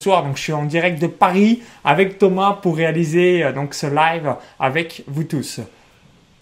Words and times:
soir. 0.00 0.22
Donc, 0.22 0.36
je 0.36 0.42
suis 0.42 0.52
en 0.52 0.64
direct 0.64 1.02
de 1.02 1.08
Paris 1.08 1.60
avec 1.84 2.20
Thomas 2.20 2.52
pour 2.62 2.76
réaliser 2.76 3.42
euh, 3.42 3.52
ce 3.72 3.88
live 3.88 4.36
avec 4.60 5.02
vous 5.08 5.24
tous. 5.24 5.58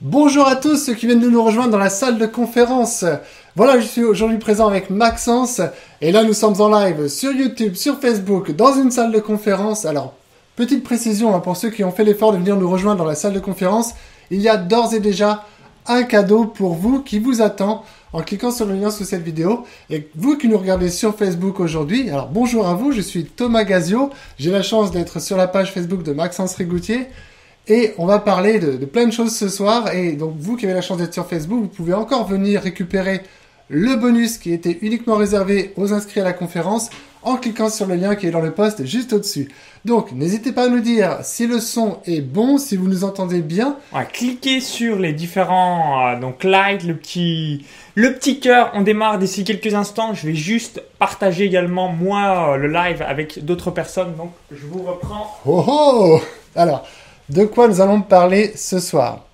Bonjour 0.02 0.46
à 0.46 0.56
tous 0.56 0.76
ceux 0.76 0.92
qui 0.92 1.06
viennent 1.06 1.20
de 1.20 1.30
nous 1.30 1.42
rejoindre 1.42 1.70
dans 1.70 1.78
la 1.78 1.88
salle 1.88 2.18
de 2.18 2.26
conférence. 2.26 3.06
Voilà, 3.54 3.80
je 3.80 3.86
suis 3.86 4.04
aujourd'hui 4.04 4.36
présent 4.36 4.68
avec 4.68 4.90
Maxence 4.90 5.62
et 6.02 6.12
là 6.12 6.22
nous 6.22 6.34
sommes 6.34 6.60
en 6.60 6.68
live 6.68 7.08
sur 7.08 7.32
YouTube, 7.32 7.76
sur 7.76 7.98
Facebook, 7.98 8.50
dans 8.50 8.74
une 8.74 8.90
salle 8.90 9.10
de 9.10 9.20
conférence. 9.20 9.86
Alors, 9.86 10.12
petite 10.54 10.84
précision 10.84 11.34
hein, 11.34 11.40
pour 11.40 11.56
ceux 11.56 11.70
qui 11.70 11.82
ont 11.82 11.92
fait 11.92 12.04
l'effort 12.04 12.32
de 12.32 12.36
venir 12.36 12.56
nous 12.56 12.70
rejoindre 12.70 12.98
dans 12.98 13.08
la 13.08 13.14
salle 13.14 13.32
de 13.32 13.40
conférence, 13.40 13.94
il 14.30 14.42
y 14.42 14.50
a 14.50 14.58
d'ores 14.58 14.92
et 14.92 15.00
déjà 15.00 15.44
un 15.88 16.02
cadeau 16.02 16.44
pour 16.44 16.74
vous 16.74 17.02
qui 17.02 17.18
vous 17.18 17.42
attend 17.42 17.84
en 18.12 18.22
cliquant 18.22 18.50
sur 18.50 18.66
le 18.66 18.74
lien 18.74 18.90
sous 18.90 19.04
cette 19.04 19.22
vidéo. 19.22 19.64
Et 19.90 20.08
vous 20.14 20.36
qui 20.36 20.48
nous 20.48 20.58
regardez 20.58 20.88
sur 20.88 21.16
Facebook 21.16 21.60
aujourd'hui, 21.60 22.08
alors 22.10 22.28
bonjour 22.28 22.66
à 22.66 22.74
vous, 22.74 22.92
je 22.92 23.00
suis 23.00 23.24
Thomas 23.24 23.64
Gazio. 23.64 24.10
J'ai 24.38 24.50
la 24.50 24.62
chance 24.62 24.90
d'être 24.90 25.20
sur 25.20 25.36
la 25.36 25.46
page 25.46 25.72
Facebook 25.72 26.02
de 26.02 26.12
Maxence 26.12 26.54
Rigoutier. 26.54 27.06
Et 27.68 27.94
on 27.98 28.06
va 28.06 28.20
parler 28.20 28.60
de, 28.60 28.76
de, 28.76 28.86
plein 28.86 29.06
de 29.06 29.12
choses 29.12 29.34
ce 29.34 29.48
soir. 29.48 29.92
Et 29.94 30.12
donc 30.12 30.34
vous 30.38 30.56
qui 30.56 30.66
avez 30.66 30.74
la 30.74 30.82
chance 30.82 30.98
d'être 30.98 31.14
sur 31.14 31.26
Facebook, 31.26 31.60
vous 31.60 31.68
pouvez 31.68 31.94
encore 31.94 32.26
venir 32.26 32.62
récupérer 32.62 33.22
le 33.68 33.96
bonus 33.96 34.38
qui 34.38 34.52
était 34.52 34.78
uniquement 34.82 35.16
réservé 35.16 35.72
aux 35.76 35.92
inscrits 35.92 36.20
à 36.20 36.24
la 36.24 36.32
conférence 36.32 36.90
en 37.22 37.36
cliquant 37.36 37.68
sur 37.68 37.86
le 37.86 37.94
lien 37.94 38.14
qui 38.14 38.26
est 38.26 38.30
dans 38.30 38.40
le 38.40 38.52
post 38.52 38.84
juste 38.84 39.12
au-dessus. 39.12 39.48
Donc, 39.84 40.12
n'hésitez 40.12 40.52
pas 40.52 40.64
à 40.64 40.68
nous 40.68 40.80
dire 40.80 41.18
si 41.22 41.46
le 41.46 41.60
son 41.60 41.98
est 42.06 42.20
bon, 42.20 42.58
si 42.58 42.76
vous 42.76 42.88
nous 42.88 43.04
entendez 43.04 43.40
bien. 43.40 43.76
cliquez 44.12 44.60
sur 44.60 44.98
les 44.98 45.12
différents 45.12 46.08
euh, 46.08 46.20
donc 46.20 46.44
like, 46.44 46.82
le 46.82 46.96
petit 46.96 47.64
le 47.94 48.12
petit 48.14 48.40
cœur. 48.40 48.70
On 48.74 48.82
démarre 48.82 49.18
d'ici 49.18 49.44
quelques 49.44 49.74
instants. 49.74 50.14
Je 50.14 50.26
vais 50.26 50.34
juste 50.34 50.82
partager 50.98 51.44
également 51.44 51.88
moi 51.88 52.54
euh, 52.54 52.56
le 52.56 52.68
live 52.68 53.02
avec 53.02 53.44
d'autres 53.44 53.70
personnes. 53.70 54.14
Donc, 54.16 54.32
je 54.50 54.66
vous 54.66 54.82
reprends. 54.82 55.38
Oh 55.46 55.64
oh 55.66 56.20
Alors, 56.54 56.86
de 57.28 57.44
quoi 57.44 57.68
nous 57.68 57.80
allons 57.80 58.02
parler 58.02 58.52
ce 58.56 58.78
soir? 58.78 59.25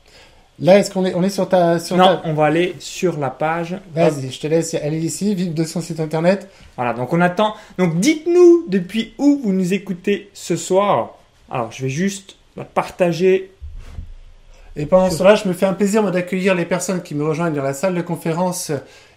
Là, 0.60 0.78
est-ce 0.78 0.90
qu'on 0.90 1.04
est, 1.04 1.14
on 1.14 1.22
est 1.22 1.30
sur 1.30 1.48
ta. 1.48 1.78
Sur 1.78 1.96
non, 1.96 2.20
on 2.24 2.34
va 2.34 2.46
aller 2.46 2.76
sur 2.78 3.18
la 3.18 3.30
page. 3.30 3.76
Vas-y, 3.94 4.30
je 4.30 4.40
te 4.40 4.46
laisse 4.46 4.74
aller 4.74 4.98
ici, 4.98 5.34
vive 5.34 5.54
de 5.54 5.64
son 5.64 5.80
site 5.80 5.98
internet. 5.98 6.48
Voilà, 6.76 6.92
donc 6.92 7.12
on 7.12 7.20
attend. 7.20 7.54
Donc 7.78 7.98
dites-nous 7.98 8.66
depuis 8.68 9.14
où 9.18 9.40
vous 9.42 9.52
nous 9.52 9.72
écoutez 9.72 10.30
ce 10.34 10.56
soir. 10.56 11.16
Alors, 11.50 11.72
je 11.72 11.82
vais 11.82 11.88
juste 11.88 12.36
partager. 12.74 13.50
Et 14.76 14.86
pendant 14.86 15.10
cela, 15.10 15.34
je 15.34 15.48
me 15.48 15.52
fais 15.52 15.66
un 15.66 15.74
plaisir 15.74 16.10
d'accueillir 16.10 16.54
les 16.54 16.64
personnes 16.64 17.02
qui 17.02 17.14
me 17.14 17.24
rejoignent 17.24 17.54
dans 17.54 17.62
la 17.62 17.74
salle 17.74 17.94
de 17.94 18.02
conférence. 18.02 18.72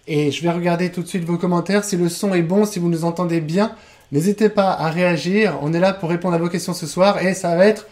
Et 0.06 0.30
je 0.30 0.42
vais 0.42 0.50
regarder 0.50 0.90
tout 0.90 1.02
de 1.02 1.08
suite 1.08 1.24
vos 1.24 1.38
commentaires. 1.38 1.84
Si 1.84 1.96
le 1.96 2.08
son 2.08 2.34
est 2.34 2.42
bon, 2.42 2.64
si 2.64 2.78
vous 2.78 2.88
nous 2.88 3.04
entendez 3.04 3.40
bien, 3.40 3.72
n'hésitez 4.12 4.48
pas 4.48 4.70
à 4.70 4.90
réagir. 4.90 5.58
On 5.62 5.72
est 5.72 5.80
là 5.80 5.92
pour 5.92 6.10
répondre 6.10 6.34
à 6.34 6.38
vos 6.38 6.48
questions 6.48 6.74
ce 6.74 6.86
soir. 6.86 7.24
Et 7.24 7.34
ça 7.34 7.56
va 7.56 7.66
être 7.66 7.86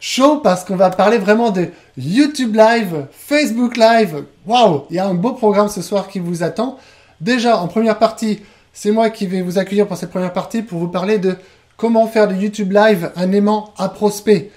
chaud 0.00 0.38
parce 0.38 0.64
qu'on 0.64 0.76
va 0.76 0.90
parler 0.90 1.18
vraiment 1.18 1.50
de 1.50 1.68
YouTube 1.96 2.54
Live, 2.54 3.06
Facebook 3.12 3.76
Live. 3.76 4.24
Waouh, 4.46 4.84
il 4.90 4.96
y 4.96 4.98
a 4.98 5.06
un 5.06 5.14
beau 5.14 5.32
programme 5.32 5.68
ce 5.68 5.82
soir 5.82 6.08
qui 6.08 6.18
vous 6.18 6.42
attend. 6.42 6.78
Déjà, 7.20 7.58
en 7.58 7.68
première 7.68 7.98
partie, 7.98 8.40
c'est 8.72 8.90
moi 8.90 9.10
qui 9.10 9.26
vais 9.26 9.42
vous 9.42 9.58
accueillir 9.58 9.86
pour 9.86 9.96
cette 9.96 10.10
première 10.10 10.32
partie 10.32 10.62
pour 10.62 10.78
vous 10.78 10.88
parler 10.88 11.18
de 11.18 11.36
comment 11.76 12.06
faire 12.06 12.28
de 12.28 12.34
YouTube 12.34 12.72
Live 12.72 13.10
un 13.16 13.32
aimant 13.32 13.72
à 13.78 13.88
prospect. 13.88 14.50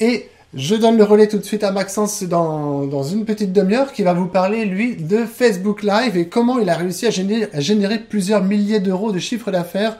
Et 0.00 0.28
je 0.54 0.74
donne 0.74 0.96
le 0.96 1.04
relais 1.04 1.28
tout 1.28 1.38
de 1.38 1.44
suite 1.44 1.62
à 1.62 1.70
Maxence 1.70 2.24
dans, 2.24 2.84
dans 2.86 3.04
une 3.04 3.24
petite 3.24 3.52
demi-heure 3.52 3.92
qui 3.92 4.02
va 4.02 4.12
vous 4.12 4.26
parler, 4.26 4.64
lui, 4.64 4.96
de 4.96 5.24
Facebook 5.24 5.84
Live 5.84 6.16
et 6.16 6.26
comment 6.26 6.58
il 6.58 6.68
a 6.68 6.74
réussi 6.74 7.06
à 7.06 7.10
générer, 7.10 7.48
à 7.52 7.60
générer 7.60 8.00
plusieurs 8.00 8.42
milliers 8.42 8.80
d'euros 8.80 9.12
de 9.12 9.20
chiffre 9.20 9.52
d'affaires 9.52 9.96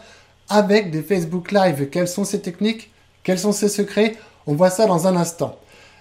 avec 0.49 0.91
des 0.91 1.03
Facebook 1.03 1.53
Live. 1.53 1.89
Quelles 1.91 2.09
sont 2.09 2.25
ses 2.25 2.41
techniques? 2.41 2.91
Quels 3.23 3.39
sont 3.39 3.53
ses 3.53 3.69
secrets? 3.69 4.17
On 4.47 4.55
voit 4.55 4.71
ça 4.71 4.87
dans 4.87 5.07
un 5.07 5.17
instant. 5.17 5.59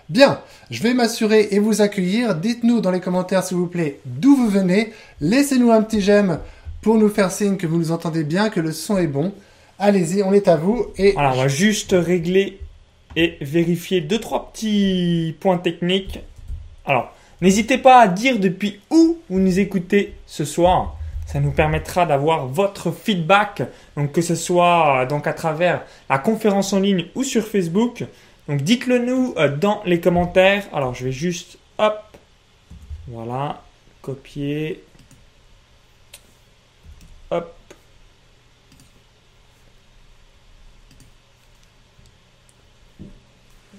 Bien, 0.09 0.39
je 0.71 0.81
vais 0.81 0.95
m'assurer 0.95 1.49
et 1.51 1.59
vous 1.59 1.81
accueillir. 1.81 2.33
Dites-nous 2.33 2.81
dans 2.81 2.89
les 2.89 2.99
commentaires, 2.99 3.43
s'il 3.43 3.57
vous 3.57 3.67
plaît, 3.67 3.99
d'où 4.05 4.35
vous 4.35 4.49
venez. 4.49 4.91
Laissez-nous 5.21 5.71
un 5.71 5.83
petit 5.83 6.01
j'aime 6.01 6.39
pour 6.81 6.95
nous 6.95 7.09
faire 7.09 7.31
signe 7.31 7.57
que 7.57 7.67
vous 7.67 7.77
nous 7.77 7.91
entendez 7.91 8.23
bien, 8.23 8.49
que 8.49 8.59
le 8.59 8.71
son 8.71 8.97
est 8.97 9.07
bon. 9.07 9.33
Allez-y, 9.77 10.23
on 10.23 10.33
est 10.33 10.47
à 10.47 10.55
vous. 10.55 10.87
Et 10.97 11.15
Alors, 11.15 11.33
on 11.35 11.41
va 11.41 11.47
juste 11.47 11.95
régler 11.97 12.59
et 13.15 13.37
vérifier 13.41 14.01
deux, 14.01 14.19
trois 14.19 14.51
petits 14.51 15.35
points 15.39 15.57
techniques. 15.57 16.19
Alors, 16.85 17.13
n'hésitez 17.41 17.77
pas 17.77 18.01
à 18.01 18.07
dire 18.07 18.39
depuis 18.39 18.79
où 18.89 19.19
vous 19.29 19.39
nous 19.39 19.59
écoutez 19.59 20.15
ce 20.25 20.43
soir. 20.43 20.95
Ça 21.27 21.39
nous 21.39 21.51
permettra 21.51 22.07
d'avoir 22.07 22.47
votre 22.47 22.91
feedback, 22.91 23.61
donc 23.95 24.11
que 24.11 24.21
ce 24.21 24.33
soit 24.33 25.05
donc 25.07 25.27
à 25.27 25.33
travers 25.33 25.83
la 26.09 26.17
conférence 26.17 26.73
en 26.73 26.79
ligne 26.79 27.05
ou 27.13 27.23
sur 27.23 27.45
Facebook. 27.45 28.03
Donc 28.49 28.63
dites-le 28.63 28.97
nous 28.97 29.35
euh, 29.37 29.55
dans 29.55 29.83
les 29.85 30.01
commentaires. 30.01 30.67
Alors 30.73 30.95
je 30.95 31.05
vais 31.05 31.11
juste, 31.11 31.59
hop, 31.77 32.01
voilà, 33.07 33.61
copier, 34.01 34.83
hop. 37.29 37.53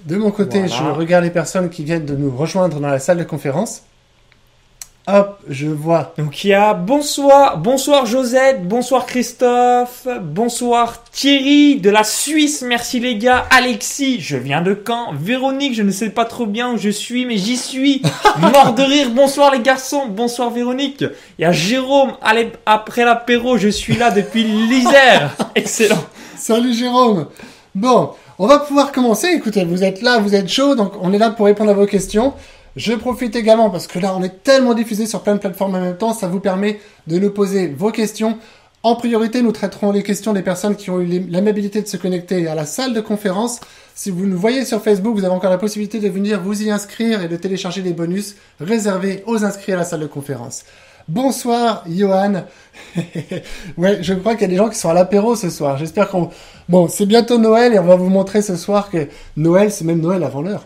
De 0.05 0.17
mon 0.17 0.31
côté, 0.31 0.69
je 0.69 0.83
regarde 0.85 1.25
les 1.25 1.31
personnes 1.31 1.69
qui 1.69 1.83
viennent 1.83 2.07
de 2.07 2.15
nous 2.15 2.35
rejoindre 2.35 2.79
dans 2.79 2.89
la 2.89 3.01
salle 3.01 3.19
de 3.19 3.25
conférence. 3.25 3.83
Hop, 5.07 5.41
je 5.49 5.67
vois. 5.67 6.13
Donc 6.19 6.45
il 6.45 6.49
y 6.49 6.55
a 6.55 6.75
bonsoir, 6.75 7.57
bonsoir 7.57 8.05
Josette, 8.05 8.69
bonsoir 8.69 9.07
Christophe, 9.07 10.07
bonsoir 10.21 11.05
Thierry 11.11 11.81
de 11.81 11.89
la 11.89 12.05
Suisse, 12.05 12.63
merci 12.63 13.01
les 13.01 13.17
gars, 13.17 13.47
Alexis, 13.51 14.21
je 14.21 14.37
viens 14.37 14.61
de 14.61 14.79
Caen, 14.87 15.15
Véronique, 15.15 15.75
je 15.75 15.83
ne 15.83 15.91
sais 15.91 16.11
pas 16.11 16.27
trop 16.27 16.45
bien 16.45 16.75
où 16.75 16.77
je 16.77 16.91
suis, 16.91 17.25
mais 17.25 17.39
j'y 17.39 17.57
suis, 17.57 18.03
mort 18.41 18.75
de 18.75 18.83
rire, 18.83 19.11
bonsoir 19.11 19.51
les 19.53 19.61
garçons, 19.61 20.03
bonsoir 20.07 20.51
Véronique. 20.51 21.03
Il 21.39 21.43
y 21.43 21.45
a 21.47 21.53
Jérôme, 21.53 22.13
allez, 22.21 22.53
après 22.67 23.07
l'apéro, 23.07 23.57
je 23.57 23.69
suis 23.69 23.97
là 23.97 24.11
depuis 24.11 24.45
l'Isère, 24.45 25.35
excellent. 25.55 26.05
Salut 26.37 26.75
Jérôme. 26.75 27.27
Bon, 27.75 28.11
on 28.39 28.47
va 28.47 28.59
pouvoir 28.59 28.93
commencer, 28.93 29.29
écoutez, 29.29 29.65
vous 29.65 29.83
êtes 29.83 30.03
là, 30.03 30.19
vous 30.19 30.35
êtes 30.35 30.49
chaud, 30.49 30.75
donc 30.75 30.93
on 31.01 31.15
est 31.15 31.19
là 31.19 31.31
pour 31.31 31.47
répondre 31.47 31.71
à 31.71 31.75
vos 31.75 31.87
questions. 31.87 32.35
Je 32.77 32.93
profite 32.93 33.35
également 33.35 33.71
parce 33.71 33.87
que 33.87 33.99
là, 33.99 34.15
on 34.17 34.23
est 34.23 34.43
tellement 34.43 34.75
diffusé 34.75 35.07
sur 35.07 35.23
plein 35.23 35.35
de 35.35 35.41
plateformes 35.41 35.75
en 35.75 35.81
même 35.81 35.97
temps, 35.97 36.15
ça 36.15 36.29
vous 36.29 36.41
permet 36.41 36.79
de 37.09 37.19
nous 37.19 37.31
poser 37.31 37.69
vos 37.69 37.91
questions. 37.91 38.39
En 38.83 38.95
priorité, 38.95 39.43
nous 39.43 39.53
traiterons 39.53 39.93
les 39.93 40.03
questions 40.03 40.33
des 40.33 40.41
personnes 40.41 40.75
qui 40.75 40.89
ont 40.89 41.01
eu 41.01 41.27
l'amabilité 41.29 41.83
de 41.83 41.87
se 41.87 41.99
connecter 41.99 42.47
à 42.49 42.55
la 42.55 42.65
salle 42.65 42.95
de 42.95 43.01
conférence. 43.01 43.61
Si 43.95 44.11
vous 44.11 44.25
nous 44.25 44.39
voyez 44.39 44.65
sur 44.65 44.83
Facebook, 44.83 45.15
vous 45.15 45.25
avez 45.25 45.35
encore 45.35 45.51
la 45.51 45.59
possibilité 45.59 45.99
de 45.99 46.09
venir 46.09 46.41
vous 46.41 46.63
y 46.63 46.71
inscrire 46.71 47.23
et 47.23 47.29
de 47.29 47.37
télécharger 47.37 47.83
des 47.83 47.93
bonus 47.93 48.37
réservés 48.59 49.23
aux 49.27 49.45
inscrits 49.45 49.73
à 49.73 49.77
la 49.77 49.85
salle 49.85 50.01
de 50.01 50.07
conférence. 50.07 50.65
Bonsoir, 51.09 51.85
Johan. 51.89 52.45
ouais, 53.77 53.99
je 54.01 54.15
crois 54.15 54.35
qu'il 54.35 54.43
y 54.43 54.45
a 54.45 54.49
des 54.49 54.57
gens 54.57 54.71
qui 54.71 54.79
sont 54.79 54.89
à 54.89 54.95
l'apéro 54.95 55.35
ce 55.35 55.51
soir. 55.51 55.77
J'espère 55.77 56.09
qu'on... 56.09 56.31
Bon, 56.69 56.89
c'est 56.89 57.05
bientôt 57.05 57.37
Noël 57.37 57.75
et 57.75 57.79
on 57.79 57.85
va 57.85 57.97
vous 57.97 58.09
montrer 58.09 58.41
ce 58.43 58.57
soir 58.57 58.91
que 58.91 59.09
Noël, 59.37 59.73
c'est 59.73 59.85
même 59.85 60.01
Noël 60.01 60.23
avant 60.23 60.41
l'heure. 60.41 60.65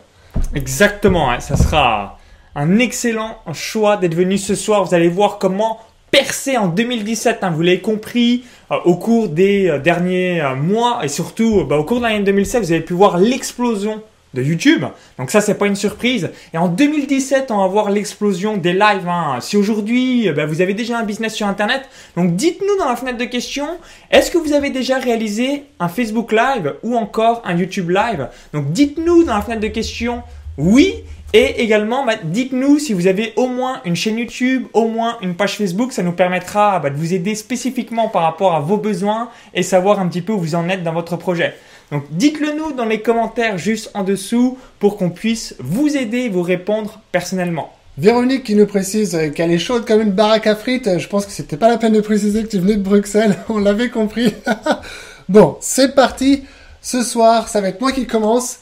Exactement, 0.54 1.30
hein. 1.30 1.40
ça 1.40 1.56
sera 1.56 2.18
un 2.54 2.78
excellent 2.78 3.38
choix 3.52 3.96
d'être 3.96 4.14
venu 4.14 4.38
ce 4.38 4.54
soir. 4.54 4.84
Vous 4.84 4.94
allez 4.94 5.08
voir 5.08 5.38
comment 5.38 5.80
percer 6.10 6.56
en 6.56 6.68
2017, 6.68 7.38
hein. 7.42 7.50
vous 7.50 7.62
l'avez 7.62 7.80
compris, 7.80 8.44
euh, 8.70 8.76
au 8.84 8.94
cours 8.94 9.28
des 9.28 9.68
euh, 9.68 9.78
derniers 9.80 10.40
euh, 10.40 10.54
mois 10.54 11.00
et 11.04 11.08
surtout 11.08 11.64
bah, 11.64 11.76
au 11.76 11.84
cours 11.84 11.98
de 11.98 12.04
l'année 12.04 12.20
2016, 12.20 12.66
vous 12.66 12.72
avez 12.72 12.82
pu 12.82 12.94
voir 12.94 13.18
l'explosion 13.18 14.00
de 14.34 14.42
YouTube. 14.42 14.84
Donc 15.18 15.30
ça, 15.30 15.40
c'est 15.40 15.54
pas 15.54 15.66
une 15.66 15.76
surprise. 15.76 16.30
Et 16.52 16.58
en 16.58 16.68
2017, 16.68 17.50
on 17.50 17.58
va 17.58 17.66
voir 17.66 17.90
l'explosion 17.90 18.56
des 18.56 18.72
lives. 18.72 19.08
Hein. 19.08 19.38
Si 19.40 19.56
aujourd'hui, 19.56 20.30
bah, 20.32 20.46
vous 20.46 20.60
avez 20.60 20.74
déjà 20.74 20.98
un 20.98 21.04
business 21.04 21.34
sur 21.34 21.46
Internet, 21.46 21.88
donc 22.16 22.36
dites-nous 22.36 22.76
dans 22.78 22.88
la 22.88 22.96
fenêtre 22.96 23.18
de 23.18 23.24
questions, 23.24 23.78
est-ce 24.10 24.30
que 24.30 24.38
vous 24.38 24.52
avez 24.52 24.70
déjà 24.70 24.98
réalisé 24.98 25.64
un 25.80 25.88
Facebook 25.88 26.32
Live 26.32 26.74
ou 26.82 26.96
encore 26.96 27.42
un 27.44 27.56
YouTube 27.56 27.90
Live? 27.90 28.28
Donc 28.52 28.72
dites-nous 28.72 29.25
dans 29.25 29.34
la 29.34 29.42
fenêtre 29.42 29.62
de 29.62 29.69
questions 29.69 30.22
oui. 30.56 31.04
Et 31.32 31.62
également, 31.62 32.06
bah, 32.06 32.12
dites-nous 32.22 32.78
si 32.78 32.92
vous 32.92 33.08
avez 33.08 33.32
au 33.34 33.48
moins 33.48 33.80
une 33.84 33.96
chaîne 33.96 34.19
YouTube, 34.19 34.66
au 34.72 34.87
moins 34.87 35.19
une 35.20 35.34
page 35.34 35.56
Facebook, 35.56 35.92
ça 35.92 36.04
nous 36.04 36.12
permettra 36.12 36.78
bah, 36.78 36.90
de 36.90 36.96
vous 36.96 37.12
aider 37.12 37.34
spécifiquement 37.34 38.08
par 38.08 38.22
rapport 38.22 38.54
à 38.54 38.60
vos 38.60 38.76
besoins 38.76 39.30
et 39.52 39.64
savoir 39.64 39.98
un 39.98 40.06
petit 40.06 40.22
peu 40.22 40.32
où 40.32 40.38
vous 40.38 40.54
en 40.54 40.69
êtes 40.69 40.84
dans 40.84 40.92
votre 40.92 41.16
projet. 41.16 41.54
Donc 41.94 42.06
dites-le 42.11 42.55
nous 42.55 42.73
dans 42.73 42.87
les 42.87 43.02
commentaires 43.02 43.56
juste 43.56 43.93
en 43.94 44.02
dessous 44.02 44.58
pour 44.81 44.96
qu'on 44.96 45.11
puisse 45.11 45.55
vous 45.61 45.96
aider 45.96 46.23
et 46.23 46.29
vous 46.29 46.43
répondre 46.43 47.00
personnellement. 47.12 47.73
Véronique 47.99 48.43
qui 48.43 48.56
nous 48.56 48.67
précise 48.67 49.17
qu'elle 49.37 49.52
est 49.52 49.61
chaude 49.61 49.87
comme 49.87 50.00
une 50.00 50.11
baraque 50.11 50.49
à 50.49 50.56
frites. 50.56 50.99
Je 50.99 51.06
pense 51.06 51.25
que 51.25 51.31
c'était 51.31 51.56
pas 51.56 51.69
la 51.69 51.79
peine 51.79 51.93
de 51.93 52.00
préciser 52.00 52.43
que 52.43 52.49
tu 52.49 52.58
venais 52.58 52.75
de 52.75 52.82
Bruxelles. 52.82 53.37
On 53.49 53.58
l'avait 53.58 53.91
compris. 53.91 54.35
bon, 55.29 55.56
c'est 55.61 55.94
parti. 55.94 56.43
Ce 56.82 57.05
soir, 57.05 57.46
ça 57.46 57.61
va 57.61 57.69
être 57.69 57.81
moi 57.81 57.93
qui 57.93 58.08
commence. 58.08 58.58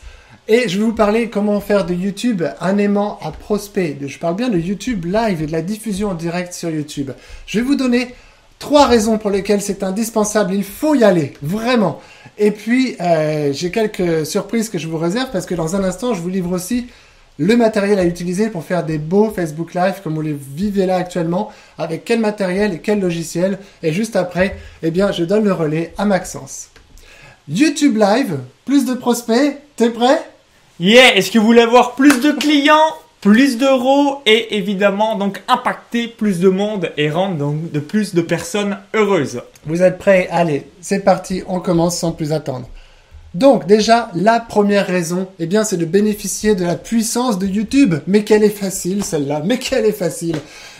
Et 0.46 0.68
je 0.68 0.76
vais 0.76 0.84
vous 0.84 0.92
parler 0.92 1.30
comment 1.30 1.58
faire 1.62 1.86
de 1.86 1.94
YouTube 1.94 2.42
un 2.60 2.76
aimant 2.76 3.18
à 3.22 3.30
prospect. 3.30 3.96
Je 4.06 4.18
parle 4.18 4.36
bien 4.36 4.50
de 4.50 4.58
YouTube 4.58 5.06
live 5.06 5.40
et 5.40 5.46
de 5.46 5.52
la 5.52 5.62
diffusion 5.62 6.10
en 6.10 6.14
direct 6.14 6.52
sur 6.52 6.68
YouTube. 6.68 7.12
Je 7.46 7.60
vais 7.60 7.64
vous 7.64 7.76
donner 7.76 8.14
Trois 8.62 8.86
raisons 8.86 9.18
pour 9.18 9.30
lesquelles 9.30 9.60
c'est 9.60 9.82
indispensable, 9.82 10.54
il 10.54 10.62
faut 10.62 10.94
y 10.94 11.02
aller, 11.02 11.32
vraiment. 11.42 12.00
Et 12.38 12.52
puis, 12.52 12.94
euh, 13.00 13.52
j'ai 13.52 13.72
quelques 13.72 14.24
surprises 14.24 14.68
que 14.68 14.78
je 14.78 14.86
vous 14.86 14.98
réserve 14.98 15.30
parce 15.32 15.46
que 15.46 15.56
dans 15.56 15.74
un 15.74 15.82
instant, 15.82 16.14
je 16.14 16.20
vous 16.20 16.28
livre 16.28 16.52
aussi 16.52 16.86
le 17.38 17.56
matériel 17.56 17.98
à 17.98 18.04
utiliser 18.04 18.50
pour 18.50 18.62
faire 18.62 18.84
des 18.84 18.98
beaux 18.98 19.32
Facebook 19.34 19.74
Live 19.74 19.94
comme 20.04 20.14
vous 20.14 20.22
les 20.22 20.38
vivez 20.54 20.86
là 20.86 20.94
actuellement, 20.94 21.50
avec 21.76 22.04
quel 22.04 22.20
matériel 22.20 22.72
et 22.72 22.78
quel 22.78 23.00
logiciel. 23.00 23.58
Et 23.82 23.92
juste 23.92 24.14
après, 24.14 24.56
eh 24.84 24.92
bien, 24.92 25.10
je 25.10 25.24
donne 25.24 25.42
le 25.42 25.52
relais 25.52 25.92
à 25.98 26.04
Maxence. 26.04 26.68
YouTube 27.48 27.96
Live, 27.96 28.38
plus 28.64 28.84
de 28.84 28.94
prospects, 28.94 29.58
t'es 29.74 29.90
prêt? 29.90 30.22
Yeah, 30.78 31.16
est-ce 31.16 31.32
que 31.32 31.40
vous 31.40 31.46
voulez 31.46 31.62
avoir 31.62 31.96
plus 31.96 32.20
de 32.20 32.30
clients? 32.30 32.94
Plus 33.22 33.56
d'euros 33.56 34.20
et 34.26 34.56
évidemment 34.56 35.16
donc 35.16 35.42
impacter 35.46 36.08
plus 36.08 36.40
de 36.40 36.48
monde 36.48 36.90
et 36.96 37.08
rendre 37.08 37.36
donc 37.36 37.70
de 37.70 37.78
plus 37.78 38.14
de 38.14 38.20
personnes 38.20 38.78
heureuses. 38.94 39.40
Vous 39.64 39.80
êtes 39.80 39.96
prêts? 39.96 40.28
Allez, 40.30 40.66
c'est 40.80 41.04
parti, 41.04 41.42
on 41.46 41.60
commence 41.60 41.96
sans 41.96 42.10
plus 42.10 42.32
attendre. 42.32 42.68
Donc 43.32 43.66
déjà, 43.66 44.10
la 44.14 44.40
première 44.40 44.88
raison, 44.88 45.28
eh 45.38 45.46
bien, 45.46 45.62
c'est 45.62 45.76
de 45.76 45.84
bénéficier 45.84 46.56
de 46.56 46.64
la 46.64 46.74
puissance 46.74 47.38
de 47.38 47.46
YouTube. 47.46 47.94
Mais 48.08 48.24
qu'elle 48.24 48.42
est 48.42 48.50
facile 48.50 49.04
celle-là, 49.04 49.40
mais 49.44 49.58
qu'elle 49.58 49.86
est 49.86 49.92
facile. 49.92 50.36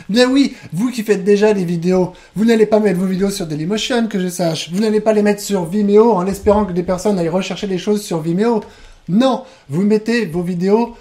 Bien 0.09 0.29
oui, 0.29 0.55
vous 0.73 0.91
qui 0.91 1.05
faites 1.05 1.25
déjà 1.25 1.55
des 1.55 1.65
vidéos, 1.65 2.13
vous 2.35 2.45
n'allez 2.45 2.67
pas 2.67 2.81
mettre 2.81 2.99
vos 2.99 3.07
vidéos 3.07 3.31
sur 3.31 3.47
Dailymotion, 3.47 4.09
que 4.09 4.19
je 4.19 4.29
sache. 4.29 4.69
Vous 4.73 4.81
n'allez 4.81 5.01
pas 5.01 5.13
les 5.13 5.23
mettre 5.23 5.41
sur 5.41 5.65
Vimeo 5.65 6.13
en 6.13 6.27
espérant 6.27 6.65
que 6.65 6.73
des 6.73 6.83
personnes 6.83 7.21
aillent 7.21 7.29
rechercher 7.29 7.69
des 7.69 7.79
choses 7.79 8.03
sur 8.03 8.21
Vimeo. 8.21 8.63
Non, 9.09 9.45
vous 9.69 9.83
mettez 9.83 10.27
vos 10.27 10.43
vidéos 10.43 10.95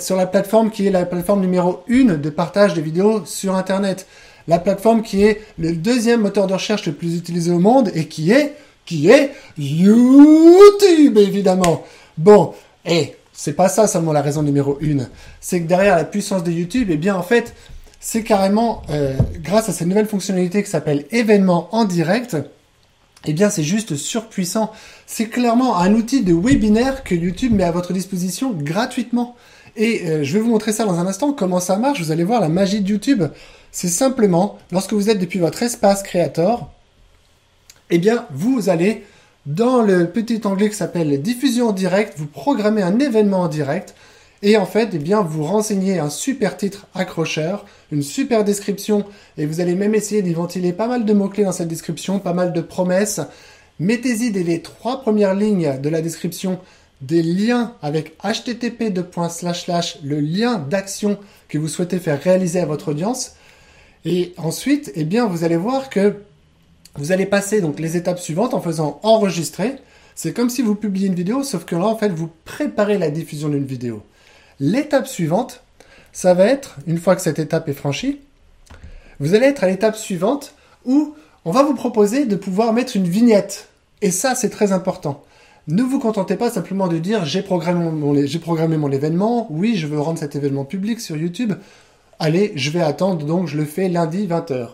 sur 0.00 0.16
la 0.16 0.26
plateforme 0.26 0.70
qui 0.70 0.86
est 0.86 0.90
la 0.90 1.04
plateforme 1.04 1.40
numéro 1.40 1.82
1 1.90 2.16
de 2.16 2.30
partage 2.30 2.74
de 2.74 2.80
vidéos 2.80 3.24
sur 3.24 3.54
Internet. 3.54 4.06
La 4.46 4.58
plateforme 4.58 5.02
qui 5.02 5.24
est 5.24 5.40
le 5.58 5.72
deuxième 5.72 6.20
moteur 6.20 6.46
de 6.46 6.54
recherche 6.54 6.86
le 6.86 6.92
plus 6.92 7.16
utilisé 7.16 7.50
au 7.50 7.58
monde 7.58 7.90
et 7.94 8.06
qui 8.06 8.30
est, 8.30 8.54
qui 8.84 9.10
est 9.10 9.32
YouTube, 9.56 11.18
évidemment. 11.18 11.82
Bon, 12.18 12.54
et 12.84 13.16
c'est 13.32 13.54
pas 13.54 13.68
ça 13.68 13.86
seulement 13.86 14.12
la 14.12 14.22
raison 14.22 14.42
numéro 14.42 14.78
1. 14.82 15.06
C'est 15.40 15.62
que 15.62 15.66
derrière 15.66 15.96
la 15.96 16.04
puissance 16.04 16.44
de 16.44 16.52
YouTube, 16.52 16.88
eh 16.90 16.96
bien, 16.96 17.16
en 17.16 17.22
fait, 17.22 17.54
c'est 18.00 18.22
carrément, 18.22 18.82
euh, 18.90 19.16
grâce 19.40 19.68
à 19.68 19.72
cette 19.72 19.88
nouvelle 19.88 20.06
fonctionnalité 20.06 20.62
qui 20.62 20.70
s'appelle 20.70 21.06
événement 21.10 21.68
en 21.72 21.84
direct, 21.84 22.36
eh 23.26 23.32
bien 23.32 23.50
c'est 23.50 23.62
juste 23.62 23.96
surpuissant. 23.96 24.72
C'est 25.06 25.26
clairement 25.26 25.76
un 25.78 25.94
outil 25.94 26.22
de 26.22 26.34
webinaire 26.34 27.04
que 27.04 27.14
YouTube 27.14 27.52
met 27.52 27.64
à 27.64 27.72
votre 27.72 27.92
disposition 27.92 28.52
gratuitement. 28.52 29.36
Et 29.76 30.06
euh, 30.06 30.24
je 30.24 30.32
vais 30.34 30.40
vous 30.40 30.50
montrer 30.50 30.72
ça 30.72 30.84
dans 30.84 30.98
un 30.98 31.06
instant, 31.06 31.32
comment 31.32 31.60
ça 31.60 31.76
marche. 31.76 32.00
Vous 32.00 32.12
allez 32.12 32.24
voir 32.24 32.40
la 32.40 32.48
magie 32.48 32.80
de 32.80 32.88
YouTube. 32.88 33.24
C'est 33.72 33.88
simplement, 33.88 34.58
lorsque 34.70 34.92
vous 34.92 35.10
êtes 35.10 35.18
depuis 35.18 35.40
votre 35.40 35.62
espace 35.62 36.02
Creator, 36.02 36.70
eh 37.90 37.98
bien, 37.98 38.26
vous 38.32 38.68
allez 38.68 39.04
dans 39.46 39.82
le 39.82 40.08
petit 40.08 40.40
onglet 40.44 40.70
qui 40.70 40.76
s'appelle 40.76 41.20
diffusion 41.20 41.68
en 41.68 41.72
direct, 41.72 42.14
vous 42.16 42.26
programmez 42.26 42.82
un 42.82 42.98
événement 42.98 43.42
en 43.42 43.48
direct. 43.48 43.94
Et 44.42 44.56
en 44.56 44.66
fait, 44.66 44.90
eh 44.92 44.98
bien, 44.98 45.22
vous 45.22 45.44
renseignez 45.44 45.98
un 45.98 46.10
super 46.10 46.56
titre 46.56 46.86
accrocheur, 46.94 47.64
une 47.90 48.02
super 48.02 48.44
description, 48.44 49.04
et 49.38 49.46
vous 49.46 49.60
allez 49.60 49.74
même 49.74 49.94
essayer 49.94 50.22
d'y 50.22 50.34
ventiler 50.34 50.72
pas 50.72 50.86
mal 50.86 51.04
de 51.04 51.12
mots-clés 51.12 51.44
dans 51.44 51.52
cette 51.52 51.68
description, 51.68 52.18
pas 52.18 52.34
mal 52.34 52.52
de 52.52 52.60
promesses. 52.60 53.20
Mettez-y 53.80 54.30
dès 54.30 54.42
les 54.42 54.60
trois 54.60 55.00
premières 55.00 55.34
lignes 55.34 55.80
de 55.80 55.88
la 55.88 56.02
description 56.02 56.58
des 57.00 57.22
liens 57.22 57.74
avec 57.82 58.16
http 58.22 58.92
le 60.04 60.20
lien 60.20 60.58
d'action 60.58 61.18
que 61.48 61.58
vous 61.58 61.68
souhaitez 61.68 61.98
faire 61.98 62.20
réaliser 62.22 62.60
à 62.60 62.66
votre 62.66 62.88
audience. 62.88 63.32
Et 64.04 64.34
ensuite, 64.36 64.92
eh 64.94 65.04
bien, 65.04 65.26
vous 65.26 65.44
allez 65.44 65.56
voir 65.56 65.90
que 65.90 66.16
vous 66.96 67.12
allez 67.12 67.26
passer 67.26 67.60
donc 67.60 67.80
les 67.80 67.96
étapes 67.96 68.20
suivantes 68.20 68.54
en 68.54 68.60
faisant 68.60 69.00
enregistrer. 69.02 69.76
C'est 70.14 70.32
comme 70.32 70.50
si 70.50 70.62
vous 70.62 70.74
publiez 70.74 71.08
une 71.08 71.14
vidéo, 71.14 71.42
sauf 71.42 71.64
que 71.64 71.74
là, 71.74 71.86
en 71.86 71.96
fait, 71.96 72.10
vous 72.10 72.30
préparez 72.44 72.98
la 72.98 73.10
diffusion 73.10 73.48
d'une 73.48 73.64
vidéo. 73.64 74.02
L'étape 74.60 75.06
suivante, 75.06 75.62
ça 76.12 76.34
va 76.34 76.46
être, 76.46 76.76
une 76.86 76.98
fois 76.98 77.16
que 77.16 77.22
cette 77.22 77.38
étape 77.38 77.68
est 77.68 77.74
franchie, 77.74 78.20
vous 79.20 79.34
allez 79.34 79.46
être 79.46 79.64
à 79.64 79.68
l'étape 79.68 79.96
suivante 79.96 80.54
où 80.84 81.14
on 81.44 81.50
va 81.50 81.62
vous 81.62 81.74
proposer 81.74 82.26
de 82.26 82.36
pouvoir 82.36 82.72
mettre 82.72 82.96
une 82.96 83.08
vignette. 83.08 83.68
Et 84.02 84.10
ça, 84.10 84.34
c'est 84.34 84.50
très 84.50 84.72
important. 84.72 85.22
Ne 85.66 85.82
vous 85.82 85.98
contentez 85.98 86.36
pas 86.36 86.50
simplement 86.50 86.88
de 86.88 86.98
dire 86.98 87.24
j'ai 87.24 87.42
programmé 87.42 87.90
mon, 88.76 88.90
événement, 88.90 89.46
oui, 89.50 89.76
je 89.76 89.86
veux 89.86 90.00
rendre 90.00 90.18
cet 90.18 90.36
événement 90.36 90.64
public 90.64 91.00
sur 91.00 91.16
YouTube. 91.16 91.54
Allez, 92.18 92.52
je 92.54 92.70
vais 92.70 92.82
attendre, 92.82 93.24
donc 93.24 93.48
je 93.48 93.56
le 93.56 93.64
fais 93.64 93.88
lundi 93.88 94.26
20h. 94.26 94.68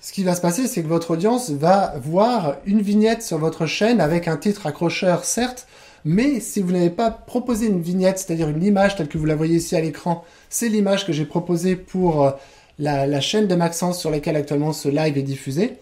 Ce 0.00 0.12
qui 0.12 0.24
va 0.24 0.34
se 0.34 0.40
passer, 0.40 0.66
c'est 0.66 0.82
que 0.82 0.88
votre 0.88 1.12
audience 1.12 1.50
va 1.50 1.94
voir 2.02 2.56
une 2.66 2.82
vignette 2.82 3.22
sur 3.22 3.38
votre 3.38 3.66
chaîne 3.66 4.00
avec 4.00 4.28
un 4.28 4.36
titre 4.36 4.66
accrocheur, 4.66 5.24
certes, 5.24 5.66
mais 6.06 6.38
si 6.38 6.62
vous 6.62 6.70
n'avez 6.70 6.90
pas 6.90 7.10
proposé 7.10 7.66
une 7.66 7.82
vignette, 7.82 8.20
c'est-à-dire 8.20 8.48
une 8.48 8.62
image 8.62 8.94
telle 8.94 9.08
que 9.08 9.18
vous 9.18 9.26
la 9.26 9.34
voyez 9.34 9.56
ici 9.56 9.74
à 9.74 9.80
l'écran, 9.80 10.24
c'est 10.48 10.68
l'image 10.68 11.04
que 11.04 11.12
j'ai 11.12 11.24
proposée 11.24 11.74
pour 11.74 12.24
euh, 12.24 12.30
la, 12.78 13.20
chaîne 13.20 13.48
de 13.48 13.56
Maxence 13.56 13.98
sur 13.98 14.12
laquelle 14.12 14.36
actuellement 14.36 14.72
ce 14.72 14.88
live 14.88 15.18
est 15.18 15.22
diffusé 15.22 15.78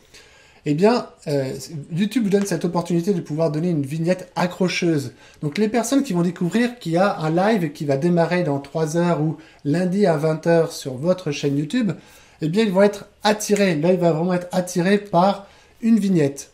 eh 0.65 0.73
bien, 0.73 1.09
euh, 1.29 1.53
YouTube 1.93 2.25
vous 2.25 2.31
donne 2.31 2.47
cette 2.47 2.65
opportunité 2.65 3.13
de 3.13 3.21
pouvoir 3.21 3.51
donner 3.51 3.69
une 3.69 3.85
vignette 3.85 4.33
accrocheuse. 4.35 5.13
Donc 5.43 5.59
les 5.59 5.69
personnes 5.69 6.03
qui 6.03 6.15
vont 6.15 6.23
découvrir 6.23 6.79
qu'il 6.79 6.93
y 6.93 6.97
a 6.97 7.19
un 7.19 7.29
live 7.29 7.73
qui 7.73 7.85
va 7.85 7.99
démarrer 7.99 8.45
dans 8.45 8.59
3 8.59 8.97
heures 8.97 9.21
ou 9.21 9.37
lundi 9.67 10.07
à 10.07 10.17
20h 10.17 10.71
sur 10.71 10.95
votre 10.95 11.33
chaîne 11.33 11.59
YouTube, 11.59 11.93
eh 12.41 12.49
bien, 12.49 12.65
ils 12.65 12.73
vont 12.73 12.81
être 12.81 13.11
attirés. 13.25 13.77
Là, 13.77 13.95
va 13.97 14.13
vraiment 14.13 14.33
être 14.33 14.49
attiré 14.53 14.97
par 14.97 15.47
une 15.83 15.99
vignette. 15.99 16.54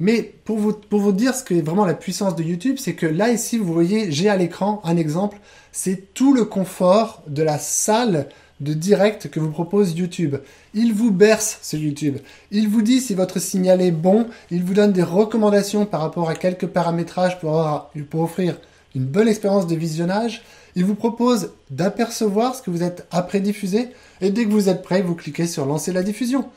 Mais 0.00 0.22
pour 0.44 0.58
vous, 0.58 1.12
dire 1.12 1.34
ce 1.34 1.42
que 1.42 1.54
est 1.54 1.60
vraiment 1.60 1.84
la 1.84 1.94
puissance 1.94 2.36
de 2.36 2.44
YouTube, 2.44 2.76
c'est 2.78 2.94
que 2.94 3.06
là, 3.06 3.30
ici, 3.30 3.58
vous 3.58 3.72
voyez, 3.72 4.12
j'ai 4.12 4.28
à 4.28 4.36
l'écran 4.36 4.80
un 4.84 4.96
exemple. 4.96 5.38
C'est 5.72 6.14
tout 6.14 6.32
le 6.34 6.44
confort 6.44 7.22
de 7.26 7.42
la 7.42 7.58
salle 7.58 8.28
de 8.60 8.74
direct 8.74 9.28
que 9.28 9.40
vous 9.40 9.50
propose 9.50 9.96
YouTube. 9.96 10.36
Il 10.74 10.92
vous 10.92 11.10
berce 11.10 11.58
ce 11.62 11.76
YouTube. 11.76 12.18
Il 12.50 12.68
vous 12.68 12.82
dit 12.82 13.00
si 13.00 13.14
votre 13.14 13.40
signal 13.40 13.80
est 13.80 13.92
bon, 13.92 14.26
il 14.50 14.64
vous 14.64 14.74
donne 14.74 14.92
des 14.92 15.02
recommandations 15.02 15.86
par 15.86 16.00
rapport 16.00 16.28
à 16.28 16.34
quelques 16.34 16.66
paramétrages 16.66 17.38
pour, 17.40 17.50
avoir, 17.50 17.90
pour 18.10 18.22
offrir 18.22 18.58
une 18.94 19.04
bonne 19.04 19.28
expérience 19.28 19.66
de 19.66 19.76
visionnage. 19.76 20.42
Il 20.74 20.84
vous 20.84 20.94
propose 20.94 21.52
d'apercevoir 21.70 22.54
ce 22.54 22.62
que 22.62 22.70
vous 22.70 22.82
êtes 22.82 23.06
après 23.10 23.40
diffusé 23.40 23.88
et 24.20 24.30
dès 24.30 24.44
que 24.44 24.50
vous 24.50 24.68
êtes 24.68 24.82
prêt, 24.82 25.02
vous 25.02 25.14
cliquez 25.14 25.46
sur 25.46 25.66
lancer 25.66 25.92
la 25.92 26.02
diffusion. 26.02 26.48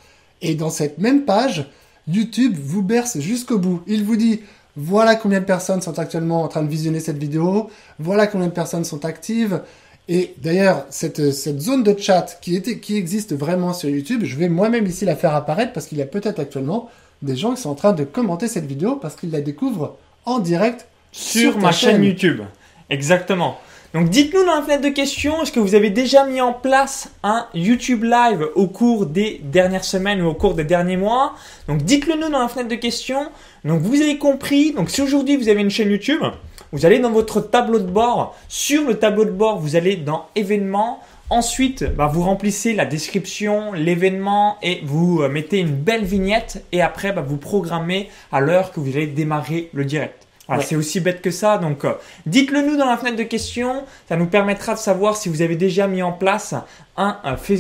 Et 0.42 0.56
dans 0.56 0.72
cette 0.72 0.98
même 0.98 1.26
page, 1.26 1.70
YouTube 2.08 2.56
vous 2.60 2.82
berce 2.82 3.20
jusqu'au 3.20 3.60
bout. 3.60 3.82
Il 3.88 4.04
vous 4.04 4.16
dit 4.16 4.42
voilà 4.76 5.16
combien 5.16 5.40
de 5.40 5.46
personnes 5.46 5.82
sont 5.82 6.00
actuellement 6.00 6.44
en 6.44 6.48
train 6.48 6.64
de 6.64 6.70
visionner 6.70 7.00
cette 7.00 7.18
vidéo, 7.18 7.70
voilà 8.00 8.28
combien 8.28 8.48
de 8.48 8.54
personnes 8.54 8.86
sont 8.86 9.04
actives, 9.04 9.62
et 10.08 10.34
d'ailleurs, 10.38 10.86
cette, 10.90 11.32
cette 11.32 11.62
zone 11.62 11.84
de 11.84 11.98
chat 11.98 12.38
qui, 12.42 12.56
était, 12.56 12.80
qui 12.80 12.98
existe 12.98 13.34
vraiment 13.34 13.74
sur 13.74 13.90
YouTube, 13.90 14.24
je 14.26 14.36
vais 14.36 14.50
moi-même 14.50 14.86
ici 14.86 15.06
la 15.06 15.16
faire 15.16 15.36
apparaître 15.36 15.74
parce 15.74 15.86
qu'il 15.86 15.98
y 15.98 16.02
a 16.02 16.06
peut-être 16.06 16.40
actuellement 16.40 16.90
des 17.22 17.36
gens 17.36 17.54
qui 17.54 17.62
sont 17.62 17.70
en 17.70 17.76
train 17.76 17.94
de 17.94 18.04
commenter 18.04 18.48
cette 18.48 18.66
vidéo 18.66 18.96
parce 18.96 19.16
qu'ils 19.16 19.32
la 19.32 19.42
découvrent 19.42 19.96
en 20.26 20.40
direct 20.40 20.88
sur, 21.12 21.58
ma 21.60 21.72
chaîne. 21.72 22.04
YouTube. 22.04 22.42
Exactement. 22.90 23.58
Donc 23.94 24.10
dites-nous 24.10 24.46
dans 24.46 24.56
la 24.56 24.62
fenêtre 24.62 24.84
de 24.84 24.90
questions, 24.90 25.44
est-ce 25.44 25.52
que 25.52 25.60
vous 25.60 25.76
avez 25.76 25.90
déjà 25.90 26.26
mis 26.26 26.40
en 26.40 26.54
place 26.54 27.12
un 27.24 27.48
YouTube 27.54 28.06
Live 28.06 28.48
au 28.56 28.68
cours 28.68 29.06
des 29.06 29.42
dernières 29.44 29.84
semaines 29.84 30.22
ou 30.22 30.28
au 30.28 30.34
cours 30.34 30.54
des 30.54 30.64
derniers 30.64 30.96
mois? 30.96 31.36
Donc 31.68 31.82
dites-le 31.82 32.16
nous 32.16 32.30
dans 32.30 32.40
la 32.40 32.48
fenêtre 32.48 32.70
de 32.70 32.76
questions. 32.76 33.30
Donc 33.66 33.82
vous 33.82 34.02
avez 34.02 34.18
compris, 34.18 34.72
donc 34.72 34.90
si 34.90 35.02
aujourd'hui 35.02 35.36
vous 35.36 35.50
avez 35.50 35.60
une 35.60 35.70
chaîne 35.70 35.92
YouTube, 35.92 36.22
vous 36.72 36.86
allez 36.86 37.00
dans 37.00 37.12
votre 37.12 37.42
tableau 37.42 37.80
de 37.80 37.92
bord. 37.92 38.34
Sur 38.48 38.88
le 38.88 38.98
tableau 38.98 39.26
de 39.26 39.32
bord, 39.32 39.60
vous 39.60 39.76
allez 39.76 39.98
dans 39.98 40.28
événements. 40.36 41.02
Ensuite, 41.30 41.84
bah, 41.84 42.08
vous 42.08 42.24
remplissez 42.24 42.74
la 42.74 42.86
description, 42.86 43.74
l'événement 43.74 44.58
et 44.62 44.80
vous 44.86 45.22
euh, 45.22 45.28
mettez 45.28 45.60
une 45.60 45.76
belle 45.76 46.06
vignette. 46.06 46.66
Et 46.72 46.82
après, 46.82 47.12
bah, 47.12 47.24
vous 47.26 47.38
programmez 47.38 48.10
à 48.32 48.40
l'heure 48.40 48.72
que 48.72 48.80
vous 48.80 48.96
allez 48.96 49.08
démarrer 49.08 49.70
le 49.74 49.84
direct. 49.84 50.28
C'est 50.60 50.76
aussi 50.76 51.00
bête 51.00 51.22
que 51.22 51.32
ça. 51.32 51.58
Donc, 51.58 51.86
euh, 51.86 51.94
dites-le 52.26 52.62
nous 52.62 52.76
dans 52.76 52.88
la 52.88 52.98
fenêtre 52.98 53.18
de 53.18 53.24
questions. 53.24 53.86
Ça 54.10 54.18
nous 54.18 54.26
permettra 54.26 54.74
de 54.74 54.80
savoir 54.80 55.16
si 55.16 55.30
vous 55.30 55.42
avez 55.42 55.56
déjà 55.56 55.88
mis 55.88 56.04
en 56.04 56.12
place 56.12 56.54
un, 56.98 57.18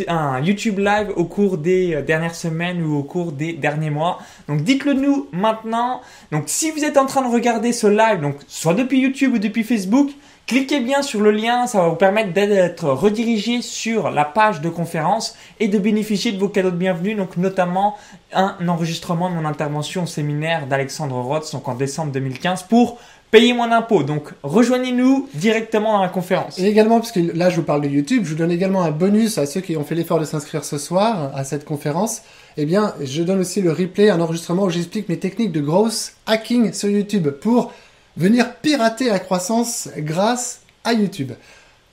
un, 0.07 0.41
YouTube 0.41 0.79
Live 0.79 1.11
au 1.15 1.25
cours 1.25 1.57
des 1.57 1.95
euh, 1.95 2.01
dernières 2.01 2.35
semaines 2.35 2.83
ou 2.83 2.97
au 2.97 3.03
cours 3.03 3.31
des 3.31 3.53
derniers 3.53 3.91
mois. 3.91 4.19
Donc, 4.47 4.63
dites-le 4.63 4.93
nous 4.93 5.29
maintenant. 5.31 6.01
Donc, 6.31 6.43
si 6.47 6.71
vous 6.71 6.83
êtes 6.83 6.97
en 6.97 7.05
train 7.05 7.21
de 7.21 7.31
regarder 7.31 7.71
ce 7.71 7.87
live, 7.87 8.19
donc 8.21 8.35
soit 8.47 8.73
depuis 8.73 8.99
YouTube 8.99 9.35
ou 9.35 9.37
depuis 9.37 9.63
Facebook, 9.63 10.09
Cliquez 10.47 10.81
bien 10.81 11.01
sur 11.01 11.21
le 11.21 11.31
lien, 11.31 11.65
ça 11.65 11.81
va 11.81 11.87
vous 11.87 11.95
permettre 11.95 12.33
d'être 12.33 12.89
redirigé 12.89 13.61
sur 13.61 14.11
la 14.11 14.25
page 14.25 14.59
de 14.59 14.67
conférence 14.67 15.35
et 15.61 15.69
de 15.69 15.79
bénéficier 15.79 16.33
de 16.33 16.39
vos 16.39 16.49
cadeaux 16.49 16.71
de 16.71 16.75
bienvenue, 16.75 17.15
donc 17.15 17.37
notamment 17.37 17.95
un 18.33 18.55
enregistrement 18.67 19.29
de 19.29 19.35
mon 19.35 19.45
intervention 19.45 20.03
au 20.03 20.07
séminaire 20.07 20.67
d'Alexandre 20.67 21.15
Rotz, 21.21 21.51
donc 21.53 21.69
en 21.69 21.75
décembre 21.75 22.11
2015, 22.11 22.63
pour 22.63 22.97
payer 23.31 23.53
moins 23.53 23.69
d'impôts. 23.69 24.03
Donc 24.03 24.33
rejoignez-nous 24.43 25.29
directement 25.33 25.93
dans 25.93 26.01
la 26.01 26.09
conférence. 26.09 26.59
Et 26.59 26.65
également, 26.65 26.99
parce 26.99 27.13
que 27.13 27.21
là 27.33 27.49
je 27.49 27.55
vous 27.55 27.63
parle 27.63 27.81
de 27.81 27.87
YouTube, 27.87 28.23
je 28.25 28.31
vous 28.31 28.35
donne 28.35 28.51
également 28.51 28.83
un 28.83 28.91
bonus 28.91 29.37
à 29.37 29.45
ceux 29.45 29.61
qui 29.61 29.77
ont 29.77 29.85
fait 29.85 29.95
l'effort 29.95 30.19
de 30.19 30.25
s'inscrire 30.25 30.65
ce 30.65 30.77
soir 30.77 31.31
à 31.33 31.45
cette 31.45 31.63
conférence. 31.63 32.23
eh 32.57 32.65
bien, 32.65 32.93
je 33.01 33.23
donne 33.23 33.39
aussi 33.39 33.61
le 33.61 33.71
replay, 33.71 34.09
un 34.09 34.19
enregistrement 34.19 34.63
où 34.63 34.69
j'explique 34.69 35.07
mes 35.07 35.17
techniques 35.17 35.53
de 35.53 35.61
gross 35.61 36.13
hacking 36.25 36.73
sur 36.73 36.89
YouTube 36.89 37.29
pour 37.29 37.71
venir 38.17 38.55
pirater 38.55 39.09
la 39.09 39.19
croissance 39.19 39.89
grâce 39.97 40.61
à 40.83 40.93
YouTube. 40.93 41.31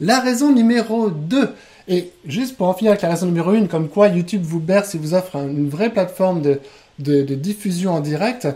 La 0.01 0.21
raison 0.21 0.53
numéro 0.53 1.11
2, 1.11 1.55
et 1.89 2.13
juste 2.27 2.57
pour 2.57 2.69
en 2.69 2.75
finir 2.75 2.93
avec 2.93 3.03
la 3.03 3.11
raison 3.11 3.27
numéro 3.27 3.51
1, 3.51 3.67
comme 3.67 3.89
quoi 3.89 4.09
YouTube 4.09 4.43
vous 4.43 4.61
berce 4.61 4.95
et 4.95 4.99
vous 4.99 5.15
offre 5.15 5.37
une 5.37 5.69
vraie 5.69 5.91
plateforme 5.91 6.43
de, 6.43 6.61
de, 6.99 7.23
de 7.23 7.35
diffusion 7.35 7.95
en 7.95 8.01
direct, 8.01 8.47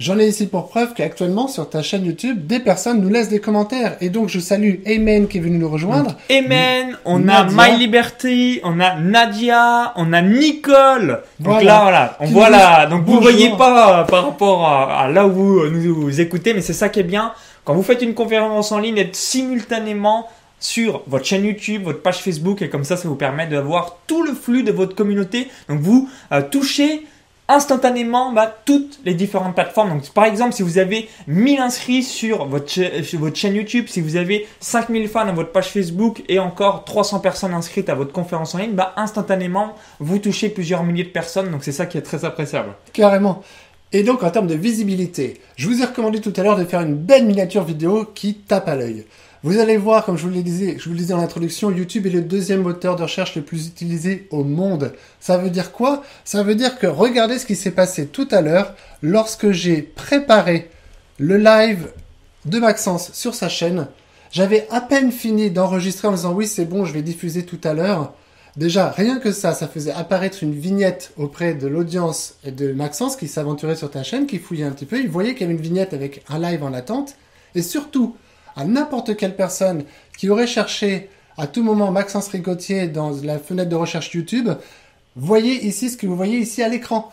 J'en 0.00 0.18
ai 0.18 0.26
ici 0.26 0.46
pour 0.46 0.68
preuve 0.68 0.92
qu'actuellement 0.92 1.46
sur 1.46 1.70
ta 1.70 1.80
chaîne 1.80 2.04
YouTube, 2.04 2.48
des 2.48 2.58
personnes 2.58 3.00
nous 3.00 3.08
laissent 3.08 3.28
des 3.28 3.38
commentaires. 3.38 3.96
Et 4.00 4.10
donc 4.10 4.28
je 4.28 4.40
salue 4.40 4.80
Amen 4.86 5.28
qui 5.28 5.38
est 5.38 5.40
venu 5.40 5.56
nous 5.56 5.68
rejoindre. 5.68 6.16
Amen, 6.30 6.98
on 7.04 7.28
a 7.28 7.44
My 7.44 7.78
Liberty, 7.78 8.58
on 8.64 8.80
a 8.80 8.96
Nadia, 8.96 9.92
on 9.94 10.12
a 10.12 10.20
Nicole. 10.20 11.22
Donc 11.38 11.62
là 11.62 11.82
voilà, 11.82 12.16
on 12.18 12.26
voit 12.26 12.50
là. 12.50 12.86
Donc 12.86 13.04
vous 13.04 13.20
voyez 13.20 13.50
pas 13.56 14.00
euh, 14.00 14.04
par 14.04 14.24
rapport 14.24 14.66
à, 14.66 15.08
là 15.08 15.28
où 15.28 15.30
vous 15.30 15.68
nous 15.68 16.20
écoutez, 16.20 16.54
mais 16.54 16.60
c'est 16.60 16.72
ça 16.72 16.88
qui 16.88 16.98
est 16.98 17.04
bien. 17.04 17.32
Quand 17.64 17.74
vous 17.74 17.84
faites 17.84 18.02
une 18.02 18.14
conférence 18.14 18.72
en 18.72 18.80
ligne, 18.80 18.98
être 18.98 19.14
simultanément 19.14 20.28
sur 20.58 21.02
votre 21.06 21.24
chaîne 21.24 21.44
YouTube, 21.44 21.84
votre 21.84 22.02
page 22.02 22.18
Facebook, 22.18 22.62
et 22.62 22.68
comme 22.68 22.84
ça, 22.84 22.96
ça 22.96 23.06
vous 23.06 23.14
permet 23.14 23.46
d'avoir 23.46 23.98
tout 24.08 24.24
le 24.24 24.34
flux 24.34 24.64
de 24.64 24.72
votre 24.72 24.96
communauté. 24.96 25.48
Donc 25.68 25.78
vous 25.78 26.08
euh, 26.32 26.42
touchez 26.42 27.06
instantanément 27.48 28.32
bah, 28.32 28.54
toutes 28.64 29.00
les 29.04 29.14
différentes 29.14 29.54
plateformes. 29.54 29.90
Donc, 29.90 30.08
par 30.10 30.24
exemple, 30.24 30.54
si 30.54 30.62
vous 30.62 30.78
avez 30.78 31.08
1000 31.26 31.60
inscrits 31.60 32.02
sur 32.02 32.46
votre, 32.46 32.68
sur 32.68 33.20
votre 33.20 33.36
chaîne 33.36 33.54
YouTube, 33.54 33.86
si 33.88 34.00
vous 34.00 34.16
avez 34.16 34.46
5000 34.60 35.08
fans 35.08 35.28
à 35.28 35.32
votre 35.32 35.52
page 35.52 35.68
Facebook 35.68 36.22
et 36.28 36.38
encore 36.38 36.84
300 36.84 37.20
personnes 37.20 37.54
inscrites 37.54 37.88
à 37.88 37.94
votre 37.94 38.12
conférence 38.12 38.54
en 38.54 38.58
ligne, 38.58 38.72
bah, 38.72 38.94
instantanément, 38.96 39.74
vous 40.00 40.18
touchez 40.18 40.48
plusieurs 40.48 40.84
milliers 40.84 41.04
de 41.04 41.08
personnes. 41.08 41.50
Donc, 41.50 41.64
c'est 41.64 41.72
ça 41.72 41.86
qui 41.86 41.98
est 41.98 42.02
très 42.02 42.24
appréciable. 42.24 42.74
Carrément. 42.92 43.42
Et 43.92 44.02
donc, 44.02 44.24
en 44.24 44.30
termes 44.30 44.48
de 44.48 44.54
visibilité, 44.54 45.40
je 45.56 45.68
vous 45.68 45.80
ai 45.80 45.84
recommandé 45.84 46.20
tout 46.20 46.32
à 46.36 46.42
l'heure 46.42 46.56
de 46.56 46.64
faire 46.64 46.80
une 46.80 46.96
belle 46.96 47.26
miniature 47.26 47.62
vidéo 47.62 48.06
qui 48.12 48.34
tape 48.34 48.68
à 48.68 48.74
l'œil. 48.74 49.04
Vous 49.44 49.58
allez 49.58 49.76
voir, 49.76 50.06
comme 50.06 50.16
je 50.16 50.22
vous 50.22 50.34
le 50.34 50.42
disais, 50.42 50.76
je 50.78 50.84
vous 50.84 50.92
le 50.92 50.96
disais 50.96 51.12
en 51.12 51.18
introduction, 51.18 51.70
YouTube 51.70 52.06
est 52.06 52.10
le 52.10 52.22
deuxième 52.22 52.62
moteur 52.62 52.96
de 52.96 53.02
recherche 53.02 53.36
le 53.36 53.42
plus 53.42 53.66
utilisé 53.66 54.26
au 54.30 54.42
monde. 54.42 54.94
Ça 55.20 55.36
veut 55.36 55.50
dire 55.50 55.70
quoi? 55.70 56.02
Ça 56.24 56.42
veut 56.42 56.54
dire 56.54 56.78
que 56.78 56.86
regardez 56.86 57.38
ce 57.38 57.44
qui 57.44 57.54
s'est 57.54 57.70
passé 57.70 58.06
tout 58.06 58.26
à 58.30 58.40
l'heure 58.40 58.74
lorsque 59.02 59.50
j'ai 59.50 59.82
préparé 59.82 60.70
le 61.18 61.36
live 61.36 61.90
de 62.46 62.58
Maxence 62.58 63.12
sur 63.12 63.34
sa 63.34 63.50
chaîne. 63.50 63.88
J'avais 64.32 64.66
à 64.70 64.80
peine 64.80 65.12
fini 65.12 65.50
d'enregistrer 65.50 66.08
en 66.08 66.12
disant 66.12 66.32
oui 66.32 66.46
c'est 66.46 66.64
bon, 66.64 66.86
je 66.86 66.94
vais 66.94 67.02
diffuser 67.02 67.44
tout 67.44 67.60
à 67.64 67.74
l'heure. 67.74 68.14
Déjà, 68.56 68.88
rien 68.92 69.18
que 69.18 69.30
ça, 69.30 69.52
ça 69.52 69.68
faisait 69.68 69.92
apparaître 69.92 70.42
une 70.42 70.54
vignette 70.54 71.12
auprès 71.18 71.52
de 71.52 71.66
l'audience 71.66 72.36
de 72.46 72.72
Maxence 72.72 73.14
qui 73.14 73.28
s'aventurait 73.28 73.76
sur 73.76 73.90
ta 73.90 74.04
chaîne, 74.04 74.26
qui 74.26 74.38
fouillait 74.38 74.64
un 74.64 74.70
petit 74.70 74.86
peu. 74.86 74.98
Il 74.98 75.10
voyait 75.10 75.34
qu'il 75.34 75.42
y 75.42 75.44
avait 75.44 75.52
une 75.52 75.60
vignette 75.60 75.92
avec 75.92 76.24
un 76.30 76.38
live 76.38 76.64
en 76.64 76.72
attente. 76.72 77.16
Et 77.54 77.62
surtout, 77.62 78.16
à 78.56 78.64
n'importe 78.64 79.16
quelle 79.16 79.36
personne 79.36 79.84
qui 80.16 80.28
aurait 80.28 80.46
cherché 80.46 81.08
à 81.36 81.46
tout 81.46 81.62
moment 81.62 81.90
Maxence 81.90 82.28
Rigotier 82.28 82.86
dans 82.86 83.10
la 83.22 83.38
fenêtre 83.38 83.70
de 83.70 83.76
recherche 83.76 84.14
YouTube, 84.14 84.50
voyez 85.16 85.66
ici 85.66 85.90
ce 85.90 85.96
que 85.96 86.06
vous 86.06 86.16
voyez 86.16 86.38
ici 86.38 86.62
à 86.62 86.68
l'écran. 86.68 87.12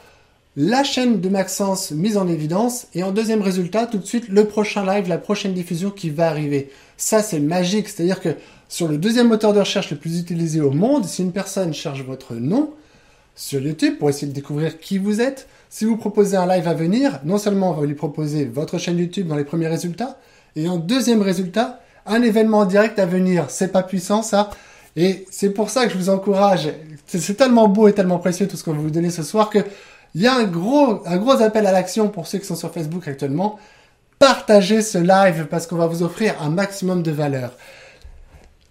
La 0.57 0.83
chaîne 0.83 1.21
de 1.21 1.29
Maxence 1.29 1.91
mise 1.91 2.17
en 2.17 2.27
évidence 2.27 2.87
et 2.93 3.03
en 3.03 3.11
deuxième 3.11 3.41
résultat 3.41 3.87
tout 3.87 3.97
de 3.97 4.05
suite 4.05 4.27
le 4.27 4.45
prochain 4.45 4.85
live, 4.85 5.07
la 5.07 5.17
prochaine 5.17 5.53
diffusion 5.53 5.89
qui 5.91 6.09
va 6.09 6.27
arriver. 6.27 6.69
Ça 6.97 7.23
c'est 7.23 7.39
magique, 7.39 7.87
c'est-à-dire 7.87 8.19
que 8.19 8.35
sur 8.67 8.87
le 8.87 8.97
deuxième 8.97 9.29
moteur 9.29 9.53
de 9.53 9.59
recherche 9.59 9.91
le 9.91 9.97
plus 9.97 10.19
utilisé 10.19 10.61
au 10.61 10.71
monde, 10.71 11.05
si 11.05 11.21
une 11.21 11.31
personne 11.31 11.73
cherche 11.73 12.03
votre 12.03 12.35
nom 12.35 12.71
sur 13.35 13.61
YouTube 13.61 13.97
pour 13.97 14.09
essayer 14.09 14.27
de 14.27 14.33
découvrir 14.33 14.79
qui 14.79 14.97
vous 14.97 15.21
êtes, 15.21 15.47
si 15.69 15.85
vous 15.85 15.95
proposez 15.97 16.35
un 16.35 16.45
live 16.45 16.67
à 16.67 16.73
venir, 16.73 17.21
non 17.23 17.37
seulement 17.37 17.71
on 17.71 17.73
va 17.73 17.85
lui 17.85 17.95
proposer 17.95 18.45
votre 18.45 18.77
chaîne 18.77 18.97
YouTube 18.97 19.27
dans 19.27 19.37
les 19.37 19.45
premiers 19.45 19.67
résultats, 19.67 20.19
et 20.55 20.67
en 20.67 20.77
deuxième 20.77 21.21
résultat, 21.21 21.79
un 22.05 22.21
événement 22.21 22.65
direct 22.65 22.99
à 22.99 23.05
venir. 23.05 23.45
C'est 23.49 23.71
pas 23.71 23.83
puissant 23.83 24.21
ça. 24.21 24.49
Et 24.95 25.25
c'est 25.31 25.51
pour 25.51 25.69
ça 25.69 25.85
que 25.85 25.93
je 25.93 25.97
vous 25.97 26.09
encourage. 26.09 26.69
C'est 27.07 27.35
tellement 27.35 27.67
beau 27.67 27.87
et 27.87 27.93
tellement 27.93 28.19
précieux 28.19 28.47
tout 28.47 28.57
ce 28.57 28.63
qu'on 28.63 28.73
va 28.73 28.81
vous 28.81 28.91
donner 28.91 29.09
ce 29.09 29.23
soir 29.23 29.49
que 29.49 29.59
il 30.13 30.21
y 30.21 30.27
a 30.27 30.35
un 30.35 30.43
gros, 30.43 31.01
un 31.07 31.17
gros 31.17 31.41
appel 31.41 31.65
à 31.65 31.71
l'action 31.71 32.09
pour 32.09 32.27
ceux 32.27 32.39
qui 32.39 32.45
sont 32.45 32.55
sur 32.55 32.73
Facebook 32.73 33.07
actuellement. 33.07 33.57
Partagez 34.19 34.81
ce 34.81 34.97
live 34.97 35.47
parce 35.49 35.67
qu'on 35.67 35.77
va 35.77 35.87
vous 35.87 36.03
offrir 36.03 36.35
un 36.41 36.49
maximum 36.49 37.01
de 37.01 37.11
valeur. 37.11 37.53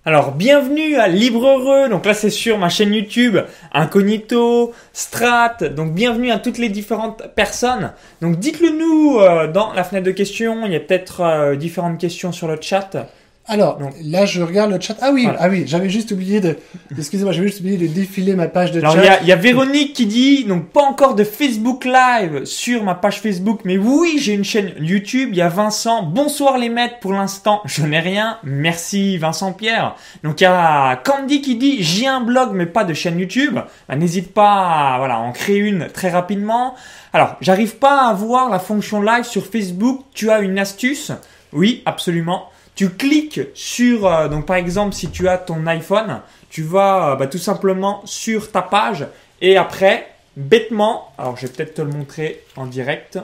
Alors, 0.06 0.32
bienvenue 0.32 0.96
à 0.96 1.08
Libre 1.08 1.46
Heureux. 1.46 1.90
Donc 1.90 2.06
là, 2.06 2.14
c'est 2.14 2.30
sur 2.30 2.56
ma 2.56 2.70
chaîne 2.70 2.94
YouTube, 2.94 3.36
Incognito, 3.74 4.72
Strat. 4.94 5.58
Donc, 5.76 5.92
bienvenue 5.92 6.30
à 6.30 6.38
toutes 6.38 6.56
les 6.56 6.70
différentes 6.70 7.24
personnes. 7.34 7.92
Donc, 8.22 8.38
dites-le 8.38 8.70
nous 8.70 9.18
euh, 9.20 9.46
dans 9.46 9.74
la 9.74 9.84
fenêtre 9.84 10.06
de 10.06 10.12
questions. 10.12 10.64
Il 10.64 10.72
y 10.72 10.76
a 10.76 10.80
peut-être 10.80 11.20
euh, 11.20 11.54
différentes 11.54 11.98
questions 11.98 12.32
sur 12.32 12.48
le 12.48 12.56
chat. 12.58 13.08
Alors, 13.52 13.80
là, 14.04 14.26
je 14.26 14.42
regarde 14.42 14.70
le 14.70 14.78
chat. 14.80 14.94
Ah 15.00 15.10
oui, 15.12 15.26
ah 15.40 15.48
oui, 15.48 15.64
j'avais 15.66 15.90
juste 15.90 16.12
oublié 16.12 16.40
de. 16.40 16.56
Excusez-moi, 16.96 17.32
j'avais 17.32 17.48
juste 17.48 17.58
oublié 17.58 17.76
de 17.76 17.88
défiler 17.88 18.36
ma 18.36 18.46
page 18.46 18.70
de 18.70 18.78
Alors, 18.78 18.94
chat. 18.94 19.18
il 19.22 19.26
y 19.26 19.32
a, 19.32 19.36
Véronique 19.36 19.92
qui 19.92 20.06
dit 20.06 20.44
donc 20.44 20.68
pas 20.68 20.82
encore 20.82 21.16
de 21.16 21.24
Facebook 21.24 21.84
Live 21.84 22.44
sur 22.44 22.84
ma 22.84 22.94
page 22.94 23.20
Facebook, 23.20 23.62
mais 23.64 23.76
oui, 23.76 24.18
j'ai 24.20 24.34
une 24.34 24.44
chaîne 24.44 24.70
YouTube. 24.78 25.30
Il 25.32 25.38
y 25.38 25.42
a 25.42 25.48
Vincent. 25.48 26.04
Bonsoir 26.04 26.58
les 26.58 26.68
maîtres. 26.68 27.00
Pour 27.00 27.12
l'instant, 27.12 27.60
je 27.64 27.82
n'ai 27.82 27.98
rien. 27.98 28.38
Merci 28.44 29.18
Vincent 29.18 29.52
Pierre. 29.52 29.96
Donc 30.22 30.40
il 30.40 30.44
y 30.44 30.46
a 30.46 30.94
Candy 31.04 31.42
qui 31.42 31.56
dit 31.56 31.82
j'ai 31.82 32.06
un 32.06 32.20
blog 32.20 32.50
mais 32.54 32.66
pas 32.66 32.84
de 32.84 32.94
chaîne 32.94 33.18
YouTube. 33.18 33.58
Bah, 33.88 33.96
N'hésite 33.96 34.32
pas, 34.32 34.94
à, 34.94 34.98
voilà, 34.98 35.16
à 35.16 35.18
en 35.18 35.32
créer 35.32 35.58
une 35.58 35.88
très 35.88 36.10
rapidement. 36.10 36.76
Alors, 37.12 37.34
j'arrive 37.40 37.78
pas 37.78 38.10
à 38.10 38.14
voir 38.14 38.48
la 38.48 38.60
fonction 38.60 39.02
live 39.02 39.24
sur 39.24 39.44
Facebook. 39.44 40.04
Tu 40.14 40.30
as 40.30 40.38
une 40.38 40.56
astuce? 40.56 41.10
Oui, 41.52 41.82
absolument 41.84 42.44
tu 42.80 42.88
cliques 42.88 43.42
sur, 43.52 44.06
euh, 44.06 44.28
donc 44.28 44.46
par 44.46 44.56
exemple, 44.56 44.94
si 44.94 45.10
tu 45.10 45.28
as 45.28 45.36
ton 45.36 45.66
iPhone, 45.66 46.22
tu 46.48 46.62
vas 46.62 47.10
euh, 47.10 47.16
bah, 47.16 47.26
tout 47.26 47.36
simplement 47.36 48.00
sur 48.06 48.50
ta 48.50 48.62
page 48.62 49.06
et 49.42 49.58
après, 49.58 50.10
bêtement, 50.34 51.12
alors 51.18 51.36
je 51.36 51.46
vais 51.46 51.52
peut-être 51.52 51.74
te 51.74 51.82
le 51.82 51.90
montrer 51.90 52.42
en 52.56 52.64
direct. 52.64 53.18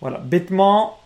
Voilà, 0.00 0.16
bêtement, 0.16 0.98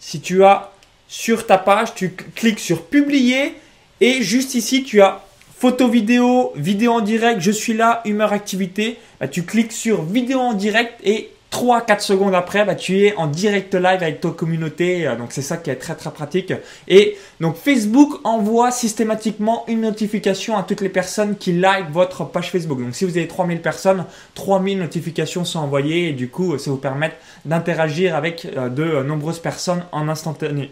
si 0.00 0.20
tu 0.20 0.42
as 0.42 0.72
sur 1.06 1.46
ta 1.46 1.58
page, 1.58 1.94
tu 1.94 2.10
cliques 2.10 2.58
sur 2.58 2.82
publier 2.86 3.54
et 4.00 4.20
juste 4.20 4.56
ici, 4.56 4.82
tu 4.82 5.00
as 5.00 5.22
photo 5.56 5.86
vidéo, 5.86 6.52
vidéo 6.56 6.94
en 6.94 7.02
direct, 7.02 7.40
je 7.40 7.52
suis 7.52 7.74
là, 7.74 8.02
humeur 8.04 8.32
activité. 8.32 8.98
Bah, 9.20 9.28
tu 9.28 9.44
cliques 9.44 9.70
sur 9.70 10.02
vidéo 10.02 10.40
en 10.40 10.54
direct 10.54 10.94
et 11.04 11.30
3-4 11.50 12.00
secondes 12.00 12.34
après, 12.34 12.64
bah, 12.64 12.74
tu 12.74 13.04
es 13.04 13.14
en 13.16 13.26
direct 13.26 13.74
live 13.74 14.02
avec 14.02 14.20
ta 14.20 14.30
communauté. 14.30 15.06
Euh, 15.06 15.16
donc 15.16 15.28
c'est 15.30 15.42
ça 15.42 15.56
qui 15.56 15.70
est 15.70 15.76
très 15.76 15.94
très 15.94 16.10
pratique. 16.10 16.52
Et 16.88 17.16
donc 17.40 17.56
Facebook 17.56 18.20
envoie 18.24 18.70
systématiquement 18.70 19.64
une 19.66 19.80
notification 19.80 20.56
à 20.58 20.62
toutes 20.62 20.82
les 20.82 20.88
personnes 20.90 21.36
qui 21.36 21.52
like 21.52 21.90
votre 21.90 22.24
page 22.24 22.50
Facebook. 22.50 22.80
Donc 22.80 22.94
si 22.94 23.04
vous 23.04 23.16
avez 23.16 23.26
3000 23.26 23.60
personnes, 23.62 24.04
3000 24.34 24.78
notifications 24.78 25.44
sont 25.44 25.60
envoyées 25.60 26.10
et 26.10 26.12
du 26.12 26.28
coup 26.28 26.58
ça 26.58 26.70
vous 26.70 26.76
permet 26.76 27.12
d'interagir 27.44 28.14
avec 28.14 28.46
euh, 28.56 28.68
de 28.68 29.02
nombreuses 29.02 29.38
personnes 29.38 29.84
en 29.92 30.08
instantané. 30.08 30.70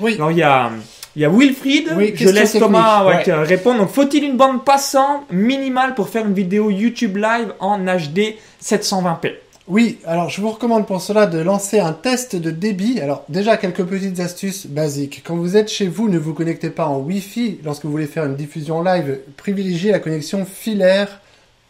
Oui. 0.00 0.14
Alors 0.14 0.30
il 0.30 0.38
y 0.38 0.42
a... 0.42 0.70
Il 1.14 1.20
y 1.20 1.26
a 1.26 1.28
Wilfried, 1.28 1.92
Oui, 1.94 2.14
je 2.16 2.26
laisse 2.30 2.52
Thomas 2.52 3.04
ouais, 3.04 3.16
ouais. 3.16 3.28
euh, 3.28 3.42
répondre. 3.42 3.80
Donc, 3.80 3.90
faut-il 3.90 4.24
une 4.24 4.38
bande 4.38 4.64
passante 4.64 5.30
minimale 5.30 5.94
pour 5.94 6.08
faire 6.08 6.24
une 6.24 6.32
vidéo 6.32 6.70
YouTube 6.70 7.18
live 7.18 7.52
en 7.60 7.80
HD 7.80 8.36
720p 8.62 9.32
Oui, 9.68 10.00
alors 10.04 10.28
je 10.28 10.40
vous 10.40 10.50
recommande 10.50 10.88
pour 10.88 11.00
cela 11.00 11.26
de 11.26 11.38
lancer 11.38 11.78
un 11.78 11.92
test 11.92 12.34
de 12.34 12.50
débit. 12.50 12.98
Alors 12.98 13.24
déjà 13.28 13.56
quelques 13.56 13.84
petites 13.84 14.18
astuces 14.18 14.66
basiques. 14.66 15.22
Quand 15.24 15.36
vous 15.36 15.56
êtes 15.56 15.70
chez 15.70 15.86
vous, 15.86 16.08
ne 16.08 16.18
vous 16.18 16.34
connectez 16.34 16.68
pas 16.68 16.86
en 16.86 16.98
Wi-Fi. 16.98 17.60
Lorsque 17.62 17.84
vous 17.84 17.92
voulez 17.92 18.08
faire 18.08 18.24
une 18.24 18.34
diffusion 18.34 18.82
live, 18.82 19.20
privilégiez 19.36 19.92
la 19.92 20.00
connexion 20.00 20.44
filaire 20.44 21.20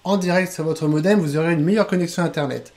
en 0.05 0.17
direct 0.17 0.51
sur 0.51 0.65
votre 0.65 0.89
modem. 0.89 1.21
Vous 1.21 1.37
aurez 1.37 1.53
une 1.53 1.63
meilleure 1.63 1.87
connexion 1.87 2.23
Internet. 2.23 2.73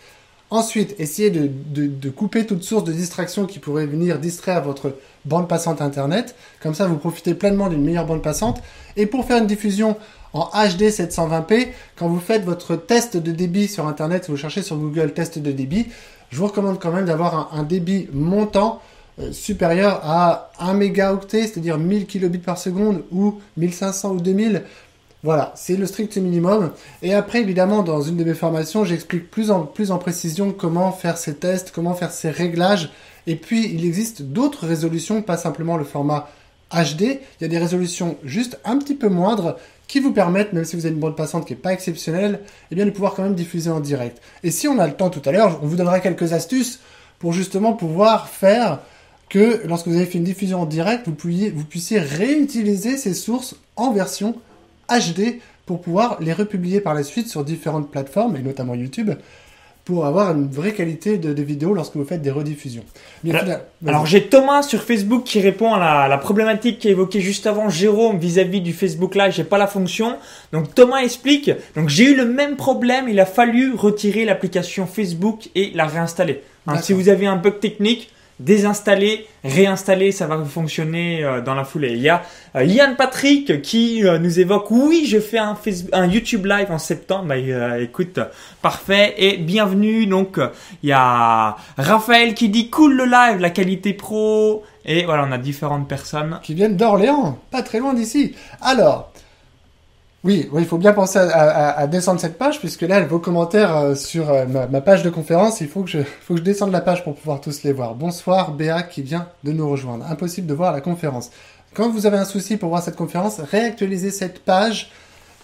Ensuite, 0.50 0.96
essayez 1.00 1.32
de, 1.32 2.10
couper 2.10 2.46
toute 2.46 2.64
source 2.64 2.84
de 2.84 2.92
distraction 2.92 3.46
qui 3.46 3.60
pourrait 3.60 3.88
venir 3.88 4.20
distraire 4.20 4.62
votre 4.62 4.96
bande 5.24 5.48
passante 5.48 5.82
Internet. 5.82 6.36
Comme 6.62 6.76
ça, 6.76 6.88
vous 6.88 6.98
profitez 6.98 7.34
pleinement 7.36 7.70
d'une 7.70 7.84
meilleure 7.84 8.06
bande 8.06 8.22
passante. 8.22 8.62
Et 8.98 9.06
pour 9.06 9.26
faire 9.26 9.38
une 9.38 9.48
diffusion 9.48 9.96
en 10.36 10.50
HD 10.68 10.90
720p, 10.90 11.70
quand 11.96 12.10
vous 12.10 12.20
faites 12.20 12.44
votre 12.44 12.76
test 12.76 13.16
de 13.16 13.32
débit 13.32 13.70
sur 13.70 13.88
Internet, 13.88 14.30
vous 14.30 14.36
cherchez 14.36 14.62
sur 14.62 14.76
Google 14.76 15.14
test 15.14 15.40
de 15.40 15.52
débit, 15.52 15.88
je 16.30 16.38
vous 16.38 16.48
recommande 16.48 16.78
quand 16.78 16.92
même 16.92 17.06
d'avoir 17.06 17.54
un, 17.54 17.64
débit 17.64 18.10
montant 18.12 18.82
euh, 19.20 19.32
supérieur 19.32 20.02
à 20.04 20.52
1 20.60 20.74
mégaoctet, 20.74 21.44
c'est-à-dire 21.44 21.78
1000 21.78 22.06
kilobits 22.06 22.40
par 22.40 22.58
seconde 22.58 23.04
ou 23.12 23.40
1500 23.56 24.12
ou 24.12 24.20
2000. 24.20 24.64
Voilà, 25.24 25.54
c'est 25.56 25.78
le 25.78 25.86
strict 25.86 26.18
minimum. 26.18 26.72
Et 27.02 27.14
après, 27.14 27.40
évidemment, 27.40 27.82
dans 27.82 28.02
une 28.02 28.18
de 28.18 28.26
mes 28.26 28.34
formations, 28.34 28.84
j'explique 28.84 29.32
plus 29.32 29.52
en, 29.52 29.62
plus 29.62 29.92
en 29.92 29.98
précision 30.00 30.52
comment 30.52 30.92
faire 30.92 31.18
ces 31.18 31.36
tests, 31.36 31.72
comment 31.74 31.94
faire 31.94 32.12
ces 32.12 32.30
réglages. 32.30 32.92
Et 33.26 33.38
puis, 33.38 33.74
il 33.74 33.86
existe 33.86 34.22
d'autres 34.22 34.68
résolutions, 34.68 35.22
pas 35.22 35.38
simplement 35.38 35.78
le 35.78 35.86
format 35.86 36.28
HD, 36.72 37.02
il 37.02 37.42
y 37.42 37.46
a 37.46 37.48
des 37.48 37.58
résolutions 37.58 38.18
juste 38.24 38.60
un 38.66 38.78
petit 38.78 38.96
peu 38.96 39.08
moindres 39.08 39.56
qui 39.88 40.00
vous 40.00 40.12
permettent, 40.12 40.54
même 40.54 40.66
si 40.66 40.76
vous 40.76 40.86
avez 40.86 40.94
une 40.94 41.00
bande 41.00 41.16
passante 41.16 41.46
qui 41.46 41.54
n'est 41.54 41.60
pas 41.60 41.74
exceptionnelle, 41.74 42.42
eh 42.72 42.76
de 42.76 42.90
pouvoir 42.90 43.14
quand 43.14 43.24
même 43.24 43.36
diffuser 43.36 43.70
en 43.70 43.80
direct. 43.80 44.22
Et 44.44 44.52
si 44.52 44.68
on 44.68 44.80
a 44.80 44.88
le 44.88 44.94
temps 44.94 45.10
tout 45.10 45.22
à 45.26 45.32
l'heure, 45.32 45.60
on 45.62 45.68
vous 45.68 45.76
donnera 45.76 46.00
quelques 46.00 46.34
astuces 46.34 46.80
pour 47.20 47.34
justement 47.34 47.74
pouvoir 47.74 48.30
faire 48.30 48.80
que 49.30 49.62
lorsque 49.66 49.88
vous 49.88 49.96
avez 49.96 50.06
fait 50.06 50.18
une 50.18 50.24
diffusion 50.24 50.62
en 50.62 50.66
direct, 50.66 51.08
vous 51.08 51.64
puissiez 51.64 52.00
réutiliser 52.00 52.98
ces 52.98 53.14
sources 53.14 53.56
en 53.76 53.92
version 53.92 54.36
HD 54.90 55.40
pour 55.66 55.82
pouvoir 55.82 56.18
les 56.22 56.34
republier 56.34 56.80
par 56.80 56.94
la 56.94 57.04
suite 57.04 57.28
sur 57.28 57.44
différentes 57.44 57.90
plateformes, 57.90 58.36
et 58.36 58.42
notamment 58.42 58.76
YouTube, 58.76 59.12
pour 59.86 60.08
avoir 60.08 60.32
une 60.32 60.50
vraie 60.50 60.74
qualité 60.74 61.20
de, 61.20 61.32
de 61.32 61.44
vidéo 61.44 61.74
lorsque 61.74 61.96
vous 61.96 62.06
faites 62.06 62.24
des 62.24 62.32
rediffusions. 62.32 62.84
Bien, 63.24 63.36
alors, 63.36 63.60
alors 63.86 64.06
j'ai 64.08 64.24
Thomas 64.28 64.64
sur 64.64 64.82
Facebook 64.82 65.24
qui 65.24 65.40
répond 65.40 65.74
à 65.74 65.80
la, 65.80 66.08
la 66.08 66.18
problématique 66.18 66.80
qui 66.80 66.90
évoquée 66.90 67.22
juste 67.22 67.46
avant 67.46 67.70
Jérôme 67.70 68.18
vis-à-vis 68.18 68.62
du 68.62 68.74
Facebook 68.74 69.14
Live, 69.14 69.32
j'ai 69.32 69.44
pas 69.44 69.60
la 69.60 69.68
fonction. 69.68 70.18
Donc 70.52 70.74
Thomas 70.74 71.04
explique, 71.04 71.52
donc 71.76 71.90
j'ai 71.90 72.12
eu 72.12 72.16
le 72.16 72.26
même 72.26 72.56
problème, 72.56 73.08
il 73.08 73.20
a 73.20 73.28
fallu 73.28 73.74
retirer 73.76 74.26
l'application 74.26 74.88
Facebook 74.88 75.50
et 75.54 75.72
la 75.76 75.86
réinstaller. 75.86 76.42
Hein, 76.68 76.82
si 76.82 76.94
vous 76.94 77.10
avez 77.10 77.28
un 77.28 77.36
bug 77.36 77.60
technique, 77.60 78.10
désinstaller, 78.40 79.28
réinstaller, 79.44 80.12
ça 80.12 80.28
va 80.28 80.44
fonctionner 80.44 81.24
euh, 81.24 81.42
dans 81.42 81.56
la 81.56 81.64
foulée. 81.64 81.94
Il 81.94 82.02
y 82.02 82.10
a 82.10 82.24
euh, 82.56 82.64
Yann 82.64 82.96
Patrick 82.96 83.62
qui 83.62 84.06
euh, 84.06 84.20
nous 84.20 84.40
évoque, 84.40 84.70
oui, 84.72 85.06
je 85.08 85.20
fais 85.20 85.38
un, 85.38 85.58
un 85.94 86.08
YouTube 86.08 86.46
live 86.46 86.68
en 86.70 86.78
septembre. 86.78 87.26
Bah, 87.30 87.80
écoute, 87.80 88.20
parfait 88.62 89.16
et 89.18 89.38
bienvenue. 89.38 90.06
Donc, 90.06 90.40
il 90.84 90.90
y 90.90 90.94
a 90.94 91.56
Raphaël 91.78 92.34
qui 92.34 92.50
dit 92.50 92.70
cool 92.70 92.96
le 92.96 93.06
live, 93.06 93.40
la 93.40 93.50
qualité 93.50 93.94
pro. 93.94 94.64
Et 94.86 95.06
voilà, 95.06 95.26
on 95.28 95.32
a 95.32 95.38
différentes 95.38 95.88
personnes. 95.88 96.40
Qui 96.44 96.54
viennent 96.54 96.78
d'Orléans, 96.78 97.40
pas 97.52 97.64
très 97.64 97.80
loin 97.80 97.94
d'ici. 97.94 98.36
Alors, 98.62 99.12
oui, 100.26 100.50
il 100.58 100.66
faut 100.66 100.80
bien 100.80 100.92
penser 100.92 101.20
à, 101.20 101.86
descendre 101.86 102.20
cette 102.20 102.40
page, 102.40 102.60
puisque 102.60 102.82
là, 102.82 103.00
vos 103.02 103.20
commentaires 103.20 103.78
euh, 103.78 103.96
sur 103.96 104.32
euh, 104.32 104.46
ma, 104.48 104.82
page 104.82 105.04
de 105.04 105.12
conférence, 105.12 105.62
il 105.62 105.68
faut 105.68 105.84
que, 105.84 105.90
je, 105.90 106.00
faut 106.00 106.34
que 106.34 106.40
je 106.40 106.44
descende 106.44 106.72
la 106.72 106.82
page 106.82 107.04
pour 107.04 107.14
pouvoir 107.14 107.42
tous 107.42 107.62
les 107.62 107.72
voir. 107.72 107.94
Bonsoir, 107.94 108.52
Béa 108.52 108.82
qui 108.82 109.04
vient 109.04 109.28
de 109.44 109.52
nous 109.52 109.70
rejoindre. 109.70 110.04
Impossible 110.10 110.48
de 110.48 110.56
voir 110.56 110.74
la 110.74 110.82
conférence. 110.82 111.30
Quand 111.76 111.92
vous 111.92 112.08
avez 112.08 112.18
un 112.18 112.26
souci 112.26 112.58
pour 112.58 112.70
voir 112.70 112.82
cette 112.82 112.96
conférence, 112.96 113.40
réactualisez 113.40 114.10
cette 114.10 114.40
page 114.40 114.90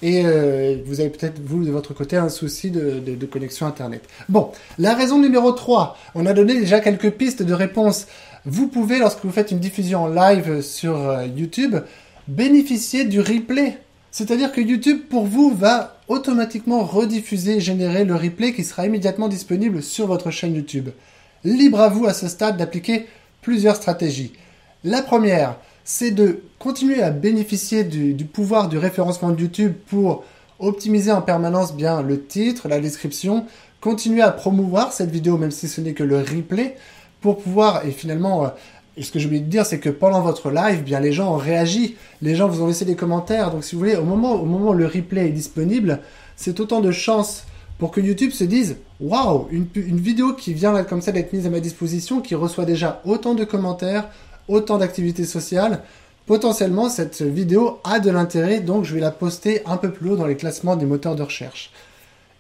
et 0.02 0.24
euh, 0.26 0.78
vous 0.84 1.00
avez 1.00 1.12
peut-être, 1.12 1.40
vous, 1.40 1.64
de 1.64 1.70
votre 1.70 1.94
côté, 1.94 2.18
un 2.18 2.30
souci 2.30 2.72
de, 2.72 3.00
de, 3.00 3.14
de, 3.14 3.26
connexion 3.28 3.68
Internet. 3.68 4.02
Bon, 4.30 4.50
la 4.80 4.96
raison 4.96 5.20
numéro 5.20 5.52
3, 5.52 5.96
on 6.16 6.26
a 6.26 6.34
donné 6.34 6.60
déjà 6.60 6.80
quelques 6.80 7.12
pistes 7.12 7.44
de 7.44 7.54
réponse. 7.54 8.08
Vous 8.46 8.68
pouvez, 8.68 8.98
lorsque 8.98 9.24
vous 9.24 9.32
faites 9.32 9.52
une 9.52 9.60
diffusion 9.60 10.06
en 10.06 10.08
live 10.08 10.62
sur 10.62 11.22
YouTube, 11.24 11.76
bénéficier 12.28 13.06
du 13.06 13.20
replay 13.20 13.78
c'est-à-dire 14.12 14.52
que 14.52 14.60
YouTube, 14.60 15.04
pour 15.10 15.26
vous, 15.26 15.56
va 15.56 15.98
automatiquement 16.10 16.84
rediffuser 16.84 17.62
générer 17.62 18.04
le 18.04 18.16
replay 18.16 18.54
qui 18.54 18.66
sera 18.66 18.86
immédiatement 18.86 19.30
disponible 19.30 19.82
sur 19.82 20.08
votre 20.08 20.32
chaîne 20.32 20.54
YouTube. 20.54 20.90
Libre 21.46 21.80
à 21.80 21.88
vous 21.88 22.06
à 22.06 22.14
ce 22.14 22.28
stade 22.28 22.58
d'appliquer 22.58 23.08
plusieurs 23.42 23.78
stratégies. 23.78 24.34
La 24.84 25.02
première, 25.02 25.56
c'est 25.86 26.12
de 26.12 26.42
continuer 26.60 27.02
à 27.02 27.10
bénéficier 27.10 27.86
du, 27.86 28.14
du, 28.14 28.26
pouvoir 28.26 28.68
du 28.68 28.78
référencement 28.78 29.32
de 29.32 29.42
YouTube 29.42 29.74
pour 29.88 30.26
optimiser 30.60 31.12
en 31.12 31.22
permanence 31.22 31.74
bien 31.74 32.02
le 32.02 32.24
titre, 32.24 32.68
la 32.68 32.80
description, 32.80 33.46
continuer 33.80 34.22
à 34.22 34.32
promouvoir 34.32 34.92
cette 34.92 35.10
vidéo 35.10 35.38
même 35.38 35.52
si 35.52 35.68
ce 35.68 35.82
n'est 35.82 35.94
que 35.94 36.04
le 36.04 36.20
replay 36.20 36.76
pour 37.22 37.38
pouvoir 37.38 37.86
et 37.86 37.92
finalement 37.92 38.46
euh, 38.46 38.50
ce 39.04 39.12
que 39.12 39.20
j'ai 39.20 39.26
oublié 39.26 39.42
de 39.42 39.50
dire, 39.50 39.66
c'est 39.66 39.80
que 39.80 39.90
pendant 39.90 40.22
votre 40.22 40.52
live, 40.52 40.84
bien 40.84 41.00
les 41.00 41.12
gens 41.12 41.34
ont 41.34 41.38
réagi, 41.38 41.96
les 42.22 42.36
gens 42.36 42.48
vous 42.48 42.62
ont 42.62 42.68
laissé 42.68 42.86
des 42.86 42.96
commentaires. 42.96 43.52
Donc 43.52 43.64
si 43.64 43.76
vous 43.76 43.80
voulez, 43.80 43.96
au 43.96 44.04
moment, 44.04 44.34
au 44.34 44.46
moment 44.46 44.72
où 44.72 44.74
le 44.74 44.86
replay 44.86 45.28
est 45.28 45.32
disponible, 45.32 46.00
c'est 46.36 46.60
autant 46.60 46.82
de 46.82 46.92
chances 46.92 47.46
pour 47.78 47.92
que 47.92 48.00
YouTube 48.02 48.32
se 48.32 48.44
dise 48.44 48.78
waouh, 49.00 49.48
une, 49.52 49.66
une, 49.76 50.00
vidéo 50.00 50.34
qui 50.34 50.54
vient 50.54 50.84
comme 50.84 51.02
ça 51.02 51.12
d'être 51.12 51.34
mise 51.34 51.48
à 51.48 51.50
ma 51.50 51.60
disposition, 51.60 52.22
qui 52.22 52.36
reçoit 52.36 52.66
déjà 52.66 53.02
autant 53.06 53.34
de 53.34 53.44
commentaires, 53.44 54.10
autant 54.48 54.78
d'activités 54.78 55.26
sociales. 55.26 55.82
Potentiellement, 56.28 56.90
cette 56.90 57.24
vidéo 57.24 57.80
a 57.84 58.00
de 58.00 58.12
l'intérêt, 58.12 58.60
donc 58.60 58.86
je 58.86 58.94
vais 58.94 59.00
la 59.00 59.12
poster 59.12 59.62
un 59.66 59.78
peu 59.78 59.92
plus 59.92 60.12
haut 60.12 60.16
dans 60.16 60.28
les 60.28 60.38
classements 60.38 60.76
des 60.76 60.86
moteurs 60.86 61.16
de 61.16 61.24
recherche. 61.24 61.72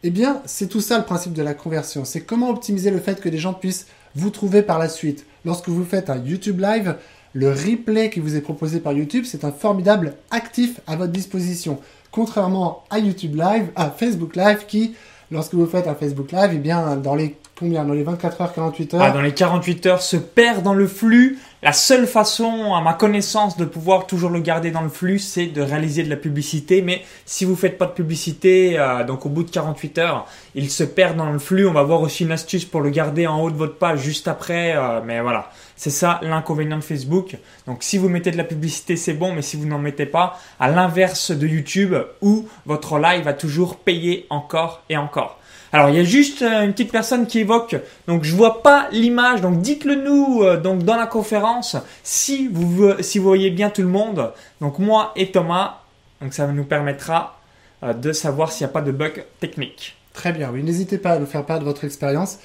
Eh 0.04 0.10
bien, 0.10 0.42
c'est 0.46 0.68
tout 0.68 0.82
ça 0.82 0.98
le 0.98 1.06
principe 1.06 1.34
de 1.34 1.44
la 1.44 1.54
conversion. 1.54 2.06
C'est 2.06 2.22
comment 2.22 2.50
optimiser 2.50 2.90
le 2.90 3.00
fait 3.00 3.20
que 3.20 3.30
les 3.30 3.38
gens 3.38 3.54
puissent 3.54 3.88
vous 4.16 4.30
trouver 4.30 4.62
par 4.62 4.80
la 4.80 4.90
suite 4.90 5.26
lorsque 5.46 5.70
vous 5.70 5.86
faites 5.86 6.10
un 6.10 6.18
YouTube 6.18 6.60
Live, 6.60 6.96
le 7.34 7.50
replay 7.50 8.10
qui 8.10 8.20
vous 8.20 8.36
est 8.36 8.42
proposé 8.42 8.80
par 8.80 8.94
YouTube, 8.94 9.24
c'est 9.26 9.46
un 9.46 9.52
formidable 9.52 10.16
actif 10.32 10.82
à 10.88 10.96
votre 10.96 11.12
disposition. 11.12 11.80
Contrairement 12.12 12.84
à 12.90 13.00
YouTube 13.00 13.36
Live, 13.36 13.68
à 13.76 13.90
Facebook 13.90 14.36
Live 14.36 14.66
qui, 14.68 14.94
lorsque 15.32 15.54
vous 15.54 15.66
faites 15.66 15.88
un 15.88 15.96
Facebook 15.96 16.32
Live, 16.32 16.52
eh 16.54 16.58
bien, 16.58 16.98
dans 16.98 17.16
les 17.16 17.38
combien? 17.58 17.86
Dans 17.86 17.94
les 17.94 18.04
24 18.04 18.42
heures, 18.42 18.54
48 18.54 18.94
heures? 18.96 19.02
Ah, 19.02 19.12
Dans 19.12 19.22
les 19.22 19.34
48 19.34 19.86
heures, 19.86 20.02
se 20.02 20.18
perd 20.18 20.64
dans 20.64 20.74
le 20.74 20.88
flux. 20.88 21.38
La 21.64 21.74
seule 21.74 22.08
façon, 22.08 22.74
à 22.74 22.82
ma 22.82 22.96
connaissance, 22.96 23.56
de 23.56 23.66
pouvoir 23.66 24.08
toujours 24.08 24.32
le 24.32 24.40
garder 24.40 24.72
dans 24.72 24.82
le 24.82 24.90
flux, 24.90 25.20
c'est 25.20 25.46
de 25.46 25.62
réaliser 25.62 26.02
de 26.02 26.10
la 26.10 26.16
publicité. 26.16 26.82
Mais 26.82 27.04
si 27.28 27.46
vous 27.46 27.56
faites 27.56 27.78
pas 27.78 27.86
de 27.86 27.92
publicité, 27.92 28.80
euh, 28.80 29.04
donc 29.04 29.28
au 29.28 29.30
bout 29.30 29.44
de 29.44 29.52
48 29.52 30.00
heures, 30.00 30.26
il 30.56 30.72
se 30.72 30.84
perd 30.84 31.18
dans 31.18 31.30
le 31.30 31.38
flux. 31.38 31.68
On 31.68 31.74
va 31.74 31.84
voir 31.84 32.02
aussi 32.02 32.24
une 32.24 32.32
astuce 32.32 32.66
pour 32.66 32.82
le 32.82 32.90
garder 32.90 33.28
en 33.28 33.40
haut 33.40 33.52
de 33.52 33.58
votre 33.58 33.76
page 33.76 34.00
juste 34.00 34.28
après. 34.28 34.76
Euh, 34.76 35.02
mais 35.06 35.22
voilà, 35.22 35.52
c'est 35.76 35.92
ça 35.92 36.20
l'inconvénient 36.24 36.78
de 36.78 36.84
Facebook. 36.84 37.38
Donc 37.68 37.84
si 37.84 38.00
vous 38.00 38.10
mettez 38.10 38.32
de 38.32 38.38
la 38.38 38.44
publicité, 38.44 38.96
c'est 38.96 39.14
bon. 39.14 39.32
Mais 39.32 39.44
si 39.44 39.56
vous 39.56 39.68
n'en 39.68 39.78
mettez 39.78 40.08
pas, 40.08 40.40
à 40.60 40.68
l'inverse 40.68 41.30
de 41.30 41.46
YouTube, 41.46 41.94
où 42.22 42.48
votre 42.66 42.98
live 42.98 43.26
va 43.26 43.34
toujours 43.34 43.78
payer 43.78 44.26
encore 44.32 44.82
et 44.90 44.98
encore. 44.98 45.38
Alors 45.74 45.90
il 45.90 45.96
y 45.96 46.00
a 46.00 46.04
juste 46.04 46.42
euh, 46.42 46.66
une 46.66 46.74
petite 46.74 46.92
personne 46.92 47.28
qui 47.28 47.40
évoque, 47.40 47.78
donc 48.08 48.24
je 48.24 48.36
vois 48.36 48.62
pas 48.62 48.90
l'image, 48.92 49.40
donc 49.40 49.62
dites-le 49.62 49.96
nous 49.96 50.44
euh, 50.44 50.58
donc 50.58 50.84
dans 50.84 50.98
la 50.98 51.08
conférence 51.08 51.78
si 52.04 52.50
vous 52.52 52.92
si 53.00 53.20
vous 53.20 53.26
voyez 53.26 53.52
bien 53.52 53.70
tout 53.70 53.82
le 53.82 53.88
monde, 53.88 54.34
donc 54.60 54.80
moi 54.80 55.14
et 55.16 55.32
Thomas, 55.32 55.80
donc 56.22 56.34
ça 56.34 56.46
nous 56.48 56.66
permettra 56.66 57.40
euh, 57.84 57.94
de 57.94 58.12
savoir 58.12 58.52
s'il 58.52 58.66
n'y 58.66 58.72
a 58.72 58.74
pas 58.74 58.82
de 58.82 58.92
bug 58.92 59.24
technique. 59.40 59.96
Très 60.14 60.34
bien, 60.34 60.50
oui, 60.52 60.62
n'hésitez 60.62 60.98
pas 60.98 61.12
à 61.12 61.20
nous 61.20 61.26
faire 61.26 61.46
part 61.46 61.60
de 61.60 61.64
votre 61.64 61.86
expérience. 61.86 62.40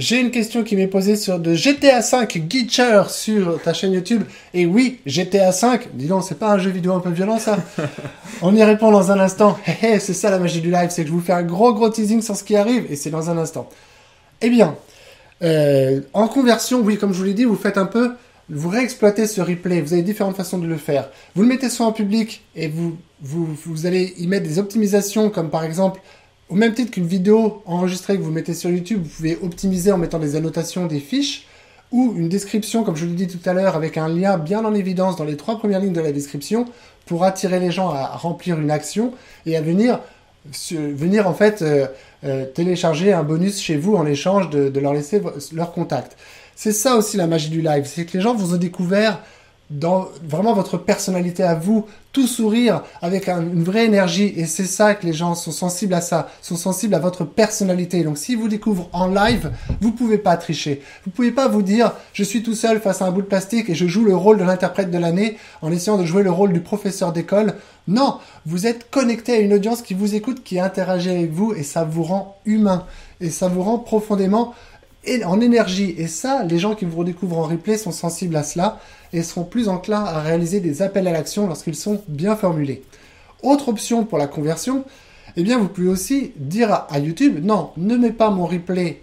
J'ai 0.00 0.18
une 0.18 0.30
question 0.30 0.64
qui 0.64 0.76
m'est 0.76 0.86
posée 0.86 1.14
sur 1.14 1.38
de 1.38 1.52
GTA 1.52 2.00
5 2.00 2.44
Gitcher 2.48 3.02
sur 3.10 3.60
ta 3.60 3.74
chaîne 3.74 3.92
YouTube. 3.92 4.22
Et 4.54 4.64
oui, 4.64 4.98
GTA 5.04 5.52
5, 5.52 5.88
dis 5.92 6.06
donc, 6.06 6.24
c'est 6.26 6.38
pas 6.38 6.52
un 6.52 6.58
jeu 6.58 6.70
vidéo 6.70 6.94
un 6.94 7.00
peu 7.00 7.10
violent 7.10 7.38
ça 7.38 7.58
On 8.42 8.56
y 8.56 8.64
répond 8.64 8.90
dans 8.92 9.12
un 9.12 9.20
instant. 9.20 9.58
c'est 9.82 10.14
ça 10.14 10.30
la 10.30 10.38
magie 10.38 10.62
du 10.62 10.70
live, 10.70 10.88
c'est 10.88 11.02
que 11.02 11.08
je 11.08 11.12
vous 11.12 11.20
fais 11.20 11.34
un 11.34 11.42
gros 11.42 11.74
gros 11.74 11.90
teasing 11.90 12.22
sur 12.22 12.34
ce 12.34 12.44
qui 12.44 12.56
arrive 12.56 12.86
et 12.88 12.96
c'est 12.96 13.10
dans 13.10 13.28
un 13.28 13.36
instant. 13.36 13.68
Eh 14.40 14.48
bien, 14.48 14.74
euh, 15.42 16.00
en 16.14 16.28
conversion, 16.28 16.80
oui, 16.80 16.96
comme 16.96 17.12
je 17.12 17.18
vous 17.18 17.24
l'ai 17.24 17.34
dit, 17.34 17.44
vous 17.44 17.54
faites 17.54 17.76
un 17.76 17.84
peu, 17.84 18.14
vous 18.48 18.70
réexploitez 18.70 19.26
ce 19.26 19.42
replay. 19.42 19.82
Vous 19.82 19.92
avez 19.92 20.02
différentes 20.02 20.36
façons 20.36 20.56
de 20.56 20.66
le 20.66 20.78
faire. 20.78 21.10
Vous 21.34 21.42
le 21.42 21.48
mettez 21.48 21.68
soit 21.68 21.84
en 21.84 21.92
public 21.92 22.42
et 22.56 22.68
vous, 22.68 22.96
vous, 23.20 23.46
vous 23.66 23.84
allez 23.84 24.14
y 24.16 24.26
mettre 24.26 24.48
des 24.48 24.58
optimisations 24.58 25.28
comme 25.28 25.50
par 25.50 25.62
exemple 25.62 26.00
au 26.50 26.56
même 26.56 26.74
titre 26.74 26.90
qu'une 26.90 27.06
vidéo 27.06 27.62
enregistrée 27.64 28.16
que 28.16 28.22
vous 28.22 28.32
mettez 28.32 28.54
sur 28.54 28.70
YouTube, 28.70 29.02
vous 29.04 29.08
pouvez 29.08 29.38
optimiser 29.40 29.92
en 29.92 29.98
mettant 29.98 30.18
des 30.18 30.34
annotations, 30.34 30.86
des 30.86 30.98
fiches, 30.98 31.46
ou 31.92 32.12
une 32.16 32.28
description, 32.28 32.82
comme 32.84 32.96
je 32.96 33.06
l'ai 33.06 33.14
dit 33.14 33.28
tout 33.28 33.48
à 33.48 33.52
l'heure, 33.52 33.76
avec 33.76 33.96
un 33.96 34.08
lien 34.08 34.36
bien 34.36 34.64
en 34.64 34.74
évidence 34.74 35.16
dans 35.16 35.24
les 35.24 35.36
trois 35.36 35.58
premières 35.58 35.80
lignes 35.80 35.92
de 35.92 36.00
la 36.00 36.12
description, 36.12 36.66
pour 37.06 37.24
attirer 37.24 37.60
les 37.60 37.70
gens 37.70 37.90
à 37.90 38.06
remplir 38.16 38.60
une 38.60 38.70
action 38.70 39.12
et 39.46 39.56
à 39.56 39.60
venir, 39.60 40.00
venir 40.70 41.28
en 41.28 41.34
fait 41.34 41.62
euh, 41.62 41.86
euh, 42.24 42.46
télécharger 42.46 43.12
un 43.12 43.22
bonus 43.22 43.60
chez 43.60 43.76
vous 43.76 43.94
en 43.94 44.06
échange 44.06 44.50
de, 44.50 44.68
de 44.68 44.80
leur 44.80 44.92
laisser 44.92 45.22
leur 45.52 45.72
contact. 45.72 46.16
C'est 46.56 46.72
ça 46.72 46.96
aussi 46.96 47.16
la 47.16 47.26
magie 47.26 47.48
du 47.48 47.62
live, 47.62 47.84
c'est 47.86 48.04
que 48.04 48.16
les 48.16 48.22
gens 48.22 48.34
vous 48.34 48.54
ont 48.54 48.58
découvert 48.58 49.22
dans 49.70 50.08
vraiment 50.24 50.52
votre 50.52 50.76
personnalité 50.78 51.44
à 51.44 51.54
vous, 51.54 51.86
tout 52.12 52.26
sourire 52.26 52.82
avec 53.02 53.28
une 53.28 53.62
vraie 53.62 53.84
énergie 53.84 54.32
et 54.36 54.44
c'est 54.44 54.64
ça 54.64 54.96
que 54.96 55.06
les 55.06 55.12
gens 55.12 55.36
sont 55.36 55.52
sensibles 55.52 55.94
à 55.94 56.00
ça, 56.00 56.28
sont 56.42 56.56
sensibles 56.56 56.94
à 56.94 56.98
votre 56.98 57.24
personnalité. 57.24 58.02
Donc 58.02 58.18
s'ils 58.18 58.36
vous 58.36 58.48
découvrent 58.48 58.88
en 58.92 59.06
live, 59.06 59.52
vous 59.80 59.92
pouvez 59.92 60.18
pas 60.18 60.36
tricher. 60.36 60.82
Vous 61.04 61.12
pouvez 61.12 61.30
pas 61.30 61.46
vous 61.46 61.62
dire 61.62 61.92
je 62.12 62.24
suis 62.24 62.42
tout 62.42 62.56
seul 62.56 62.80
face 62.80 63.00
à 63.00 63.06
un 63.06 63.12
bout 63.12 63.22
de 63.22 63.26
plastique 63.26 63.70
et 63.70 63.76
je 63.76 63.86
joue 63.86 64.04
le 64.04 64.16
rôle 64.16 64.38
de 64.38 64.44
l'interprète 64.44 64.90
de 64.90 64.98
l'année 64.98 65.36
en 65.62 65.70
essayant 65.70 65.98
de 65.98 66.04
jouer 66.04 66.24
le 66.24 66.32
rôle 66.32 66.52
du 66.52 66.60
professeur 66.60 67.12
d'école. 67.12 67.54
Non, 67.86 68.18
vous 68.46 68.66
êtes 68.66 68.90
connecté 68.90 69.34
à 69.34 69.38
une 69.38 69.52
audience 69.52 69.82
qui 69.82 69.94
vous 69.94 70.16
écoute, 70.16 70.42
qui 70.42 70.58
interagit 70.58 71.10
avec 71.10 71.32
vous 71.32 71.54
et 71.54 71.62
ça 71.62 71.84
vous 71.84 72.02
rend 72.02 72.38
humain 72.44 72.86
et 73.20 73.30
ça 73.30 73.48
vous 73.48 73.62
rend 73.62 73.78
profondément 73.78 74.54
en 75.24 75.40
énergie. 75.40 75.94
Et 75.98 76.06
ça, 76.06 76.44
les 76.44 76.58
gens 76.58 76.74
qui 76.74 76.84
vous 76.84 76.98
redécouvrent 76.98 77.38
en 77.38 77.44
replay 77.44 77.76
sont 77.76 77.92
sensibles 77.92 78.36
à 78.36 78.42
cela 78.42 78.80
et 79.12 79.22
seront 79.22 79.44
plus 79.44 79.68
enclins 79.68 80.04
à 80.04 80.20
réaliser 80.20 80.60
des 80.60 80.82
appels 80.82 81.08
à 81.08 81.12
l'action 81.12 81.46
lorsqu'ils 81.46 81.76
sont 81.76 82.02
bien 82.08 82.36
formulés. 82.36 82.82
Autre 83.42 83.68
option 83.68 84.04
pour 84.04 84.18
la 84.18 84.26
conversion, 84.26 84.84
eh 85.36 85.42
bien 85.42 85.58
vous 85.58 85.68
pouvez 85.68 85.88
aussi 85.88 86.32
dire 86.36 86.86
à 86.88 86.98
YouTube, 86.98 87.40
non, 87.42 87.70
ne 87.76 87.96
mets 87.96 88.12
pas 88.12 88.30
mon 88.30 88.46
replay 88.46 89.02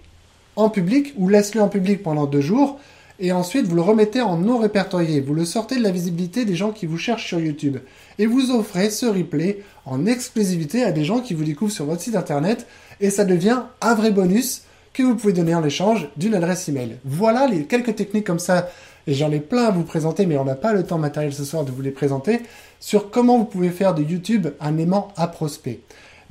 en 0.56 0.70
public 0.70 1.14
ou 1.18 1.30
laisse-le 1.30 1.62
en 1.62 1.70
public 1.70 2.04
pendant 2.04 2.26
deux 2.26 2.42
jours 2.42 2.80
et 3.20 3.32
ensuite 3.32 3.66
vous 3.66 3.76
le 3.76 3.82
remettez 3.82 4.22
en 4.22 4.38
non 4.38 4.60
répertorié. 4.60 5.22
Vous 5.22 5.34
le 5.34 5.46
sortez 5.46 5.78
de 5.78 5.84
la 5.84 5.92
visibilité 5.92 6.46
des 6.46 6.56
gens 6.56 6.72
qui 6.72 6.86
vous 6.86 6.98
cherchent 6.98 7.26
sur 7.26 7.40
YouTube. 7.40 7.78
Et 8.20 8.28
vous 8.28 8.52
offrez 8.52 8.90
ce 8.90 9.08
replay 9.08 9.64
en 9.86 10.06
exclusivité 10.06 10.84
à 10.84 10.92
des 10.92 11.04
gens 11.04 11.20
qui 11.20 11.34
vous 11.34 11.44
découvrent 11.44 11.72
sur 11.72 11.86
votre 11.86 12.02
site 12.02 12.16
internet 12.16 12.68
et 13.00 13.10
ça 13.10 13.26
devient 13.26 13.64
un 13.82 13.96
vrai 13.96 14.12
bonus 14.12 14.62
que 14.98 15.04
vous 15.04 15.16
pouvez 15.16 15.34
donner 15.34 15.54
en 15.54 15.64
échange 15.64 16.10
d'une 16.18 16.34
adresse 16.34 16.68
email. 16.70 16.98
Voilà 17.06 17.46
les 17.46 17.66
quelques 17.66 17.96
techniques 17.96 18.26
comme 18.26 18.40
ça, 18.40 18.68
et 19.06 19.14
j'en 19.14 19.32
ai 19.32 19.40
plein 19.40 19.66
à 19.66 19.72
vous 19.72 19.84
présenter, 19.84 20.26
mais 20.26 20.38
on 20.38 20.44
n'a 20.44 20.56
pas 20.56 20.74
le 20.74 20.84
temps 20.84 20.98
matériel 20.98 21.32
ce 21.32 21.46
soir 21.46 21.64
de 21.64 21.70
vous 21.70 21.84
les 21.84 21.92
présenter, 21.92 22.42
sur 22.80 23.12
comment 23.12 23.38
vous 23.38 23.46
pouvez 23.46 23.70
faire 23.70 23.94
de 23.94 24.02
YouTube 24.02 24.48
un 24.60 24.76
aimant 24.80 25.10
à 25.16 25.28
prospect. 25.28 25.82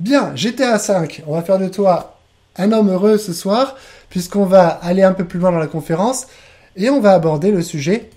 Bien, 0.01 0.35
GTA 0.35 0.77
5, 0.79 1.23
on 1.27 1.35
va 1.35 1.43
faire 1.43 1.59
de 1.59 1.69
toi 1.69 2.19
un 2.57 2.73
homme 2.73 2.89
heureux 2.89 3.17
ce 3.17 3.31
soir, 3.31 3.77
puisqu'on 4.09 4.43
va 4.43 4.67
aller 4.67 5.01
un 5.01 5.13
peu 5.13 5.23
plus 5.23 5.39
loin 5.39 5.53
dans 5.53 5.59
la 5.59 5.67
conférence, 5.67 6.27
et 6.75 6.89
on 6.89 6.99
va 6.99 7.13
aborder 7.13 7.51
le 7.51 7.61
sujet 7.61 8.09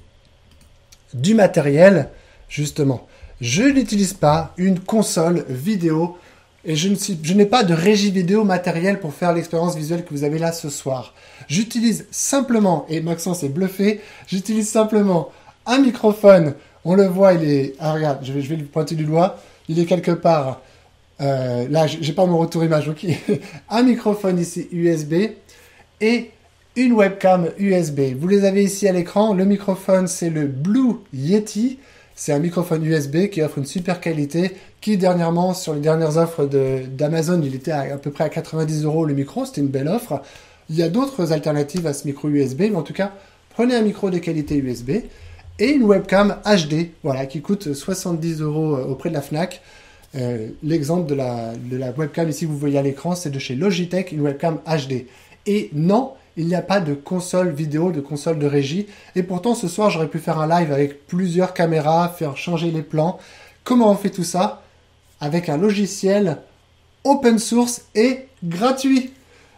du 1.15 1.35
matériel, 1.35 2.09
justement. 2.49 3.07
Je 3.41 3.63
n'utilise 3.63 4.15
pas 4.15 4.53
une 4.57 4.81
console 4.81 5.45
vidéo 5.49 6.19
et 6.65 6.77
je, 6.77 7.33
n'ai 7.35 7.47
pas 7.47 7.65
de 7.65 7.73
régie 7.73 8.11
vidéo 8.11 8.45
matérielle 8.45 9.01
pour 9.01 9.15
faire 9.15 9.33
l'expérience 9.33 9.77
visuelle 9.77 10.05
que 10.05 10.11
vous 10.11 10.25
avez 10.25 10.39
là 10.39 10.53
ce 10.53 10.69
soir. 10.69 11.15
J'utilise 11.49 12.07
simplement, 12.11 12.85
et 12.89 13.01
Maxence 13.01 13.43
est 13.43 13.49
bluffé, 13.49 14.01
j'utilise 14.27 14.69
simplement 14.69 15.31
un 15.65 15.79
microphone. 15.79 16.55
On 16.85 16.95
le 16.95 17.07
voit, 17.07 17.35
il 17.35 17.45
est... 17.45 17.75
Ah 17.79 17.93
regarde, 17.93 18.19
je 18.23 18.33
vais, 18.33 18.43
je 18.43 18.49
vais 18.51 18.57
lui 18.57 18.65
pointer 18.65 18.95
du 18.95 19.05
doigt. 19.05 19.39
Il 19.69 19.79
est 19.79 19.87
quelque 19.87 20.13
part... 20.13 20.61
Euh, 21.21 21.67
là, 21.69 21.87
j'ai 21.87 22.13
pas 22.15 22.25
mon 22.25 22.39
retour 22.39 22.65
image, 22.65 22.89
ok. 22.89 23.07
un 23.69 23.83
microphone 23.83 24.39
ici 24.39 24.69
USB 24.73 25.15
et 26.01 26.31
une 26.77 26.93
webcam 26.93 27.51
USB. 27.59 28.01
Vous 28.19 28.29
les 28.29 28.45
avez 28.45 28.65
ici 28.65 28.89
à 28.89 28.93
l'écran. 28.93 29.35
Le 29.35 29.45
microphone, 29.45 30.09
c'est 30.09 30.31
le 30.31 30.47
Blue 30.47 30.95
Yeti. 31.13 31.79
C'est 32.21 32.33
un 32.33 32.39
microphone 32.39 32.85
USB 32.85 33.29
qui 33.29 33.41
offre 33.41 33.57
une 33.57 33.65
super 33.65 33.99
qualité, 33.99 34.51
qui 34.83 34.99
dernièrement, 34.99 35.55
sur 35.55 35.73
les 35.73 35.81
dernières 35.81 36.19
offres 36.19 36.45
d'Amazon, 36.45 37.41
il 37.43 37.55
était 37.55 37.73
à, 37.73 37.97
peu 37.97 38.11
près 38.11 38.25
à 38.25 38.29
90 38.29 38.85
euros 38.85 39.07
le 39.07 39.15
micro, 39.15 39.47
c'était 39.47 39.63
une 39.63 39.69
belle 39.69 39.89
offre. 39.89 40.21
Il 40.69 40.77
y 40.77 40.83
a 40.83 40.91
d'autres 40.91 41.33
alternatives 41.33 41.87
à 41.87 41.95
ce 41.95 42.07
micro 42.07 42.29
USB, 42.29 42.61
mais 42.61 42.77
en 42.77 42.83
tout 42.83 42.93
cas, 42.93 43.13
prenez 43.49 43.75
un 43.75 43.81
micro 43.81 44.11
de 44.11 44.19
qualité 44.19 44.57
USB 44.57 44.91
et 45.59 45.71
une 45.71 45.85
webcam 45.85 46.37
HD, 46.45 46.91
voilà, 47.03 47.25
qui 47.25 47.41
coûte 47.41 47.73
70 47.73 48.43
euros 48.43 48.77
euh, 48.77 48.85
auprès 48.85 49.09
de 49.09 49.15
la 49.15 49.23
FNAC. 49.23 49.63
Euh, 50.15 50.49
l'exemple 50.63 51.09
de 51.09 51.15
la, 51.15 51.55
de 51.55 51.79
la 51.79 51.91
webcam 51.93 52.29
ici 52.29 52.45
que 52.45 52.51
vous 52.51 52.59
voyez 52.59 52.79
à 52.79 52.83
l'écran, 52.83 53.15
c'est 53.15 53.31
de 53.31 53.39
chez 53.39 53.55
Logitech, 53.55 54.13
une 54.13 54.21
webcam 54.21 54.59
HD. 54.67 55.07
Et 55.47 55.71
non, 55.73 56.13
il 56.41 56.47
n'y 56.47 56.55
a 56.55 56.63
pas 56.63 56.81
de 56.81 56.95
console 56.95 57.51
vidéo, 57.51 57.93
de 57.93 58.01
console 58.01 58.39
de 58.39 58.47
régie. 58.47 58.87
Et 59.15 59.23
pourtant, 59.23 59.55
ce 59.55 59.69
soir, 59.69 59.91
j'aurais 59.91 60.09
pu 60.09 60.19
faire 60.19 60.39
un 60.39 60.49
live 60.49 60.73
avec 60.73 61.07
plusieurs 61.07 61.53
caméras, 61.53 62.09
faire 62.09 62.39
changer 62.39 62.71
les 62.71 62.81
plans. 62.81 63.19
Comment 63.63 63.91
on 63.91 63.95
fait 63.95 64.09
tout 64.09 64.25
ça? 64.25 64.63
Avec 65.21 65.51
un 65.51 65.59
logiciel 65.59 66.39
open 67.05 67.39
source 67.39 67.83
et 67.95 68.27
gratuit. 68.43 69.13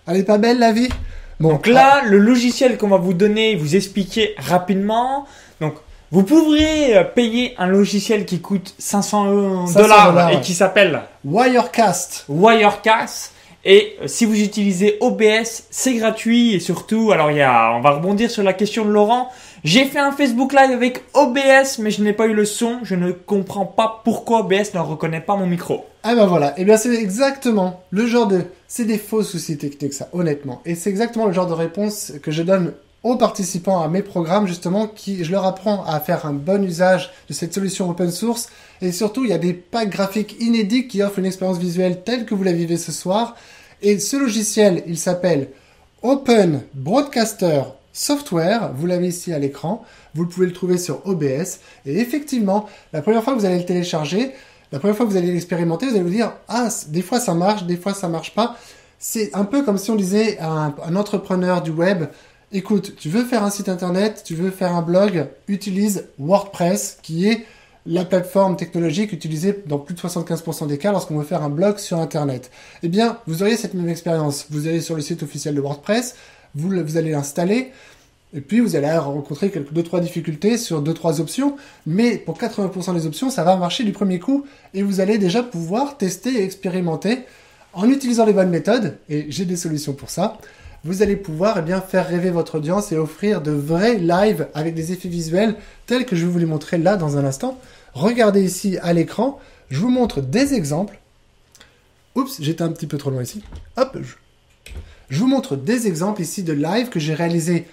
Elle 0.08 0.16
est 0.16 0.24
pas 0.24 0.38
belle 0.38 0.58
la 0.58 0.72
vie? 0.72 0.88
Donc 1.38 1.68
là, 1.68 2.02
le 2.04 2.18
logiciel 2.18 2.76
qu'on 2.78 2.88
va 2.88 2.96
vous 2.96 3.14
donner, 3.14 3.54
vous 3.54 3.76
expliquer 3.76 4.34
rapidement. 4.38 5.26
Donc, 5.60 5.74
vous 6.10 6.24
pourrez 6.24 6.96
euh, 6.96 7.04
payer 7.04 7.54
un 7.58 7.68
logiciel 7.68 8.26
qui 8.26 8.40
coûte 8.40 8.74
500 8.78 9.66
dollars 9.72 10.30
et 10.30 10.40
qui 10.40 10.52
s'appelle 10.52 11.02
Wirecast. 11.24 12.24
Wirecast. 12.28 13.31
Et 13.64 13.96
euh, 14.00 14.08
si 14.08 14.24
vous 14.24 14.40
utilisez 14.40 14.96
OBS, 15.00 15.64
c'est 15.70 15.94
gratuit 15.94 16.54
et 16.54 16.60
surtout, 16.60 17.12
alors 17.12 17.30
il 17.30 17.36
y 17.36 17.42
a, 17.42 17.74
on 17.76 17.80
va 17.80 17.92
rebondir 17.92 18.30
sur 18.30 18.42
la 18.42 18.52
question 18.52 18.84
de 18.84 18.90
Laurent. 18.90 19.28
J'ai 19.62 19.84
fait 19.84 20.00
un 20.00 20.10
Facebook 20.10 20.52
Live 20.52 20.72
avec 20.72 21.04
OBS, 21.14 21.78
mais 21.78 21.92
je 21.92 22.02
n'ai 22.02 22.12
pas 22.12 22.26
eu 22.26 22.34
le 22.34 22.44
son. 22.44 22.80
Je 22.82 22.96
ne 22.96 23.12
comprends 23.12 23.66
pas 23.66 24.00
pourquoi 24.04 24.40
OBS 24.40 24.74
ne 24.74 24.80
reconnaît 24.80 25.20
pas 25.20 25.36
mon 25.36 25.46
micro. 25.46 25.86
Ah 26.02 26.16
ben 26.16 26.26
voilà, 26.26 26.50
et 26.50 26.62
eh 26.62 26.64
bien 26.64 26.76
c'est 26.76 26.92
exactement 26.94 27.84
le 27.90 28.06
genre 28.06 28.26
de... 28.26 28.42
C'est 28.66 28.84
des 28.84 28.98
faux 28.98 29.22
soucis 29.22 29.56
techniques 29.56 29.92
ça, 29.92 30.08
honnêtement. 30.12 30.60
Et 30.64 30.74
c'est 30.74 30.90
exactement 30.90 31.26
le 31.26 31.32
genre 31.32 31.46
de 31.46 31.52
réponse 31.52 32.12
que 32.22 32.32
je 32.32 32.42
donne 32.42 32.72
aux 33.02 33.16
participants 33.16 33.82
à 33.82 33.88
mes 33.88 34.02
programmes 34.02 34.46
justement 34.46 34.86
qui 34.86 35.24
je 35.24 35.32
leur 35.32 35.44
apprends 35.44 35.84
à 35.84 35.98
faire 36.00 36.24
un 36.26 36.32
bon 36.32 36.64
usage 36.64 37.10
de 37.28 37.34
cette 37.34 37.52
solution 37.52 37.90
open 37.90 38.10
source. 38.10 38.48
Et 38.80 38.92
surtout 38.92 39.24
il 39.24 39.30
y 39.30 39.34
a 39.34 39.38
des 39.38 39.54
packs 39.54 39.90
graphiques 39.90 40.36
inédits 40.40 40.86
qui 40.86 41.02
offrent 41.02 41.18
une 41.18 41.26
expérience 41.26 41.58
visuelle 41.58 42.02
telle 42.04 42.26
que 42.26 42.34
vous 42.34 42.44
la 42.44 42.52
vivez 42.52 42.76
ce 42.76 42.92
soir. 42.92 43.36
Et 43.80 43.98
ce 43.98 44.16
logiciel 44.16 44.82
il 44.86 44.98
s'appelle 44.98 45.48
Open 46.02 46.62
Broadcaster 46.74 47.62
Software. 47.92 48.72
Vous 48.74 48.86
l'avez 48.86 49.08
ici 49.08 49.32
à 49.32 49.38
l'écran. 49.38 49.84
Vous 50.14 50.26
pouvez 50.26 50.46
le 50.46 50.52
trouver 50.52 50.78
sur 50.78 51.06
OBS 51.06 51.58
et 51.86 51.98
effectivement 51.98 52.68
la 52.92 53.02
première 53.02 53.24
fois 53.24 53.34
que 53.34 53.40
vous 53.40 53.46
allez 53.46 53.58
le 53.58 53.66
télécharger 53.66 54.32
la 54.70 54.78
première 54.78 54.96
fois 54.96 55.04
que 55.04 55.10
vous 55.10 55.16
allez 55.18 55.32
l'expérimenter 55.32 55.86
vous 55.86 55.94
allez 55.94 56.02
vous 56.02 56.10
dire 56.10 56.32
ah 56.48 56.68
des 56.88 57.02
fois 57.02 57.20
ça 57.20 57.34
marche 57.34 57.64
des 57.64 57.76
fois 57.76 57.92
ça 57.92 58.08
marche 58.08 58.34
pas 58.34 58.56
c'est 58.98 59.34
un 59.34 59.44
peu 59.44 59.62
comme 59.64 59.78
si 59.78 59.90
on 59.90 59.96
disait 59.96 60.38
à 60.38 60.48
un, 60.48 60.74
un 60.84 60.96
entrepreneur 60.96 61.60
du 61.60 61.70
web 61.70 62.04
écoute, 62.52 62.94
tu 62.96 63.08
veux 63.08 63.24
faire 63.24 63.44
un 63.44 63.50
site 63.50 63.68
internet, 63.68 64.22
tu 64.24 64.34
veux 64.34 64.50
faire 64.50 64.74
un 64.74 64.82
blog, 64.82 65.26
utilise 65.48 66.06
WordPress, 66.18 66.98
qui 67.02 67.28
est 67.28 67.46
la 67.86 68.04
plateforme 68.04 68.56
technologique 68.56 69.12
utilisée 69.12 69.62
dans 69.66 69.78
plus 69.78 69.94
de 69.94 70.00
75% 70.00 70.68
des 70.68 70.78
cas 70.78 70.92
lorsqu'on 70.92 71.18
veut 71.18 71.24
faire 71.24 71.42
un 71.42 71.48
blog 71.48 71.78
sur 71.78 71.98
Internet. 71.98 72.50
Eh 72.82 72.88
bien, 72.88 73.18
vous 73.26 73.42
auriez 73.42 73.56
cette 73.56 73.74
même 73.74 73.88
expérience. 73.88 74.46
Vous 74.50 74.68
allez 74.68 74.80
sur 74.80 74.94
le 74.94 75.02
site 75.02 75.22
officiel 75.22 75.54
de 75.54 75.60
WordPress, 75.60 76.14
vous, 76.54 76.96
allez 76.96 77.10
l'installer, 77.10 77.72
et 78.34 78.40
puis 78.40 78.60
vous 78.60 78.76
allez 78.76 78.92
rencontrer 78.92 79.50
quelques 79.50 79.72
deux 79.72 79.82
trois 79.82 80.00
difficultés 80.00 80.58
sur 80.58 80.80
deux 80.80 80.94
trois 80.94 81.20
options, 81.20 81.56
mais 81.86 82.18
pour 82.18 82.38
80% 82.38 82.94
des 82.94 83.06
options, 83.06 83.30
ça 83.30 83.42
va 83.42 83.56
marcher 83.56 83.82
du 83.82 83.92
premier 83.92 84.20
coup, 84.20 84.46
et 84.74 84.82
vous 84.82 85.00
allez 85.00 85.18
déjà 85.18 85.42
pouvoir 85.42 85.96
tester 85.96 86.40
et 86.40 86.44
expérimenter 86.44 87.20
en 87.72 87.88
utilisant 87.88 88.26
les 88.26 88.34
bonnes 88.34 88.50
méthodes, 88.50 88.98
et 89.08 89.26
j'ai 89.30 89.46
des 89.46 89.56
solutions 89.56 89.94
pour 89.94 90.10
ça 90.10 90.38
vous 90.84 91.02
allez 91.02 91.16
pouvoir 91.16 91.58
eh 91.58 91.62
bien, 91.62 91.80
faire 91.80 92.08
rêver 92.08 92.30
votre 92.30 92.56
audience 92.56 92.90
et 92.90 92.96
offrir 92.96 93.40
de 93.40 93.52
vrais 93.52 93.98
lives 93.98 94.48
avec 94.54 94.74
des 94.74 94.92
effets 94.92 95.08
visuels 95.08 95.54
tels 95.86 96.06
que 96.06 96.16
je 96.16 96.26
vais 96.26 96.32
vous 96.32 96.38
les 96.38 96.46
montrer 96.46 96.78
là 96.78 96.96
dans 96.96 97.16
un 97.16 97.24
instant. 97.24 97.58
Regardez 97.94 98.42
ici 98.42 98.78
à 98.82 98.92
l'écran, 98.92 99.38
je 99.70 99.78
vous 99.78 99.90
montre 99.90 100.20
des 100.20 100.54
exemples. 100.54 100.98
Oups, 102.14 102.40
j'étais 102.40 102.62
un 102.62 102.72
petit 102.72 102.86
peu 102.86 102.98
trop 102.98 103.10
loin 103.10 103.22
ici. 103.22 103.42
Hop, 103.76 103.96
je... 105.08 105.18
vous 105.18 105.28
montre 105.28 105.56
des 105.56 105.86
exemples 105.86 106.20
ici 106.20 106.42
de 106.42 106.52
live 106.52 106.88
que 106.88 106.98
j'ai 107.00 107.14
réalisé 107.14 107.66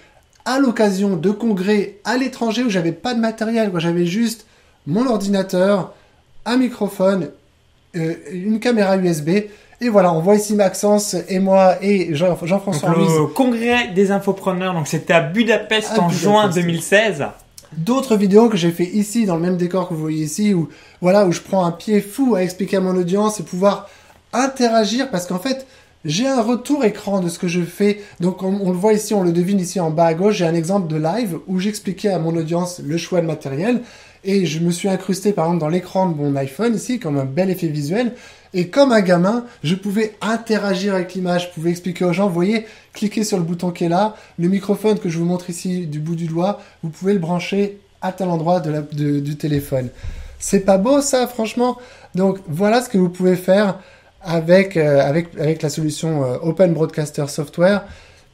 à 0.44 0.58
l'occasion 0.58 1.16
de 1.16 1.30
congrès 1.30 1.98
à 2.04 2.16
l'étranger 2.16 2.62
où 2.62 2.70
j'avais 2.70 2.92
pas 2.92 3.14
de 3.14 3.20
matériel, 3.20 3.70
j'avais 3.76 4.06
juste 4.06 4.46
mon 4.86 5.06
ordinateur, 5.06 5.94
un 6.46 6.56
microphone, 6.56 7.30
euh, 7.96 8.14
une 8.30 8.60
caméra 8.60 8.96
USB 8.96 9.30
et 9.82 9.88
voilà, 9.88 10.12
on 10.12 10.20
voit 10.20 10.34
ici 10.34 10.54
Maxence 10.54 11.16
et 11.28 11.38
moi 11.38 11.82
et 11.82 12.14
Jean-François 12.14 12.92
Jean 12.92 12.98
Le 12.98 13.26
congrès 13.28 13.88
des 13.88 14.10
infopreneurs, 14.10 14.74
donc 14.74 14.86
c'était 14.86 15.14
à 15.14 15.20
Budapest 15.20 15.98
en 15.98 16.10
juin 16.10 16.50
2016. 16.50 17.26
D'autres 17.76 18.16
vidéos 18.16 18.48
que 18.50 18.58
j'ai 18.58 18.72
fait 18.72 18.84
ici, 18.84 19.24
dans 19.24 19.36
le 19.36 19.42
même 19.42 19.56
décor 19.56 19.88
que 19.88 19.94
vous 19.94 20.00
voyez 20.00 20.24
ici, 20.24 20.52
où, 20.52 20.68
voilà, 21.00 21.24
où 21.24 21.32
je 21.32 21.40
prends 21.40 21.64
un 21.64 21.70
pied 21.70 22.02
fou 22.02 22.34
à 22.34 22.42
expliquer 22.42 22.76
à 22.76 22.80
mon 22.80 22.94
audience 22.94 23.40
et 23.40 23.42
pouvoir 23.42 23.88
interagir 24.34 25.10
parce 25.10 25.26
qu'en 25.26 25.38
fait, 25.38 25.66
j'ai 26.04 26.26
un 26.26 26.42
retour 26.42 26.84
écran 26.84 27.20
de 27.20 27.28
ce 27.28 27.38
que 27.38 27.48
je 27.48 27.62
fais. 27.62 28.02
Donc 28.20 28.42
on, 28.42 28.58
on, 28.62 28.70
le 28.70 28.76
voit 28.76 28.92
ici, 28.92 29.14
on 29.14 29.22
le 29.22 29.32
devine 29.32 29.60
ici 29.60 29.80
en 29.80 29.90
bas 29.90 30.06
à 30.06 30.14
gauche. 30.14 30.36
J'ai 30.36 30.46
un 30.46 30.54
exemple 30.54 30.88
de 30.88 30.96
live 30.96 31.38
où 31.46 31.58
j'expliquais 31.58 32.08
à 32.08 32.18
mon 32.18 32.36
audience 32.36 32.82
le 32.84 32.98
choix 32.98 33.20
de 33.20 33.26
matériel. 33.26 33.80
Et 34.24 34.44
je 34.44 34.60
me 34.60 34.70
suis 34.70 34.88
incrusté 34.88 35.32
par 35.32 35.46
exemple 35.46 35.60
dans 35.60 35.68
l'écran 35.68 36.08
de 36.10 36.16
mon 36.16 36.36
iPhone 36.36 36.74
ici 36.74 36.98
comme 36.98 37.18
un 37.18 37.24
bel 37.24 37.50
effet 37.50 37.68
visuel. 37.68 38.12
Et 38.52 38.68
comme 38.68 38.90
un 38.90 39.00
gamin, 39.00 39.44
je 39.62 39.76
pouvais 39.76 40.16
interagir 40.20 40.94
avec 40.94 41.14
l'image, 41.14 41.48
je 41.48 41.54
pouvais 41.54 41.70
expliquer 41.70 42.04
aux 42.04 42.12
gens, 42.12 42.26
vous 42.26 42.34
voyez, 42.34 42.66
cliquez 42.92 43.22
sur 43.22 43.38
le 43.38 43.44
bouton 43.44 43.70
qui 43.70 43.84
est 43.84 43.88
là, 43.88 44.16
le 44.38 44.48
microphone 44.48 44.98
que 44.98 45.08
je 45.08 45.18
vous 45.18 45.24
montre 45.24 45.50
ici 45.50 45.86
du 45.86 46.00
bout 46.00 46.16
du 46.16 46.26
doigt, 46.26 46.60
vous 46.82 46.90
pouvez 46.90 47.12
le 47.12 47.20
brancher 47.20 47.78
à 48.02 48.12
tel 48.12 48.28
endroit 48.28 48.60
du 48.60 49.36
téléphone. 49.36 49.90
C'est 50.40 50.60
pas 50.60 50.78
beau 50.78 51.00
ça, 51.00 51.28
franchement? 51.28 51.78
Donc 52.14 52.38
voilà 52.48 52.82
ce 52.82 52.88
que 52.88 52.98
vous 52.98 53.10
pouvez 53.10 53.36
faire 53.36 53.78
avec, 54.22 54.76
euh, 54.76 55.00
avec, 55.00 55.28
avec 55.38 55.62
la 55.62 55.68
solution 55.68 56.24
euh, 56.24 56.38
Open 56.42 56.74
Broadcaster 56.74 57.26
Software 57.28 57.84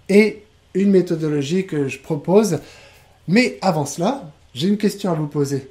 et 0.08 0.44
une 0.74 0.90
méthodologie 0.90 1.66
que 1.66 1.88
je 1.88 1.98
propose. 1.98 2.60
Mais 3.28 3.58
avant 3.60 3.86
cela, 3.86 4.30
j'ai 4.54 4.68
une 4.68 4.78
question 4.78 5.10
à 5.10 5.14
vous 5.14 5.26
poser. 5.26 5.70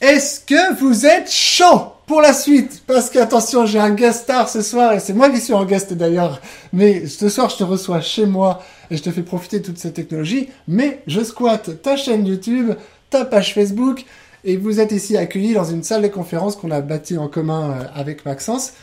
Est-ce 0.00 0.40
que 0.40 0.74
vous 0.78 1.06
êtes 1.06 1.30
chaud? 1.30 1.93
Pour 2.06 2.20
la 2.20 2.32
suite 2.32 2.82
Parce 2.86 3.10
que 3.10 3.18
attention, 3.18 3.66
j'ai 3.66 3.78
un 3.78 3.90
guest 3.90 4.22
star 4.22 4.48
ce 4.48 4.62
soir 4.62 4.92
et 4.92 5.00
c'est 5.00 5.14
moi 5.14 5.30
qui 5.30 5.40
suis 5.40 5.54
en 5.54 5.64
guest 5.64 5.92
d'ailleurs. 5.94 6.40
Mais 6.72 7.06
ce 7.06 7.28
soir, 7.28 7.50
je 7.50 7.56
te 7.56 7.64
reçois 7.64 8.00
chez 8.00 8.26
moi 8.26 8.62
et 8.90 8.96
je 8.96 9.02
te 9.02 9.10
fais 9.10 9.22
profiter 9.22 9.60
de 9.60 9.64
toute 9.64 9.78
cette 9.78 9.94
technologie. 9.94 10.48
Mais 10.68 11.02
je 11.06 11.22
squatte 11.22 11.82
ta 11.82 11.96
chaîne 11.96 12.26
YouTube, 12.26 12.72
ta 13.10 13.24
page 13.24 13.54
Facebook 13.54 14.04
et 14.44 14.56
vous 14.56 14.78
êtes 14.80 14.92
ici 14.92 15.16
accueillis 15.16 15.54
dans 15.54 15.64
une 15.64 15.82
salle 15.82 16.02
de 16.02 16.08
conférence 16.08 16.56
qu'on 16.56 16.70
a 16.70 16.80
bâtie 16.80 17.16
en 17.16 17.28
commun 17.28 17.70
euh, 17.70 17.84
avec 17.94 18.24
Maxence. 18.26 18.74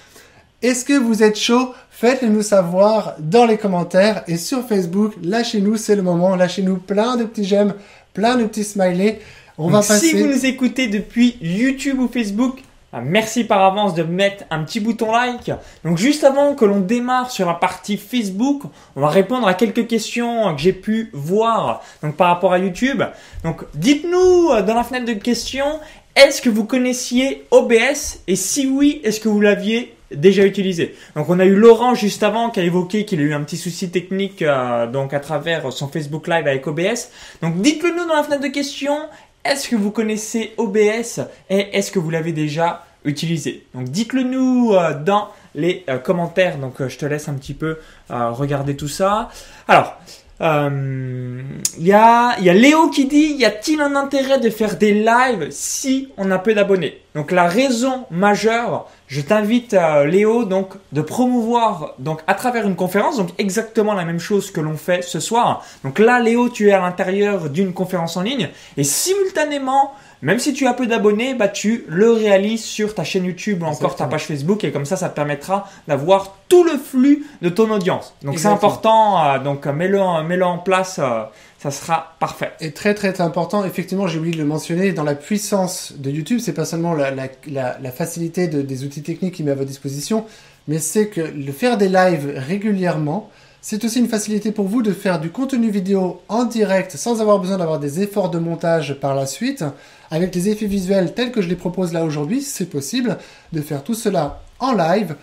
Est-ce 0.61 0.85
que 0.85 0.93
vous 0.93 1.23
êtes 1.23 1.37
chaud? 1.37 1.73
Faites-le 1.89 2.29
nous 2.29 2.41
savoir 2.41 3.15
dans 3.19 3.45
les 3.45 3.57
commentaires 3.57 4.23
et 4.27 4.37
sur 4.37 4.67
Facebook. 4.67 5.13
Lâchez-nous, 5.23 5.77
c'est 5.77 5.95
le 5.95 6.01
moment. 6.01 6.35
Lâchez-nous 6.35 6.77
plein 6.77 7.15
de 7.15 7.23
petits 7.25 7.45
j'aime, 7.45 7.73
plein 8.13 8.37
de 8.37 8.45
petits 8.45 8.63
smileys. 8.63 9.19
On 9.57 9.69
va 9.69 9.79
passer. 9.79 10.07
Si 10.07 10.13
vous 10.19 10.27
nous 10.27 10.45
écoutez 10.45 10.87
depuis 10.87 11.37
YouTube 11.41 11.99
ou 11.99 12.07
Facebook, 12.07 12.59
Merci 12.99 13.45
par 13.45 13.63
avance 13.63 13.93
de 13.93 14.03
mettre 14.03 14.43
un 14.49 14.63
petit 14.63 14.81
bouton 14.81 15.13
like. 15.13 15.49
Donc 15.85 15.97
juste 15.97 16.25
avant 16.25 16.55
que 16.55 16.65
l'on 16.65 16.81
démarre 16.81 17.31
sur 17.31 17.47
la 17.47 17.53
partie 17.53 17.95
Facebook, 17.95 18.63
on 18.97 19.01
va 19.01 19.07
répondre 19.07 19.47
à 19.47 19.53
quelques 19.53 19.87
questions 19.87 20.53
que 20.53 20.61
j'ai 20.61 20.73
pu 20.73 21.09
voir 21.13 21.81
donc 22.03 22.17
par 22.17 22.27
rapport 22.27 22.51
à 22.51 22.59
YouTube. 22.59 23.01
Donc 23.45 23.63
dites-nous 23.75 24.49
euh, 24.51 24.61
dans 24.61 24.75
la 24.75 24.83
fenêtre 24.83 25.05
de 25.05 25.13
questions, 25.13 25.79
est-ce 26.17 26.41
que 26.41 26.49
vous 26.49 26.65
connaissiez 26.65 27.45
OBS 27.51 28.19
et 28.27 28.35
si 28.35 28.67
oui, 28.67 28.99
est-ce 29.05 29.21
que 29.21 29.29
vous 29.29 29.39
l'aviez 29.39 29.95
déjà 30.13 30.45
utilisé? 30.45 30.93
Donc 31.15 31.29
on 31.29 31.39
a 31.39 31.45
eu 31.45 31.55
Laurent 31.55 31.95
juste 31.95 32.23
avant 32.23 32.49
qui 32.49 32.59
a 32.59 32.63
évoqué 32.63 33.05
qu'il 33.05 33.21
a 33.21 33.23
eu 33.23 33.33
un 33.33 33.43
petit 33.43 33.55
souci 33.55 33.89
technique 33.89 34.41
euh, 34.41 34.85
donc 34.87 35.13
à 35.13 35.21
travers 35.21 35.71
son 35.71 35.87
Facebook 35.87 36.27
Live 36.27 36.45
avec 36.45 36.67
OBS. 36.67 37.09
Donc 37.41 37.61
dites-le 37.61 37.91
nous 37.91 38.05
dans 38.05 38.15
la 38.15 38.23
fenêtre 38.23 38.43
de 38.43 38.49
questions. 38.49 38.99
Est-ce 39.43 39.69
que 39.69 39.75
vous 39.75 39.91
connaissez 39.91 40.53
OBS 40.57 41.21
et 41.49 41.77
est-ce 41.77 41.91
que 41.91 41.99
vous 41.99 42.09
l'avez 42.09 42.31
déjà 42.31 42.85
utilisé? 43.03 43.65
Donc 43.73 43.89
dites-le 43.89 44.23
nous 44.23 44.73
euh, 44.73 44.93
dans 44.93 45.29
les 45.55 45.83
euh, 45.89 45.97
commentaires. 45.97 46.57
Donc 46.57 46.85
je 46.87 46.97
te 46.97 47.05
laisse 47.05 47.27
un 47.27 47.33
petit 47.33 47.53
peu 47.53 47.79
regarder 48.09 48.75
tout 48.75 48.87
ça. 48.87 49.29
Alors 49.67 49.97
il 50.41 50.47
euh, 50.47 51.43
y, 51.77 51.91
a, 51.91 52.39
y 52.39 52.49
a 52.49 52.53
Léo 52.55 52.89
qui 52.89 53.05
dit 53.05 53.35
y 53.37 53.45
a-t-il 53.45 53.79
un 53.79 53.95
intérêt 53.95 54.39
de 54.39 54.49
faire 54.49 54.75
des 54.75 54.91
lives 54.91 55.49
si 55.51 56.09
on 56.17 56.31
a 56.31 56.39
peu 56.39 56.55
d'abonnés? 56.55 56.99
Donc 57.13 57.31
la 57.31 57.45
raison 57.45 58.05
majeure, 58.09 58.89
je 59.05 59.21
t'invite 59.21 59.75
euh, 59.75 60.07
Léo 60.07 60.45
donc 60.45 60.69
de 60.93 61.01
promouvoir 61.01 61.93
donc 61.99 62.21
à 62.25 62.33
travers 62.33 62.65
une 62.65 62.75
conférence 62.75 63.17
donc 63.17 63.29
exactement 63.37 63.93
la 63.93 64.03
même 64.03 64.19
chose 64.19 64.49
que 64.49 64.61
l'on 64.61 64.77
fait 64.77 65.03
ce 65.03 65.19
soir. 65.19 65.63
Donc 65.83 65.99
là 65.99 66.19
Léo, 66.19 66.49
tu 66.49 66.69
es 66.69 66.71
à 66.71 66.79
l'intérieur 66.79 67.51
d'une 67.51 67.71
conférence 67.71 68.17
en 68.17 68.23
ligne 68.23 68.49
et 68.77 68.83
simultanément 68.83 69.93
même 70.21 70.39
si 70.39 70.53
tu 70.53 70.67
as 70.67 70.73
peu 70.73 70.87
d'abonnés, 70.87 71.33
bah, 71.33 71.47
tu 71.47 71.85
le 71.87 72.11
réalises 72.11 72.63
sur 72.63 72.93
ta 72.93 73.03
chaîne 73.03 73.25
YouTube 73.25 73.63
ou 73.63 73.65
encore 73.65 73.95
ta 73.95 74.05
page 74.05 74.25
Facebook 74.25 74.63
et 74.63 74.71
comme 74.71 74.85
ça, 74.85 74.95
ça 74.95 75.09
te 75.09 75.15
permettra 75.15 75.67
d'avoir 75.87 76.35
tout 76.47 76.63
le 76.63 76.77
flux 76.77 77.25
de 77.41 77.49
ton 77.49 77.71
audience. 77.71 78.13
Donc 78.23 78.37
c'est 78.39 78.47
important, 78.47 79.23
euh, 79.25 79.39
donc 79.39 79.65
mets-le 79.65 79.99
en, 79.99 80.23
mets 80.23 80.41
en 80.41 80.57
place. 80.57 80.99
Euh, 80.99 81.23
ça 81.57 81.69
sera 81.69 82.15
parfait. 82.19 82.53
Et 82.59 82.71
très 82.71 82.95
très 82.95 83.21
important, 83.21 83.63
effectivement, 83.63 84.07
j'ai 84.07 84.17
oublié 84.17 84.33
de 84.33 84.41
le 84.41 84.47
mentionner, 84.47 84.93
dans 84.93 85.03
la 85.03 85.13
puissance 85.13 85.93
de 85.95 86.09
YouTube, 86.09 86.39
c'est 86.41 86.53
pas 86.53 86.65
seulement 86.65 86.95
la, 86.95 87.11
la, 87.11 87.27
la, 87.47 87.91
facilité 87.91 88.47
de, 88.47 88.63
des 88.63 88.83
outils 88.83 89.03
techniques 89.03 89.35
qui 89.35 89.43
met 89.43 89.51
à 89.51 89.55
votre 89.55 89.67
disposition, 89.67 90.25
mais 90.67 90.79
c'est 90.79 91.07
que 91.07 91.21
le 91.21 91.51
faire 91.51 91.77
des 91.77 91.87
lives 91.87 92.33
régulièrement, 92.35 93.29
c'est 93.63 93.85
aussi 93.85 93.99
une 93.99 94.07
facilité 94.07 94.51
pour 94.51 94.67
vous 94.67 94.81
de 94.81 94.91
faire 94.91 95.19
du 95.19 95.29
contenu 95.29 95.69
vidéo 95.69 96.19
en 96.29 96.45
direct 96.45 96.97
sans 96.97 97.21
avoir 97.21 97.37
besoin 97.37 97.59
d'avoir 97.59 97.79
des 97.79 98.01
efforts 98.01 98.31
de 98.31 98.39
montage 98.39 98.99
par 98.99 99.13
la 99.13 99.27
suite. 99.27 99.63
Avec 100.09 100.33
les 100.33 100.49
effets 100.49 100.65
visuels 100.65 101.13
tels 101.13 101.31
que 101.31 101.43
je 101.43 101.47
les 101.47 101.55
propose 101.55 101.93
là 101.93 102.03
aujourd'hui, 102.03 102.41
c'est 102.41 102.65
possible 102.65 103.19
de 103.53 103.61
faire 103.61 103.83
tout 103.83 103.93
cela 103.93 104.41
en 104.59 104.73
live. 104.73 105.15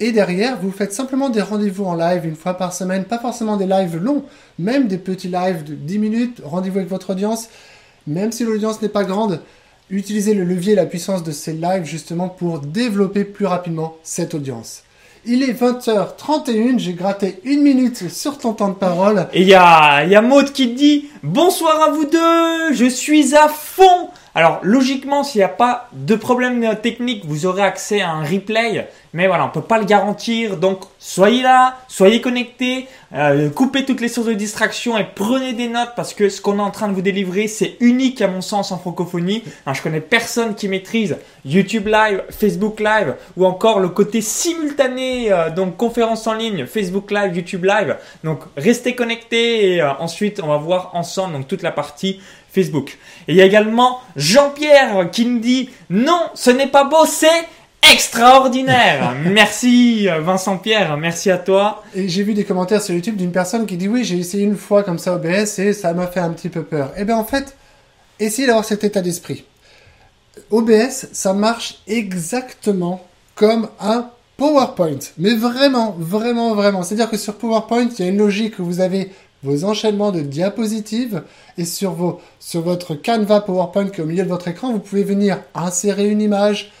Et 0.00 0.10
derrière, 0.10 0.60
vous 0.60 0.72
faites 0.72 0.92
simplement 0.92 1.28
des 1.28 1.40
rendez-vous 1.40 1.84
en 1.84 1.94
live 1.94 2.26
une 2.26 2.34
fois 2.34 2.54
par 2.54 2.72
semaine, 2.72 3.04
pas 3.04 3.20
forcément 3.20 3.56
des 3.56 3.66
lives 3.66 3.96
longs, 3.96 4.24
même 4.58 4.88
des 4.88 4.98
petits 4.98 5.28
lives 5.28 5.62
de 5.62 5.74
10 5.74 5.98
minutes, 6.00 6.42
rendez-vous 6.44 6.78
avec 6.78 6.90
votre 6.90 7.10
audience. 7.10 7.48
Même 8.08 8.32
si 8.32 8.42
l'audience 8.42 8.82
n'est 8.82 8.88
pas 8.88 9.04
grande, 9.04 9.40
utilisez 9.88 10.34
le 10.34 10.42
levier 10.42 10.72
et 10.72 10.76
la 10.76 10.86
puissance 10.86 11.22
de 11.22 11.30
ces 11.30 11.52
lives 11.52 11.84
justement 11.84 12.28
pour 12.28 12.58
développer 12.58 13.24
plus 13.24 13.46
rapidement 13.46 13.96
cette 14.02 14.34
audience. 14.34 14.82
Il 15.30 15.42
est 15.42 15.52
20h31, 15.52 16.78
j'ai 16.78 16.94
gratté 16.94 17.38
une 17.44 17.60
minute 17.60 18.08
sur 18.08 18.38
ton 18.38 18.54
temps 18.54 18.70
de 18.70 18.74
parole. 18.74 19.26
Et 19.34 19.42
il 19.42 19.46
y 19.46 19.52
a, 19.52 20.02
y 20.06 20.16
a 20.16 20.22
Maud 20.22 20.52
qui 20.52 20.68
dit 20.68 21.10
Bonsoir 21.22 21.82
à 21.82 21.90
vous 21.90 22.06
deux, 22.06 22.72
je 22.72 22.86
suis 22.86 23.36
à 23.36 23.46
fond 23.48 24.08
alors 24.34 24.60
logiquement, 24.62 25.24
s'il 25.24 25.40
n'y 25.40 25.44
a 25.44 25.48
pas 25.48 25.88
de 25.92 26.14
problème 26.14 26.76
technique, 26.82 27.24
vous 27.24 27.46
aurez 27.46 27.62
accès 27.62 28.00
à 28.00 28.10
un 28.10 28.24
replay. 28.24 28.88
Mais 29.14 29.26
voilà, 29.26 29.46
on 29.46 29.48
peut 29.48 29.62
pas 29.62 29.78
le 29.78 29.84
garantir. 29.84 30.58
Donc 30.58 30.80
soyez 30.98 31.42
là, 31.42 31.78
soyez 31.88 32.20
connectés, 32.20 32.86
euh, 33.14 33.48
coupez 33.48 33.84
toutes 33.86 34.00
les 34.00 34.08
sources 34.08 34.26
de 34.26 34.34
distraction 34.34 34.98
et 34.98 35.06
prenez 35.14 35.54
des 35.54 35.68
notes 35.68 35.92
parce 35.96 36.12
que 36.12 36.28
ce 36.28 36.42
qu'on 36.42 36.58
est 36.58 36.62
en 36.62 36.70
train 36.70 36.88
de 36.88 36.92
vous 36.92 37.02
délivrer, 37.02 37.48
c'est 37.48 37.76
unique 37.80 38.20
à 38.20 38.28
mon 38.28 38.42
sens 38.42 38.70
en 38.70 38.78
francophonie. 38.78 39.42
Je 39.66 39.78
je 39.78 39.82
connais 39.82 40.00
personne 40.00 40.56
qui 40.56 40.68
maîtrise 40.68 41.16
YouTube 41.44 41.86
Live, 41.86 42.24
Facebook 42.30 42.80
Live 42.80 43.14
ou 43.36 43.46
encore 43.46 43.78
le 43.78 43.88
côté 43.88 44.20
simultané, 44.20 45.32
euh, 45.32 45.50
donc 45.50 45.76
conférence 45.76 46.26
en 46.26 46.34
ligne, 46.34 46.66
Facebook 46.66 47.12
Live, 47.12 47.36
YouTube 47.36 47.64
Live. 47.64 47.96
Donc 48.24 48.40
restez 48.56 48.94
connectés 48.94 49.74
et 49.74 49.80
euh, 49.80 49.92
ensuite 50.00 50.40
on 50.42 50.48
va 50.48 50.56
voir 50.56 50.90
ensemble 50.94 51.44
toute 51.44 51.62
la 51.62 51.70
partie 51.70 52.20
Facebook. 52.52 52.98
Et 53.26 53.32
il 53.32 53.36
y 53.36 53.42
a 53.42 53.44
également 53.44 54.00
Jean-Pierre 54.16 55.10
qui 55.10 55.26
nous 55.26 55.38
dit 55.38 55.70
non, 55.90 56.20
ce 56.34 56.50
n'est 56.50 56.66
pas 56.66 56.84
beau, 56.84 57.04
c'est 57.06 57.46
extraordinaire. 57.92 59.14
merci 59.26 60.08
Vincent 60.20 60.58
Pierre, 60.58 60.96
merci 60.96 61.30
à 61.30 61.38
toi. 61.38 61.82
Et 61.94 62.08
j'ai 62.08 62.22
vu 62.22 62.34
des 62.34 62.44
commentaires 62.44 62.82
sur 62.82 62.94
YouTube 62.94 63.16
d'une 63.16 63.32
personne 63.32 63.66
qui 63.66 63.76
dit 63.76 63.88
oui, 63.88 64.04
j'ai 64.04 64.18
essayé 64.18 64.44
une 64.44 64.56
fois 64.56 64.82
comme 64.82 64.98
ça 64.98 65.14
OBS 65.14 65.58
et 65.58 65.72
ça 65.72 65.92
m'a 65.92 66.06
fait 66.06 66.20
un 66.20 66.30
petit 66.30 66.48
peu 66.48 66.62
peur. 66.62 66.92
Eh 66.96 67.04
bien 67.04 67.16
en 67.16 67.24
fait, 67.24 67.56
essayez 68.18 68.46
d'avoir 68.46 68.64
cet 68.64 68.84
état 68.84 69.00
d'esprit. 69.00 69.44
OBS, 70.50 71.08
ça 71.12 71.32
marche 71.32 71.80
exactement 71.86 73.04
comme 73.34 73.68
un 73.80 74.10
PowerPoint. 74.36 74.98
Mais 75.18 75.34
vraiment, 75.34 75.96
vraiment, 75.98 76.54
vraiment. 76.54 76.82
C'est-à-dire 76.82 77.10
que 77.10 77.16
sur 77.16 77.34
PowerPoint, 77.34 77.88
il 77.98 78.04
y 78.04 78.08
a 78.08 78.10
une 78.10 78.18
logique 78.18 78.56
que 78.56 78.62
vous 78.62 78.80
avez 78.80 79.10
vos 79.42 79.64
enchaînements 79.64 80.10
de 80.10 80.20
diapositives 80.20 81.22
et 81.56 81.64
sur, 81.64 81.92
votre 82.54 82.94
Canva 82.94 83.40
PowerPoint 83.40 83.88
qui 83.88 84.00
est 84.00 84.04
au 84.04 84.06
milieu 84.06 84.24
de 84.24 84.28
votre 84.28 84.48
écran, 84.48 84.72
vous 84.72 84.80
pouvez 84.80 85.04
venir 85.04 85.40
insérer 85.54 86.08
une 86.08 86.20
image, 86.20 86.72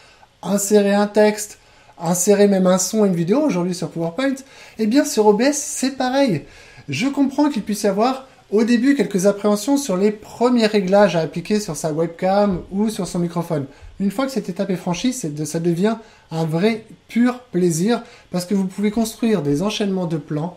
insérer 0.42 0.94
un 0.94 1.06
texte, 1.06 1.58
insérer 2.00 2.48
même 2.48 2.66
un 2.66 2.78
son 2.78 3.04
et 3.04 3.08
une 3.08 3.14
vidéo 3.14 3.40
aujourd'hui 3.40 3.74
sur 3.74 3.90
PowerPoint. 3.90 4.34
Et 4.78 4.84
eh 4.84 4.86
bien 4.86 5.04
sur 5.04 5.26
OBS, 5.26 5.52
c'est 5.52 5.96
pareil. 5.96 6.42
Je 6.88 7.06
comprends 7.08 7.48
qu'il 7.48 7.62
puisse 7.62 7.82
y 7.82 7.86
avoir 7.86 8.26
au 8.50 8.64
début 8.64 8.94
quelques 8.94 9.26
appréhensions 9.26 9.76
sur 9.76 9.96
les 9.96 10.10
premiers 10.10 10.66
réglages 10.66 11.16
à 11.16 11.20
appliquer 11.20 11.60
sur 11.60 11.76
sa 11.76 11.92
webcam 11.92 12.62
ou 12.70 12.88
sur 12.88 13.06
son 13.06 13.18
microphone. 13.18 13.66
Une 14.00 14.10
fois 14.10 14.26
que 14.26 14.32
cette 14.32 14.48
étape 14.48 14.70
est 14.70 14.76
franchie, 14.76 15.12
ça 15.12 15.60
devient 15.60 15.96
un 16.30 16.44
vrai 16.44 16.86
pur 17.08 17.40
plaisir 17.52 18.02
parce 18.30 18.46
que 18.46 18.54
vous 18.54 18.66
pouvez 18.66 18.90
construire 18.90 19.42
des 19.42 19.62
enchaînements 19.62 20.06
de 20.06 20.16
plans 20.16 20.56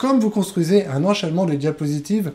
comme 0.00 0.18
vous 0.18 0.30
construisez 0.30 0.86
un 0.86 1.04
enchaînement 1.04 1.44
de 1.44 1.54
diapositives 1.54 2.32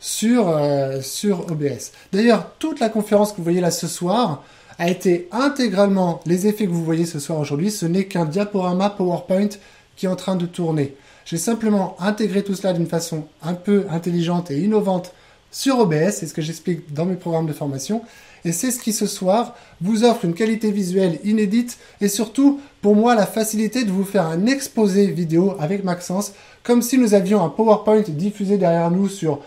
sur, 0.00 0.50
euh, 0.50 1.00
OBS. 1.48 1.92
D'ailleurs, 2.12 2.50
toute 2.58 2.78
la 2.78 2.90
conférence 2.90 3.32
que 3.32 3.38
vous 3.38 3.42
voyez 3.42 3.62
là 3.62 3.70
ce 3.70 3.86
soir 3.86 4.44
a 4.78 4.90
été 4.90 5.26
intégralement, 5.32 6.20
les 6.26 6.46
effets 6.46 6.66
que 6.66 6.70
vous 6.70 6.84
voyez 6.84 7.06
ce 7.06 7.18
soir 7.18 7.38
aujourd'hui, 7.38 7.70
ce 7.70 7.86
n'est 7.86 8.04
qu'un 8.04 8.26
diaporama 8.26 8.90
PowerPoint 8.90 9.48
qui 9.96 10.04
est 10.04 10.10
en 10.10 10.14
train 10.14 10.36
de 10.36 10.44
tourner. 10.44 10.94
J'ai 11.24 11.38
simplement 11.38 11.96
intégré 12.00 12.44
tout 12.44 12.54
cela 12.54 12.74
d'une 12.74 12.86
façon 12.86 13.24
un 13.42 13.54
peu 13.54 13.86
intelligente 13.88 14.50
et 14.50 14.60
innovante 14.60 15.14
sur 15.56 15.78
OBS, 15.78 16.10
c'est 16.10 16.26
ce 16.26 16.34
que 16.34 16.42
j'explique 16.42 16.92
dans 16.92 17.06
mes 17.06 17.14
programmes 17.14 17.46
de 17.46 17.54
formation, 17.54 18.02
et 18.44 18.52
c'est 18.52 18.70
ce 18.70 18.78
qui 18.78 18.92
ce 18.92 19.06
soir 19.06 19.56
vous 19.80 20.04
offre 20.04 20.26
une 20.26 20.34
qualité 20.34 20.70
visuelle 20.70 21.18
inédite 21.24 21.78
et 22.02 22.08
surtout 22.08 22.60
pour 22.82 22.94
moi 22.94 23.14
la 23.14 23.24
facilité 23.24 23.84
de 23.84 23.90
vous 23.90 24.04
faire 24.04 24.26
un 24.26 24.44
exposé 24.44 25.06
vidéo 25.06 25.56
avec 25.58 25.82
Maxence 25.82 26.34
comme 26.62 26.82
si 26.82 26.98
nous 26.98 27.14
avions 27.14 27.42
un 27.42 27.48
PowerPoint 27.48 28.02
diffusé 28.06 28.58
derrière 28.58 28.90
nous 28.90 29.08
sur, 29.08 29.40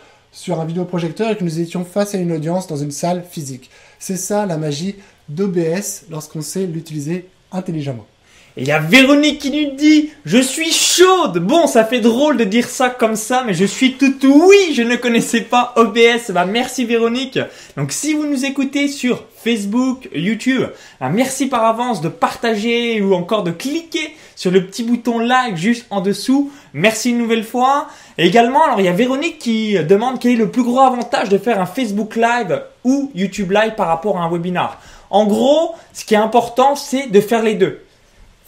un 0.50 0.66
vidéoprojecteur 0.66 1.30
et 1.30 1.38
que 1.38 1.44
nous 1.44 1.60
étions 1.60 1.86
face 1.86 2.16
à 2.16 2.18
une 2.18 2.32
audience 2.32 2.66
dans 2.66 2.78
une 2.78 2.90
salle 2.90 3.24
physique. 3.30 3.70
C'est 4.00 4.18
ça 4.18 4.48
la 4.48 4.58
magie 4.58 4.96
d'OBS 5.30 6.06
lorsqu'on 6.10 6.42
sait 6.42 6.66
l'utiliser 6.66 7.30
intelligemment. 7.52 8.08
Et 8.60 8.64
il 8.64 8.68
y 8.68 8.74
a 8.74 8.80
Véronique 8.80 9.40
qui 9.40 9.52
nous 9.52 9.74
dit 9.78 10.10
Je 10.26 10.38
suis 10.38 10.74
chaude 10.74 11.40
Bon, 11.40 11.66
ça 11.66 11.86
fait 11.86 12.02
drôle 12.02 12.36
de 12.36 12.44
dire 12.44 12.68
ça 12.68 12.90
comme 12.90 13.16
ça, 13.16 13.44
mais 13.48 13.54
je 13.54 13.64
suis 13.64 13.94
tout 13.94 14.14
oui 14.26 14.74
Je 14.74 14.82
ne 14.82 14.98
connaissais 14.98 15.40
pas 15.40 15.72
OBS. 15.78 16.32
Bah, 16.32 16.44
merci 16.44 16.84
Véronique. 16.84 17.40
Donc, 17.78 17.94
si 17.94 18.14
vous 18.14 18.26
nous 18.26 18.44
écoutez 18.44 18.90
sur 18.90 19.24
Facebook, 19.42 20.10
YouTube, 20.14 20.64
bah, 21.00 21.08
merci 21.08 21.48
par 21.48 21.64
avance 21.64 22.02
de 22.02 22.10
partager 22.10 23.02
ou 23.02 23.14
encore 23.14 23.44
de 23.44 23.52
cliquer 23.52 24.14
sur 24.36 24.52
le 24.52 24.66
petit 24.66 24.84
bouton 24.84 25.20
like 25.20 25.56
juste 25.56 25.86
en 25.90 26.02
dessous. 26.02 26.52
Merci 26.74 27.12
une 27.12 27.18
nouvelle 27.18 27.46
fois. 27.46 27.88
Et 28.18 28.28
également, 28.28 28.66
alors 28.66 28.82
il 28.82 28.88
y 28.88 28.90
a 28.90 28.94
Véronique 28.94 29.40
qui 29.40 29.82
demande 29.86 30.20
quel 30.20 30.34
est 30.34 30.36
le 30.36 30.52
plus 30.52 30.64
gros 30.64 30.82
avantage 30.82 31.30
de 31.30 31.38
faire 31.38 31.62
un 31.62 31.66
Facebook 31.66 32.18
Live 32.18 32.62
ou 32.84 33.10
YouTube 33.16 33.52
Live 33.52 33.76
par 33.78 33.88
rapport 33.88 34.18
à 34.18 34.24
un 34.26 34.30
webinar. 34.30 34.82
En 35.10 35.26
gros, 35.28 35.76
ce 35.94 36.04
qui 36.04 36.14
est 36.14 36.18
important, 36.18 36.76
c'est 36.76 37.08
de 37.08 37.22
faire 37.22 37.42
les 37.42 37.54
deux 37.54 37.86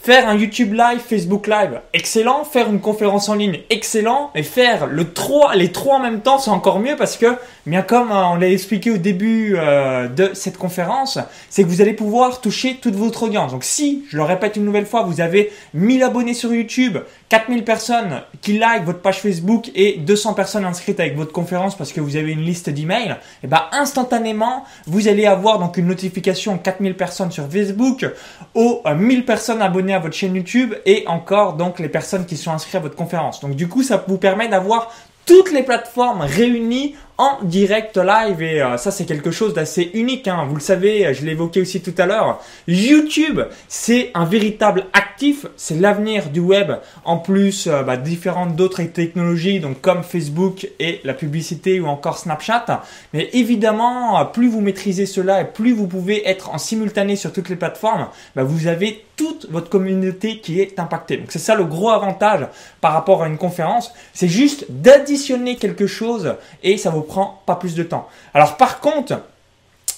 Faire 0.04 0.28
un 0.28 0.36
YouTube 0.36 0.74
Live, 0.74 1.00
Facebook 1.08 1.46
Live, 1.46 1.80
excellent. 1.94 2.44
Faire 2.44 2.68
une 2.72 2.80
conférence 2.80 3.30
en 3.30 3.36
ligne, 3.36 3.60
excellent. 3.70 4.32
Et 4.34 4.42
faire 4.42 4.88
le 4.88 5.14
3, 5.14 5.54
les 5.54 5.72
trois 5.72 5.98
en 5.98 6.00
même 6.00 6.22
temps, 6.22 6.40
c'est 6.40 6.50
encore 6.50 6.80
mieux 6.80 6.96
parce 6.96 7.18
que, 7.18 7.38
bien 7.68 7.84
comme 7.84 8.12
euh, 8.12 8.30
on 8.32 8.36
l'a 8.36 8.50
expliqué 8.50 8.90
au 8.90 8.98
début 8.98 9.54
euh, 9.58 10.08
de 10.08 10.32
cette 10.34 10.58
conférence, 10.58 11.20
c'est 11.52 11.62
que 11.62 11.68
vous 11.68 11.82
allez 11.82 11.94
pouvoir 11.94 12.42
toucher 12.42 12.80
toute 12.82 12.96
votre 12.96 13.22
audience. 13.22 13.52
Donc 13.52 13.64
si, 13.64 14.04
je 14.10 14.18
le 14.18 14.24
répète 14.24 14.56
une 14.56 14.66
nouvelle 14.66 14.88
fois, 14.88 15.04
vous 15.04 15.22
avez 15.22 15.52
1000 15.76 16.02
abonnés 16.02 16.34
sur 16.34 16.52
YouTube, 16.52 16.98
4000 17.32 17.64
personnes 17.64 18.24
qui 18.42 18.58
like 18.58 18.84
votre 18.84 19.00
page 19.00 19.22
Facebook 19.22 19.72
et 19.74 19.94
200 20.00 20.34
personnes 20.34 20.66
inscrites 20.66 21.00
avec 21.00 21.16
votre 21.16 21.32
conférence 21.32 21.78
parce 21.78 21.94
que 21.94 22.02
vous 22.02 22.18
avez 22.18 22.34
une 22.34 22.42
liste 22.42 22.70
d'emails, 22.70 23.12
et 23.12 23.46
eh 23.46 23.48
ben 23.48 23.62
instantanément, 23.72 24.66
vous 24.86 25.08
allez 25.08 25.26
avoir 25.26 25.58
donc 25.58 25.78
une 25.78 25.88
notification 25.88 26.58
4000 26.58 26.98
personnes 26.98 27.32
sur 27.32 27.50
Facebook, 27.50 28.06
aux 28.54 28.82
1000 28.86 29.20
euh, 29.20 29.24
personnes 29.24 29.62
abonnées 29.62 29.94
à 29.94 30.00
votre 30.00 30.14
chaîne 30.14 30.36
YouTube 30.36 30.74
et 30.86 31.06
encore 31.08 31.54
donc 31.54 31.80
les 31.80 31.88
personnes 31.88 32.26
qui 32.26 32.36
sont 32.36 32.52
inscrites 32.52 32.76
à 32.76 32.80
votre 32.80 32.98
conférence. 32.98 33.40
Donc 33.40 33.56
du 33.56 33.70
coup, 33.70 33.82
ça 33.82 34.04
vous 34.06 34.18
permet 34.18 34.50
d'avoir 34.50 34.92
toutes 35.26 35.54
les 35.54 35.64
plateformes 35.64 36.22
réunies 36.22 36.96
en 37.22 37.38
direct 37.44 37.98
live 37.98 38.42
et 38.42 38.64
euh, 38.64 38.78
ça 38.78 38.90
c'est 38.90 39.06
quelque 39.06 39.30
chose 39.30 39.54
d'assez 39.54 39.92
unique. 39.94 40.28
Hein. 40.28 40.48
Vous 40.50 40.56
le 40.56 40.62
savez, 40.62 41.14
je 41.14 41.24
évoqué 41.28 41.62
aussi 41.62 41.80
tout 41.80 41.94
à 42.00 42.08
l'heure. 42.08 42.42
YouTube, 42.68 43.42
c'est 43.68 44.10
un 44.16 44.26
véritable 44.26 44.88
actif, 44.92 45.46
c'est 45.56 45.80
l'avenir 45.80 46.30
du 46.30 46.40
web. 46.40 46.72
En 47.06 47.20
plus, 47.20 47.68
euh, 47.68 47.84
bah, 47.84 47.96
différentes 47.96 48.56
d'autres 48.56 48.82
technologies, 48.82 49.60
donc 49.60 49.82
comme 49.82 50.02
Facebook 50.02 50.68
et 50.80 51.00
la 51.04 51.14
publicité 51.14 51.80
ou 51.80 51.86
encore 51.86 52.18
Snapchat. 52.18 52.82
Mais 53.14 53.30
évidemment, 53.34 54.26
plus 54.26 54.50
vous 54.50 54.62
maîtrisez 54.62 55.06
cela 55.06 55.42
et 55.42 55.46
plus 55.46 55.74
vous 55.74 55.86
pouvez 55.86 56.28
être 56.28 56.50
en 56.50 56.58
simultané 56.58 57.16
sur 57.16 57.32
toutes 57.32 57.50
les 57.50 57.56
plateformes, 57.56 58.08
bah, 58.36 58.44
vous 58.44 58.66
avez 58.66 59.06
toute 59.16 59.46
votre 59.52 59.70
communauté 59.70 60.40
qui 60.40 60.60
est 60.60 60.80
impactée. 60.80 61.18
Donc 61.18 61.28
c'est 61.30 61.38
ça 61.38 61.54
le 61.54 61.66
gros 61.66 61.92
avantage 61.92 62.48
par 62.82 62.94
rapport 62.94 63.22
à 63.22 63.28
une 63.28 63.38
conférence, 63.38 63.94
c'est 64.14 64.28
juste 64.28 64.66
d'additionner 64.70 65.58
quelque 65.58 65.86
chose 65.86 66.34
et 66.64 66.78
ça 66.78 66.90
vous 66.90 67.04
pas 67.46 67.56
plus 67.56 67.76
de 67.76 67.84
temps. 67.84 68.08
Alors 68.34 68.58
par 68.58 68.80
contre, 68.80 69.22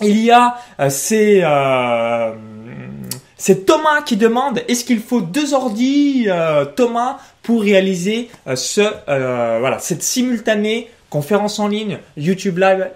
il 0.02 0.20
y 0.20 0.32
a 0.32 0.56
euh, 0.80 0.90
euh, 1.12 2.34
c'est 3.38 3.66
Thomas 3.66 4.02
qui 4.06 4.18
demande 4.18 4.62
est-ce 4.68 4.86
qu'il 4.86 5.00
faut 5.00 5.22
deux 5.22 5.54
ordi 5.54 6.26
euh, 6.28 6.66
Thomas 6.66 7.18
pour 7.42 7.62
réaliser 7.62 8.30
ce 8.56 8.82
voilà 9.08 9.80
cette 9.80 10.04
simultanée 10.04 10.90
conférence 11.10 11.60
en 11.60 11.68
ligne, 11.68 12.00
YouTube 12.18 12.58
Live, 12.58 12.90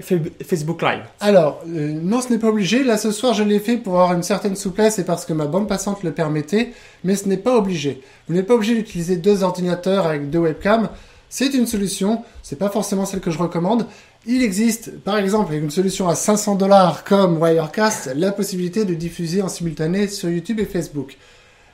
Facebook 0.44 0.82
Live? 0.82 1.04
Alors, 1.20 1.62
non, 1.68 2.20
ce 2.20 2.34
n'est 2.34 2.40
pas 2.40 2.48
obligé. 2.48 2.84
Là, 2.84 2.98
ce 2.98 3.12
soir, 3.12 3.36
je 3.36 3.44
l'ai 3.44 3.60
fait 3.60 3.78
pour 3.78 3.94
avoir 3.94 4.14
une 4.14 4.24
certaine 4.24 4.56
souplesse 4.56 4.98
et 4.98 5.06
parce 5.06 5.24
que 5.24 5.34
ma 5.34 5.46
bande 5.46 5.68
passante 5.68 6.02
le 6.02 6.12
permettait, 6.12 6.74
mais 7.04 7.16
ce 7.16 7.30
n'est 7.30 7.38
pas 7.38 7.56
obligé. 7.56 8.02
Vous 8.28 8.34
n'êtes 8.34 8.48
pas 8.48 8.56
obligé 8.56 8.74
d'utiliser 8.74 9.18
deux 9.18 9.44
ordinateurs 9.44 10.08
avec 10.08 10.32
deux 10.32 10.40
webcams. 10.40 10.90
C'est 11.30 11.54
une 11.54 11.68
solution, 11.68 12.24
c'est 12.42 12.58
pas 12.58 12.70
forcément 12.70 13.06
celle 13.06 13.20
que 13.20 13.32
je 13.32 13.38
recommande. 13.38 13.86
Il 14.26 14.42
existe, 14.42 14.98
par 15.00 15.18
exemple, 15.18 15.52
avec 15.52 15.64
une 15.64 15.72
solution 15.72 16.08
à 16.08 16.16
500 16.16 16.56
dollars 16.56 17.04
comme 17.04 17.38
Wirecast, 17.42 18.12
la 18.16 18.32
possibilité 18.32 18.86
de 18.86 18.94
diffuser 18.94 19.42
en 19.42 19.50
simultané 19.50 20.08
sur 20.08 20.30
YouTube 20.30 20.60
et 20.60 20.66
Facebook. 20.66 21.18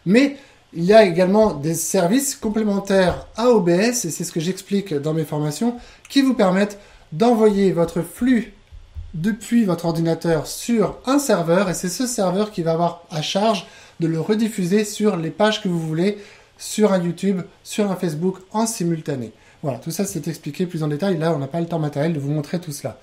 Mais 0.05 0.37
il 0.73 0.83
y 0.83 0.93
a 0.93 1.03
également 1.05 1.53
des 1.53 1.75
services 1.75 2.35
complémentaires 2.35 3.27
à 3.35 3.49
OBS, 3.49 4.05
et 4.05 4.09
c'est 4.09 4.23
ce 4.23 4.31
que 4.31 4.39
j'explique 4.39 4.93
dans 4.93 5.13
mes 5.13 5.23
formations, 5.23 5.75
qui 6.09 6.23
vous 6.23 6.33
permettent 6.33 6.79
d'envoyer 7.11 7.71
votre 7.71 8.01
flux 8.01 8.53
depuis 9.13 9.65
votre 9.65 9.85
ordinateur 9.85 10.47
sur 10.47 10.97
un 11.05 11.19
serveur, 11.19 11.69
et 11.69 11.75
c'est 11.75 11.89
ce 11.89 12.07
serveur 12.07 12.51
qui 12.51 12.63
va 12.63 12.71
avoir 12.71 13.03
à 13.11 13.21
charge 13.21 13.67
de 13.99 14.07
le 14.07 14.19
rediffuser 14.19 14.83
sur 14.83 15.15
les 15.15 15.29
pages 15.29 15.61
que 15.61 15.67
vous 15.67 15.79
voulez, 15.79 16.17
sur 16.57 16.91
un 16.91 17.03
YouTube, 17.03 17.41
sur 17.63 17.91
un 17.91 17.95
Facebook 17.95 18.37
en 18.51 18.65
simultané. 18.65 19.31
Voilà, 19.63 19.79
tout 19.79 19.91
ça 19.91 20.05
c'est 20.05 20.27
expliqué 20.27 20.65
plus 20.65 20.83
en 20.83 20.87
détail. 20.87 21.17
Là, 21.17 21.33
on 21.33 21.39
n'a 21.39 21.47
pas 21.47 21.61
le 21.61 21.65
temps 21.65 21.79
matériel 21.79 22.13
de 22.13 22.19
vous 22.19 22.31
montrer 22.31 22.59
tout 22.59 22.71
cela. 22.71 22.97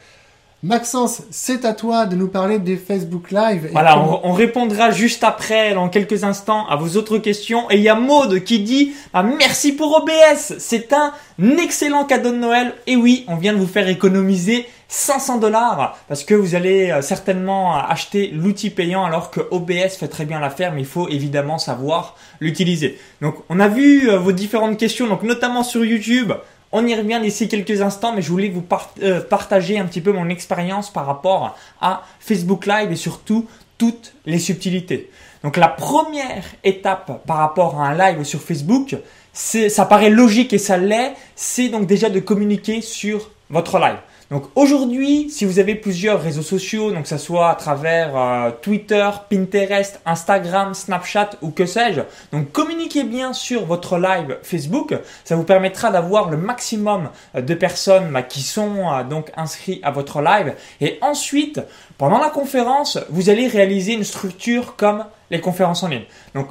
Maxence, 0.62 1.22
c'est 1.30 1.64
à 1.64 1.72
toi 1.72 2.04
de 2.04 2.14
nous 2.14 2.28
parler 2.28 2.58
des 2.58 2.76
Facebook 2.76 3.30
Live. 3.30 3.70
Voilà, 3.72 3.98
on, 3.98 4.32
répondra 4.32 4.90
juste 4.90 5.24
après, 5.24 5.72
dans 5.72 5.88
quelques 5.88 6.22
instants, 6.22 6.66
à 6.66 6.76
vos 6.76 6.98
autres 6.98 7.16
questions. 7.16 7.70
Et 7.70 7.76
il 7.76 7.82
y 7.82 7.88
a 7.88 7.94
Maude 7.94 8.44
qui 8.44 8.60
dit 8.60 8.92
ah, 9.14 9.22
merci 9.22 9.72
pour 9.72 9.96
OBS, 9.96 10.58
c'est 10.58 10.92
un 10.92 11.14
excellent 11.56 12.04
cadeau 12.04 12.30
de 12.30 12.36
Noël. 12.36 12.74
Et 12.86 12.96
oui, 12.96 13.24
on 13.26 13.36
vient 13.36 13.54
de 13.54 13.58
vous 13.58 13.66
faire 13.66 13.88
économiser 13.88 14.66
500 14.90 15.38
dollars 15.38 15.96
parce 16.08 16.24
que 16.24 16.34
vous 16.34 16.56
allez 16.56 16.90
euh, 16.90 17.00
certainement 17.00 17.76
acheter 17.76 18.32
l'outil 18.34 18.70
payant 18.70 19.04
alors 19.04 19.30
que 19.30 19.40
OBS 19.52 19.96
fait 19.96 20.08
très 20.08 20.24
bien 20.24 20.40
l'affaire, 20.40 20.72
mais 20.72 20.80
il 20.80 20.86
faut 20.86 21.08
évidemment 21.08 21.58
savoir 21.58 22.16
l'utiliser. 22.40 22.98
Donc, 23.22 23.36
on 23.48 23.60
a 23.60 23.68
vu 23.68 24.10
euh, 24.10 24.18
vos 24.18 24.32
différentes 24.32 24.76
questions, 24.76 25.06
donc 25.06 25.22
notamment 25.22 25.62
sur 25.62 25.84
YouTube. 25.84 26.32
On 26.72 26.86
y 26.86 26.94
revient 26.94 27.20
d'ici 27.22 27.48
quelques 27.48 27.82
instants, 27.82 28.12
mais 28.14 28.22
je 28.22 28.30
voulais 28.30 28.48
vous 28.48 28.64
euh, 29.02 29.20
partager 29.20 29.78
un 29.78 29.86
petit 29.86 30.00
peu 30.00 30.12
mon 30.12 30.28
expérience 30.28 30.92
par 30.92 31.06
rapport 31.06 31.56
à 31.80 32.02
Facebook 32.18 32.66
Live 32.66 32.90
et 32.90 32.96
surtout 32.96 33.46
toutes 33.78 34.14
les 34.26 34.40
subtilités. 34.40 35.10
Donc 35.44 35.56
la 35.56 35.68
première 35.68 36.44
étape 36.64 37.24
par 37.26 37.36
rapport 37.38 37.80
à 37.80 37.88
un 37.88 37.96
live 37.96 38.24
sur 38.24 38.42
Facebook, 38.42 38.96
ça 39.32 39.86
paraît 39.86 40.10
logique 40.10 40.52
et 40.52 40.58
ça 40.58 40.76
l'est, 40.76 41.14
c'est 41.34 41.68
donc 41.68 41.86
déjà 41.86 42.10
de 42.10 42.20
communiquer 42.20 42.82
sur 42.82 43.30
votre 43.48 43.78
live. 43.78 43.98
Donc 44.30 44.44
aujourd'hui, 44.54 45.28
si 45.28 45.44
vous 45.44 45.58
avez 45.58 45.74
plusieurs 45.74 46.22
réseaux 46.22 46.42
sociaux, 46.42 46.92
donc 46.92 47.02
que 47.02 47.08
ce 47.08 47.18
soit 47.18 47.50
à 47.50 47.56
travers 47.56 48.16
euh, 48.16 48.50
Twitter, 48.62 49.08
Pinterest, 49.28 50.00
Instagram, 50.06 50.72
Snapchat 50.72 51.30
ou 51.42 51.50
que 51.50 51.66
sais-je, 51.66 52.02
donc 52.30 52.52
communiquez 52.52 53.02
bien 53.02 53.32
sur 53.32 53.66
votre 53.66 53.98
live 53.98 54.38
Facebook. 54.44 54.94
Ça 55.24 55.34
vous 55.34 55.42
permettra 55.42 55.90
d'avoir 55.90 56.30
le 56.30 56.36
maximum 56.36 57.10
euh, 57.34 57.40
de 57.40 57.54
personnes 57.54 58.12
bah, 58.12 58.22
qui 58.22 58.42
sont 58.42 58.88
euh, 58.88 59.02
donc 59.02 59.32
inscrits 59.36 59.80
à 59.82 59.90
votre 59.90 60.22
live. 60.22 60.54
Et 60.80 60.98
ensuite, 61.00 61.60
pendant 61.98 62.18
la 62.18 62.30
conférence, 62.30 62.98
vous 63.08 63.30
allez 63.30 63.48
réaliser 63.48 63.94
une 63.94 64.04
structure 64.04 64.76
comme 64.76 65.06
les 65.32 65.40
conférences 65.40 65.82
en 65.82 65.88
ligne. 65.88 66.04
Donc 66.36 66.50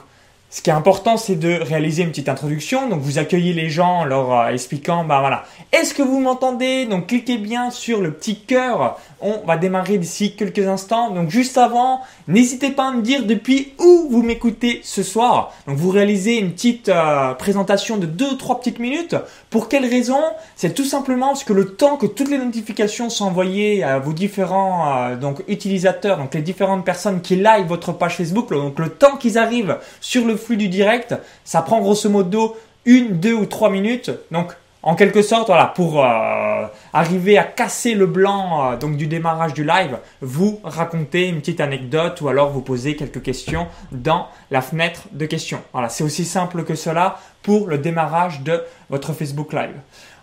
ce 0.51 0.63
qui 0.63 0.71
est 0.71 0.73
important, 0.73 1.17
c'est 1.17 1.35
de 1.35 1.59
réaliser 1.61 2.01
une 2.01 2.09
petite 2.09 2.27
introduction. 2.27 2.89
Donc, 2.89 3.01
vous 3.01 3.19
accueillez 3.19 3.53
les 3.53 3.69
gens 3.69 3.99
en 3.99 4.03
leur 4.03 4.33
euh, 4.33 4.47
expliquant, 4.47 5.03
bah 5.03 5.19
voilà, 5.19 5.43
est-ce 5.71 5.93
que 5.93 6.01
vous 6.01 6.19
m'entendez? 6.19 6.87
Donc, 6.87 7.07
cliquez 7.07 7.37
bien 7.37 7.69
sur 7.69 8.01
le 8.01 8.11
petit 8.11 8.39
cœur. 8.39 8.97
On 9.21 9.45
va 9.45 9.57
démarrer 9.57 9.99
d'ici 9.99 10.35
quelques 10.35 10.67
instants. 10.67 11.11
Donc, 11.11 11.29
juste 11.29 11.59
avant, 11.59 12.01
n'hésitez 12.27 12.71
pas 12.71 12.87
à 12.87 12.91
me 12.91 13.03
dire 13.03 13.27
depuis 13.27 13.73
où 13.77 14.07
vous 14.09 14.23
m'écoutez 14.23 14.81
ce 14.83 15.03
soir. 15.03 15.53
Donc, 15.67 15.77
vous 15.77 15.91
réalisez 15.91 16.39
une 16.39 16.51
petite 16.51 16.89
euh, 16.89 17.35
présentation 17.35 17.97
de 17.97 18.07
2-3 18.07 18.57
petites 18.57 18.79
minutes. 18.79 19.15
Pour 19.51 19.69
quelle 19.69 19.85
raison? 19.85 20.19
C'est 20.55 20.73
tout 20.73 20.85
simplement 20.85 21.27
parce 21.27 21.43
que 21.43 21.53
le 21.53 21.75
temps 21.75 21.95
que 21.95 22.07
toutes 22.07 22.29
les 22.29 22.39
notifications 22.39 23.11
sont 23.11 23.25
envoyées 23.25 23.83
à 23.83 23.99
vos 23.99 24.13
différents 24.13 24.97
euh, 24.97 25.15
donc 25.15 25.43
utilisateurs, 25.47 26.17
donc 26.17 26.33
les 26.33 26.41
différentes 26.41 26.85
personnes 26.85 27.21
qui 27.21 27.35
like 27.35 27.67
votre 27.67 27.91
page 27.91 28.15
Facebook, 28.17 28.49
donc 28.51 28.79
le 28.79 28.89
temps 28.89 29.17
qu'ils 29.17 29.37
arrivent 29.37 29.77
sur 30.01 30.25
le 30.25 30.38
flux 30.39 30.57
du 30.57 30.67
direct, 30.67 31.15
ça 31.43 31.61
prend 31.61 31.79
grosso 31.79 32.09
modo 32.09 32.57
une, 32.85 33.19
deux 33.19 33.33
ou 33.33 33.45
trois 33.45 33.69
minutes. 33.69 34.11
Donc, 34.31 34.53
en 34.81 34.95
quelque 34.95 35.21
sorte, 35.21 35.47
voilà, 35.47 35.65
pour 35.65 36.03
euh, 36.03 36.65
arriver 36.93 37.37
à 37.37 37.43
casser 37.43 37.95
le 37.95 38.05
blanc 38.05 38.71
euh, 38.71 38.77
donc 38.77 38.95
du 38.95 39.07
démarrage 39.07 39.53
du 39.53 39.65
live, 39.65 39.97
vous 40.21 40.61
racontez 40.63 41.27
une 41.27 41.39
petite 41.39 41.59
anecdote 41.59 42.21
ou 42.21 42.29
alors 42.29 42.49
vous 42.49 42.61
posez 42.61 42.95
quelques 42.95 43.21
questions 43.21 43.67
dans 43.91 44.27
la 44.51 44.61
fenêtre 44.61 45.03
de 45.11 45.25
questions. 45.25 45.61
Voilà, 45.73 45.89
c'est 45.89 46.05
aussi 46.05 46.23
simple 46.23 46.63
que 46.63 46.75
cela 46.75 47.19
pour 47.41 47.67
le 47.67 47.77
démarrage 47.77 48.41
de 48.41 48.63
votre 48.89 49.11
Facebook 49.11 49.51
Live. 49.51 49.75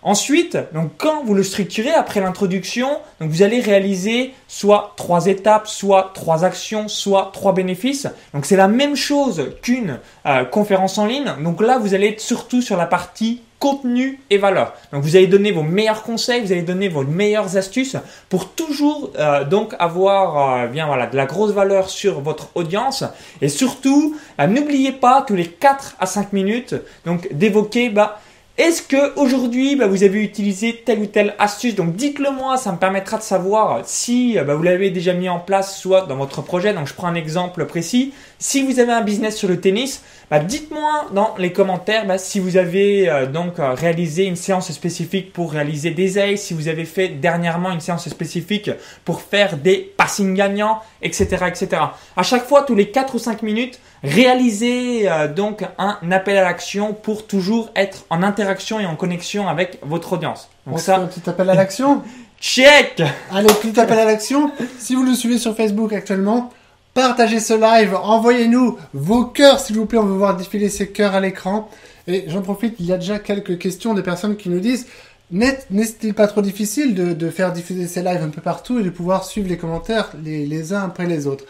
Ensuite, 0.07 0.57
donc 0.73 0.91
quand 0.97 1.25
vous 1.25 1.33
le 1.33 1.43
structurez 1.43 1.91
après 1.91 2.21
l'introduction, 2.21 2.87
donc 3.19 3.29
vous 3.29 3.41
allez 3.41 3.59
réaliser 3.59 4.33
soit 4.47 4.93
trois 4.95 5.25
étapes, 5.25 5.67
soit 5.67 6.11
trois 6.13 6.45
actions, 6.45 6.87
soit 6.87 7.31
trois 7.33 7.51
bénéfices. 7.51 8.07
Donc 8.33 8.45
c'est 8.45 8.55
la 8.55 8.69
même 8.69 8.95
chose 8.95 9.49
qu'une 9.61 9.99
euh, 10.25 10.45
conférence 10.45 10.97
en 10.97 11.07
ligne. 11.07 11.29
Donc 11.43 11.61
là, 11.61 11.77
vous 11.77 11.93
allez 11.93 12.07
être 12.07 12.21
surtout 12.21 12.61
sur 12.61 12.77
la 12.77 12.85
partie 12.85 13.41
contenu 13.59 14.21
et 14.29 14.37
valeur. 14.37 14.75
Donc 14.93 15.03
vous 15.03 15.17
allez 15.17 15.27
donner 15.27 15.51
vos 15.51 15.63
meilleurs 15.63 16.03
conseils, 16.03 16.41
vous 16.41 16.53
allez 16.53 16.61
donner 16.61 16.87
vos 16.87 17.03
meilleures 17.03 17.57
astuces 17.57 17.97
pour 18.29 18.53
toujours 18.53 19.11
euh, 19.19 19.43
donc 19.43 19.73
avoir 19.77 20.61
euh, 20.61 20.67
bien 20.67 20.85
voilà 20.87 21.07
de 21.07 21.17
la 21.17 21.25
grosse 21.25 21.51
valeur 21.51 21.89
sur 21.89 22.21
votre 22.21 22.49
audience 22.55 23.03
et 23.41 23.49
surtout 23.49 24.15
n'oubliez 24.39 24.91
pas 24.91 25.23
tous 25.23 25.35
les 25.35 25.47
4 25.47 25.95
à 25.99 26.05
5 26.05 26.33
minutes 26.33 26.75
donc 27.03 27.27
d'évoquer 27.33 27.89
bah 27.89 28.19
Est-ce 28.57 28.81
que 28.81 29.15
aujourd'hui 29.19 29.75
bah, 29.75 29.85
vous 29.85 30.01
avez 30.01 30.23
utilisé 30.23 30.81
telle 30.83 30.97
ou 30.97 31.05
telle 31.05 31.35
astuce? 31.37 31.75
Donc 31.75 31.95
dites-le 31.95 32.31
moi, 32.31 32.57
ça 32.57 32.71
me 32.71 32.77
permettra 32.77 33.17
de 33.17 33.21
savoir 33.21 33.81
si 33.85 34.35
bah, 34.47 34.55
vous 34.55 34.63
l'avez 34.63 34.89
déjà 34.89 35.13
mis 35.13 35.29
en 35.29 35.37
place, 35.37 35.79
soit 35.79 36.07
dans 36.07 36.15
votre 36.15 36.41
projet. 36.41 36.73
Donc 36.73 36.87
je 36.87 36.95
prends 36.95 37.05
un 37.05 37.13
exemple 37.13 37.65
précis. 37.65 38.15
Si 38.39 38.63
vous 38.63 38.79
avez 38.79 38.93
un 38.93 39.01
business 39.01 39.37
sur 39.37 39.47
le 39.47 39.61
tennis, 39.61 40.01
bah, 40.31 40.39
dites-moi 40.39 41.05
dans 41.13 41.35
les 41.37 41.53
commentaires 41.53 42.07
bah, 42.07 42.17
si 42.17 42.39
vous 42.39 42.57
avez 42.57 43.07
euh, 43.07 43.27
donc 43.27 43.59
euh, 43.59 43.73
réalisé 43.75 44.25
une 44.25 44.35
séance 44.35 44.71
spécifique 44.71 45.33
pour 45.33 45.51
réaliser 45.51 45.91
des 45.91 46.17
ailes, 46.17 46.39
si 46.39 46.55
vous 46.55 46.67
avez 46.67 46.85
fait 46.85 47.09
dernièrement 47.09 47.71
une 47.71 47.79
séance 47.79 48.09
spécifique 48.09 48.71
pour 49.05 49.21
faire 49.21 49.57
des 49.57 49.93
passings 49.95 50.33
gagnants, 50.33 50.81
etc., 51.03 51.45
etc. 51.47 51.67
À 52.15 52.23
chaque 52.23 52.47
fois, 52.47 52.63
tous 52.63 52.73
les 52.73 52.89
4 52.89 53.13
ou 53.13 53.19
5 53.19 53.43
minutes, 53.43 53.79
réalisez 54.03 55.09
euh, 55.09 55.27
donc 55.27 55.63
un 55.77 55.97
appel 56.11 56.37
à 56.37 56.43
l'action 56.43 56.93
pour 56.93 57.27
toujours 57.27 57.69
être 57.75 58.05
en 58.09 58.23
interaction 58.23 58.79
et 58.79 58.85
en 58.85 58.95
connexion 58.95 59.47
avec 59.47 59.79
votre 59.83 60.13
audience. 60.13 60.49
Donc 60.65 60.75
On 60.75 60.77
ça, 60.77 60.97
un 60.97 61.07
petit 61.07 61.29
appel 61.29 61.49
à 61.49 61.55
l'action. 61.55 62.03
Check 62.39 63.01
Allez, 63.31 63.47
petit 63.47 63.79
appel 63.79 63.97
à 63.97 64.05
l'action. 64.05 64.51
Si 64.77 64.93
vous 64.93 65.03
le 65.03 65.15
suivez 65.15 65.39
sur 65.39 65.55
Facebook 65.55 65.91
actuellement, 65.91 66.51
partagez 66.93 67.39
ce 67.39 67.53
live, 67.53 67.95
envoyez-nous 67.95 68.77
vos 68.93 69.25
cœurs 69.25 69.59
s'il 69.59 69.77
vous 69.77 69.87
plaît, 69.87 69.97
on 69.97 70.05
veut 70.05 70.17
voir 70.17 70.35
défiler 70.35 70.69
ces 70.69 70.89
cœurs 70.89 71.15
à 71.15 71.19
l'écran. 71.19 71.69
Et 72.07 72.25
j'en 72.27 72.41
profite, 72.41 72.75
il 72.79 72.85
y 72.85 72.93
a 72.93 72.97
déjà 72.97 73.17
quelques 73.19 73.57
questions 73.57 73.93
de 73.93 74.01
personnes 74.01 74.37
qui 74.37 74.49
nous 74.49 74.59
disent 74.59 74.87
n'est-il 75.29 76.13
pas 76.13 76.27
trop 76.27 76.41
difficile 76.41 76.95
de, 76.95 77.29
faire 77.29 77.51
diffuser 77.51 77.87
ces 77.87 78.01
lives 78.01 78.23
un 78.23 78.29
peu 78.29 78.41
partout 78.41 78.79
et 78.79 78.83
de 78.83 78.89
pouvoir 78.89 79.25
suivre 79.25 79.49
les 79.49 79.57
commentaires 79.57 80.11
les, 80.23 80.45
les 80.45 80.73
uns 80.73 80.83
après 80.83 81.05
les 81.05 81.27
autres? 81.27 81.43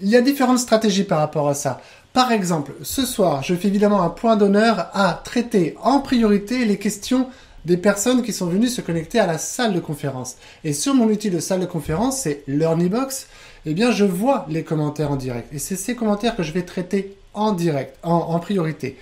Il 0.00 0.08
y 0.08 0.16
a 0.16 0.20
différentes 0.20 0.60
stratégies 0.60 1.04
par 1.04 1.18
rapport 1.18 1.48
à 1.48 1.54
ça. 1.54 1.80
Par 2.12 2.30
exemple, 2.30 2.72
ce 2.82 3.04
soir, 3.04 3.42
je 3.42 3.54
fais 3.54 3.68
évidemment 3.68 4.02
un 4.02 4.10
point 4.10 4.36
d'honneur 4.36 4.90
à 4.94 5.20
traiter 5.24 5.76
en 5.82 6.00
priorité 6.00 6.64
les 6.64 6.78
questions 6.78 7.28
des 7.64 7.76
personnes 7.76 8.22
qui 8.22 8.32
sont 8.32 8.46
venues 8.46 8.68
se 8.68 8.80
connecter 8.80 9.18
à 9.18 9.26
la 9.26 9.38
salle 9.38 9.74
de 9.74 9.80
conférence. 9.80 10.36
Et 10.64 10.72
sur 10.72 10.94
mon 10.94 11.06
outil 11.06 11.30
de 11.30 11.40
salle 11.40 11.60
de 11.60 11.66
conférence, 11.66 12.20
c'est 12.20 12.44
LearnyBox, 12.46 13.26
eh 13.66 13.74
bien 13.74 13.90
je 13.90 14.04
vois 14.04 14.46
les 14.48 14.62
commentaires 14.62 15.10
en 15.10 15.16
direct. 15.16 15.52
Et 15.52 15.58
c'est 15.58 15.76
ces 15.76 15.96
commentaires 15.96 16.36
que 16.36 16.42
je 16.42 16.52
vais 16.52 16.62
traiter 16.62 17.16
en 17.34 17.52
direct, 17.52 17.96
en, 18.02 18.38
priorité. 18.38 18.96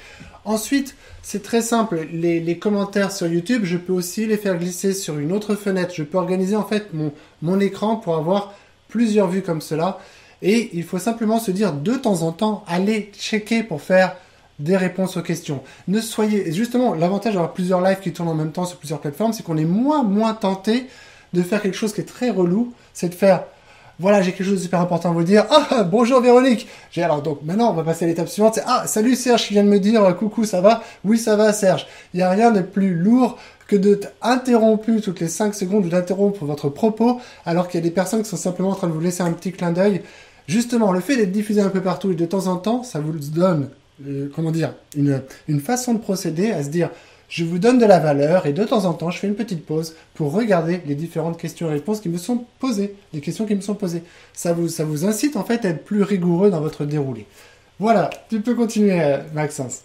Ensuite, 0.45 0.95
c'est 1.23 1.43
très 1.43 1.63
simple, 1.63 2.07
les, 2.13 2.59
commentaires 2.59 3.13
sur 3.13 3.27
YouTube, 3.27 3.63
je 3.65 3.77
peux 3.77 3.93
aussi 3.93 4.27
les 4.27 4.37
faire 4.37 4.59
glisser 4.59 4.95
sur 4.95 5.19
une 5.19 5.33
autre 5.33 5.55
fenêtre. 5.55 5.95
Je 5.95 6.03
peux 6.03 6.19
organiser 6.19 6.57
en 6.57 6.65
fait 6.65 6.93
mon, 6.93 7.13
mon 7.43 7.61
écran 7.61 7.97
pour 7.97 8.17
avoir 8.17 8.55
plusieurs 8.89 9.29
vues 9.29 9.43
comme 9.43 9.61
cela. 9.61 9.99
Et 10.43 10.71
il 10.75 10.85
faut 10.85 10.99
simplement 10.99 11.39
se 11.39 11.51
dire 11.51 11.73
de 11.73 11.95
temps 11.95 12.23
en 12.23 12.33
temps, 12.33 12.65
allez 12.67 13.11
checker 13.19 13.63
pour 13.63 13.83
faire 13.83 14.17
des 14.59 14.77
réponses 14.77 15.17
aux 15.17 15.23
questions. 15.23 15.63
Ne 15.89 16.01
soyez 16.01 16.53
justement 16.53 16.95
l'avantage 16.95 17.35
d'avoir 17.35 17.53
plusieurs 17.53 17.81
lives 17.81 18.01
qui 18.01 18.13
tournent 18.13 18.29
en 18.29 18.35
même 18.35 18.53
temps 18.53 18.65
sur 18.65 18.79
plusieurs 18.79 19.01
plateformes, 19.01 19.33
c'est 19.33 19.43
qu'on 19.43 19.59
est 19.59 19.65
moins 19.65 20.03
moins 20.03 20.35
tenté 20.35 20.87
de 21.33 21.43
faire 21.43 21.61
quelque 21.61 21.77
chose 21.77 21.93
qui 21.93 22.01
est 22.01 22.05
très 22.05 22.31
relou, 22.31 22.73
c'est 22.95 23.09
de 23.09 23.15
faire 23.15 23.45
voilà, 23.99 24.21
j'ai 24.21 24.33
quelque 24.33 24.45
chose 24.45 24.59
de 24.59 24.63
super 24.63 24.83
important 24.83 25.09
à 25.09 25.13
vous 25.13 25.23
dire. 25.23 25.47
Ah, 25.49 25.83
bonjour 25.91 26.21
Véronique. 26.21 26.69
J'ai 26.91 27.03
alors 27.03 27.23
donc 27.23 27.41
maintenant 27.43 27.71
on 27.71 27.73
va 27.73 27.83
passer 27.83 28.05
à 28.05 28.09
l'étape 28.09 28.29
suivante. 28.29 28.61
Ah, 28.67 28.87
salut 28.87 29.17
Serge 29.17 29.47
qui 29.47 29.55
vient 29.55 29.65
de 29.65 29.71
me 29.71 29.79
dire 29.79 30.05
euh, 30.05 30.13
coucou, 30.13 30.45
ça 30.45 30.61
va? 30.61 30.83
Oui, 31.03 31.17
ça 31.17 31.35
va 31.35 31.55
Serge. 31.55 31.87
Il 32.13 32.19
n'y 32.19 32.23
a 32.23 32.29
rien 32.29 32.51
de 32.51 32.61
plus 32.61 32.95
lourd 32.95 33.39
que 33.67 33.75
de 33.75 33.99
interrompre 34.21 34.91
toutes 35.03 35.21
les 35.21 35.29
5 35.29 35.55
secondes 35.55 35.87
ou 35.87 35.89
d'interrompre 35.89 36.45
votre 36.45 36.69
propos 36.69 37.21
alors 37.47 37.69
qu'il 37.69 37.81
y 37.81 37.83
a 37.83 37.85
des 37.85 37.91
personnes 37.91 38.23
qui 38.23 38.29
sont 38.29 38.37
simplement 38.37 38.71
en 38.71 38.75
train 38.75 38.87
de 38.87 38.93
vous 38.93 39.01
laisser 39.01 39.23
un 39.23 39.33
petit 39.33 39.53
clin 39.53 39.73
d'œil. 39.73 40.03
Justement, 40.47 40.93
le 40.93 41.01
fait 41.01 41.17
d'être 41.17 41.33
diffusé 41.33 41.61
un 41.61 41.71
peu 41.71 41.81
partout 41.81 42.13
et 42.13 42.15
de 42.15 42.27
temps 42.27 42.47
en 42.47 42.57
temps, 42.57 42.83
ça 42.83 43.01
vous 43.01 43.13
donne, 43.13 43.69
euh, 44.07 44.29
comment 44.35 44.51
dire, 44.51 44.75
une, 44.97 45.23
une 45.49 45.61
façon 45.61 45.95
de 45.95 45.99
procéder 45.99 46.51
à 46.51 46.63
se 46.63 46.69
dire 46.69 46.91
je 47.29 47.45
vous 47.45 47.59
donne 47.59 47.79
de 47.79 47.87
la 47.87 47.99
valeur 47.99 48.47
et 48.47 48.53
de 48.53 48.63
temps 48.63 48.85
en 48.85 48.93
temps, 48.93 49.11
je 49.11 49.19
fais 49.19 49.27
une 49.27 49.35
petite 49.35 49.67
pause 49.67 49.97
pour 50.15 50.33
regarder 50.33 50.81
les 50.87 50.95
différentes 50.95 51.39
questions 51.39 51.69
et 51.69 51.73
réponses 51.73 52.01
qui 52.01 52.09
me 52.09 52.19
sont 52.19 52.45
posées, 52.61 52.95
les 53.13 53.21
questions 53.21 53.47
qui 53.47 53.57
me 53.57 53.61
sont 53.61 53.75
posées. 53.75 54.05
Ça 54.33 54.53
vous, 54.53 54.69
ça 54.69 54.85
vous 54.85 55.05
incite 55.05 55.37
en 55.37 55.43
fait 55.43 55.65
à 55.65 55.71
être 55.71 55.85
plus 55.85 56.03
rigoureux 56.03 56.51
dans 56.51 56.61
votre 56.61 56.85
déroulé. 56.85 57.27
Voilà, 57.81 58.11
tu 58.31 58.41
peux 58.41 58.55
continuer, 58.55 59.19
Maxence. 59.35 59.81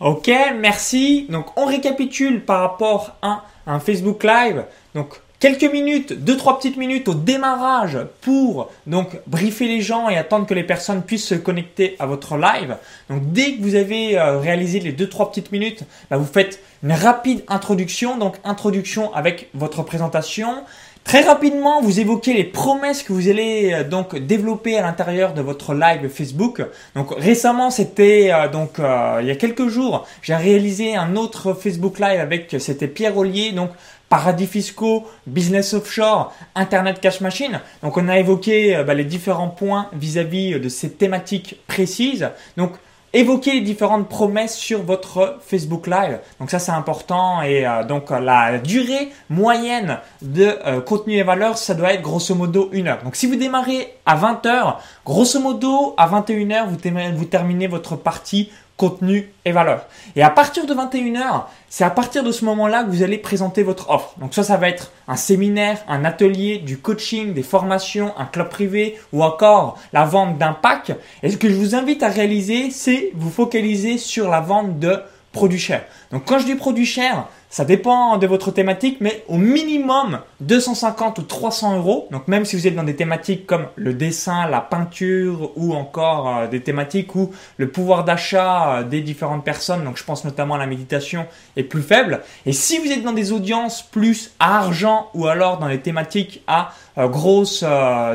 Ok, 0.00 0.30
merci. 0.60 1.26
Donc, 1.30 1.46
on 1.56 1.64
récapitule 1.64 2.44
par 2.44 2.60
rapport 2.60 3.16
à 3.22 3.44
un 3.66 3.80
Facebook 3.80 4.22
Live. 4.24 4.64
Donc, 4.94 5.20
quelques 5.38 5.70
minutes, 5.70 6.12
deux 6.12 6.36
trois 6.36 6.58
petites 6.58 6.76
minutes 6.76 7.08
au 7.08 7.14
démarrage 7.14 7.98
pour 8.20 8.70
donc 8.86 9.20
briefer 9.26 9.66
les 9.66 9.80
gens 9.80 10.08
et 10.08 10.16
attendre 10.16 10.46
que 10.46 10.54
les 10.54 10.64
personnes 10.64 11.02
puissent 11.02 11.26
se 11.26 11.34
connecter 11.34 11.96
à 11.98 12.06
votre 12.06 12.36
live. 12.36 12.76
Donc 13.10 13.32
dès 13.32 13.54
que 13.54 13.62
vous 13.62 13.74
avez 13.74 14.18
euh, 14.18 14.38
réalisé 14.38 14.80
les 14.80 14.92
deux 14.92 15.08
trois 15.08 15.30
petites 15.30 15.52
minutes, 15.52 15.82
bah, 16.10 16.16
vous 16.16 16.26
faites 16.26 16.60
une 16.82 16.92
rapide 16.92 17.42
introduction, 17.48 18.16
donc 18.18 18.36
introduction 18.44 19.12
avec 19.14 19.50
votre 19.54 19.82
présentation. 19.82 20.62
Très 21.04 21.20
rapidement, 21.20 21.82
vous 21.82 22.00
évoquez 22.00 22.32
les 22.32 22.42
promesses 22.42 23.04
que 23.04 23.12
vous 23.12 23.28
allez 23.28 23.72
euh, 23.72 23.84
donc 23.84 24.16
développer 24.16 24.76
à 24.76 24.82
l'intérieur 24.82 25.34
de 25.34 25.42
votre 25.42 25.72
live 25.74 26.08
Facebook. 26.08 26.62
Donc 26.96 27.14
récemment, 27.16 27.70
c'était 27.70 28.30
euh, 28.32 28.48
donc 28.48 28.78
il 28.78 29.26
y 29.26 29.30
a 29.30 29.36
quelques 29.36 29.68
jours, 29.68 30.06
j'ai 30.22 30.34
réalisé 30.34 30.96
un 30.96 31.14
autre 31.16 31.54
Facebook 31.54 31.98
Live 31.98 32.20
avec 32.20 32.56
c'était 32.58 32.88
Pierre 32.88 33.16
Ollier 33.16 33.52
donc 33.52 33.70
paradis 34.08 34.46
fiscaux, 34.46 35.06
business 35.26 35.74
offshore, 35.74 36.32
Internet 36.54 37.00
cash 37.00 37.20
machine. 37.20 37.60
Donc 37.82 37.96
on 37.96 38.08
a 38.08 38.18
évoqué 38.18 38.76
euh, 38.76 38.84
bah, 38.84 38.94
les 38.94 39.04
différents 39.04 39.48
points 39.48 39.88
vis-à-vis 39.92 40.54
euh, 40.54 40.58
de 40.58 40.68
ces 40.68 40.92
thématiques 40.92 41.60
précises. 41.66 42.30
Donc 42.56 42.72
évoquez 43.12 43.52
les 43.52 43.60
différentes 43.60 44.08
promesses 44.08 44.56
sur 44.56 44.82
votre 44.82 45.38
Facebook 45.40 45.86
Live. 45.86 46.20
Donc 46.38 46.50
ça 46.50 46.58
c'est 46.58 46.72
important 46.72 47.42
et 47.42 47.66
euh, 47.66 47.84
donc 47.84 48.10
la 48.10 48.58
durée 48.58 49.10
moyenne 49.28 49.98
de 50.22 50.80
contenu 50.80 51.14
et 51.14 51.22
valeur 51.22 51.58
ça 51.58 51.74
doit 51.74 51.94
être 51.94 52.02
grosso 52.02 52.34
modo 52.34 52.68
une 52.72 52.88
heure. 52.88 53.02
Donc 53.02 53.16
si 53.16 53.26
vous 53.26 53.36
démarrez 53.36 53.94
à 54.04 54.16
20h, 54.16 54.76
grosso 55.04 55.40
modo 55.40 55.94
à 55.96 56.08
21h 56.08 56.66
vous, 56.66 57.16
vous 57.16 57.24
terminez 57.24 57.66
votre 57.66 57.96
partie 57.96 58.50
contenu 58.76 59.32
et 59.44 59.52
valeur. 59.52 59.86
Et 60.16 60.22
à 60.22 60.30
partir 60.30 60.66
de 60.66 60.74
21h, 60.74 61.44
c'est 61.68 61.84
à 61.84 61.90
partir 61.90 62.22
de 62.22 62.30
ce 62.30 62.44
moment-là 62.44 62.84
que 62.84 62.90
vous 62.90 63.02
allez 63.02 63.18
présenter 63.18 63.62
votre 63.62 63.90
offre. 63.90 64.14
Donc 64.18 64.34
ça, 64.34 64.42
ça 64.42 64.56
va 64.56 64.68
être 64.68 64.92
un 65.08 65.16
séminaire, 65.16 65.78
un 65.88 66.04
atelier, 66.04 66.58
du 66.58 66.78
coaching, 66.78 67.32
des 67.32 67.42
formations, 67.42 68.12
un 68.18 68.26
club 68.26 68.48
privé 68.48 68.98
ou 69.12 69.22
encore 69.22 69.78
la 69.92 70.04
vente 70.04 70.38
d'un 70.38 70.52
pack. 70.52 70.92
Et 71.22 71.30
ce 71.30 71.36
que 71.36 71.48
je 71.48 71.54
vous 71.54 71.74
invite 71.74 72.02
à 72.02 72.08
réaliser, 72.08 72.70
c'est 72.70 73.10
vous 73.14 73.30
focaliser 73.30 73.98
sur 73.98 74.28
la 74.28 74.40
vente 74.40 74.78
de 74.78 75.00
produits 75.36 75.58
chers. 75.58 75.84
Donc 76.12 76.24
quand 76.24 76.38
je 76.38 76.46
dis 76.46 76.54
produits 76.54 76.86
chers, 76.86 77.26
ça 77.50 77.66
dépend 77.66 78.16
de 78.16 78.26
votre 78.26 78.50
thématique, 78.50 78.98
mais 79.00 79.22
au 79.28 79.36
minimum 79.36 80.20
250 80.40 81.18
ou 81.18 81.22
300 81.22 81.76
euros. 81.76 82.08
Donc 82.10 82.26
même 82.26 82.46
si 82.46 82.56
vous 82.56 82.66
êtes 82.66 82.74
dans 82.74 82.82
des 82.82 82.96
thématiques 82.96 83.46
comme 83.46 83.66
le 83.76 83.92
dessin, 83.92 84.48
la 84.48 84.62
peinture 84.62 85.52
ou 85.56 85.74
encore 85.74 86.28
euh, 86.28 86.46
des 86.48 86.60
thématiques 86.60 87.14
où 87.14 87.32
le 87.58 87.68
pouvoir 87.68 88.04
d'achat 88.04 88.78
euh, 88.78 88.82
des 88.82 89.02
différentes 89.02 89.44
personnes, 89.44 89.84
donc 89.84 89.98
je 89.98 90.04
pense 90.04 90.24
notamment 90.24 90.54
à 90.54 90.58
la 90.58 90.66
méditation, 90.66 91.26
est 91.56 91.64
plus 91.64 91.82
faible. 91.82 92.22
Et 92.46 92.52
si 92.52 92.78
vous 92.78 92.90
êtes 92.90 93.02
dans 93.02 93.12
des 93.12 93.32
audiences 93.32 93.82
plus 93.82 94.32
à 94.40 94.56
argent 94.58 95.10
ou 95.12 95.26
alors 95.26 95.58
dans 95.58 95.68
des 95.68 95.80
thématiques 95.80 96.42
à 96.46 96.72
euh, 96.96 97.08
grosses 97.08 97.64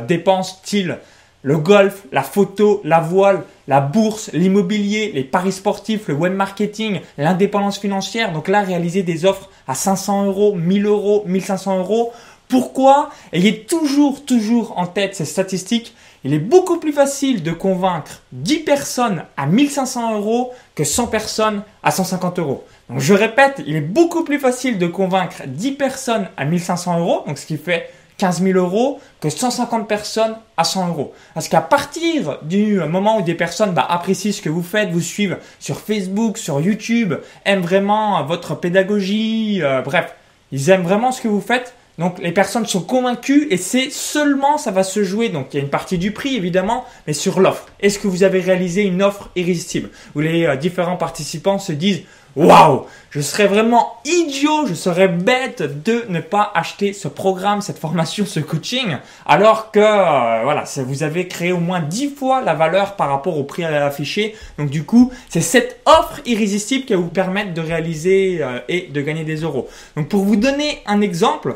dépenses 0.07 0.57
style 0.63 0.97
le 1.43 1.57
golf, 1.57 2.03
la 2.11 2.23
photo, 2.23 2.81
la 2.83 2.99
voile, 2.99 3.43
la 3.67 3.81
bourse, 3.81 4.29
l'immobilier, 4.33 5.11
les 5.13 5.23
paris 5.23 5.51
sportifs, 5.51 6.07
le 6.07 6.13
web 6.13 6.33
marketing, 6.33 7.01
l'indépendance 7.17 7.79
financière. 7.79 8.31
Donc 8.31 8.47
là, 8.47 8.61
réaliser 8.61 9.03
des 9.03 9.25
offres 9.25 9.49
à 9.67 9.75
500 9.75 10.25
euros, 10.25 10.55
1000 10.55 10.85
euros, 10.85 11.23
1500 11.25 11.79
euros. 11.79 12.11
Pourquoi? 12.47 13.09
Ayez 13.31 13.63
toujours, 13.63 14.25
toujours 14.25 14.77
en 14.77 14.85
tête 14.85 15.15
ces 15.15 15.25
statistiques. 15.25 15.95
Il 16.23 16.33
est 16.33 16.39
beaucoup 16.39 16.79
plus 16.79 16.91
facile 16.91 17.41
de 17.41 17.51
convaincre 17.51 18.21
10 18.33 18.59
personnes 18.59 19.23
à 19.37 19.47
1500 19.47 20.17
euros 20.17 20.51
que 20.75 20.83
100 20.83 21.07
personnes 21.07 21.63
à 21.81 21.89
150 21.89 22.37
euros. 22.37 22.63
Donc 22.89 22.99
je 22.99 23.13
répète, 23.13 23.63
il 23.65 23.75
est 23.75 23.81
beaucoup 23.81 24.23
plus 24.23 24.37
facile 24.37 24.77
de 24.77 24.85
convaincre 24.85 25.43
10 25.47 25.71
personnes 25.71 26.27
à 26.37 26.45
1500 26.45 26.99
euros, 26.99 27.23
donc 27.25 27.39
ce 27.39 27.45
qui 27.47 27.57
fait 27.57 27.89
15 28.21 28.43
000 28.43 28.59
euros 28.59 28.99
que 29.19 29.31
150 29.31 29.87
personnes 29.87 30.35
à 30.55 30.63
100 30.63 30.89
euros. 30.89 31.11
Parce 31.33 31.47
qu'à 31.47 31.59
partir 31.59 32.37
du 32.43 32.75
moment 32.81 33.17
où 33.17 33.23
des 33.23 33.33
personnes 33.33 33.71
bah, 33.71 33.87
apprécient 33.89 34.31
ce 34.31 34.43
que 34.43 34.49
vous 34.49 34.61
faites, 34.61 34.91
vous 34.91 35.01
suivent 35.01 35.39
sur 35.59 35.79
Facebook, 35.79 36.37
sur 36.37 36.61
YouTube, 36.61 37.15
aiment 37.45 37.63
vraiment 37.63 38.23
votre 38.23 38.53
pédagogie, 38.53 39.63
euh, 39.63 39.81
bref, 39.81 40.13
ils 40.51 40.69
aiment 40.69 40.83
vraiment 40.83 41.11
ce 41.11 41.19
que 41.19 41.27
vous 41.27 41.41
faites. 41.41 41.73
Donc 41.97 42.19
les 42.19 42.31
personnes 42.31 42.67
sont 42.67 42.81
convaincues 42.81 43.47
et 43.49 43.57
c'est 43.57 43.89
seulement 43.89 44.59
ça 44.59 44.69
va 44.69 44.83
se 44.83 45.03
jouer. 45.03 45.29
Donc 45.29 45.47
il 45.51 45.57
y 45.57 45.59
a 45.59 45.63
une 45.63 45.71
partie 45.71 45.97
du 45.97 46.11
prix 46.11 46.35
évidemment, 46.35 46.85
mais 47.07 47.13
sur 47.13 47.39
l'offre. 47.39 47.65
Est-ce 47.79 47.97
que 47.97 48.07
vous 48.07 48.21
avez 48.21 48.39
réalisé 48.39 48.83
une 48.83 49.01
offre 49.01 49.31
irrésistible? 49.35 49.89
Où 50.15 50.19
les 50.19 50.45
euh, 50.45 50.55
différents 50.57 50.97
participants 50.97 51.57
se 51.57 51.71
disent 51.71 52.03
waouh, 52.35 52.85
je 53.09 53.19
serais 53.19 53.47
vraiment 53.47 53.97
idiot, 54.05 54.65
je 54.65 54.73
serais 54.73 55.07
bête 55.07 55.83
de 55.83 56.05
ne 56.09 56.19
pas 56.19 56.51
acheter 56.55 56.93
ce 56.93 57.07
programme, 57.07 57.61
cette 57.61 57.77
formation, 57.77 58.25
ce 58.25 58.39
coaching, 58.39 58.97
alors 59.25 59.71
que 59.71 59.79
euh, 59.79 60.43
voilà, 60.43 60.63
vous 60.77 61.03
avez 61.03 61.27
créé 61.27 61.51
au 61.51 61.59
moins 61.59 61.81
10 61.81 62.15
fois 62.15 62.41
la 62.41 62.53
valeur 62.53 62.95
par 62.95 63.09
rapport 63.09 63.37
au 63.37 63.43
prix 63.43 63.65
affiché. 63.65 64.35
Donc 64.57 64.69
du 64.69 64.83
coup, 64.83 65.11
c'est 65.29 65.41
cette 65.41 65.81
offre 65.85 66.21
irrésistible 66.25 66.85
qui 66.85 66.93
va 66.93 66.99
vous 66.99 67.09
permettre 67.09 67.53
de 67.53 67.61
réaliser 67.61 68.39
euh, 68.41 68.59
et 68.69 68.87
de 68.87 69.01
gagner 69.01 69.23
des 69.23 69.37
euros. 69.37 69.67
Donc 69.95 70.07
pour 70.07 70.23
vous 70.23 70.37
donner 70.37 70.79
un 70.85 71.01
exemple, 71.01 71.55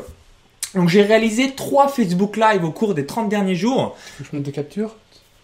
j'ai 0.88 1.02
réalisé 1.02 1.52
trois 1.52 1.88
Facebook 1.88 2.36
Live 2.36 2.64
au 2.64 2.70
cours 2.70 2.94
des 2.94 3.06
30 3.06 3.28
derniers 3.28 3.54
jours. 3.54 3.96
Je 4.20 4.36
mets 4.36 4.42
des 4.42 4.52
captures 4.52 4.94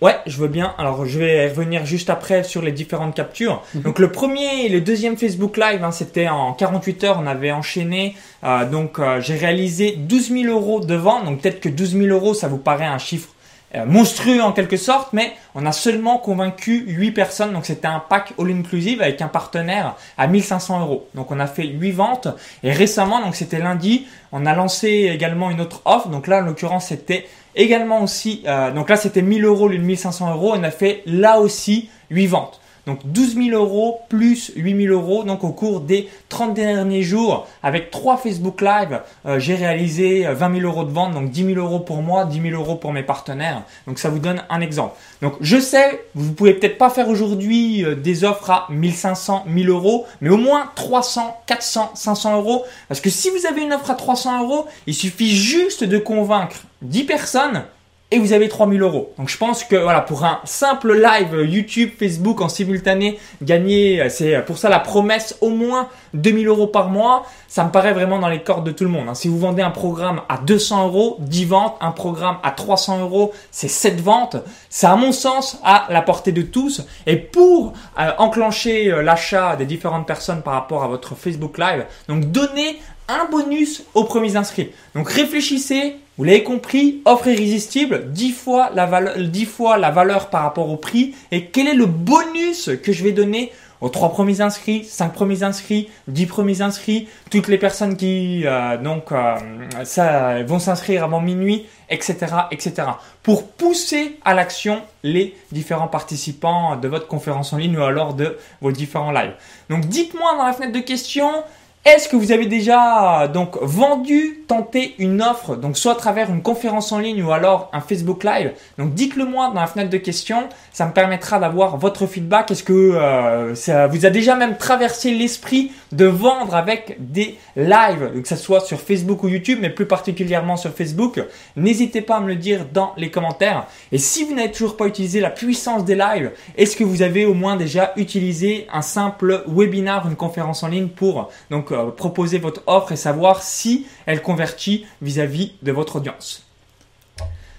Ouais, 0.03 0.17
je 0.27 0.37
veux 0.37 0.49
bien. 0.49 0.75
Alors, 0.79 1.07
je 1.07 1.17
vais 1.17 1.47
revenir 1.47 1.87
juste 1.87 2.11
après 2.11 2.43
sur 2.43 2.61
les 2.61 2.73
différentes 2.73 3.15
captures. 3.15 3.63
Mhm. 3.75 3.83
Donc, 3.83 4.01
le 4.01 4.11
premier 4.11 4.67
et 4.67 4.69
le 4.69 4.81
deuxième 4.81 5.17
Facebook 5.17 5.57
Live, 5.57 5.85
hein, 5.85 5.93
c'était 5.93 6.29
en 6.29 6.55
48 6.55 7.05
heures, 7.05 7.21
on 7.23 7.27
avait 7.29 7.53
enchaîné. 7.53 8.17
Euh, 8.43 8.69
donc, 8.69 8.99
euh, 8.99 9.21
j'ai 9.21 9.37
réalisé 9.37 9.95
12 9.97 10.33
000 10.33 10.45
euros 10.53 10.81
de 10.81 10.97
vente. 10.97 11.25
Donc, 11.25 11.41
peut-être 11.41 11.61
que 11.61 11.69
12 11.69 11.93
000 11.93 12.07
euros, 12.09 12.35
ça 12.35 12.49
vous 12.49 12.59
paraît 12.59 12.85
un 12.85 12.99
chiffre 12.99 13.29
euh, 13.75 13.87
monstrueux 13.87 14.43
en 14.43 14.53
quelque 14.53 14.77
sorte, 14.77 15.15
mais 15.15 15.33
on 15.55 15.65
a 15.65 15.73
seulement 15.73 16.19
convaincu 16.19 16.85
8 16.89 17.13
personnes. 17.13 17.53
Donc 17.55 17.65
c'était 17.65 17.87
un 17.87 18.01
pack 18.01 18.35
all-inclusive 18.39 19.01
avec 19.01 19.23
un 19.23 19.29
partenaire 19.29 19.95
à 20.19 20.27
1500 20.27 20.81
euros. 20.81 21.09
Donc 21.15 21.31
on 21.31 21.41
a 21.41 21.47
fait 21.47 21.65
8 21.65 21.91
ventes 21.93 22.29
et 22.63 22.71
récemment, 22.71 23.23
donc 23.23 23.35
c'était 23.35 23.61
lundi, 23.61 24.07
on 24.31 24.45
a 24.45 24.55
lancé 24.55 25.11
également 25.11 25.51
une 25.51 25.63
autre 25.63 25.81
offre. 25.87 26.09
Donc 26.09 26.27
là, 26.27 26.39
en 26.39 26.41
l'occurrence, 26.43 26.89
c'était 26.89 27.27
également 27.55 28.03
aussi, 28.03 28.43
euh, 28.47 28.73
donc 28.73 28.89
là 28.89 28.97
c'était 28.97 29.23
1000 29.23 29.45
euros, 29.45 29.69
l'une 29.69 29.83
1500 29.83 30.33
euros. 30.33 30.55
On 30.57 30.63
a 30.63 30.71
fait 30.71 31.03
là 31.07 31.41
aussi 31.41 31.91
8 32.11 32.27
ventes. 32.27 32.62
Donc 32.87 33.01
12 33.05 33.37
000 33.37 33.49
euros 33.51 34.01
plus 34.09 34.53
8 34.57 34.87
000 34.87 34.95
euros. 34.95 35.25
Donc 35.25 35.45
au 35.45 35.51
cours 35.51 35.81
des 35.81 36.09
30 36.29 36.55
derniers 36.55 37.03
jours, 37.03 37.47
avec 37.63 37.91
trois 37.91 38.17
Facebook 38.17 38.61
Live, 38.61 39.01
euh, 39.27 39.39
j'ai 39.39 39.55
réalisé 39.55 40.25
20 40.25 40.51
euh, 40.51 40.61
000 40.61 40.67
euros 40.67 40.85
de 40.85 40.91
vente. 40.91 41.15
Donc 41.15 41.31
10 41.31 41.55
000 41.55 41.59
euros 41.59 41.79
pour 41.79 42.03
moi, 42.03 42.25
10 42.25 42.41
000 42.41 42.61
euros 42.61 42.75
pour 42.75 42.93
mes 42.93 43.03
partenaires. 43.03 43.63
Donc 43.87 43.99
ça 43.99 44.09
vous 44.09 44.19
donne 44.19 44.43
un 44.51 44.61
exemple. 44.61 44.97
Donc 45.21 45.35
je 45.41 45.59
sais, 45.59 46.05
vous 46.15 46.33
pouvez 46.33 46.55
peut-être 46.55 46.79
pas 46.79 46.91
faire 46.91 47.09
aujourd'hui 47.09 47.85
euh, 47.85 47.95
des 47.95 48.25
offres 48.25 48.51
à 48.51 48.67
1500, 48.71 49.45
1000 49.47 49.69
euros, 49.69 50.07
mais 50.21 50.31
au 50.31 50.37
moins 50.37 50.71
300, 50.75 51.43
400, 51.47 51.93
500 51.95 52.37
euros. 52.39 52.65
Parce 52.89 53.01
que 53.01 53.11
si 53.11 53.31
vous 53.31 53.47
avez 53.47 53.63
une 53.63 53.73
offre 53.73 53.91
à 53.91 53.95
300 53.95 54.43
euros, 54.43 54.67
il 54.87 54.95
suffit 54.95 55.35
juste 55.37 55.85
de 55.85 55.99
convaincre 55.99 56.57
10 56.83 57.05
personnes 57.05 57.65
et 58.13 58.19
vous 58.19 58.35
avez 58.35 58.49
3000 58.49 58.83
euros. 58.83 59.13
Donc 59.17 59.31
je 59.31 59.39
pense 59.39 59.65
que 59.65 59.75
voilà 59.75 60.03
pour 60.03 60.25
un 60.25 60.41
simple 60.45 60.93
live 60.93 61.51
YouTube, 61.51 61.91
Facebook 61.99 62.43
en 62.43 62.49
simultané, 62.49 63.19
gagner, 63.41 64.09
c'est 64.11 64.45
pour 64.45 64.59
ça 64.59 64.69
la 64.69 64.81
promesse 64.81 65.37
au 65.41 65.49
moins 65.49 65.89
2000 66.13 66.47
euros 66.47 66.67
par 66.67 66.91
mois, 66.91 67.25
ça 67.49 67.65
me 67.65 67.71
paraît 67.71 67.95
vraiment 67.95 68.19
dans 68.19 68.29
les 68.29 68.43
cordes 68.43 68.67
de 68.67 68.71
tout 68.71 68.85
le 68.85 68.91
monde. 68.91 69.09
Hein. 69.09 69.15
Si 69.15 69.29
vous 69.29 69.39
vendez 69.39 69.63
un 69.63 69.71
programme 69.71 70.21
à 70.29 70.37
200 70.37 70.89
euros, 70.89 71.17
10 71.21 71.45
ventes, 71.47 71.77
un 71.81 71.91
programme 71.91 72.37
à 72.43 72.51
300 72.51 73.01
euros, 73.01 73.33
c'est 73.51 73.69
7 73.69 74.01
ventes. 74.01 74.37
C'est 74.69 74.87
à 74.87 74.97
mon 74.97 75.13
sens 75.13 75.59
à 75.65 75.87
la 75.89 76.03
portée 76.03 76.33
de 76.33 76.43
tous. 76.43 76.87
Et 77.07 77.17
pour 77.17 77.73
euh, 77.99 78.11
enclencher 78.19 78.93
euh, 78.93 79.03
l'achat 79.03 79.57
des 79.57 79.65
différentes 79.65 80.07
personnes 80.07 80.43
par 80.43 80.53
rapport 80.53 80.85
à 80.85 80.89
votre 80.89 81.15
Facebook 81.15 81.57
Live, 81.57 81.87
donc 82.09 82.31
donnez 82.31 82.79
un 83.09 83.27
bonus 83.31 83.85
aux 83.95 84.05
premiers 84.05 84.37
inscrits. 84.37 84.71
Donc 84.95 85.09
réfléchissez, 85.09 85.97
vous 86.19 86.25
l'avez 86.25 86.43
compris, 86.43 87.01
offre 87.07 87.29
irrésistible, 87.29 88.13
10 88.13 88.33
fois, 88.33 88.71
la 88.75 88.85
valeur, 88.85 89.19
10 89.19 89.45
fois 89.47 89.79
la 89.79 89.91
valeur 89.91 90.29
par 90.29 90.43
rapport 90.43 90.69
au 90.69 90.77
prix. 90.77 91.15
Et 91.31 91.47
quel 91.47 91.69
est 91.69 91.75
le 91.75 91.87
bonus 91.87 92.71
que 92.83 92.93
je 92.93 93.03
vais 93.03 93.13
donner 93.13 93.51
aux 93.81 93.89
3 93.89 94.11
premiers 94.11 94.41
inscrits, 94.41 94.85
5 94.85 95.13
premiers 95.13 95.43
inscrits, 95.43 95.89
10 96.07 96.27
premiers 96.27 96.61
inscrits, 96.61 97.09
toutes 97.31 97.49
les 97.49 97.59
personnes 97.59 97.97
qui 97.97 98.43
euh, 98.47 98.77
donc 98.77 99.11
euh, 99.11 100.45
vont 100.47 100.61
s'inscrire 100.61 101.03
avant 101.03 101.21
minuit, 101.21 101.67
etc., 101.91 102.17
etc. 102.53 102.89
Pour 103.25 103.49
pousser 103.49 104.19
à 104.25 104.35
l'action 104.35 104.83
les 105.03 105.35
différents 105.51 105.89
participants 105.89 106.77
de 106.77 106.87
votre 106.87 107.09
conférence 107.09 107.53
en 107.53 107.57
ligne 107.57 107.77
ou 107.77 107.83
alors 107.83 108.15
de 108.15 108.39
vos 108.61 108.71
différents 108.71 109.11
lives. 109.11 109.35
Donc 109.69 109.87
dites-moi 109.87 110.37
dans 110.37 110.45
la 110.45 110.53
fenêtre 110.53 110.73
de 110.73 110.81
questions 110.81 111.43
est-ce 111.85 112.09
que 112.09 112.15
vous 112.15 112.31
avez 112.31 112.47
déjà 112.47 113.27
donc 113.27 113.61
vendu, 113.61 114.45
tenté 114.47 114.95
une 114.99 115.21
offre, 115.21 115.57
donc 115.57 115.77
soit 115.77 115.93
à 115.93 115.97
travers 115.97 116.31
une 116.31 116.41
conférence 116.41 116.93
en 116.93 117.01
ligne 117.01 117.21
ou 117.25 117.33
alors 117.33 117.71
un 117.73 117.81
Facebook 117.81 118.23
Live? 118.23 118.53
Donc 118.79 118.95
dites-le 118.95 119.25
moi 119.25 119.51
dans 119.53 119.61
la 119.61 119.67
fenêtre 119.67 119.91
de 119.91 119.97
questions, 119.97 120.49
ça 120.73 120.87
me 120.87 120.93
permettra 120.93 121.41
d'avoir 121.41 121.79
votre 121.79 122.07
feedback. 122.07 122.53
Est-ce 122.53 122.63
que 122.63 122.73
euh, 122.73 123.57
ça 123.57 123.89
vous 123.89 124.07
a 124.07 124.11
déjà 124.11 124.37
même 124.37 124.59
traversé 124.59 125.11
l'esprit 125.11 125.73
de 125.91 126.05
vendre 126.05 126.55
avec 126.55 126.99
des 127.01 127.37
lives, 127.57 128.23
que 128.23 128.29
ce 128.29 128.37
soit 128.37 128.61
sur 128.61 128.81
Facebook 128.81 129.25
ou 129.25 129.29
YouTube, 129.29 129.59
mais 129.61 129.71
plus 129.71 129.87
particulièrement 129.87 130.57
sur 130.57 130.73
Facebook 130.73 131.21
N'hésitez 131.57 132.01
pas 132.01 132.19
à 132.19 132.21
me 132.21 132.29
le 132.29 132.37
dire 132.37 132.67
dans 132.73 132.93
les 132.97 133.11
commentaires. 133.11 133.67
Et 133.91 133.99
si 133.99 134.23
vous 134.23 134.35
n'avez 134.35 134.53
toujours 134.53 134.77
pas 134.77 134.87
utilisé 134.87 135.19
la 135.19 135.31
puissance 135.31 135.85
des 135.85 135.97
lives, 135.97 136.31
est-ce 136.57 136.77
que 136.77 136.85
vous 136.85 137.03
avez 137.03 137.27
au 137.27 137.35
moins 137.35 137.57
déjà 137.57 137.93
utilisé 137.97 138.69
un 138.73 138.83
simple 138.83 139.43
webinar, 139.49 140.07
une 140.07 140.17
conférence 140.17 140.63
en 140.63 140.69
ligne 140.69 140.87
pour 140.87 141.29
donc 141.51 141.72
euh, 141.73 141.91
proposer 141.91 142.39
votre 142.39 142.63
offre 142.67 142.93
et 142.93 142.97
savoir 142.97 143.43
si 143.43 143.87
elle 144.07 144.23
convertit 144.23 144.87
vis-à-vis 145.01 145.53
de 145.63 145.73
votre 145.73 145.97
audience. 145.97 146.45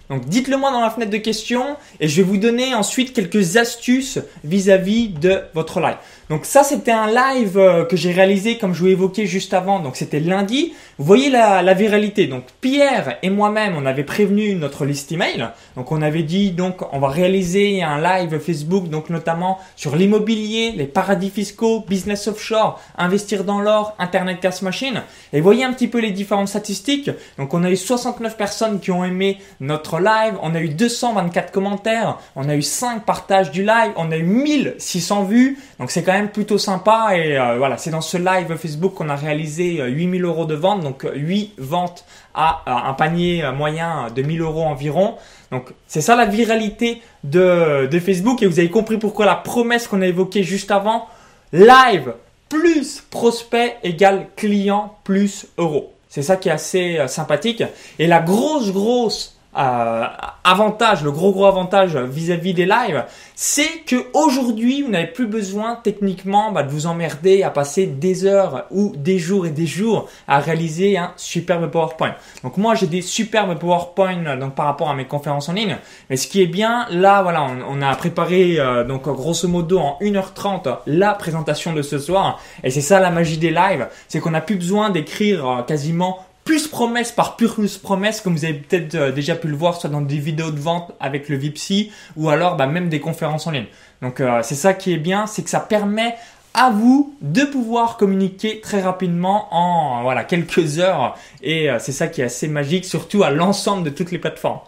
Donc 0.09 0.25
dites-le 0.25 0.57
moi 0.57 0.71
dans 0.71 0.81
la 0.81 0.89
fenêtre 0.89 1.11
de 1.11 1.17
questions 1.17 1.77
et 1.99 2.07
je 2.07 2.17
vais 2.17 2.27
vous 2.27 2.37
donner 2.37 2.75
ensuite 2.75 3.13
quelques 3.13 3.57
astuces 3.57 4.19
vis-à-vis 4.43 5.07
de 5.07 5.41
votre 5.53 5.79
live. 5.79 5.97
Donc 6.29 6.45
ça, 6.45 6.63
c'était 6.63 6.91
un 6.91 7.07
live 7.07 7.57
euh, 7.57 7.85
que 7.85 7.97
j'ai 7.97 8.11
réalisé, 8.11 8.57
comme 8.57 8.73
je 8.73 8.79
vous 8.79 8.87
évoqué 8.87 9.27
juste 9.27 9.53
avant. 9.53 9.79
Donc 9.79 9.95
c'était 9.95 10.19
lundi. 10.19 10.73
Vous 10.97 11.05
voyez 11.05 11.29
la, 11.29 11.61
la 11.61 11.73
viralité. 11.73 12.27
Donc 12.27 12.43
Pierre 12.61 13.17
et 13.23 13.29
moi-même, 13.29 13.75
on 13.77 13.85
avait 13.85 14.03
prévenu 14.03 14.55
notre 14.55 14.85
liste 14.85 15.11
email. 15.11 15.49
Donc 15.75 15.91
on 15.91 16.01
avait 16.01 16.23
dit, 16.23 16.51
donc 16.51 16.81
on 16.93 16.99
va 16.99 17.09
réaliser 17.09 17.83
un 17.83 17.99
live 18.01 18.39
Facebook, 18.39 18.89
donc 18.89 19.09
notamment 19.09 19.59
sur 19.75 19.95
l'immobilier, 19.95 20.73
les 20.75 20.85
paradis 20.85 21.29
fiscaux, 21.29 21.83
business 21.87 22.27
offshore, 22.27 22.79
investir 22.97 23.43
dans 23.43 23.59
l'or, 23.59 23.95
Internet 23.99 24.39
cash 24.39 24.61
machine. 24.61 25.03
Et 25.33 25.41
voyez 25.41 25.63
un 25.63 25.73
petit 25.73 25.87
peu 25.87 25.99
les 25.99 26.11
différentes 26.11 26.47
statistiques. 26.47 27.11
Donc 27.37 27.53
on 27.53 27.63
a 27.63 27.69
eu 27.69 27.75
69 27.75 28.37
personnes 28.37 28.79
qui 28.79 28.91
ont 28.91 29.03
aimé 29.03 29.39
notre 29.59 29.99
live. 29.99 30.35
On 30.41 30.55
a 30.55 30.59
eu 30.59 30.69
224 30.69 31.51
commentaires. 31.51 32.17
On 32.35 32.47
a 32.49 32.55
eu 32.55 32.61
5 32.61 33.05
partages 33.05 33.51
du 33.51 33.63
live. 33.63 33.91
On 33.95 34.11
a 34.11 34.17
eu 34.17 34.23
1600 34.23 35.23
vues. 35.25 35.59
Donc 35.83 35.91
c'est 35.91 36.03
quand 36.03 36.13
même 36.13 36.29
plutôt 36.29 36.57
sympa 36.57 37.09
et 37.13 37.37
euh, 37.37 37.57
voilà, 37.57 37.75
c'est 37.75 37.89
dans 37.89 37.99
ce 37.99 38.15
live 38.15 38.55
Facebook 38.55 38.93
qu'on 38.93 39.09
a 39.09 39.17
réalisé 39.17 39.83
8000 39.85 40.23
euh, 40.23 40.27
euros 40.29 40.45
de 40.45 40.55
vente, 40.55 40.79
donc 40.79 41.05
8 41.13 41.55
ventes 41.57 42.05
à, 42.33 42.87
un 42.87 42.93
panier 42.93 43.43
moyen 43.53 44.07
de 44.15 44.21
1000 44.21 44.39
euros 44.39 44.63
environ. 44.63 45.15
Donc 45.51 45.73
c'est 45.85 45.99
ça 45.99 46.15
la 46.15 46.23
viralité 46.23 47.01
de, 47.25 47.87
de 47.87 47.99
Facebook 47.99 48.41
et 48.41 48.45
vous 48.45 48.59
avez 48.59 48.69
compris 48.69 48.97
pourquoi 48.97 49.25
la 49.25 49.35
promesse 49.35 49.89
qu'on 49.89 50.01
a 50.01 50.07
évoquée 50.07 50.41
juste 50.43 50.71
avant, 50.71 51.05
live 51.51 52.13
plus 52.47 53.01
prospect 53.09 53.75
égale 53.83 54.27
client 54.37 54.95
plus 55.03 55.47
euros. 55.57 55.91
C'est 56.07 56.21
ça 56.21 56.37
qui 56.37 56.47
est 56.47 56.53
assez 56.53 56.97
euh, 56.97 57.07
sympathique. 57.07 57.61
Et 57.99 58.07
la 58.07 58.21
grosse, 58.21 58.71
grosse 58.71 59.32
euh, 59.55 60.05
avantage, 60.43 61.03
le 61.03 61.11
gros 61.11 61.31
gros 61.31 61.45
avantage 61.45 61.95
vis-à-vis 61.95 62.53
des 62.53 62.65
lives, 62.65 63.05
c'est 63.35 63.83
que 63.85 64.07
aujourd'hui 64.13 64.81
vous 64.81 64.89
n'avez 64.89 65.07
plus 65.07 65.27
besoin 65.27 65.79
techniquement 65.81 66.51
bah, 66.51 66.63
de 66.63 66.69
vous 66.69 66.87
emmerder 66.87 67.43
à 67.43 67.49
passer 67.49 67.85
des 67.85 68.25
heures 68.25 68.65
ou 68.71 68.93
des 68.95 69.19
jours 69.19 69.45
et 69.45 69.51
des 69.51 69.65
jours 69.65 70.09
à 70.27 70.39
réaliser 70.39 70.97
un 70.97 71.13
superbe 71.17 71.69
PowerPoint. 71.69 72.15
Donc 72.43 72.57
moi 72.57 72.75
j'ai 72.75 72.87
des 72.87 73.01
superbes 73.01 73.57
PowerPoint 73.57 74.37
donc 74.37 74.55
par 74.55 74.65
rapport 74.65 74.89
à 74.89 74.95
mes 74.95 75.05
conférences 75.05 75.49
en 75.49 75.53
ligne, 75.53 75.77
mais 76.09 76.17
ce 76.17 76.27
qui 76.27 76.41
est 76.41 76.47
bien 76.47 76.87
là 76.89 77.21
voilà 77.21 77.45
on, 77.69 77.81
a 77.81 77.95
préparé 77.95 78.59
euh, 78.59 78.83
donc 78.83 79.03
grosso 79.03 79.47
modo 79.47 79.79
en 79.79 79.97
1h30 80.01 80.79
la 80.87 81.13
présentation 81.13 81.73
de 81.73 81.81
ce 81.81 81.99
soir 81.99 82.39
et 82.63 82.69
c'est 82.69 82.81
ça 82.81 82.99
la 82.99 83.11
magie 83.11 83.37
des 83.37 83.51
lives, 83.51 83.87
c'est 84.07 84.19
qu'on 84.19 84.31
n'a 84.31 84.41
plus 84.41 84.55
besoin 84.55 84.89
d'écrire 84.89 85.47
euh, 85.47 85.61
quasiment 85.61 86.25
plus 86.43 86.67
promesse 86.67 87.11
par 87.11 87.35
plus 87.35 87.77
promesse, 87.77 88.21
comme 88.21 88.35
vous 88.35 88.45
avez 88.45 88.55
peut-être 88.55 88.95
euh, 88.95 89.11
déjà 89.11 89.35
pu 89.35 89.47
le 89.47 89.55
voir, 89.55 89.79
soit 89.79 89.89
dans 89.89 90.01
des 90.01 90.17
vidéos 90.17 90.51
de 90.51 90.59
vente 90.59 90.91
avec 90.99 91.29
le 91.29 91.37
Vipsy, 91.37 91.91
ou 92.15 92.29
alors 92.29 92.57
bah, 92.57 92.67
même 92.67 92.89
des 92.89 92.99
conférences 92.99 93.47
en 93.47 93.51
ligne. 93.51 93.67
Donc 94.01 94.19
euh, 94.19 94.41
c'est 94.43 94.55
ça 94.55 94.73
qui 94.73 94.93
est 94.93 94.97
bien, 94.97 95.27
c'est 95.27 95.43
que 95.43 95.49
ça 95.49 95.61
permet 95.61 96.15
à 96.53 96.69
vous 96.69 97.15
de 97.21 97.43
pouvoir 97.43 97.97
communiquer 97.97 98.61
très 98.61 98.81
rapidement 98.81 99.47
en 99.51 100.03
voilà 100.03 100.23
quelques 100.23 100.77
heures 100.77 101.17
et 101.41 101.71
euh, 101.71 101.79
c'est 101.79 101.91
ça 101.91 102.07
qui 102.07 102.21
est 102.21 102.25
assez 102.25 102.47
magique 102.47 102.85
surtout 102.85 103.23
à 103.23 103.31
l'ensemble 103.31 103.83
de 103.83 103.89
toutes 103.89 104.11
les 104.11 104.19
plateformes. 104.19 104.59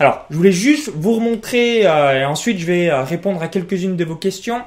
Alors, 0.00 0.24
je 0.30 0.36
voulais 0.36 0.50
juste 0.50 0.90
vous 0.94 1.12
remontrer 1.12 1.82
et 1.82 2.24
ensuite 2.24 2.58
je 2.58 2.64
vais 2.64 2.90
répondre 2.90 3.42
à 3.42 3.48
quelques-unes 3.48 3.96
de 3.96 4.04
vos 4.06 4.16
questions. 4.16 4.62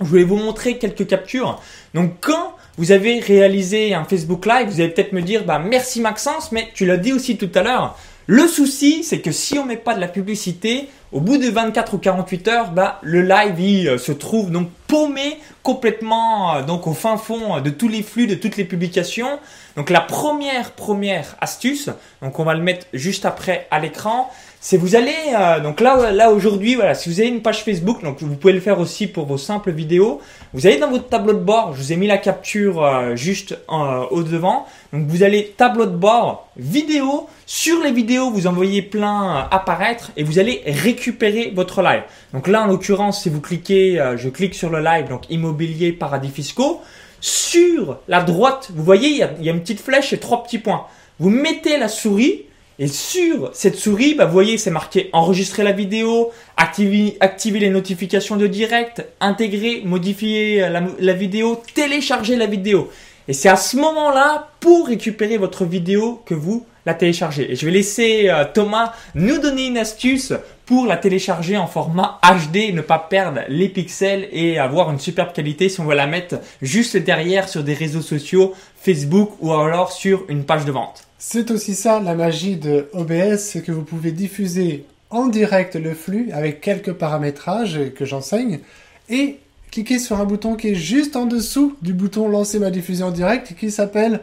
Je 0.00 0.06
voulais 0.06 0.24
vous 0.24 0.36
montrer 0.36 0.78
quelques 0.78 1.06
captures. 1.06 1.60
Donc 1.92 2.14
quand 2.22 2.54
vous 2.76 2.92
avez 2.92 3.20
réalisé 3.20 3.94
un 3.94 4.04
Facebook 4.04 4.46
Live, 4.46 4.68
vous 4.68 4.80
allez 4.80 4.90
peut-être 4.90 5.12
me 5.12 5.22
dire, 5.22 5.44
bah 5.44 5.58
merci 5.58 6.00
Maxence, 6.00 6.50
mais 6.52 6.68
tu 6.74 6.86
l'as 6.86 6.96
dit 6.96 7.12
aussi 7.12 7.36
tout 7.36 7.50
à 7.54 7.62
l'heure, 7.62 7.96
Le 8.26 8.48
souci, 8.48 9.04
c'est 9.04 9.20
que 9.20 9.32
si 9.32 9.58
on 9.58 9.66
met 9.66 9.76
pas 9.76 9.94
de 9.94 10.00
la 10.00 10.08
publicité, 10.08 10.88
au 11.12 11.20
bout 11.20 11.36
de 11.36 11.48
24 11.48 11.94
ou 11.94 11.98
48 11.98 12.48
heures, 12.48 12.70
bah, 12.72 12.98
le 13.02 13.22
live 13.22 13.60
il, 13.60 13.88
euh, 13.88 13.98
se 13.98 14.12
trouve 14.12 14.50
donc 14.50 14.70
paumé 14.88 15.38
complètement 15.62 16.56
euh, 16.56 16.62
donc 16.62 16.86
au 16.86 16.92
fin 16.94 17.16
fond 17.18 17.60
de 17.60 17.70
tous 17.70 17.86
les 17.86 18.02
flux, 18.02 18.26
de 18.26 18.34
toutes 18.34 18.56
les 18.56 18.64
publications. 18.64 19.38
Donc 19.76 19.90
la 19.90 20.00
première 20.00 20.72
première 20.72 21.36
astuce, 21.40 21.90
donc 22.22 22.38
on 22.38 22.44
va 22.44 22.54
le 22.54 22.62
mettre 22.62 22.86
juste 22.94 23.26
après 23.26 23.68
à 23.70 23.78
l'écran, 23.78 24.30
c'est 24.66 24.78
vous 24.78 24.96
allez 24.96 25.12
euh, 25.38 25.60
donc 25.60 25.82
là 25.82 26.10
là 26.10 26.30
aujourd'hui 26.30 26.74
voilà 26.74 26.94
si 26.94 27.10
vous 27.10 27.20
avez 27.20 27.28
une 27.28 27.42
page 27.42 27.64
Facebook 27.64 28.02
donc 28.02 28.22
vous 28.22 28.34
pouvez 28.34 28.54
le 28.54 28.60
faire 28.60 28.80
aussi 28.80 29.06
pour 29.06 29.26
vos 29.26 29.36
simples 29.36 29.70
vidéos. 29.72 30.22
Vous 30.54 30.66
allez 30.66 30.78
dans 30.78 30.88
votre 30.88 31.06
tableau 31.06 31.34
de 31.34 31.38
bord 31.38 31.74
je 31.74 31.82
vous 31.82 31.92
ai 31.92 31.96
mis 31.96 32.06
la 32.06 32.16
capture 32.16 32.82
euh, 32.82 33.14
juste 33.14 33.58
euh, 33.70 34.06
au 34.10 34.22
devant. 34.22 34.64
Donc 34.94 35.06
vous 35.06 35.22
allez 35.22 35.52
tableau 35.54 35.84
de 35.84 35.94
bord 35.94 36.48
vidéo. 36.56 37.28
Sur 37.44 37.82
les 37.82 37.92
vidéos 37.92 38.30
vous 38.30 38.46
envoyez 38.46 38.80
plein 38.80 39.46
apparaître 39.50 40.12
et 40.16 40.22
vous 40.22 40.38
allez 40.38 40.62
récupérer 40.64 41.52
votre 41.54 41.82
live. 41.82 42.04
Donc 42.32 42.48
là 42.48 42.62
en 42.62 42.66
l'occurrence 42.66 43.22
si 43.22 43.28
vous 43.28 43.42
cliquez 43.42 44.02
je 44.16 44.30
clique 44.30 44.54
sur 44.54 44.70
le 44.70 44.80
live 44.80 45.10
donc 45.10 45.28
immobilier 45.28 45.92
paradis 45.92 46.30
fiscaux. 46.30 46.80
Sur 47.20 47.98
la 48.08 48.22
droite 48.22 48.70
vous 48.74 48.82
voyez 48.82 49.08
il 49.08 49.16
y 49.18 49.22
a, 49.22 49.30
il 49.38 49.44
y 49.44 49.50
a 49.50 49.52
une 49.52 49.60
petite 49.60 49.82
flèche 49.82 50.14
et 50.14 50.18
trois 50.18 50.42
petits 50.42 50.58
points. 50.58 50.86
Vous 51.18 51.28
mettez 51.28 51.76
la 51.76 51.88
souris 51.88 52.44
et 52.78 52.88
sur 52.88 53.50
cette 53.52 53.76
souris, 53.76 54.14
bah, 54.14 54.24
vous 54.24 54.32
voyez, 54.32 54.58
c'est 54.58 54.70
marqué 54.70 55.08
enregistrer 55.12 55.62
la 55.62 55.72
vidéo, 55.72 56.32
activer, 56.56 57.58
les 57.60 57.70
notifications 57.70 58.36
de 58.36 58.46
direct, 58.46 59.06
intégrer, 59.20 59.82
modifier 59.84 60.68
la, 60.68 60.82
la 60.98 61.12
vidéo, 61.12 61.62
télécharger 61.74 62.36
la 62.36 62.46
vidéo. 62.46 62.90
Et 63.28 63.32
c'est 63.32 63.48
à 63.48 63.56
ce 63.56 63.76
moment-là, 63.76 64.50
pour 64.60 64.88
récupérer 64.88 65.38
votre 65.38 65.64
vidéo, 65.64 66.20
que 66.26 66.34
vous 66.34 66.66
la 66.86 66.94
téléchargez. 66.94 67.52
Et 67.52 67.56
je 67.56 67.64
vais 67.64 67.72
laisser 67.72 68.28
euh, 68.28 68.44
Thomas 68.52 68.92
nous 69.14 69.38
donner 69.38 69.66
une 69.66 69.78
astuce 69.78 70.32
pour 70.66 70.86
la 70.86 70.96
télécharger 70.96 71.56
en 71.56 71.66
format 71.66 72.18
HD, 72.22 72.72
ne 72.72 72.80
pas 72.80 72.98
perdre 72.98 73.40
les 73.48 73.68
pixels 73.68 74.28
et 74.32 74.58
avoir 74.58 74.90
une 74.90 74.98
superbe 74.98 75.32
qualité 75.32 75.68
si 75.68 75.80
on 75.80 75.84
veut 75.84 75.94
la 75.94 76.06
mettre 76.06 76.36
juste 76.62 76.96
derrière 76.96 77.48
sur 77.48 77.62
des 77.62 77.74
réseaux 77.74 78.02
sociaux, 78.02 78.54
Facebook 78.76 79.32
ou 79.40 79.52
alors 79.52 79.92
sur 79.92 80.24
une 80.28 80.44
page 80.44 80.64
de 80.64 80.72
vente. 80.72 81.06
C'est 81.18 81.50
aussi 81.50 81.74
ça 81.74 82.00
la 82.00 82.14
magie 82.14 82.56
de 82.56 82.88
OBS, 82.92 83.38
c'est 83.38 83.62
que 83.62 83.72
vous 83.72 83.84
pouvez 83.84 84.12
diffuser 84.12 84.84
en 85.10 85.26
direct 85.26 85.76
le 85.76 85.94
flux 85.94 86.30
avec 86.32 86.60
quelques 86.60 86.92
paramétrages 86.92 87.80
que 87.94 88.04
j'enseigne 88.04 88.60
et 89.08 89.38
cliquer 89.70 89.98
sur 89.98 90.18
un 90.20 90.24
bouton 90.24 90.54
qui 90.54 90.68
est 90.68 90.74
juste 90.74 91.16
en 91.16 91.26
dessous 91.26 91.76
du 91.82 91.92
bouton 91.92 92.28
lancer 92.28 92.58
ma 92.58 92.70
diffusion 92.70 93.08
en 93.08 93.10
direct 93.10 93.54
qui 93.58 93.70
s'appelle 93.70 94.20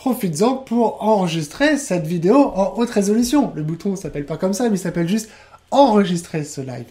Profites-en 0.00 0.54
pour 0.54 1.02
enregistrer 1.02 1.76
cette 1.76 2.06
vidéo 2.06 2.52
en 2.54 2.72
haute 2.78 2.88
résolution. 2.88 3.52
Le 3.54 3.62
bouton 3.62 3.96
s'appelle 3.96 4.24
pas 4.24 4.38
comme 4.38 4.54
ça, 4.54 4.70
mais 4.70 4.76
il 4.76 4.78
s'appelle 4.78 5.06
juste 5.06 5.28
enregistrer 5.70 6.44
ce 6.44 6.60
live. 6.60 6.86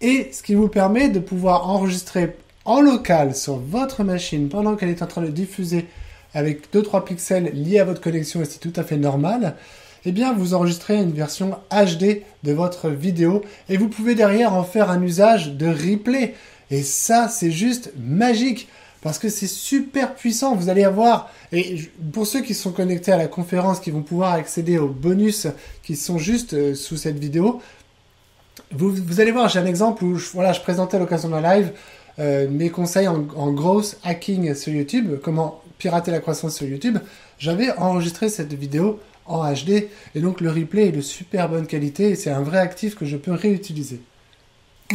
Et 0.00 0.30
ce 0.32 0.42
qui 0.42 0.54
vous 0.54 0.68
permet 0.68 1.08
de 1.08 1.18
pouvoir 1.18 1.68
enregistrer 1.68 2.36
en 2.64 2.80
local 2.80 3.34
sur 3.34 3.56
votre 3.56 4.04
machine 4.04 4.48
pendant 4.48 4.76
qu'elle 4.76 4.88
est 4.88 5.02
en 5.02 5.06
train 5.06 5.22
de 5.22 5.28
diffuser 5.28 5.86
avec 6.34 6.72
2-3 6.74 7.04
pixels 7.04 7.52
liés 7.54 7.78
à 7.78 7.84
votre 7.84 8.00
connexion 8.00 8.42
et 8.42 8.44
c'est 8.44 8.58
tout 8.58 8.72
à 8.76 8.82
fait 8.82 8.96
normal, 8.96 9.56
eh 10.04 10.12
bien 10.12 10.32
vous 10.32 10.54
enregistrez 10.54 10.96
une 10.96 11.12
version 11.12 11.56
HD 11.70 12.22
de 12.42 12.52
votre 12.52 12.90
vidéo 12.90 13.42
et 13.68 13.76
vous 13.76 13.88
pouvez 13.88 14.14
derrière 14.14 14.52
en 14.52 14.64
faire 14.64 14.90
un 14.90 15.00
usage 15.02 15.52
de 15.52 15.66
replay. 15.66 16.34
Et 16.70 16.82
ça, 16.82 17.28
c'est 17.28 17.50
juste 17.50 17.92
magique 17.96 18.68
parce 19.02 19.18
que 19.18 19.28
c'est 19.28 19.46
super 19.46 20.14
puissant. 20.14 20.56
Vous 20.56 20.70
allez 20.70 20.82
avoir, 20.82 21.30
et 21.52 21.78
pour 22.12 22.26
ceux 22.26 22.40
qui 22.40 22.54
sont 22.54 22.72
connectés 22.72 23.12
à 23.12 23.18
la 23.18 23.28
conférence, 23.28 23.78
qui 23.78 23.90
vont 23.90 24.02
pouvoir 24.02 24.32
accéder 24.32 24.78
aux 24.78 24.88
bonus 24.88 25.46
qui 25.82 25.94
sont 25.94 26.18
juste 26.18 26.54
euh, 26.54 26.74
sous 26.74 26.96
cette 26.96 27.18
vidéo, 27.18 27.60
vous, 28.72 29.20
allez 29.20 29.30
voir, 29.30 29.48
j'ai 29.48 29.58
un 29.58 29.66
exemple 29.66 30.04
où 30.04 30.16
je, 30.16 30.30
voilà, 30.32 30.52
je 30.52 30.60
présentais 30.60 30.96
à 30.96 31.00
l'occasion 31.00 31.28
d'un 31.28 31.40
live 31.40 31.72
euh, 32.18 32.48
mes 32.48 32.70
conseils 32.70 33.08
en, 33.08 33.26
en 33.36 33.82
hacking 34.04 34.54
sur 34.54 34.72
YouTube, 34.72 35.18
comment 35.22 35.62
pirater 35.78 36.12
la 36.12 36.20
croissance 36.20 36.56
sur 36.56 36.66
YouTube, 36.66 36.98
j'avais 37.38 37.72
enregistré 37.72 38.28
cette 38.28 38.54
vidéo 38.54 39.00
en 39.26 39.52
HD 39.52 39.88
et 40.14 40.20
donc 40.20 40.40
le 40.40 40.50
replay 40.50 40.88
est 40.88 40.92
de 40.92 41.00
super 41.00 41.48
bonne 41.48 41.66
qualité 41.66 42.10
et 42.10 42.14
c'est 42.14 42.30
un 42.30 42.42
vrai 42.42 42.58
actif 42.58 42.94
que 42.94 43.04
je 43.04 43.16
peux 43.16 43.32
réutiliser. 43.32 44.00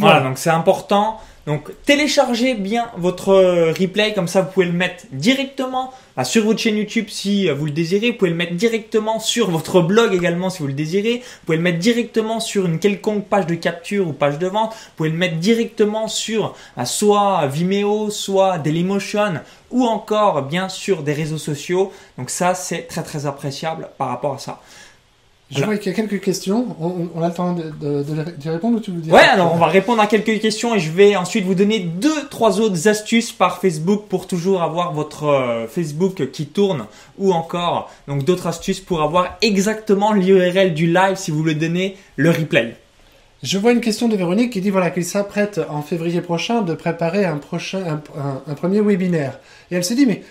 Voilà, 0.00 0.20
donc 0.20 0.38
c'est 0.38 0.50
important. 0.50 1.20
Donc 1.46 1.70
téléchargez 1.86 2.54
bien 2.54 2.90
votre 2.98 3.30
euh, 3.30 3.72
replay, 3.72 4.12
comme 4.12 4.28
ça 4.28 4.42
vous 4.42 4.52
pouvez 4.52 4.66
le 4.66 4.72
mettre 4.72 5.04
directement 5.10 5.90
bah, 6.14 6.24
sur 6.24 6.44
votre 6.44 6.60
chaîne 6.60 6.76
YouTube 6.76 7.06
si 7.08 7.48
euh, 7.48 7.54
vous 7.54 7.64
le 7.64 7.70
désirez. 7.70 8.10
Vous 8.10 8.18
pouvez 8.18 8.30
le 8.30 8.36
mettre 8.36 8.54
directement 8.54 9.18
sur 9.18 9.50
votre 9.50 9.80
blog 9.80 10.12
également 10.12 10.50
si 10.50 10.58
vous 10.58 10.68
le 10.68 10.74
désirez. 10.74 11.22
Vous 11.24 11.46
pouvez 11.46 11.56
le 11.56 11.62
mettre 11.62 11.78
directement 11.78 12.40
sur 12.40 12.66
une 12.66 12.78
quelconque 12.78 13.26
page 13.26 13.46
de 13.46 13.54
capture 13.54 14.06
ou 14.06 14.12
page 14.12 14.38
de 14.38 14.46
vente. 14.48 14.72
Vous 14.72 14.90
pouvez 14.96 15.08
le 15.08 15.16
mettre 15.16 15.36
directement 15.36 16.08
sur 16.08 16.54
bah, 16.76 16.84
soit 16.84 17.46
Vimeo, 17.46 18.10
soit 18.10 18.58
Dailymotion 18.58 19.40
ou 19.70 19.86
encore 19.86 20.42
bien 20.42 20.68
sûr 20.68 21.02
des 21.02 21.14
réseaux 21.14 21.38
sociaux. 21.38 21.90
Donc 22.18 22.28
ça 22.28 22.54
c'est 22.54 22.82
très 22.82 23.02
très 23.02 23.24
appréciable 23.24 23.88
par 23.96 24.08
rapport 24.08 24.34
à 24.34 24.38
ça. 24.38 24.60
Je 25.50 25.64
vois 25.64 25.76
qu'il 25.76 25.90
y 25.90 25.94
a 25.94 25.96
quelques 25.96 26.20
questions. 26.20 26.76
On, 26.80 27.22
a 27.22 27.28
le 27.28 27.34
temps 27.34 27.54
de, 27.54 28.48
répondre 28.48 28.78
ou 28.78 28.80
tu 28.80 28.92
veux 28.92 29.00
dire 29.00 29.12
Ouais, 29.12 29.20
alors 29.20 29.52
on 29.52 29.58
va 29.58 29.66
répondre 29.66 30.00
à 30.00 30.06
quelques 30.06 30.40
questions 30.40 30.74
et 30.74 30.78
je 30.78 30.92
vais 30.92 31.16
ensuite 31.16 31.44
vous 31.44 31.56
donner 31.56 31.80
deux, 31.80 32.28
trois 32.28 32.60
autres 32.60 32.86
astuces 32.86 33.32
par 33.32 33.60
Facebook 33.60 34.04
pour 34.08 34.28
toujours 34.28 34.62
avoir 34.62 34.92
votre 34.92 35.24
euh, 35.24 35.66
Facebook 35.66 36.30
qui 36.30 36.46
tourne 36.46 36.86
ou 37.18 37.32
encore 37.32 37.90
donc 38.06 38.24
d'autres 38.24 38.46
astuces 38.46 38.80
pour 38.80 39.02
avoir 39.02 39.36
exactement 39.42 40.12
l'URL 40.12 40.72
du 40.72 40.86
live 40.86 41.16
si 41.16 41.32
vous 41.32 41.38
voulez 41.38 41.54
donner 41.54 41.96
le 42.16 42.30
replay. 42.30 42.76
Je 43.42 43.58
vois 43.58 43.72
une 43.72 43.80
question 43.80 44.06
de 44.06 44.16
Véronique 44.16 44.52
qui 44.52 44.60
dit 44.60 44.70
voilà 44.70 44.90
qu'il 44.90 45.04
s'apprête 45.04 45.60
en 45.68 45.82
février 45.82 46.20
prochain 46.20 46.62
de 46.62 46.74
préparer 46.74 47.24
un 47.24 47.38
prochain 47.38 48.00
un 48.46 48.54
premier 48.54 48.80
webinaire 48.80 49.40
et 49.70 49.76
elle 49.76 49.84
se 49.84 49.94
dit 49.94 50.06
mais 50.06 50.22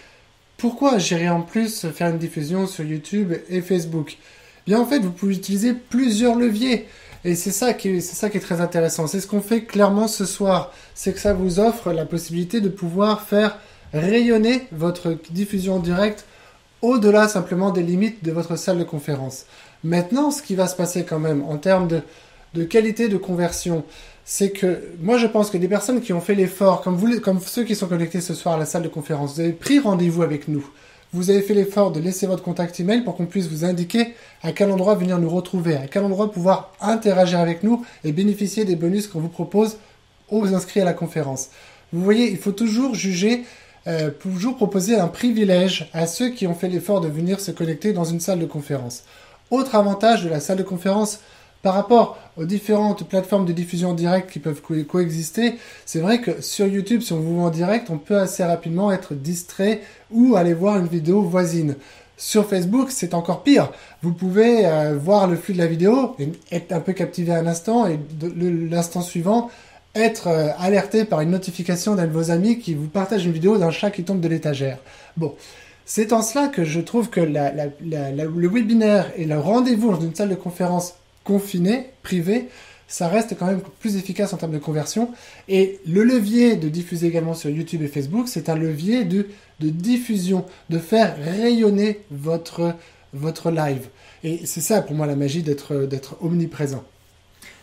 pourquoi 0.58 0.98
j'irai 0.98 1.30
en 1.30 1.42
plus 1.42 1.88
faire 1.88 2.10
une 2.10 2.18
diffusion 2.18 2.68
sur 2.68 2.86
YouTube 2.86 3.34
et 3.50 3.62
Facebook? 3.62 4.18
Bien 4.70 4.80
en 4.80 4.86
fait, 4.86 5.00
vous 5.00 5.12
pouvez 5.12 5.34
utiliser 5.34 5.74
plusieurs 5.74 6.36
leviers. 6.36 6.86
Et 7.26 7.34
c'est 7.34 7.52
ça 7.52 7.74
qui 7.74 7.90
est, 7.90 8.02
ça 8.02 8.30
qui 8.30 8.38
est 8.38 8.42
très 8.42 8.62
intéressant. 8.62 9.08
C'est 9.08 9.20
ce 9.20 9.26
qu'on 9.26 9.42
fait 9.42 9.64
clairement 9.64 10.08
ce 10.08 10.26
soir. 10.26 10.72
C'est 10.94 11.12
que 11.12 11.20
ça 11.20 11.34
vous 11.34 11.60
offre 11.60 11.92
la 11.92 12.06
possibilité 12.06 12.62
de 12.62 12.70
pouvoir 12.70 13.24
faire 13.24 13.58
rayonner 13.94 14.68
votre 14.72 15.18
diffusion 15.32 15.78
en 15.78 15.80
direct 15.80 16.26
au-delà 16.84 17.28
simplement 17.28 17.72
des 17.72 17.82
limites 17.82 18.24
de 18.24 18.32
votre 18.32 18.58
salle 18.58 18.78
de 18.78 18.84
conférence. 18.84 19.48
Maintenant, 19.84 20.30
ce 20.30 20.44
qui 20.44 20.54
va 20.54 20.68
se 20.68 20.76
passer 20.76 21.04
quand 21.04 21.20
même 21.20 21.44
en 21.44 21.58
termes 21.58 21.88
de, 21.88 22.02
de 22.54 22.64
qualité 22.64 23.10
de 23.10 23.18
conversion, 23.18 23.84
c'est 24.24 24.52
que 24.52 24.84
moi 25.02 25.18
je 25.18 25.26
pense 25.26 25.50
que 25.50 25.58
des 25.58 25.68
personnes 25.68 26.00
qui 26.00 26.14
ont 26.14 26.22
fait 26.22 26.36
l'effort, 26.36 26.82
comme, 26.82 26.96
vous, 26.96 27.20
comme 27.22 27.40
ceux 27.40 27.64
qui 27.64 27.76
sont 27.76 27.88
connectés 27.88 28.22
ce 28.22 28.36
soir 28.36 28.54
à 28.54 28.60
la 28.60 28.66
salle 28.66 28.84
de 28.84 28.88
conférence, 28.88 29.34
vous 29.34 29.40
avez 29.42 29.54
pris 29.54 29.80
rendez-vous 29.80 30.22
avec 30.22 30.48
nous 30.48 30.70
vous 31.12 31.30
avez 31.32 31.42
fait 31.42 31.54
l'effort 31.54 31.92
de 31.92 32.00
laisser 32.00 32.28
votre 32.28 32.44
contact 32.44 32.80
email 32.80 33.02
pour 33.02 33.16
qu'on 33.16 33.26
puisse 33.26 33.48
vous 33.48 33.66
indiquer 33.66 34.14
à 34.44 34.52
quel 34.52 34.72
endroit 34.72 34.96
venir 34.96 35.18
nous 35.18 35.30
retrouver, 35.30 35.76
à 35.76 35.88
quel 35.88 36.04
endroit 36.04 36.32
pouvoir 36.32 36.72
interagir 36.82 37.40
avec 37.40 37.64
nous 37.64 37.84
et 38.04 38.12
bénéficier 38.12 38.64
des 38.64 38.76
bonus 38.76 39.08
qu'on 39.08 39.20
vous 39.20 39.30
propose 39.30 39.78
aux 40.30 40.54
inscrits 40.54 40.82
à 40.82 40.86
la 40.86 40.94
conférence. 40.94 41.50
Vous 41.92 42.04
voyez, 42.04 42.30
il 42.30 42.38
faut 42.38 42.52
toujours 42.52 42.94
juger, 42.94 43.44
euh, 43.88 44.12
toujours 44.12 44.56
proposer 44.56 44.96
un 44.98 45.08
privilège 45.08 45.90
à 45.94 46.06
ceux 46.06 46.30
qui 46.30 46.46
ont 46.46 46.54
fait 46.54 46.70
l'effort 46.70 47.02
de 47.02 47.08
venir 47.08 47.40
se 47.40 47.50
connecter 47.50 47.92
dans 47.94 48.04
une 48.04 48.20
salle 48.20 48.40
de 48.40 48.46
conférence. 48.46 49.04
Autre 49.50 49.74
avantage 49.74 50.24
de 50.24 50.30
la 50.30 50.40
salle 50.40 50.58
de 50.58 50.64
conférence, 50.64 51.22
par 51.62 51.74
rapport 51.74 52.18
aux 52.38 52.46
différentes 52.46 53.08
plateformes 53.08 53.46
de 53.46 53.54
diffusion 53.54 53.90
en 53.90 53.94
direct 53.94 54.32
qui 54.32 54.40
peuvent 54.40 54.62
coexister, 54.62 55.56
c'est 55.86 56.00
vrai 56.00 56.22
que 56.22 56.42
sur 56.42 56.68
YouTube, 56.68 57.02
si 57.02 57.14
on 57.14 57.20
vous 57.20 57.36
voit 57.36 57.48
en 57.48 57.52
direct, 57.52 57.90
on 57.90 57.98
peut 57.98 58.18
assez 58.18 58.44
rapidement 58.44 58.92
être 58.92 59.14
distrait 59.14 59.82
ou 60.12 60.36
aller 60.36 60.54
voir 60.54 60.78
une 60.78 60.88
vidéo 60.88 61.22
voisine. 61.22 61.76
Sur 62.18 62.46
Facebook, 62.46 62.92
c'est 62.92 63.14
encore 63.14 63.44
pire. 63.44 63.72
Vous 64.02 64.12
pouvez 64.12 64.66
euh, 64.66 64.98
voir 64.98 65.28
le 65.28 65.38
flux 65.38 65.54
de 65.54 65.60
la 65.60 65.68
vidéo, 65.68 66.16
et 66.20 66.30
être 66.52 66.74
un 66.74 66.82
peu 66.82 66.92
captivé 66.92 67.34
un 67.34 67.48
instant 67.48 67.88
et 67.88 67.98
l'instant 68.70 69.02
suivant 69.02 69.50
être 69.96 70.28
euh, 70.28 70.50
alerté 70.60 71.06
par 71.06 71.22
une 71.22 71.32
notification 71.32 71.96
d'un 71.96 72.08
de 72.08 72.12
vos 72.12 72.32
amis 72.32 72.60
qui 72.60 72.74
vous 72.74 72.88
partage 72.88 73.26
une 73.26 73.32
vidéo 73.32 73.58
d'un 73.58 73.72
chat 73.72 73.92
qui 73.92 74.04
tombe 74.04 74.20
de 74.20 74.28
l'étagère. 74.28 74.78
Bon, 75.18 75.34
c'est 75.86 76.14
en 76.14 76.22
cela 76.22 76.48
que 76.48 76.64
je 76.64 76.80
trouve 76.82 77.10
que 77.10 77.20
le 77.22 78.48
webinaire 78.48 79.12
et 79.16 79.26
le 79.26 79.40
rendez-vous 79.40 79.92
dans 79.92 80.02
une 80.02 80.14
salle 80.14 80.30
de 80.30 80.36
conférence 80.36 80.96
confiné, 81.24 81.88
privé, 82.04 82.50
ça 82.88 83.08
reste 83.08 83.38
quand 83.38 83.46
même 83.46 83.62
plus 83.80 83.96
efficace 83.98 84.34
en 84.34 84.38
termes 84.38 84.52
de 84.52 84.58
conversion. 84.58 85.12
Et 85.48 85.80
le 85.88 86.04
levier 86.04 86.56
de 86.56 86.70
diffuser 86.70 87.08
également 87.08 87.36
sur 87.36 87.50
YouTube 87.50 87.84
et 87.84 87.88
Facebook, 87.88 88.28
c'est 88.28 88.50
un 88.50 88.56
levier 88.56 89.06
de, 89.06 89.28
de 89.60 89.70
diffusion, 89.70 90.46
de 90.70 90.80
faire 90.80 91.16
rayonner 91.24 92.02
votre, 92.10 92.74
votre 93.14 93.52
live. 93.52 93.88
Et 94.24 94.46
c'est 94.46 94.62
ça 94.62 94.82
pour 94.82 94.96
moi 94.96 95.06
la 95.06 95.16
magie 95.16 95.44
d'être 95.44 96.18
omniprésent. 96.22 96.84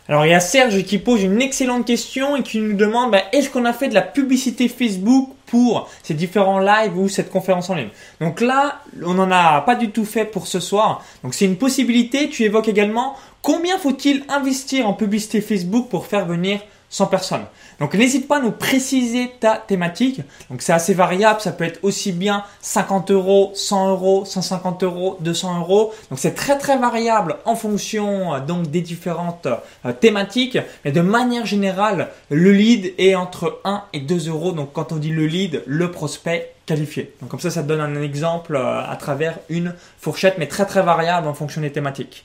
Alors 0.08 0.24
il 0.24 0.30
y 0.30 0.34
a 0.34 0.40
Serge 0.40 0.84
qui 0.84 0.98
pose 0.98 1.22
une 1.24 1.42
excellente 1.42 1.84
question 1.84 2.36
et 2.36 2.42
qui 2.44 2.60
nous 2.60 2.76
demande 2.76 3.10
bah, 3.10 3.22
est-ce 3.32 3.50
qu'on 3.50 3.64
a 3.64 3.72
fait 3.72 3.88
de 3.88 3.94
la 3.94 4.02
publicité 4.02 4.68
Facebook 4.68 5.30
pour 5.46 5.90
ces 6.04 6.14
différents 6.14 6.60
lives 6.60 6.96
ou 6.96 7.08
cette 7.08 7.28
conférence 7.28 7.70
en 7.70 7.74
ligne? 7.74 7.88
Donc 8.20 8.40
là, 8.40 8.82
on 9.04 9.14
n'en 9.14 9.30
a 9.32 9.62
pas 9.62 9.74
du 9.74 9.90
tout 9.90 10.04
fait 10.04 10.24
pour 10.24 10.46
ce 10.46 10.60
soir. 10.60 11.04
Donc 11.24 11.34
c'est 11.34 11.44
une 11.44 11.56
possibilité. 11.56 12.28
Tu 12.28 12.44
évoques 12.44 12.68
également 12.68 13.16
combien 13.46 13.78
faut-il 13.78 14.24
investir 14.28 14.88
en 14.88 14.92
publicité 14.92 15.40
Facebook 15.40 15.88
pour 15.88 16.06
faire 16.06 16.26
venir 16.26 16.58
100 16.90 17.06
personnes? 17.06 17.44
Donc 17.78 17.94
n'hésite 17.94 18.26
pas 18.26 18.38
à 18.38 18.40
nous 18.40 18.50
préciser 18.50 19.30
ta 19.38 19.56
thématique. 19.56 20.20
Donc 20.50 20.62
c'est 20.62 20.72
assez 20.72 20.94
variable, 20.94 21.40
ça 21.40 21.52
peut 21.52 21.62
être 21.62 21.78
aussi 21.84 22.10
bien 22.10 22.42
50 22.60 23.12
euros, 23.12 23.52
100 23.54 23.90
euros, 23.90 24.24
150 24.24 24.82
euros, 24.82 25.16
200 25.20 25.60
euros. 25.60 25.94
Donc 26.10 26.18
c'est 26.18 26.34
très 26.34 26.58
très 26.58 26.76
variable 26.76 27.36
en 27.44 27.54
fonction 27.54 28.34
euh, 28.34 28.40
donc 28.40 28.68
des 28.68 28.80
différentes 28.80 29.46
euh, 29.46 29.92
thématiques. 29.92 30.58
Mais 30.84 30.90
de 30.90 31.00
manière 31.00 31.46
générale, 31.46 32.08
le 32.30 32.50
lead 32.50 32.94
est 32.98 33.14
entre 33.14 33.60
1 33.62 33.84
et 33.92 34.00
2 34.00 34.28
euros. 34.28 34.50
Donc 34.50 34.72
quand 34.72 34.90
on 34.90 34.96
dit 34.96 35.12
le 35.12 35.26
lead, 35.28 35.62
le 35.66 35.92
prospect 35.92 36.52
qualifié. 36.66 37.14
Donc 37.20 37.30
comme 37.30 37.38
ça, 37.38 37.50
ça 37.50 37.62
donne 37.62 37.80
un 37.80 38.02
exemple 38.02 38.56
euh, 38.56 38.82
à 38.84 38.96
travers 38.96 39.38
une 39.48 39.72
fourchette, 40.00 40.34
mais 40.36 40.48
très 40.48 40.66
très 40.66 40.82
variable 40.82 41.28
en 41.28 41.34
fonction 41.34 41.60
des 41.60 41.70
thématiques. 41.70 42.24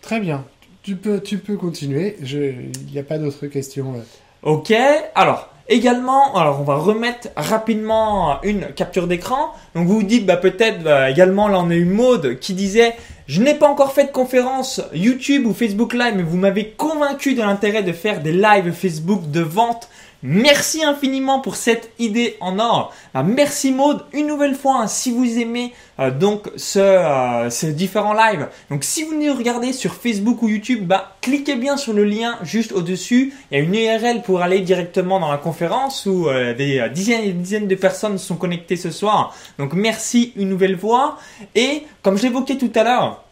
Très 0.00 0.18
bien. 0.18 0.44
Tu 0.86 0.94
peux, 0.94 1.56
continuer. 1.56 2.16
Il 2.22 2.92
n'y 2.92 3.00
a 3.00 3.02
pas 3.02 3.18
d'autres 3.18 3.48
questions. 3.48 3.94
Ok, 4.44 4.72
alors 5.16 5.48
également, 5.68 6.36
alors 6.36 6.60
on 6.60 6.62
va 6.62 6.76
remettre 6.76 7.26
rapidement 7.34 8.40
une 8.44 8.66
capture 8.66 9.08
d'écran. 9.08 9.52
Donc 9.74 9.88
vous 9.88 9.96
vous 9.96 10.02
dites 10.04 10.26
bah 10.26 10.36
peut-être 10.36 10.84
bah, 10.84 11.10
également 11.10 11.48
là 11.48 11.58
on 11.58 11.70
a 11.70 11.74
eu 11.74 11.86
Maude 11.86 12.38
qui 12.38 12.54
disait 12.54 12.94
je 13.26 13.42
n'ai 13.42 13.54
pas 13.54 13.66
encore 13.66 13.94
fait 13.94 14.04
de 14.04 14.12
conférence 14.12 14.80
YouTube 14.94 15.46
ou 15.46 15.54
Facebook 15.54 15.92
Live 15.92 16.14
mais 16.14 16.22
vous 16.22 16.36
m'avez 16.36 16.68
convaincu 16.68 17.34
de 17.34 17.40
l'intérêt 17.40 17.82
de 17.82 17.90
faire 17.90 18.22
des 18.22 18.30
lives 18.30 18.70
Facebook 18.70 19.28
de 19.32 19.40
vente 19.40 19.88
Merci 20.22 20.82
infiniment 20.82 21.40
pour 21.40 21.56
cette 21.56 21.90
idée 21.98 22.36
en 22.40 22.58
or. 22.58 22.92
Ah, 23.14 23.22
merci 23.22 23.70
Maude. 23.70 24.04
Une 24.12 24.26
nouvelle 24.26 24.54
fois, 24.54 24.78
hein, 24.80 24.86
si 24.86 25.12
vous 25.12 25.38
aimez 25.38 25.74
euh, 26.00 26.10
donc 26.10 26.50
ce, 26.56 26.78
euh, 26.78 27.50
ces 27.50 27.72
différents 27.72 28.14
lives, 28.14 28.48
donc 28.70 28.82
si 28.82 29.04
vous 29.04 29.14
nous 29.14 29.34
regardez 29.34 29.72
sur 29.72 29.94
Facebook 29.94 30.42
ou 30.42 30.48
YouTube, 30.48 30.86
bah, 30.86 31.16
cliquez 31.20 31.56
bien 31.56 31.76
sur 31.76 31.92
le 31.92 32.04
lien 32.04 32.38
juste 32.42 32.72
au-dessus. 32.72 33.34
Il 33.50 33.58
y 33.58 33.60
a 33.60 33.64
une 33.64 33.74
URL 33.74 34.22
pour 34.22 34.40
aller 34.40 34.60
directement 34.60 35.20
dans 35.20 35.30
la 35.30 35.38
conférence 35.38 36.06
où 36.06 36.28
euh, 36.28 36.54
des 36.54 36.88
dizaines 36.94 37.22
et 37.22 37.26
des 37.28 37.32
dizaines 37.32 37.68
de 37.68 37.74
personnes 37.74 38.18
sont 38.18 38.36
connectées 38.36 38.76
ce 38.76 38.90
soir. 38.90 39.34
Donc 39.58 39.74
merci 39.74 40.32
une 40.36 40.48
nouvelle 40.48 40.78
fois. 40.78 41.18
Et 41.54 41.82
comme 42.02 42.16
je 42.16 42.22
l'évoquais 42.22 42.56
tout 42.56 42.72
à 42.74 42.84
l'heure, 42.84 43.25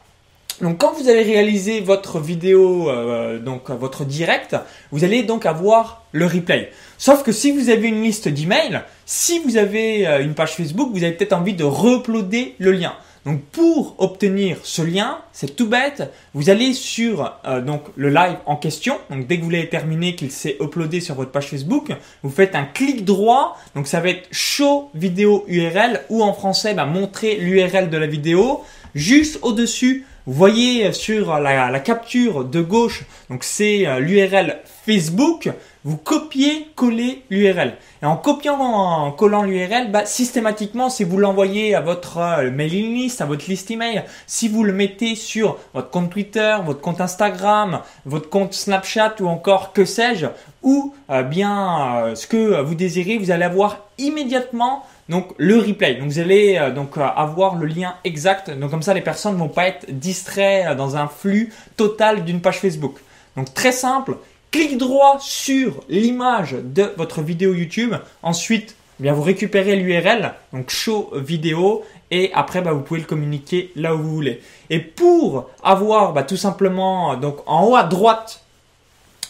donc 0.61 0.79
quand 0.79 0.93
vous 0.93 1.09
allez 1.09 1.23
réaliser 1.23 1.81
votre 1.81 2.21
vidéo, 2.21 2.89
euh, 2.89 3.39
donc 3.39 3.71
votre 3.71 4.05
direct, 4.05 4.57
vous 4.93 5.05
allez 5.05 5.23
donc 5.23 5.47
avoir 5.47 6.05
le 6.13 6.27
replay. 6.27 6.71
Sauf 6.99 7.23
que 7.23 7.33
si 7.33 7.51
vous 7.51 7.71
avez 7.71 7.89
une 7.89 8.03
liste 8.03 8.29
d'emails, 8.29 8.83
si 9.05 9.41
vous 9.41 9.57
avez 9.57 10.07
euh, 10.07 10.23
une 10.23 10.35
page 10.35 10.55
Facebook, 10.55 10.91
vous 10.93 11.03
avez 11.03 11.13
peut-être 11.13 11.33
envie 11.33 11.55
de 11.55 11.65
re-uploader 11.65 12.55
le 12.59 12.73
lien. 12.73 12.95
Donc 13.25 13.41
pour 13.53 13.95
obtenir 13.99 14.59
ce 14.65 14.83
lien, 14.83 15.19
c'est 15.33 15.57
tout 15.57 15.67
bête, 15.67 16.13
vous 16.35 16.51
allez 16.51 16.75
sur 16.75 17.39
euh, 17.47 17.63
le 17.97 18.09
live 18.11 18.37
en 18.45 18.57
question. 18.57 18.99
Donc 19.11 19.27
dès 19.27 19.39
que 19.39 19.45
vous 19.45 19.51
l'avez 19.51 19.69
terminé, 19.71 20.15
qu'il 20.15 20.31
s'est 20.31 20.57
uploadé 20.61 21.01
sur 21.01 21.15
votre 21.15 21.31
page 21.31 21.49
Facebook, 21.49 21.91
vous 22.23 22.31
faites 22.31 22.55
un 22.55 22.65
clic 22.65 23.05
droit. 23.05 23.59
Donc 23.75 23.87
ça 23.87 24.01
va 24.01 24.11
être 24.11 24.29
show 24.31 24.91
vidéo 24.95 25.45
URL 25.49 26.03
ou 26.11 26.23
en 26.23 26.35
français 26.35 26.75
bah, 26.75 26.85
montrer 26.85 27.37
l'URL 27.37 27.89
de 27.89 27.97
la 27.97 28.07
vidéo. 28.07 28.63
Juste 28.95 29.39
au-dessus, 29.43 30.05
vous 30.27 30.33
voyez 30.33 30.91
sur 30.95 31.39
la, 31.39 31.81
capture 31.81 32.47
de 32.47 32.62
gauche, 32.62 33.05
donc 33.29 33.45
c'est 33.45 33.87
euh, 33.87 33.99
l'URL 33.99 34.57
Facebook. 34.87 35.51
Vous 35.85 35.99
copiez, 35.99 36.68
collez 36.77 37.22
l'URL. 37.29 37.75
Et 38.03 38.07
en 38.07 38.16
copiant, 38.16 38.59
en 38.59 39.12
collant 39.12 39.43
l'URL, 39.43 39.91
bah, 39.91 40.07
systématiquement, 40.07 40.89
si 40.89 41.05
vous 41.05 41.18
l'envoyez 41.18 41.75
à 41.75 41.83
votre 41.83 42.16
euh, 42.16 42.51
mailing 42.51 42.95
list, 42.95 43.20
à 43.20 43.27
votre 43.27 43.51
liste 43.51 43.70
email, 43.70 44.05
si 44.27 44.49
vous 44.49 44.64
le 44.64 44.72
mettez 44.72 45.14
sur 45.14 45.59
votre 45.75 45.91
compte 45.91 46.09
Twitter, 46.09 46.57
votre 46.64 46.81
compte 46.81 47.03
Instagram, 47.03 47.81
votre 48.07 48.31
compte 48.31 48.55
Snapchat 48.55 49.16
ou 49.20 49.29
encore 49.29 49.75
que 49.75 49.85
sais-je, 49.85 50.29
ou 50.62 50.95
euh, 51.11 51.22
bien 51.22 52.14
ce 52.14 52.27
que 52.27 52.62
vous 52.62 52.75
désirez, 52.75 53.18
vous 53.18 53.31
allez 53.31 53.45
avoir 53.45 53.81
immédiatement 53.99 54.85
donc 55.09 55.35
le 55.37 55.59
replay. 55.59 55.97
Donc 55.97 56.09
vous 56.09 56.19
allez 56.19 56.57
euh, 56.57 56.71
donc 56.71 56.97
euh, 56.97 57.03
avoir 57.03 57.57
le 57.57 57.67
lien 57.67 57.95
exact. 58.05 58.51
Donc 58.51 58.71
comme 58.71 58.83
ça 58.83 58.95
les 58.95 59.01
personnes 59.01 59.35
ne 59.35 59.39
vont 59.39 59.49
pas 59.49 59.67
être 59.67 59.87
distraites 59.91 60.67
euh, 60.67 60.75
dans 60.75 60.97
un 60.97 61.09
flux 61.09 61.53
total 61.77 62.25
d'une 62.25 62.41
page 62.41 62.59
Facebook. 62.59 62.97
Donc 63.37 63.53
très 63.55 63.73
simple, 63.73 64.17
clic 64.51 64.79
droit 64.79 65.19
sur 65.21 65.83
l'image 65.89 66.57
de 66.63 66.93
votre 66.97 67.23
vidéo 67.23 67.53
YouTube. 67.55 67.95
Ensuite, 68.23 68.77
eh 69.03 69.11
vous 69.11 69.23
récupérez 69.23 69.75
l'URL, 69.77 70.35
donc 70.53 70.71
show 70.71 71.11
vidéo, 71.17 71.83
et 72.13 72.31
après 72.33 72.63
bah, 72.63 72.73
vous 72.73 72.83
pouvez 72.83 73.01
le 73.01 73.07
communiquer 73.07 73.73
là 73.75 73.95
où 73.95 73.99
vous 73.99 74.15
voulez. 74.15 74.41
Et 74.71 74.79
pour 74.79 75.51
avoir 75.63 76.13
bah, 76.13 76.23
tout 76.23 76.37
simplement 76.37 77.17
donc 77.17 77.39
en 77.47 77.67
haut 77.67 77.77
à 77.77 77.83
droite 77.83 78.43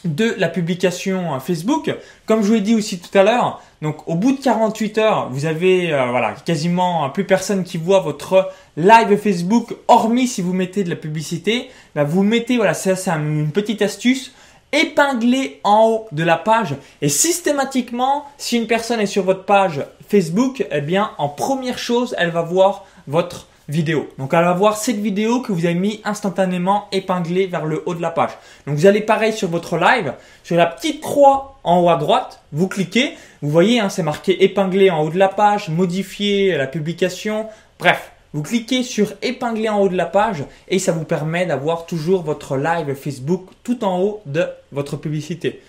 de 0.05 0.35
la 0.39 0.49
publication 0.49 1.39
Facebook. 1.41 1.95
Comme 2.27 2.43
je 2.43 2.49
vous 2.49 2.55
l'ai 2.55 2.61
dit 2.61 2.75
aussi 2.75 2.99
tout 2.99 3.17
à 3.17 3.23
l'heure, 3.23 3.63
donc 3.83 4.09
au 4.09 4.15
bout 4.15 4.33
de 4.33 4.41
48 4.41 4.99
heures, 4.99 5.29
vous 5.31 5.47
avez 5.47 5.93
euh, 5.93 6.07
voilà 6.07 6.33
quasiment 6.33 7.09
plus 7.11 7.25
personne 7.25 7.65
qui 7.65 7.79
voit 7.79 8.01
votre 8.01 8.51
live 8.77 9.17
Facebook, 9.17 9.75
hormis 9.89 10.27
si 10.27 10.43
vous 10.43 10.53
mettez 10.53 10.85
de 10.85 10.91
la 10.91 10.97
publicité. 10.97 11.71
Bah, 11.95 12.05
vous 12.05 12.23
mettez 12.23 12.57
voilà, 12.57 12.75
c'est 12.75 13.09
une 13.09 13.51
petite 13.53 13.83
astuce 13.83 14.33
épinglé 14.73 15.61
en 15.63 15.89
haut 15.89 16.07
de 16.13 16.25
la 16.25 16.37
page 16.37 16.75
et 17.01 17.09
systématiquement 17.09 18.25
si 18.39 18.57
une 18.57 18.67
personne 18.67 19.01
est 19.01 19.07
sur 19.07 19.23
votre 19.23 19.45
page 19.45 19.87
Facebook 20.09 20.67
eh 20.71 20.81
bien 20.81 21.13
en 21.19 21.29
première 21.29 21.79
chose 21.79 22.15
elle 22.19 22.31
va 22.31 22.43
voir 22.43 22.85
votre 23.07 23.47
vidéo. 23.69 24.09
Donc 24.19 24.35
elle 24.35 24.45
va 24.45 24.53
voir 24.53 24.77
cette 24.77 24.99
vidéo 24.99 25.41
que 25.41 25.53
vous 25.53 25.65
avez 25.65 25.75
mis 25.75 26.01
instantanément 26.05 26.89
épinglée 26.93 27.47
vers 27.47 27.65
le 27.65 27.83
haut 27.87 27.95
de 27.95 28.03
la 28.03 28.11
page. 28.11 28.31
Donc 28.67 28.77
vous 28.77 28.87
allez 28.87 29.01
pareil 29.01 29.33
sur 29.33 29.49
votre 29.49 29.77
live, 29.77 30.15
sur 30.43 30.57
la 30.57 30.67
petite 30.67 31.01
croix 31.01 31.59
en 31.65 31.81
haut 31.81 31.89
à 31.89 31.97
droite, 31.97 32.41
vous 32.53 32.69
cliquez, 32.69 33.15
vous 33.43 33.51
voyez, 33.51 33.81
hein, 33.81 33.89
c'est 33.89 34.03
marqué 34.03 34.45
épinglé 34.45 34.91
en 34.91 35.03
haut 35.03 35.11
de 35.11 35.19
la 35.19 35.29
page, 35.29 35.69
modifier 35.69 36.57
la 36.57 36.67
publication, 36.67 37.47
bref. 37.79 38.11
Vous 38.35 38.43
cliquez 38.43 38.83
sur 38.83 39.13
épingler 39.23 39.69
en 39.69 39.81
haut 39.81 39.89
de 39.89 39.97
la 39.97 40.07
page 40.07 40.43
et 40.67 40.81
ça 40.81 40.91
vous 40.91 41.05
permet 41.05 41.47
d'avoir 41.47 41.87
toujours 41.87 42.25
votre 42.25 42.57
live 42.57 42.93
Facebook 42.95 43.47
tout 43.63 43.85
en 43.85 44.01
haut 44.01 44.23
de 44.27 44.45
votre 44.73 44.97
publicité. 44.97 45.63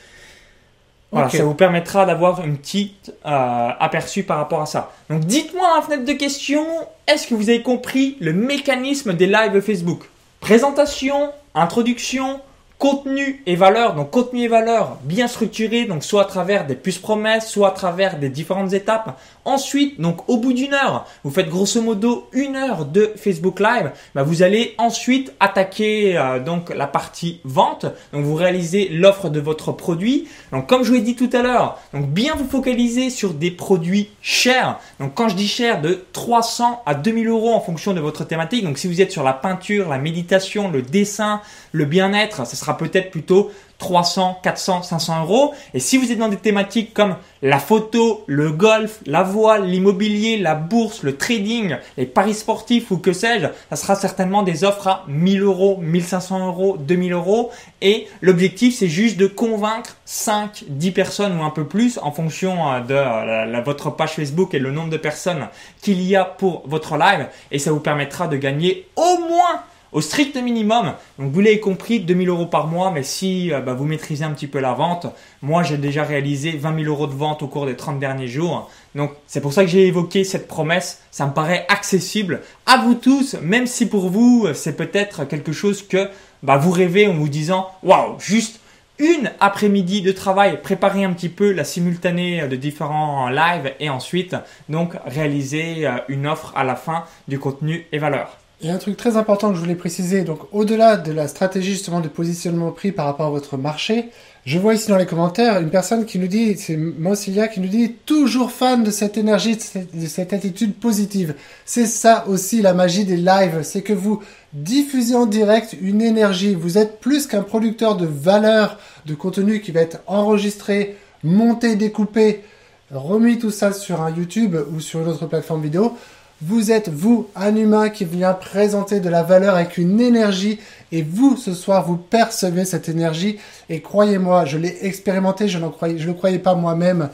Voilà, 1.12 1.30
ça 1.30 1.44
vous 1.44 1.54
permettra 1.54 2.06
d'avoir 2.06 2.44
une 2.44 2.58
petite 2.58 3.14
euh, 3.26 3.70
aperçu 3.80 4.24
par 4.24 4.38
rapport 4.38 4.62
à 4.62 4.66
ça. 4.66 4.92
Donc 5.10 5.22
dites-moi 5.22 5.68
dans 5.70 5.76
la 5.76 5.82
fenêtre 5.82 6.06
de 6.06 6.14
questions, 6.14 6.66
est-ce 7.08 7.28
que 7.28 7.36
vous 7.36 7.50
avez 7.50 7.62
compris 7.62 8.18
le 8.20 8.34
mécanisme 8.34 9.14
des 9.14 9.28
lives 9.28 9.62
Facebook? 9.62 10.10
Présentation, 10.42 11.32
introduction, 11.54 12.42
contenu 12.78 13.42
et 13.46 13.56
valeur, 13.56 13.96
donc 13.96 14.12
contenu 14.12 14.44
et 14.44 14.48
valeur 14.48 14.98
bien 15.04 15.28
structuré, 15.28 15.86
donc 15.86 16.04
soit 16.04 16.24
à 16.24 16.26
travers 16.26 16.68
des 16.68 16.76
puces 16.76 17.00
promesses, 17.00 17.48
soit 17.50 17.70
à 17.70 17.72
travers 17.72 18.20
des 18.20 18.30
différentes 18.30 18.74
étapes. 18.74 19.20
Ensuite, 19.46 20.02
donc 20.02 20.28
au 20.28 20.38
bout 20.38 20.54
d'une 20.54 20.74
heure, 20.74 21.06
vous 21.24 21.32
faites 21.32 21.50
grosso 21.50 21.82
modo 21.82 22.28
une 22.32 22.56
heure 22.56 22.86
de 22.86 23.14
Facebook 23.16 23.60
Live, 23.60 23.92
bah, 24.14 24.24
vous 24.24 24.42
allez 24.42 24.76
ensuite 24.78 25.34
attaquer 25.40 26.18
euh, 26.18 26.40
donc 26.40 26.74
la 26.74 26.88
partie 26.88 27.40
vente. 27.44 27.86
Donc 28.12 28.26
vous 28.26 28.36
réalisez 28.36 28.90
l'offre 28.90 29.30
de 29.30 29.40
votre 29.40 29.72
produit. 29.72 30.28
Donc 30.52 30.68
comme 30.68 30.84
je 30.84 30.90
vous 30.90 30.96
l'ai 30.96 31.02
dit 31.02 31.16
tout 31.16 31.30
à 31.32 31.42
l'heure, 31.42 31.80
donc 31.94 32.08
bien 32.08 32.36
vous 32.36 32.48
focaliser 32.48 33.10
sur 33.10 33.34
des 33.34 33.52
produits 33.52 34.10
chers. 34.22 34.80
Donc 35.00 35.14
quand 35.14 35.30
je 35.30 35.36
dis 35.36 35.48
cher, 35.48 35.82
de 35.82 36.04
300 36.14 36.82
à 36.86 36.96
2000 36.96 37.28
euros 37.28 37.54
en 37.54 37.62
fonction 37.62 37.94
de 37.94 38.00
votre 38.00 38.26
thématique. 38.26 38.64
Donc 38.64 38.78
si 38.78 38.88
vous 38.88 39.00
êtes 39.00 39.12
sur 39.12 39.24
la 39.24 39.34
peinture, 39.34 39.90
la 39.90 40.00
méditation, 40.00 40.72
le 40.72 40.82
dessin, 40.82 41.42
le 41.72 41.86
bien-être, 41.86 42.48
ce 42.48 42.56
sera 42.56 42.65
peut-être 42.74 43.12
plutôt 43.12 43.52
300, 43.78 44.40
400, 44.42 44.84
500 44.84 45.24
euros. 45.24 45.54
Et 45.74 45.80
si 45.80 45.98
vous 45.98 46.12
êtes 46.12 46.18
dans 46.18 46.30
des 46.30 46.38
thématiques 46.38 46.94
comme 46.94 47.16
la 47.42 47.60
photo, 47.60 48.24
le 48.28 48.52
golf, 48.52 49.00
la 49.06 49.24
voile, 49.24 49.66
l'immobilier, 49.66 50.38
la 50.38 50.56
bourse, 50.56 51.04
le 51.04 51.18
trading, 51.18 51.76
les 51.98 52.06
paris 52.06 52.34
sportifs 52.34 52.92
ou 52.92 52.98
que 52.98 53.14
sais-je, 53.14 53.48
ça 53.70 53.76
sera 53.76 53.96
certainement 53.96 54.44
des 54.44 54.64
offres 54.64 54.88
à 54.88 55.04
1000 55.08 55.42
euros, 55.42 55.78
1500 55.82 56.48
euros, 56.48 56.78
2000 56.78 57.14
euros. 57.14 57.52
Et 57.82 58.08
l'objectif, 58.22 58.76
c'est 58.76 58.88
juste 58.88 59.18
de 59.18 59.28
convaincre 59.28 59.98
5, 60.06 60.66
10 60.68 60.92
personnes 60.92 61.40
ou 61.40 61.44
un 61.44 61.50
peu 61.50 61.66
plus 61.66 62.00
en 62.02 62.12
fonction 62.12 62.72
euh, 62.72 62.80
de 62.80 63.62
votre 63.64 63.90
page 63.90 64.14
Facebook 64.14 64.54
et 64.54 64.60
le 64.60 64.72
nombre 64.72 64.90
de 64.90 64.98
personnes 64.98 65.48
qu'il 65.82 66.02
y 66.02 66.16
a 66.16 66.26
pour 66.26 66.64
votre 66.66 66.98
live. 66.98 67.28
Et 67.52 67.60
ça 67.60 67.72
vous 67.72 67.80
permettra 67.80 68.28
de 68.28 68.38
gagner 68.38 68.88
au 68.96 69.18
moins 69.28 69.62
au 69.96 70.02
strict 70.02 70.36
minimum. 70.36 70.94
Donc 71.18 71.32
vous 71.32 71.40
l'avez 71.40 71.62
compris, 71.62 72.02
2000 72.02 72.28
euros 72.28 72.46
par 72.46 72.68
mois, 72.68 72.92
mais 72.92 73.02
si 73.02 73.54
euh, 73.54 73.62
bah, 73.62 73.74
vous 73.74 73.86
maîtrisez 73.86 74.26
un 74.26 74.32
petit 74.32 74.48
peu 74.48 74.60
la 74.60 74.74
vente, 74.74 75.08
moi 75.42 75.64
j'ai 75.64 75.78
déjà 75.78 76.04
réalisé 76.04 76.52
20 76.52 76.84
000 76.84 76.94
euros 76.94 77.08
de 77.08 77.14
vente 77.14 77.42
au 77.42 77.48
cours 77.48 77.66
des 77.66 77.78
30 77.78 77.98
derniers 77.98 78.28
jours. 78.28 78.70
Donc 78.94 79.12
c'est 79.26 79.40
pour 79.40 79.54
ça 79.54 79.64
que 79.64 79.70
j'ai 79.70 79.88
évoqué 79.88 80.26
cette 80.26 80.50
promesse. 80.50 81.02
Ça 81.12 81.26
me 81.26 81.32
paraît 81.32 81.66
accessible 81.70 82.42
à 82.66 82.78
vous 82.78 82.96
tous, 82.96 83.38
même 83.42 83.68
si 83.68 83.88
pour 83.88 84.10
vous 84.10 84.48
c'est 84.54 84.76
peut-être 84.76 85.24
quelque 85.24 85.54
chose 85.54 85.82
que 85.82 86.10
bah, 86.44 86.58
vous 86.58 86.72
rêvez 86.72 87.08
en 87.08 87.14
vous 87.14 87.30
disant 87.30 87.70
waouh, 87.82 88.20
juste 88.20 88.60
une 89.00 89.32
après-midi 89.40 90.02
de 90.02 90.12
travail, 90.12 90.62
préparer 90.62 91.06
un 91.06 91.14
petit 91.14 91.30
peu 91.30 91.54
la 91.54 91.64
simultanée 91.64 92.46
de 92.50 92.56
différents 92.58 93.30
lives 93.30 93.74
et 93.80 93.90
ensuite 93.90 94.36
donc 94.68 94.96
réaliser 95.06 95.88
euh, 95.88 95.92
une 96.10 96.28
offre 96.28 96.52
à 96.54 96.66
la 96.66 96.76
fin 96.76 97.06
du 97.30 97.40
contenu 97.40 97.88
et 97.94 97.98
valeur. 97.98 98.38
Il 98.66 98.70
y 98.70 98.72
a 98.72 98.74
un 98.74 98.80
truc 98.80 98.98
très 98.98 99.16
important 99.16 99.50
que 99.50 99.56
je 99.58 99.60
voulais 99.60 99.76
préciser. 99.76 100.24
Donc, 100.24 100.40
au-delà 100.52 100.98
de 100.98 101.12
la 101.12 101.28
stratégie 101.28 101.74
justement 101.74 102.00
de 102.00 102.08
positionnement 102.08 102.72
prix 102.72 102.92
par 102.92 103.06
rapport 103.06 103.28
à 103.28 103.30
votre 103.30 103.58
marché, 103.58 104.10
je 104.44 104.58
vois 104.58 104.74
ici 104.74 104.90
dans 104.90 104.98
les 104.98 105.06
commentaires 105.06 105.60
une 105.60 105.70
personne 105.70 106.04
qui 106.04 106.18
nous 106.18 106.26
dit, 106.26 106.58
c'est 106.58 106.76
Monsilia 106.76 107.48
qui 107.48 107.60
nous 107.60 107.68
dit 107.68 107.92
toujours 108.08 108.50
fan 108.50 108.84
de 108.84 108.90
cette 108.90 109.20
énergie, 109.20 109.56
de 109.56 110.08
cette, 110.08 110.34
attitude 110.34 110.74
positive. 110.74 111.36
C'est 111.64 111.86
ça 111.86 112.26
aussi 112.28 112.64
la 112.64 112.74
magie 112.74 113.06
des 113.06 113.18
lives, 113.18 113.62
c'est 113.62 113.84
que 113.84 113.94
vous 113.94 114.24
diffusez 114.54 115.14
en 115.14 115.28
direct 115.28 115.78
une 115.80 116.02
énergie. 116.02 116.56
Vous 116.56 116.80
êtes 116.80 117.00
plus 117.00 117.28
qu'un 117.28 117.44
producteur 117.44 117.96
de 117.96 118.08
valeur, 118.08 118.80
de 119.06 119.14
contenu 119.14 119.62
qui 119.62 119.74
va 119.74 119.82
être 119.82 120.00
enregistré, 120.08 120.98
monté, 121.24 121.76
découpé, 121.76 122.42
remis 122.90 123.38
tout 123.38 123.52
ça 123.52 123.74
sur 123.74 124.02
un 124.02 124.10
YouTube 124.10 124.56
ou 124.74 124.80
sur 124.80 125.02
une 125.02 125.10
autre 125.10 125.28
plateforme 125.28 125.62
vidéo. 125.62 125.96
Vous 126.42 126.70
êtes, 126.70 126.90
vous, 126.90 127.28
un 127.36 127.56
humain 127.56 127.90
qui 127.90 128.04
vient 128.04 128.34
présenter 128.34 129.00
de 129.00 129.08
la 129.08 129.24
valeur 129.24 129.56
avec 129.56 129.78
une 129.78 130.02
énergie. 130.02 130.60
Et 130.92 131.02
vous, 131.02 131.38
ce 131.38 131.54
soir, 131.54 131.86
vous 131.86 131.96
percevez 131.96 132.66
cette 132.66 132.90
énergie. 132.90 133.38
Et 133.70 133.82
croyez-moi, 133.82 134.44
je 134.44 134.58
l'ai 134.58 134.86
expérimenté, 134.86 135.48
je 135.48 135.60
ne 135.60 136.06
le 136.06 136.14
croyais 136.14 136.40
pas 136.40 136.56
moi-même. 136.56 137.10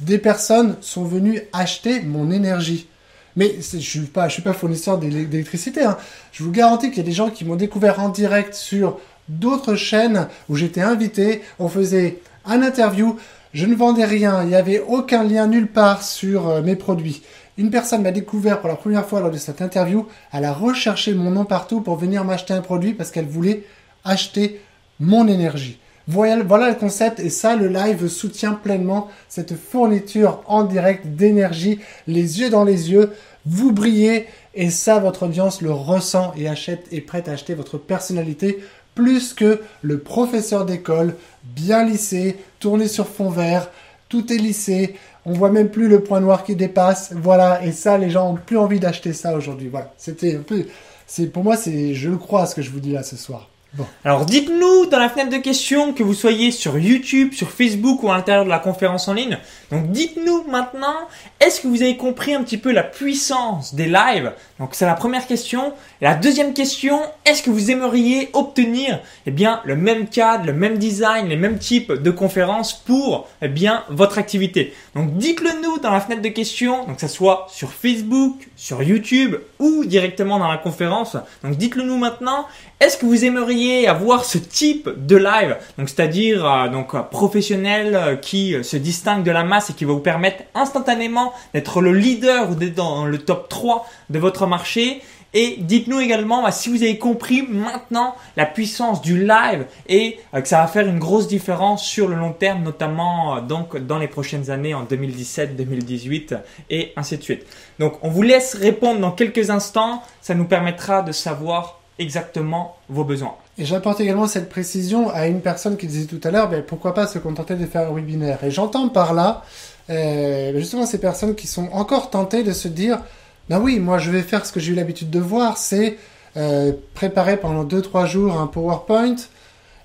Des 0.00 0.18
personnes 0.18 0.76
sont 0.80 1.04
venues 1.04 1.42
acheter 1.52 2.00
mon 2.00 2.30
énergie. 2.30 2.88
Mais 3.36 3.56
je 3.60 3.76
suis 3.76 4.10
suis 4.28 4.42
pas 4.42 4.52
fournisseur 4.52 4.98
d'électricité. 4.98 5.82
Hein. 5.84 5.98
Je 6.32 6.42
vous 6.42 6.50
garantis 6.50 6.88
qu'il 6.88 6.98
y 6.98 7.06
a 7.06 7.08
des 7.08 7.12
gens 7.12 7.30
qui 7.30 7.44
m'ont 7.44 7.56
découvert 7.56 8.00
en 8.00 8.08
direct 8.08 8.54
sur 8.54 8.98
d'autres 9.28 9.74
chaînes 9.74 10.28
où 10.48 10.56
j'étais 10.56 10.80
invité. 10.80 11.42
On 11.58 11.68
faisait 11.68 12.20
un 12.46 12.62
interview. 12.62 13.16
Je 13.54 13.66
ne 13.66 13.74
vendais 13.74 14.04
rien. 14.04 14.42
Il 14.42 14.48
n'y 14.48 14.54
avait 14.54 14.80
aucun 14.80 15.24
lien 15.24 15.46
nulle 15.46 15.68
part 15.68 16.02
sur 16.02 16.48
euh, 16.48 16.62
mes 16.62 16.76
produits. 16.76 17.22
Une 17.58 17.70
personne 17.70 18.02
m'a 18.02 18.12
découvert 18.12 18.60
pour 18.60 18.68
la 18.68 18.76
première 18.76 19.06
fois 19.06 19.20
lors 19.20 19.30
de 19.30 19.36
cette 19.36 19.60
interview. 19.60 20.06
Elle 20.32 20.46
a 20.46 20.52
recherché 20.52 21.12
mon 21.12 21.30
nom 21.30 21.44
partout 21.44 21.82
pour 21.82 21.96
venir 21.96 22.24
m'acheter 22.24 22.54
un 22.54 22.62
produit 22.62 22.94
parce 22.94 23.10
qu'elle 23.10 23.26
voulait 23.26 23.64
acheter 24.04 24.60
mon 25.00 25.28
énergie. 25.28 25.78
Voilà, 26.08 26.68
le 26.70 26.74
concept 26.74 27.20
et 27.20 27.30
ça, 27.30 27.54
le 27.54 27.68
live 27.68 28.08
soutient 28.08 28.54
pleinement 28.54 29.08
cette 29.28 29.54
fourniture 29.54 30.42
en 30.46 30.64
direct 30.64 31.06
d'énergie, 31.06 31.78
les 32.06 32.40
yeux 32.40 32.50
dans 32.50 32.64
les 32.64 32.90
yeux. 32.90 33.12
Vous 33.44 33.72
brillez 33.72 34.26
et 34.54 34.70
ça, 34.70 34.98
votre 34.98 35.24
audience 35.24 35.60
le 35.60 35.72
ressent 35.72 36.32
et 36.36 36.48
achète 36.48 36.86
et 36.90 37.00
prête 37.00 37.28
à 37.28 37.32
acheter 37.32 37.54
votre 37.54 37.78
personnalité 37.78 38.58
plus 38.94 39.32
que 39.32 39.60
le 39.80 39.98
professeur 39.98 40.66
d'école, 40.66 41.16
bien 41.44 41.84
lissé, 41.84 42.36
tourné 42.60 42.88
sur 42.88 43.08
fond 43.08 43.30
vert, 43.30 43.70
tout 44.12 44.30
est 44.30 44.36
lissé, 44.36 44.94
on 45.24 45.32
voit 45.32 45.50
même 45.50 45.70
plus 45.70 45.88
le 45.88 46.04
point 46.04 46.20
noir 46.20 46.44
qui 46.44 46.54
dépasse. 46.54 47.14
Voilà, 47.14 47.64
et 47.64 47.72
ça, 47.72 47.96
les 47.96 48.10
gens 48.10 48.32
ont 48.32 48.36
plus 48.36 48.58
envie 48.58 48.78
d'acheter 48.78 49.14
ça 49.14 49.34
aujourd'hui. 49.34 49.68
Voilà, 49.70 49.94
c'était 49.96 50.36
un 50.36 50.42
peu. 50.42 50.66
C'est 51.06 51.28
pour 51.28 51.42
moi, 51.42 51.56
c'est, 51.56 51.94
je 51.94 52.10
le 52.10 52.18
crois, 52.18 52.44
ce 52.44 52.54
que 52.54 52.60
je 52.60 52.70
vous 52.70 52.80
dis 52.80 52.92
là 52.92 53.02
ce 53.02 53.16
soir. 53.16 53.48
Bon. 53.74 53.86
Alors 54.04 54.26
dites-nous 54.26 54.84
dans 54.86 54.98
la 54.98 55.08
fenêtre 55.08 55.30
de 55.30 55.38
questions 55.38 55.94
que 55.94 56.02
vous 56.02 56.12
soyez 56.12 56.50
sur 56.50 56.78
YouTube, 56.78 57.32
sur 57.32 57.50
Facebook 57.50 58.02
ou 58.02 58.10
à 58.10 58.16
l'intérieur 58.16 58.44
de 58.44 58.50
la 58.50 58.58
conférence 58.58 59.08
en 59.08 59.14
ligne. 59.14 59.38
Donc 59.70 59.90
dites-nous 59.90 60.44
maintenant, 60.44 61.08
est-ce 61.40 61.62
que 61.62 61.68
vous 61.68 61.80
avez 61.80 61.96
compris 61.96 62.34
un 62.34 62.42
petit 62.42 62.58
peu 62.58 62.70
la 62.70 62.82
puissance 62.82 63.74
des 63.74 63.86
lives? 63.86 64.32
Donc 64.58 64.74
c'est 64.74 64.84
la 64.84 64.92
première 64.92 65.26
question. 65.26 65.72
La 66.02 66.14
deuxième 66.14 66.52
question, 66.52 67.00
est-ce 67.24 67.42
que 67.42 67.48
vous 67.48 67.70
aimeriez 67.70 68.28
obtenir 68.34 69.00
eh 69.24 69.30
bien 69.30 69.62
le 69.64 69.74
même 69.74 70.06
cadre, 70.06 70.44
le 70.44 70.52
même 70.52 70.76
design, 70.76 71.28
les 71.28 71.36
mêmes 71.36 71.58
types 71.58 71.92
de 71.92 72.10
conférences 72.10 72.74
pour 72.74 73.26
eh 73.40 73.48
bien 73.48 73.84
votre 73.88 74.18
activité? 74.18 74.74
Donc 74.94 75.16
dites-le 75.16 75.62
nous 75.62 75.78
dans 75.78 75.92
la 75.92 76.02
fenêtre 76.02 76.20
de 76.20 76.28
questions, 76.28 76.84
donc 76.84 76.96
que 76.96 77.00
ce 77.00 77.08
soit 77.08 77.46
sur 77.50 77.72
Facebook, 77.72 78.50
sur 78.54 78.82
YouTube 78.82 79.36
ou 79.62 79.84
directement 79.84 80.38
dans 80.38 80.48
la 80.48 80.58
conférence. 80.58 81.16
Donc 81.44 81.56
dites-le 81.56 81.84
nous 81.84 81.96
maintenant. 81.96 82.46
Est-ce 82.80 82.98
que 82.98 83.06
vous 83.06 83.24
aimeriez 83.24 83.86
avoir 83.86 84.24
ce 84.24 84.36
type 84.38 84.90
de 85.06 85.16
live, 85.16 85.56
donc 85.78 85.88
c'est-à-dire 85.88 86.44
euh, 86.44 86.68
donc 86.68 86.96
professionnel 87.10 87.94
euh, 87.94 88.16
qui 88.16 88.56
se 88.64 88.76
distingue 88.76 89.22
de 89.22 89.30
la 89.30 89.44
masse 89.44 89.70
et 89.70 89.72
qui 89.74 89.84
va 89.84 89.92
vous 89.92 90.00
permettre 90.00 90.42
instantanément 90.54 91.32
d'être 91.54 91.80
le 91.80 91.92
leader 91.92 92.50
ou 92.50 92.56
d'être 92.56 92.74
dans 92.74 93.06
le 93.06 93.18
top 93.18 93.48
3 93.48 93.88
de 94.10 94.18
votre 94.18 94.46
marché? 94.46 95.00
Et 95.34 95.56
dites-nous 95.58 96.00
également 96.00 96.42
bah, 96.42 96.52
si 96.52 96.68
vous 96.68 96.82
avez 96.82 96.98
compris 96.98 97.42
maintenant 97.42 98.14
la 98.36 98.46
puissance 98.46 99.00
du 99.02 99.24
live 99.24 99.66
et 99.88 100.18
euh, 100.34 100.40
que 100.40 100.48
ça 100.48 100.60
va 100.60 100.66
faire 100.66 100.86
une 100.86 100.98
grosse 100.98 101.28
différence 101.28 101.84
sur 101.84 102.08
le 102.08 102.16
long 102.16 102.32
terme, 102.32 102.62
notamment 102.62 103.40
donc 103.40 103.76
dans 103.76 103.98
les 103.98 104.08
prochaines 104.08 104.50
années 104.50 104.74
en 104.74 104.82
2017, 104.82 105.56
2018 105.56 106.34
et 106.70 106.92
ainsi 106.96 107.16
de 107.16 107.22
suite. 107.22 107.46
Donc 107.78 107.94
on 108.02 108.10
vous 108.10 108.22
laisse 108.22 108.54
répondre 108.54 109.00
dans 109.00 109.12
quelques 109.12 109.50
instants, 109.50 110.02
ça 110.20 110.34
nous 110.34 110.44
permettra 110.44 111.02
de 111.02 111.12
savoir 111.12 111.80
exactement 111.98 112.76
vos 112.88 113.04
besoins. 113.04 113.34
Et 113.58 113.64
j'apporte 113.64 114.00
également 114.00 114.26
cette 114.26 114.48
précision 114.48 115.10
à 115.10 115.26
une 115.26 115.40
personne 115.40 115.76
qui 115.76 115.86
disait 115.86 116.06
tout 116.06 116.20
à 116.26 116.30
l'heure, 116.30 116.48
ben, 116.48 116.62
pourquoi 116.62 116.94
pas 116.94 117.06
se 117.06 117.18
contenter 117.18 117.54
de 117.54 117.66
faire 117.66 117.90
un 117.90 117.94
webinaire? 117.94 118.42
Et 118.44 118.50
j'entends 118.50 118.88
par 118.88 119.12
là 119.12 119.44
euh, 119.90 120.58
justement 120.58 120.86
ces 120.86 120.98
personnes 120.98 121.34
qui 121.34 121.46
sont 121.46 121.68
encore 121.72 122.10
tentées 122.10 122.44
de 122.44 122.52
se 122.52 122.68
dire, 122.68 123.00
ben 123.48 123.58
oui, 123.60 123.78
moi 123.78 123.98
je 123.98 124.10
vais 124.10 124.22
faire 124.22 124.46
ce 124.46 124.52
que 124.52 124.60
j'ai 124.60 124.72
eu 124.72 124.74
l'habitude 124.74 125.10
de 125.10 125.18
voir, 125.18 125.58
c'est 125.58 125.98
euh, 126.36 126.72
préparer 126.94 127.36
pendant 127.36 127.64
2-3 127.64 128.06
jours 128.06 128.38
un 128.38 128.46
PowerPoint 128.46 129.16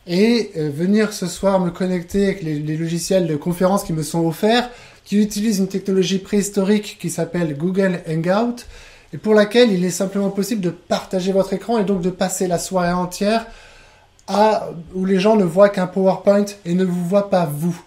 et 0.08 0.52
euh, 0.56 0.70
venir 0.70 1.12
ce 1.12 1.28
soir 1.28 1.60
me 1.60 1.72
connecter 1.72 2.26
avec 2.26 2.42
les, 2.42 2.78
logiciels 2.78 3.28
de 3.28 3.36
conférence 3.36 3.84
qui 3.84 3.94
me 3.94 4.04
sont 4.04 4.26
offerts, 4.26 4.70
qui 5.04 5.22
utilisent 5.22 5.60
une 5.60 5.68
technologie 5.68 6.20
préhistorique 6.20 6.98
qui 7.02 7.10
s'appelle 7.10 7.58
Google 7.58 8.02
Hangout 8.08 8.66
et 9.14 9.18
pour 9.18 9.34
laquelle 9.34 9.72
il 9.72 9.84
est 9.84 9.90
simplement 9.90 10.30
possible 10.30 10.62
de 10.62 10.70
partager 10.70 11.32
votre 11.32 11.54
écran 11.54 11.78
et 11.78 11.84
donc 11.84 12.02
de 12.02 12.10
passer 12.10 12.48
la 12.48 12.60
soirée 12.60 12.94
entière 12.94 13.46
à, 14.28 14.70
où 14.94 15.06
les 15.06 15.20
gens 15.20 15.36
ne 15.36 15.44
voient 15.44 15.70
qu'un 15.70 15.88
PowerPoint 15.88 16.46
et 16.66 16.74
ne 16.74 16.86
vous 16.86 17.06
voient 17.06 17.30
pas 17.30 17.46
vous. 17.46 17.78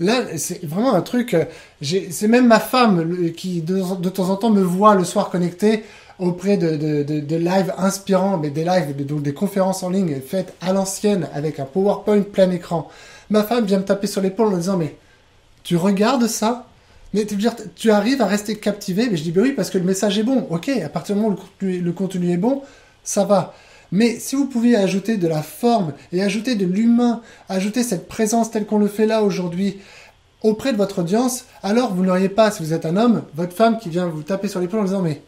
Là, 0.00 0.38
c'est 0.38 0.64
vraiment 0.64 0.94
un 0.94 1.02
truc. 1.02 1.34
Euh, 1.34 1.44
c'est 1.82 2.28
même 2.28 2.46
ma 2.46 2.58
femme 2.58 3.32
qui 3.32 3.60
de, 3.60 4.08
temps 4.08 4.30
en 4.30 4.36
temps 4.36 4.50
me 4.50 4.62
voit 4.62 4.94
le 4.94 5.04
soir 5.04 5.30
connecté 5.30 5.84
auprès 6.18 6.56
de, 6.56 6.76
de, 6.76 7.20
de, 7.20 7.36
lives 7.36 7.72
inspirants, 7.78 8.38
mais 8.38 8.50
des 8.50 8.64
lives, 8.64 9.06
donc 9.06 9.22
des 9.22 9.32
conférences 9.32 9.82
en 9.82 9.90
ligne 9.90 10.20
faites 10.20 10.54
à 10.60 10.72
l'ancienne 10.72 11.28
avec 11.34 11.60
un 11.60 11.64
PowerPoint 11.64 12.22
plein 12.22 12.50
écran. 12.50 12.88
Ma 13.30 13.42
femme 13.42 13.64
vient 13.64 13.78
me 13.78 13.84
taper 13.84 14.06
sur 14.06 14.20
l'épaule 14.20 14.48
en 14.48 14.56
disant 14.56 14.76
mais 14.76 14.96
tu 15.62 15.76
regardes 15.76 16.26
ça? 16.26 16.66
Mais 17.12 17.24
tu 17.24 17.34
veux 17.34 17.40
dire, 17.40 17.54
tu 17.74 17.90
arrives 17.90 18.22
à 18.22 18.26
rester 18.26 18.56
captivé? 18.56 19.08
Mais 19.10 19.16
je 19.16 19.22
dis, 19.22 19.32
ben 19.32 19.42
oui, 19.42 19.52
parce 19.52 19.70
que 19.70 19.78
le 19.78 19.84
message 19.84 20.18
est 20.18 20.22
bon. 20.22 20.46
Ok, 20.50 20.68
à 20.68 20.88
partir 20.88 21.14
du 21.14 21.20
moment 21.20 21.34
où 21.34 21.64
le 21.64 21.92
contenu, 21.92 22.32
est 22.32 22.36
bon, 22.36 22.62
ça 23.02 23.24
va. 23.24 23.54
Mais 23.92 24.18
si 24.18 24.36
vous 24.36 24.46
pouviez 24.46 24.76
ajouter 24.76 25.16
de 25.16 25.26
la 25.26 25.42
forme 25.42 25.92
et 26.12 26.22
ajouter 26.22 26.54
de 26.54 26.66
l'humain, 26.66 27.22
ajouter 27.48 27.82
cette 27.82 28.08
présence 28.08 28.50
telle 28.50 28.66
qu'on 28.66 28.78
le 28.78 28.88
fait 28.88 29.06
là 29.06 29.22
aujourd'hui 29.22 29.78
auprès 30.42 30.72
de 30.72 30.78
votre 30.78 31.00
audience, 31.00 31.44
alors 31.62 31.94
vous 31.94 32.04
n'auriez 32.04 32.28
pas, 32.28 32.50
si 32.50 32.62
vous 32.62 32.72
êtes 32.72 32.86
un 32.86 32.96
homme, 32.96 33.22
votre 33.34 33.54
femme 33.54 33.78
qui 33.78 33.88
vient 33.88 34.06
vous 34.06 34.22
taper 34.22 34.48
sur 34.48 34.60
l'épaule 34.60 34.80
en 34.80 34.84
disant, 34.84 35.02
mais 35.02 35.22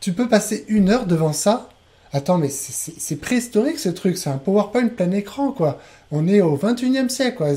tu 0.00 0.12
peux 0.12 0.28
passer 0.28 0.64
une 0.68 0.90
heure 0.90 1.06
devant 1.06 1.32
ça? 1.32 1.68
Attends, 2.12 2.38
mais 2.38 2.48
c'est 2.48 3.16
préhistorique 3.16 3.78
ce 3.78 3.88
truc, 3.88 4.16
c'est 4.16 4.30
un 4.30 4.38
PowerPoint 4.38 4.86
plein 4.88 5.10
écran, 5.10 5.50
quoi. 5.50 5.80
On 6.12 6.28
est 6.28 6.40
au 6.40 6.56
21e 6.56 7.08
siècle, 7.08 7.36
quoi. 7.38 7.48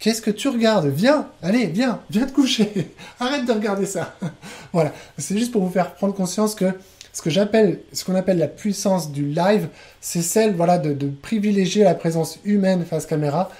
Qu'est-ce 0.00 0.20
que 0.20 0.32
tu 0.32 0.48
regardes? 0.48 0.86
Viens, 0.86 1.28
allez, 1.40 1.66
viens, 1.66 2.00
viens 2.10 2.26
te 2.26 2.32
coucher. 2.32 2.92
Arrête 3.20 3.46
de 3.46 3.52
regarder 3.52 3.86
ça. 3.86 4.16
voilà, 4.72 4.92
c'est 5.18 5.38
juste 5.38 5.52
pour 5.52 5.62
vous 5.62 5.70
faire 5.70 5.94
prendre 5.94 6.14
conscience 6.14 6.56
que 6.56 6.64
ce 7.12 7.20
que 7.22 7.30
j'appelle, 7.30 7.80
ce 7.92 8.04
qu'on 8.04 8.14
appelle 8.14 8.38
la 8.38 8.48
puissance 8.48 9.12
du 9.12 9.26
live, 9.26 9.68
c'est 10.00 10.22
celle, 10.22 10.54
voilà, 10.54 10.78
de, 10.78 11.08
privilégier 11.08 11.84
la 11.84 11.94
présence 11.94 12.38
humaine 12.44 12.84
face 12.84 13.06
caméra, 13.06 13.50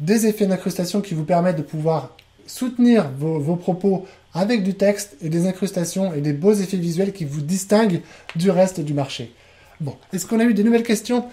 des 0.00 0.26
effets 0.26 0.46
d'incrustation 0.46 1.00
qui 1.00 1.14
vous 1.14 1.24
permettent 1.24 1.56
de 1.56 1.62
pouvoir 1.62 2.16
soutenir 2.46 3.10
vos, 3.18 3.38
vos, 3.38 3.56
propos 3.56 4.06
avec 4.34 4.62
du 4.62 4.74
texte 4.74 5.16
et 5.22 5.28
des 5.28 5.46
incrustations 5.46 6.14
et 6.14 6.20
des 6.20 6.32
beaux 6.32 6.54
effets 6.54 6.78
visuels 6.78 7.12
qui 7.12 7.24
vous 7.24 7.42
distinguent 7.42 8.00
du 8.34 8.50
reste 8.50 8.80
du 8.80 8.94
marché. 8.94 9.32
Bon, 9.80 9.96
est-ce 10.12 10.26
qu'on 10.26 10.40
a 10.40 10.44
eu 10.44 10.54
des 10.54 10.64
nouvelles 10.64 10.82
questions? 10.82 11.26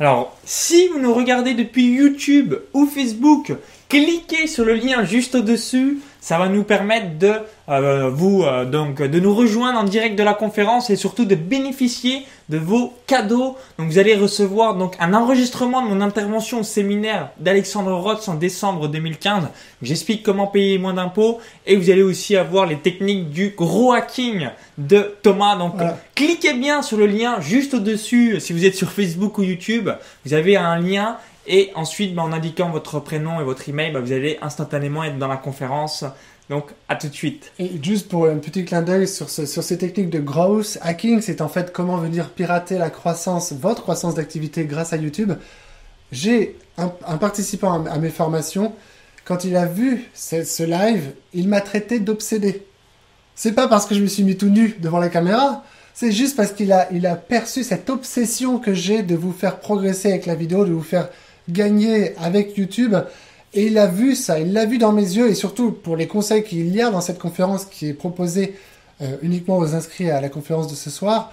Alors, 0.00 0.36
si 0.44 0.88
vous 0.88 0.98
nous 0.98 1.14
regardez 1.14 1.54
depuis 1.54 1.84
YouTube 1.84 2.54
ou 2.72 2.86
Facebook, 2.86 3.52
cliquez 3.88 4.46
sur 4.48 4.64
le 4.64 4.74
lien 4.74 5.04
juste 5.04 5.36
au-dessus. 5.36 5.98
Ça 6.24 6.38
va 6.38 6.48
nous 6.48 6.64
permettre 6.64 7.18
de 7.18 7.34
euh, 7.68 8.08
vous 8.08 8.44
euh, 8.44 8.64
donc 8.64 9.02
de 9.02 9.20
nous 9.20 9.34
rejoindre 9.34 9.78
en 9.78 9.84
direct 9.84 10.16
de 10.16 10.22
la 10.22 10.32
conférence 10.32 10.88
et 10.88 10.96
surtout 10.96 11.26
de 11.26 11.34
bénéficier 11.34 12.22
de 12.48 12.56
vos 12.56 12.94
cadeaux. 13.06 13.58
Donc 13.78 13.88
vous 13.88 13.98
allez 13.98 14.14
recevoir 14.14 14.74
donc 14.74 14.94
un 15.00 15.12
enregistrement 15.12 15.82
de 15.82 15.88
mon 15.88 16.00
intervention 16.00 16.60
au 16.60 16.62
séminaire 16.62 17.28
d'Alexandre 17.40 17.92
Rotz 17.92 18.26
en 18.26 18.36
décembre 18.36 18.88
2015. 18.88 19.48
J'explique 19.82 20.22
comment 20.22 20.46
payer 20.46 20.78
moins 20.78 20.94
d'impôts 20.94 21.40
et 21.66 21.76
vous 21.76 21.90
allez 21.90 22.02
aussi 22.02 22.36
avoir 22.36 22.64
les 22.64 22.76
techniques 22.76 23.28
du 23.28 23.50
gros 23.50 23.92
hacking 23.92 24.48
de 24.78 25.14
Thomas. 25.22 25.56
Donc 25.56 25.74
cliquez 26.14 26.54
bien 26.54 26.80
sur 26.80 26.96
le 26.96 27.04
lien 27.04 27.38
juste 27.42 27.74
au-dessus 27.74 28.40
si 28.40 28.54
vous 28.54 28.64
êtes 28.64 28.76
sur 28.76 28.90
Facebook 28.90 29.36
ou 29.36 29.42
YouTube. 29.42 29.90
Vous 30.24 30.32
avez 30.32 30.56
un 30.56 30.78
lien 30.78 31.18
Et 31.46 31.70
ensuite, 31.74 32.14
bah, 32.14 32.22
en 32.22 32.32
indiquant 32.32 32.70
votre 32.70 33.00
prénom 33.00 33.40
et 33.40 33.44
votre 33.44 33.68
email, 33.68 33.92
bah, 33.92 34.00
vous 34.00 34.12
allez 34.12 34.38
instantanément 34.40 35.04
être 35.04 35.18
dans 35.18 35.28
la 35.28 35.36
conférence. 35.36 36.04
Donc, 36.50 36.70
à 36.88 36.96
tout 36.96 37.08
de 37.08 37.14
suite. 37.14 37.52
Et 37.58 37.70
juste 37.82 38.08
pour 38.08 38.26
un 38.26 38.36
petit 38.36 38.64
clin 38.66 38.82
d'œil 38.82 39.08
sur, 39.08 39.30
ce- 39.30 39.46
sur 39.46 39.62
ces 39.62 39.78
techniques 39.78 40.10
de 40.10 40.20
growth 40.20 40.78
hacking, 40.82 41.22
c'est 41.22 41.40
en 41.40 41.48
fait 41.48 41.72
comment 41.72 41.96
venir 41.96 42.30
pirater 42.30 42.76
la 42.76 42.90
croissance, 42.90 43.52
votre 43.54 43.82
croissance 43.82 44.14
d'activité 44.14 44.66
grâce 44.66 44.92
à 44.92 44.96
YouTube. 44.96 45.32
J'ai 46.12 46.56
un, 46.76 46.88
participant 47.16 47.84
à, 47.86 47.98
mes 47.98 48.10
formations, 48.10 48.74
quand 49.24 49.44
il 49.44 49.56
a 49.56 49.64
vu 49.64 50.04
ce, 50.14 50.62
live, 50.62 51.12
il 51.32 51.48
m'a 51.48 51.62
traité 51.62 51.98
d'obsédé. 51.98 52.62
C'est 53.34 53.52
pas 53.52 53.66
parce 53.66 53.86
que 53.86 53.94
je 53.94 54.00
me 54.00 54.06
suis 54.06 54.22
mis 54.22 54.36
tout 54.36 54.48
nu 54.50 54.76
devant 54.80 54.98
la 54.98 55.08
caméra, 55.08 55.64
c'est 55.94 56.12
juste 56.12 56.36
parce 56.36 56.52
qu'il 56.52 56.72
a, 56.72 56.88
il 56.92 57.06
a 57.06 57.16
perçu 57.16 57.64
cette 57.64 57.88
obsession 57.88 58.58
que 58.58 58.74
j'ai 58.74 59.02
de 59.02 59.14
vous 59.14 59.32
faire 59.32 59.60
progresser 59.60 60.10
avec 60.10 60.26
la 60.26 60.34
vidéo, 60.34 60.66
de 60.66 60.72
vous 60.72 60.82
faire 60.82 61.08
gagner 61.48 62.14
avec 62.18 62.56
YouTube. 62.56 62.94
Et 63.56 63.66
il 63.66 63.78
a 63.78 63.86
vu 63.86 64.16
ça, 64.16 64.40
il 64.40 64.52
l'a 64.52 64.64
vu 64.64 64.78
dans 64.78 64.90
mes 64.92 65.02
yeux, 65.16 65.28
et 65.28 65.34
surtout 65.34 65.70
pour 65.70 65.96
les 65.96 66.08
conseils 66.08 66.42
qu'il 66.42 66.74
y 66.74 66.82
a 66.82 66.90
dans 66.90 67.00
cette 67.00 67.20
conférence 67.20 67.66
qui 67.66 67.88
est 67.88 67.92
proposée 67.94 68.56
euh, 69.00 69.16
uniquement 69.22 69.58
aux 69.58 69.74
inscrits 69.76 70.10
à 70.10 70.20
la 70.20 70.28
conférence 70.28 70.66
de 70.68 70.74
ce 70.74 70.90
soir. 70.90 71.32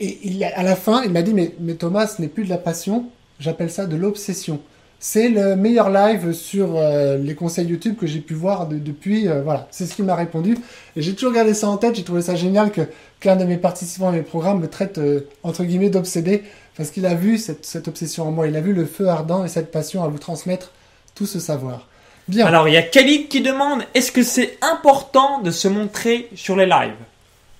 Et 0.00 0.18
il, 0.24 0.42
à 0.44 0.62
la 0.62 0.76
fin, 0.76 1.02
il 1.04 1.10
m'a 1.10 1.20
dit, 1.22 1.34
mais, 1.34 1.52
mais 1.60 1.74
Thomas, 1.74 2.06
ce 2.06 2.22
n'est 2.22 2.28
plus 2.28 2.44
de 2.44 2.48
la 2.50 2.56
passion, 2.58 3.06
j'appelle 3.38 3.70
ça 3.70 3.84
de 3.84 3.96
l'obsession. 3.96 4.60
C'est 4.98 5.28
le 5.28 5.56
meilleur 5.56 5.90
live 5.90 6.32
sur 6.32 6.74
euh, 6.76 7.18
les 7.18 7.34
conseils 7.34 7.66
YouTube 7.66 7.96
que 8.00 8.06
j'ai 8.06 8.20
pu 8.20 8.32
voir 8.32 8.66
de- 8.66 8.78
depuis. 8.78 9.28
euh, 9.28 9.42
voilà, 9.42 9.68
c'est 9.70 9.84
ce 9.84 9.94
qu'il 9.94 10.06
m'a 10.06 10.14
répondu. 10.14 10.56
Et 10.96 11.02
j'ai 11.02 11.14
toujours 11.14 11.34
gardé 11.34 11.52
ça 11.52 11.68
en 11.68 11.76
tête. 11.76 11.96
J'ai 11.96 12.02
trouvé 12.02 12.22
ça 12.22 12.34
génial 12.34 12.72
que 12.72 12.80
qu'un 13.20 13.36
de 13.36 13.44
mes 13.44 13.58
participants 13.58 14.08
à 14.08 14.12
mes 14.12 14.22
programmes 14.22 14.60
me 14.60 14.68
traite 14.68 14.98
entre 15.42 15.64
guillemets 15.64 15.90
d'obsédé 15.90 16.44
parce 16.76 16.90
qu'il 16.90 17.06
a 17.06 17.14
vu 17.14 17.38
cette, 17.38 17.64
cette 17.64 17.88
obsession 17.88 18.28
en 18.28 18.30
moi. 18.30 18.46
Il 18.48 18.56
a 18.56 18.60
vu 18.60 18.72
le 18.72 18.84
feu 18.86 19.08
ardent 19.08 19.44
et 19.44 19.48
cette 19.48 19.70
passion 19.72 20.04
à 20.04 20.08
vous 20.08 20.18
transmettre 20.18 20.72
tout 21.14 21.26
ce 21.26 21.38
savoir. 21.40 21.86
Bien. 22.28 22.46
Alors, 22.46 22.68
il 22.68 22.74
y 22.74 22.76
a 22.76 22.82
Khalid 22.82 23.28
qui 23.28 23.40
demande 23.40 23.82
est-ce 23.94 24.10
que 24.12 24.22
c'est 24.22 24.58
important 24.60 25.40
de 25.40 25.50
se 25.50 25.68
montrer 25.68 26.28
sur 26.34 26.56
les 26.56 26.66
lives? 26.66 26.92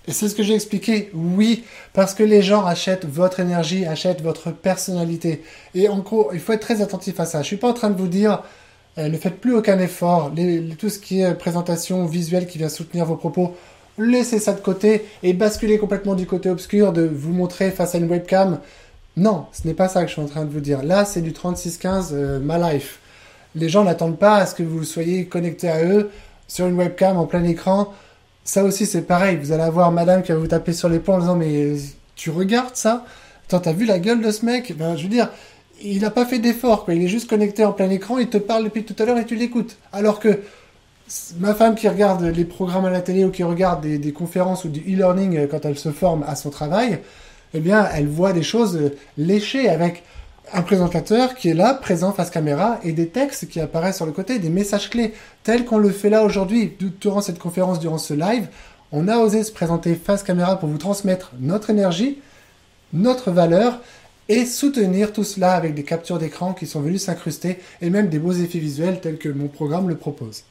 Et 0.09 0.13
c'est 0.13 0.29
ce 0.29 0.35
que 0.35 0.43
j'ai 0.43 0.55
expliqué. 0.55 1.11
Oui, 1.15 1.65
parce 1.93 2.15
que 2.15 2.23
les 2.23 2.43
gens 2.43 2.65
achètent 2.65 3.07
votre 3.07 3.41
énergie, 3.41 3.87
achètent 3.87 4.23
votre 4.23 4.51
personnalité. 4.53 5.43
Et 5.75 5.89
en 5.89 5.99
gros, 5.99 6.31
il 6.33 6.41
faut 6.41 6.53
être 6.53 6.61
très 6.61 6.83
attentif 6.83 7.19
à 7.21 7.25
ça. 7.27 7.43
Je 7.43 7.47
suis 7.47 7.57
pas 7.57 7.69
en 7.69 7.73
train 7.73 7.91
de 7.91 7.99
vous 7.99 8.07
dire 8.09 8.43
euh, 8.99 9.09
ne 9.09 9.17
faites 9.17 9.41
plus 9.41 9.55
aucun 9.55 9.79
effort. 9.79 10.31
Les- 10.35 10.61
les- 10.61 10.75
tout 10.75 10.91
ce 10.91 10.99
qui 10.99 11.21
est 11.23 11.35
présentation 11.35 12.07
visuelle 12.07 12.47
qui 12.47 12.59
vient 12.59 12.69
soutenir 12.69 13.05
vos 13.05 13.17
propos, 13.17 13.57
laissez 13.99 14.39
ça 14.39 14.53
de 14.53 14.61
côté 14.61 15.05
et 15.23 15.33
basculez 15.33 15.79
complètement 15.79 16.15
du 16.15 16.27
côté 16.27 16.51
obscur 16.51 16.93
de 16.93 17.03
vous 17.03 17.33
montrer 17.33 17.71
face 17.71 17.95
à 17.95 17.99
une 17.99 18.09
webcam. 18.11 18.59
Non, 19.17 19.47
ce 19.53 19.67
n'est 19.67 19.75
pas 19.75 19.89
ça 19.89 20.03
que 20.03 20.09
je 20.09 20.13
suis 20.13 20.23
en 20.23 20.27
train 20.27 20.45
de 20.45 20.51
vous 20.51 20.61
dire. 20.61 20.83
Là, 20.83 21.07
c'est 21.07 21.23
du 21.23 21.33
3615 21.33 22.11
euh, 22.13 22.39
My 22.39 22.61
Life. 22.61 22.99
Les 23.55 23.71
gens 23.71 23.83
n'attendent 23.83 24.19
pas 24.19 24.37
à 24.37 24.47
ce 24.47 24.55
que 24.55 24.63
vous 24.63 24.85
soyez 24.85 25.25
connecté 25.25 25.71
à 25.71 25.83
eux 25.85 26.11
sur 26.49 26.67
une 26.67 26.77
webcam 26.77 27.17
en 27.17 27.25
plein 27.25 27.43
écran. 27.45 27.95
Ça 28.45 28.63
aussi, 28.63 28.85
c'est 28.85 29.03
pareil. 29.03 29.39
Vous 29.39 29.53
allez 29.53 29.63
avoir 29.63 29.91
madame 29.91 30.23
qui 30.23 30.33
va 30.33 30.39
vous 30.39 30.47
taper 30.47 30.75
sur 30.75 30.91
l'épaule 30.91 31.15
en 31.15 31.21
disant 31.21 31.37
Mais 31.37 31.65
euh, 31.65 31.77
tu 32.15 32.29
regardes 32.29 32.77
ça? 32.77 33.07
Attends, 33.49 33.61
t'as 33.61 33.73
vu 33.73 33.87
la 33.87 33.99
gueule 33.99 34.21
de 34.21 34.31
ce 34.31 34.45
mec? 34.45 34.77
Ben, 34.77 34.97
je 34.97 35.05
veux 35.05 35.09
dire, 35.09 35.31
il 35.83 36.03
n'a 36.03 36.11
pas 36.11 36.27
fait 36.27 36.39
d'effort. 36.39 36.85
Il 36.89 37.03
est 37.03 37.09
juste 37.09 37.31
connecté 37.31 37.65
en 37.65 37.73
plein 37.73 37.89
écran, 37.89 38.19
il 38.19 38.29
te 38.29 38.39
parle 38.39 38.65
depuis 38.65 38.85
tout 38.85 39.01
à 39.03 39.07
l'heure 39.07 39.19
et 39.19 39.25
tu 39.25 39.35
l'écoutes. 39.35 39.79
Alors 39.95 40.21
que 40.21 40.41
ma 41.39 41.55
femme 41.55 41.75
qui 41.75 41.89
regarde 41.89 42.23
les 42.23 42.45
programmes 42.45 42.85
à 42.85 42.91
la 42.91 43.01
télé 43.01 43.25
ou 43.25 43.31
qui 43.31 43.45
regarde 43.45 43.81
des, 43.81 43.97
des 43.97 44.13
conférences 44.13 44.65
ou 44.65 44.69
du 44.69 44.81
e-learning 44.81 45.39
euh, 45.39 45.47
quand 45.51 45.65
elle 45.65 45.79
se 45.79 45.91
forme 45.91 46.23
à 46.27 46.37
son 46.37 46.51
travail, 46.51 47.01
eh 47.57 47.61
bien, 47.61 47.89
elle 47.95 48.07
voit 48.07 48.33
des 48.33 48.43
choses 48.43 48.77
euh, 48.77 48.97
léchées 49.19 49.69
avec 49.69 50.03
un 50.53 50.63
présentateur 50.63 51.35
qui 51.35 51.49
est 51.49 51.55
là, 51.55 51.75
présent 51.75 52.13
face 52.13 52.31
caméra, 52.31 52.79
et 52.85 52.93
des 52.93 53.09
textes 53.09 53.49
qui 53.49 53.59
apparaissent 53.61 53.97
sur 53.97 54.07
le 54.07 54.13
côté, 54.13 54.39
des 54.39 54.51
messages 54.51 54.91
clés, 54.91 55.13
tels 55.43 55.65
qu'on 55.65 55.79
le 55.79 55.91
fait 55.91 56.11
là 56.11 56.23
aujourd'hui, 56.23 56.75
du- 56.79 56.91
durant 57.01 57.21
cette 57.21 57.39
conférence, 57.39 57.81
durant 57.81 57.99
ce 57.99 58.15
live. 58.15 58.47
On 58.93 59.09
a 59.09 59.19
osé 59.19 59.43
se 59.43 59.51
présenter 59.51 59.95
face 59.97 60.23
caméra 60.23 60.59
pour 60.59 60.69
vous 60.69 60.79
transmettre 60.79 61.33
notre 61.41 61.71
énergie, 61.71 62.19
notre 62.93 63.31
valeur, 63.33 63.81
et 64.29 64.45
soutenir 64.45 65.13
tout 65.13 65.25
cela 65.25 65.53
avec 65.53 65.75
des 65.75 65.85
captures 65.85 66.19
d'écran 66.19 66.53
qui 66.53 66.67
sont 66.67 66.81
venues 66.81 66.99
s'incruster, 66.99 67.59
et 67.81 67.91
même 67.91 68.09
des 68.09 68.19
beaux 68.19 68.33
effets 68.33 68.59
visuels 68.59 69.01
tels 69.01 69.19
que 69.19 69.29
mon 69.29 69.49
programme 69.49 69.89
le 69.89 69.97
propose. 69.97 70.43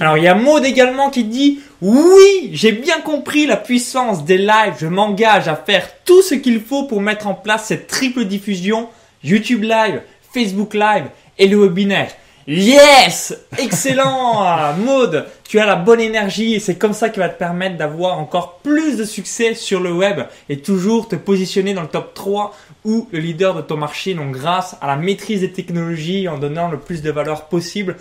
Alors 0.00 0.18
il 0.18 0.24
y 0.24 0.28
a 0.28 0.34
Maud 0.34 0.64
également 0.64 1.10
qui 1.10 1.24
dit 1.24 1.60
oui, 1.80 2.50
j'ai 2.52 2.72
bien 2.72 3.00
compris 3.00 3.46
la 3.46 3.56
puissance 3.56 4.24
des 4.24 4.38
lives, 4.38 4.74
je 4.80 4.86
m'engage 4.86 5.48
à 5.48 5.56
faire 5.56 5.88
tout 6.04 6.22
ce 6.22 6.34
qu'il 6.34 6.60
faut 6.60 6.84
pour 6.84 7.00
mettre 7.00 7.26
en 7.26 7.34
place 7.34 7.66
cette 7.66 7.86
triple 7.86 8.24
diffusion. 8.24 8.88
YouTube 9.22 9.62
Live, 9.62 10.02
Facebook 10.32 10.74
Live 10.74 11.06
et 11.38 11.48
le 11.48 11.58
webinaire. 11.58 12.10
Yes! 12.48 13.36
Excellent! 13.58 14.74
Maud, 14.78 15.26
tu 15.48 15.58
as 15.58 15.66
la 15.66 15.74
bonne 15.74 16.00
énergie 16.00 16.54
et 16.54 16.60
c'est 16.60 16.76
comme 16.76 16.92
ça 16.92 17.08
qui 17.08 17.18
va 17.18 17.28
te 17.28 17.36
permettre 17.36 17.76
d'avoir 17.76 18.20
encore 18.20 18.58
plus 18.58 18.96
de 18.96 19.04
succès 19.04 19.54
sur 19.54 19.80
le 19.80 19.92
web 19.92 20.20
et 20.48 20.58
toujours 20.58 21.08
te 21.08 21.16
positionner 21.16 21.74
dans 21.74 21.82
le 21.82 21.88
top 21.88 22.14
3 22.14 22.56
ou 22.84 23.08
le 23.10 23.18
leader 23.18 23.56
de 23.56 23.62
ton 23.62 23.76
marché 23.76 24.14
donc 24.14 24.30
grâce 24.30 24.76
à 24.80 24.86
la 24.86 24.94
maîtrise 24.94 25.40
des 25.40 25.50
technologies 25.50 26.28
en 26.28 26.38
donnant 26.38 26.68
le 26.68 26.78
plus 26.78 27.02
de 27.02 27.10
valeur 27.10 27.46
possible 27.46 27.96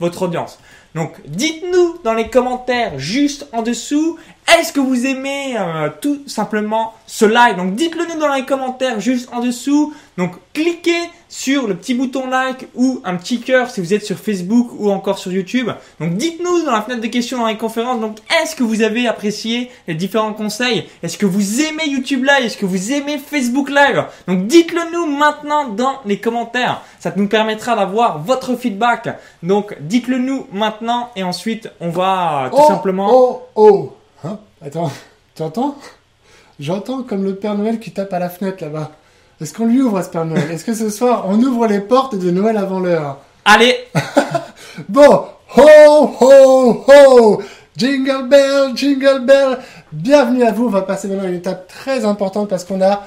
votre 0.00 0.22
audience. 0.22 0.58
Donc 0.94 1.20
dites-nous 1.26 1.98
dans 2.04 2.14
les 2.14 2.30
commentaires 2.30 2.98
juste 2.98 3.48
en 3.52 3.62
dessous, 3.62 4.18
est-ce 4.46 4.72
que 4.72 4.80
vous 4.80 5.06
aimez 5.06 5.56
euh, 5.58 5.88
tout 6.00 6.22
simplement 6.26 6.94
ce 7.06 7.24
live 7.24 7.56
Donc 7.56 7.74
dites-le 7.74 8.04
nous 8.06 8.20
dans 8.20 8.32
les 8.32 8.44
commentaires 8.44 9.00
juste 9.00 9.28
en 9.32 9.40
dessous. 9.40 9.92
Donc 10.16 10.32
cliquez 10.52 11.10
sur 11.28 11.66
le 11.66 11.74
petit 11.74 11.94
bouton 11.94 12.28
like 12.28 12.68
ou 12.74 13.00
un 13.04 13.16
petit 13.16 13.40
cœur 13.40 13.70
si 13.70 13.80
vous 13.80 13.94
êtes 13.94 14.04
sur 14.04 14.18
Facebook 14.18 14.68
ou 14.78 14.90
encore 14.90 15.18
sur 15.18 15.32
YouTube. 15.32 15.70
Donc 15.98 16.16
dites-nous 16.16 16.62
dans 16.62 16.72
la 16.72 16.82
fenêtre 16.82 17.00
de 17.00 17.06
questions 17.08 17.38
dans 17.38 17.46
les 17.46 17.56
conférences. 17.56 18.00
Donc 18.00 18.18
est-ce 18.40 18.54
que 18.54 18.62
vous 18.62 18.82
avez 18.82 19.08
apprécié 19.08 19.70
les 19.88 19.94
différents 19.94 20.34
conseils? 20.34 20.86
Est-ce 21.02 21.18
que 21.18 21.26
vous 21.26 21.60
aimez 21.62 21.88
YouTube 21.88 22.24
Live? 22.24 22.44
Est-ce 22.44 22.58
que 22.58 22.66
vous 22.66 22.92
aimez 22.92 23.18
Facebook 23.18 23.70
Live? 23.70 24.04
Donc 24.28 24.46
dites-le 24.46 24.92
nous 24.92 25.06
maintenant 25.06 25.68
dans 25.68 26.00
les 26.04 26.20
commentaires. 26.20 26.82
Ça 27.00 27.12
nous 27.16 27.28
permettra 27.28 27.74
d'avoir 27.74 28.22
votre 28.22 28.56
feedback. 28.56 29.08
Donc 29.42 29.74
dites-le 29.80 30.18
nous 30.18 30.46
maintenant 30.52 31.10
et 31.16 31.22
ensuite 31.22 31.70
on 31.80 31.88
va 31.88 32.44
euh, 32.44 32.50
tout 32.50 32.56
oh, 32.60 32.68
simplement... 32.68 33.08
Oh, 33.10 33.42
oh 33.56 33.96
Hein 34.24 34.38
Attends, 34.64 34.90
tu 35.34 35.42
entends 35.42 35.76
J'entends 36.58 37.02
comme 37.02 37.24
le 37.24 37.34
Père 37.34 37.56
Noël 37.56 37.78
qui 37.78 37.90
tape 37.90 38.12
à 38.14 38.18
la 38.18 38.30
fenêtre 38.30 38.64
là-bas. 38.64 38.92
Est-ce 39.40 39.52
qu'on 39.52 39.66
lui 39.66 39.82
ouvre 39.82 39.98
à 39.98 40.02
ce 40.02 40.08
Père 40.08 40.24
Noël? 40.24 40.50
Est-ce 40.50 40.64
que 40.64 40.72
ce 40.72 40.88
soir, 40.88 41.24
on 41.28 41.38
ouvre 41.40 41.66
les 41.66 41.80
portes 41.80 42.14
de 42.14 42.30
Noël 42.30 42.56
avant 42.56 42.80
l'heure? 42.80 43.18
Allez 43.44 43.76
Bon, 44.88 45.26
ho, 45.56 46.10
ho, 46.20 46.84
ho 46.88 47.42
Jingle 47.76 48.28
bell, 48.28 48.74
jingle 48.74 49.26
bell 49.26 49.58
Bienvenue 49.92 50.44
à 50.44 50.52
vous, 50.52 50.66
on 50.66 50.70
va 50.70 50.82
passer 50.82 51.08
maintenant 51.08 51.24
à 51.24 51.28
une 51.28 51.34
étape 51.34 51.68
très 51.68 52.06
importante 52.06 52.48
parce 52.48 52.64
qu'on 52.64 52.80
a 52.80 53.02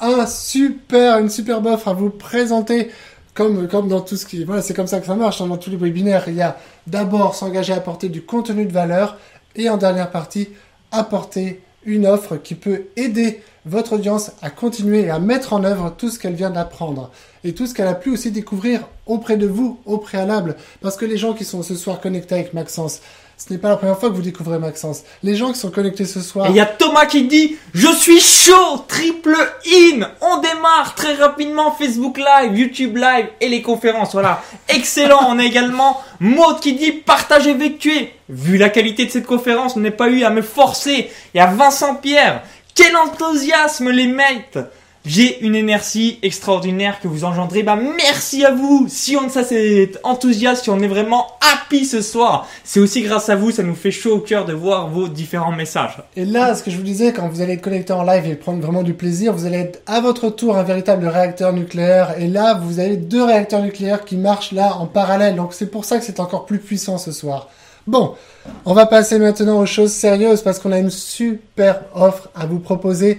un 0.00 0.24
super, 0.26 1.18
une 1.18 1.28
superbe 1.28 1.66
offre 1.66 1.88
à 1.88 1.92
vous 1.92 2.08
présenter. 2.08 2.90
Comme, 3.34 3.66
comme 3.66 3.88
dans 3.88 4.00
tout 4.00 4.16
ce 4.16 4.26
qui... 4.26 4.44
Voilà, 4.44 4.60
c'est 4.60 4.74
comme 4.74 4.86
ça 4.86 5.00
que 5.00 5.06
ça 5.06 5.14
marche 5.14 5.38
dans 5.38 5.56
tous 5.56 5.70
les 5.70 5.76
webinaires. 5.76 6.24
Il 6.28 6.34
y 6.34 6.42
a 6.42 6.56
d'abord 6.86 7.34
s'engager 7.34 7.72
à 7.72 7.76
apporter 7.76 8.10
du 8.10 8.22
contenu 8.22 8.66
de 8.66 8.72
valeur 8.72 9.16
et 9.56 9.68
en 9.68 9.76
dernière 9.76 10.10
partie, 10.10 10.48
apporter 10.90 11.60
une 11.84 12.06
offre 12.06 12.36
qui 12.36 12.54
peut 12.54 12.84
aider 12.96 13.42
votre 13.64 13.94
audience 13.94 14.32
à 14.40 14.50
continuer 14.50 15.02
et 15.02 15.10
à 15.10 15.18
mettre 15.18 15.52
en 15.52 15.64
œuvre 15.64 15.94
tout 15.96 16.10
ce 16.10 16.18
qu'elle 16.18 16.34
vient 16.34 16.50
d'apprendre 16.50 17.10
et 17.44 17.54
tout 17.54 17.66
ce 17.66 17.74
qu'elle 17.74 17.88
a 17.88 17.94
pu 17.94 18.10
aussi 18.10 18.30
découvrir 18.30 18.88
auprès 19.06 19.36
de 19.36 19.46
vous 19.46 19.80
au 19.84 19.98
préalable. 19.98 20.56
Parce 20.80 20.96
que 20.96 21.04
les 21.04 21.16
gens 21.16 21.34
qui 21.34 21.44
sont 21.44 21.62
ce 21.62 21.74
soir 21.74 22.00
connectés 22.00 22.34
avec 22.36 22.54
Maxence, 22.54 23.00
ce 23.44 23.52
n'est 23.52 23.58
pas 23.58 23.70
la 23.70 23.76
première 23.76 23.98
fois 23.98 24.08
que 24.08 24.14
vous 24.14 24.22
découvrez 24.22 24.58
Maxence. 24.60 25.02
Les 25.24 25.34
gens 25.34 25.52
qui 25.52 25.58
sont 25.58 25.72
connectés 25.72 26.04
ce 26.04 26.20
soir, 26.20 26.46
Et 26.46 26.50
il 26.50 26.56
y 26.56 26.60
a 26.60 26.66
Thomas 26.66 27.06
qui 27.06 27.24
dit 27.24 27.56
Je 27.74 27.88
suis 27.88 28.20
chaud 28.20 28.84
Triple 28.86 29.36
in 29.66 30.08
On 30.20 30.38
démarre 30.38 30.94
très 30.94 31.14
rapidement 31.14 31.72
Facebook 31.72 32.18
Live, 32.18 32.56
YouTube 32.56 32.96
Live 32.96 33.26
et 33.40 33.48
les 33.48 33.60
conférences. 33.60 34.12
Voilà. 34.12 34.42
Excellent 34.68 35.26
On 35.28 35.40
a 35.40 35.44
également 35.44 36.00
Maud 36.20 36.60
qui 36.60 36.74
dit 36.74 36.92
Partage 36.92 37.48
effectué 37.48 38.14
Vu 38.28 38.58
la 38.58 38.68
qualité 38.68 39.06
de 39.06 39.10
cette 39.10 39.26
conférence, 39.26 39.76
on 39.76 39.80
n'a 39.80 39.90
pas 39.90 40.08
eu 40.08 40.22
à 40.22 40.30
me 40.30 40.42
forcer. 40.42 41.10
Il 41.34 41.38
y 41.38 41.40
a 41.40 41.46
Vincent 41.46 41.96
Pierre 41.96 42.42
Quel 42.76 42.96
enthousiasme 42.96 43.90
les 43.90 44.06
mates 44.06 44.58
j'ai 45.04 45.44
une 45.44 45.56
énergie 45.56 46.18
extraordinaire 46.22 47.00
que 47.00 47.08
vous 47.08 47.24
engendrez. 47.24 47.62
Bah, 47.62 47.76
merci 47.76 48.44
à 48.44 48.52
vous. 48.52 48.86
Si 48.88 49.16
on 49.16 49.28
ça 49.28 49.42
c'est 49.42 49.98
enthousiaste, 50.04 50.64
si 50.64 50.70
on 50.70 50.78
est 50.80 50.88
vraiment 50.88 51.26
happy 51.40 51.84
ce 51.84 52.02
soir, 52.02 52.48
c'est 52.62 52.78
aussi 52.78 53.02
grâce 53.02 53.28
à 53.28 53.34
vous. 53.34 53.50
Ça 53.50 53.62
nous 53.62 53.74
fait 53.74 53.90
chaud 53.90 54.16
au 54.16 54.20
cœur 54.20 54.44
de 54.44 54.52
voir 54.52 54.88
vos 54.88 55.08
différents 55.08 55.52
messages. 55.52 55.98
Et 56.16 56.24
là, 56.24 56.54
ce 56.54 56.62
que 56.62 56.70
je 56.70 56.76
vous 56.76 56.82
disais, 56.82 57.12
quand 57.12 57.28
vous 57.28 57.40
allez 57.40 57.54
être 57.54 57.62
connecté 57.62 57.92
en 57.92 58.04
live 58.04 58.26
et 58.26 58.36
prendre 58.36 58.62
vraiment 58.62 58.82
du 58.82 58.94
plaisir, 58.94 59.32
vous 59.32 59.46
allez 59.46 59.58
être 59.58 59.80
à 59.86 60.00
votre 60.00 60.30
tour 60.30 60.56
un 60.56 60.62
véritable 60.62 61.06
réacteur 61.06 61.52
nucléaire. 61.52 62.14
Et 62.18 62.28
là, 62.28 62.54
vous 62.54 62.78
avez 62.78 62.96
deux 62.96 63.24
réacteurs 63.24 63.62
nucléaires 63.62 64.04
qui 64.04 64.16
marchent 64.16 64.52
là 64.52 64.76
en 64.76 64.86
parallèle. 64.86 65.34
Donc 65.34 65.52
c'est 65.52 65.70
pour 65.70 65.84
ça 65.84 65.98
que 65.98 66.04
c'est 66.04 66.20
encore 66.20 66.46
plus 66.46 66.58
puissant 66.58 66.98
ce 66.98 67.10
soir. 67.10 67.48
Bon, 67.88 68.14
on 68.64 68.74
va 68.74 68.86
passer 68.86 69.18
maintenant 69.18 69.58
aux 69.58 69.66
choses 69.66 69.92
sérieuses 69.92 70.42
parce 70.42 70.60
qu'on 70.60 70.70
a 70.70 70.78
une 70.78 70.90
super 70.90 71.80
offre 71.92 72.28
à 72.36 72.46
vous 72.46 72.60
proposer. 72.60 73.18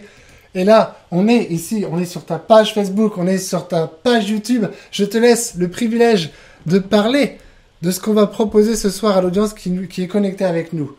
Et 0.56 0.64
là, 0.64 0.98
on 1.12 1.28
est 1.28 1.46
ici, 1.52 1.86
on 1.90 2.00
est 2.00 2.06
sur 2.06 2.26
ta 2.26 2.38
page 2.38 2.74
Facebook, 2.74 3.18
on 3.18 3.28
est 3.28 3.40
sur 3.40 3.68
ta 3.68 3.88
page 3.88 4.30
YouTube. 4.30 4.66
Je 4.92 5.06
te 5.06 5.18
laisse 5.18 5.56
le 5.58 5.68
privilège 5.68 6.32
de 6.66 6.80
parler 6.80 7.38
de 7.82 7.92
ce 7.92 8.00
qu'on 8.00 8.14
va 8.14 8.28
proposer 8.28 8.76
ce 8.76 8.90
soir 8.90 9.18
à 9.18 9.22
l'audience 9.22 9.54
qui, 9.54 9.74
est 9.98 10.08
connectée 10.08 10.46
avec 10.46 10.74
nous. 10.74 10.92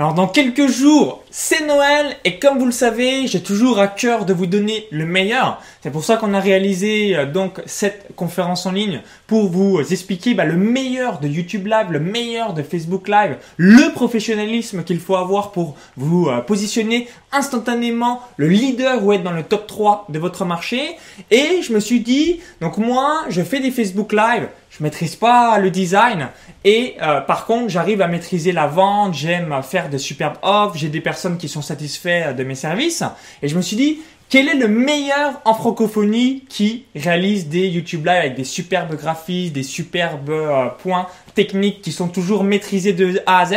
Alors 0.00 0.14
dans 0.14 0.28
quelques 0.28 0.68
jours, 0.68 1.22
c'est 1.30 1.66
Noël 1.66 2.16
et 2.24 2.38
comme 2.38 2.58
vous 2.58 2.64
le 2.64 2.72
savez, 2.72 3.26
j'ai 3.26 3.42
toujours 3.42 3.78
à 3.78 3.86
cœur 3.86 4.24
de 4.24 4.32
vous 4.32 4.46
donner 4.46 4.86
le 4.90 5.04
meilleur. 5.04 5.60
C'est 5.82 5.90
pour 5.90 6.04
ça 6.04 6.16
qu'on 6.16 6.32
a 6.32 6.40
réalisé 6.40 7.14
euh, 7.14 7.26
donc 7.26 7.60
cette 7.66 8.16
conférence 8.16 8.64
en 8.64 8.72
ligne 8.72 9.02
pour 9.26 9.50
vous 9.50 9.78
expliquer 9.80 10.32
bah, 10.32 10.46
le 10.46 10.56
meilleur 10.56 11.20
de 11.20 11.28
YouTube 11.28 11.66
Live, 11.66 11.88
le 11.90 12.00
meilleur 12.00 12.54
de 12.54 12.62
Facebook 12.62 13.08
Live, 13.08 13.36
le 13.58 13.92
professionnalisme 13.92 14.84
qu'il 14.84 15.00
faut 15.00 15.16
avoir 15.16 15.52
pour 15.52 15.76
vous 15.98 16.28
euh, 16.28 16.40
positionner 16.40 17.06
instantanément 17.30 18.22
le 18.38 18.48
leader 18.48 19.04
ou 19.04 19.12
être 19.12 19.22
dans 19.22 19.32
le 19.32 19.42
top 19.42 19.66
3 19.66 20.06
de 20.08 20.18
votre 20.18 20.46
marché. 20.46 20.96
Et 21.30 21.60
je 21.60 21.74
me 21.74 21.78
suis 21.78 22.00
dit, 22.00 22.40
donc 22.62 22.78
moi, 22.78 23.24
je 23.28 23.42
fais 23.42 23.60
des 23.60 23.70
Facebook 23.70 24.14
Live, 24.14 24.48
je 24.70 24.82
maîtrise 24.82 25.16
pas 25.16 25.58
le 25.58 25.70
design 25.70 26.28
et 26.64 26.96
euh, 27.02 27.20
par 27.20 27.44
contre 27.44 27.68
j'arrive 27.68 28.00
à 28.00 28.06
maîtriser 28.06 28.52
la 28.52 28.66
vente, 28.66 29.14
j'aime 29.14 29.54
faire 29.62 29.90
de 29.90 29.98
superbes 29.98 30.38
offres, 30.42 30.76
j'ai 30.76 30.88
des 30.88 31.00
personnes 31.00 31.36
qui 31.36 31.48
sont 31.48 31.62
satisfaites 31.62 32.36
de 32.36 32.44
mes 32.44 32.54
services 32.54 33.02
et 33.42 33.48
je 33.48 33.56
me 33.56 33.62
suis 33.62 33.76
dit 33.76 33.98
quel 34.30 34.46
est 34.46 34.54
le 34.54 34.68
meilleur 34.68 35.40
en 35.44 35.54
francophonie 35.54 36.44
qui 36.48 36.84
réalise 36.94 37.48
des 37.48 37.66
YouTube 37.66 38.06
Live 38.06 38.16
avec 38.16 38.36
des 38.36 38.44
superbes 38.44 38.94
graphismes, 38.94 39.52
des 39.52 39.64
superbes 39.64 40.30
euh, 40.30 40.66
points 40.68 41.08
techniques 41.34 41.82
qui 41.82 41.90
sont 41.90 42.06
toujours 42.06 42.44
maîtrisés 42.44 42.92
de 42.92 43.20
A 43.26 43.40
à 43.40 43.46
Z? 43.46 43.54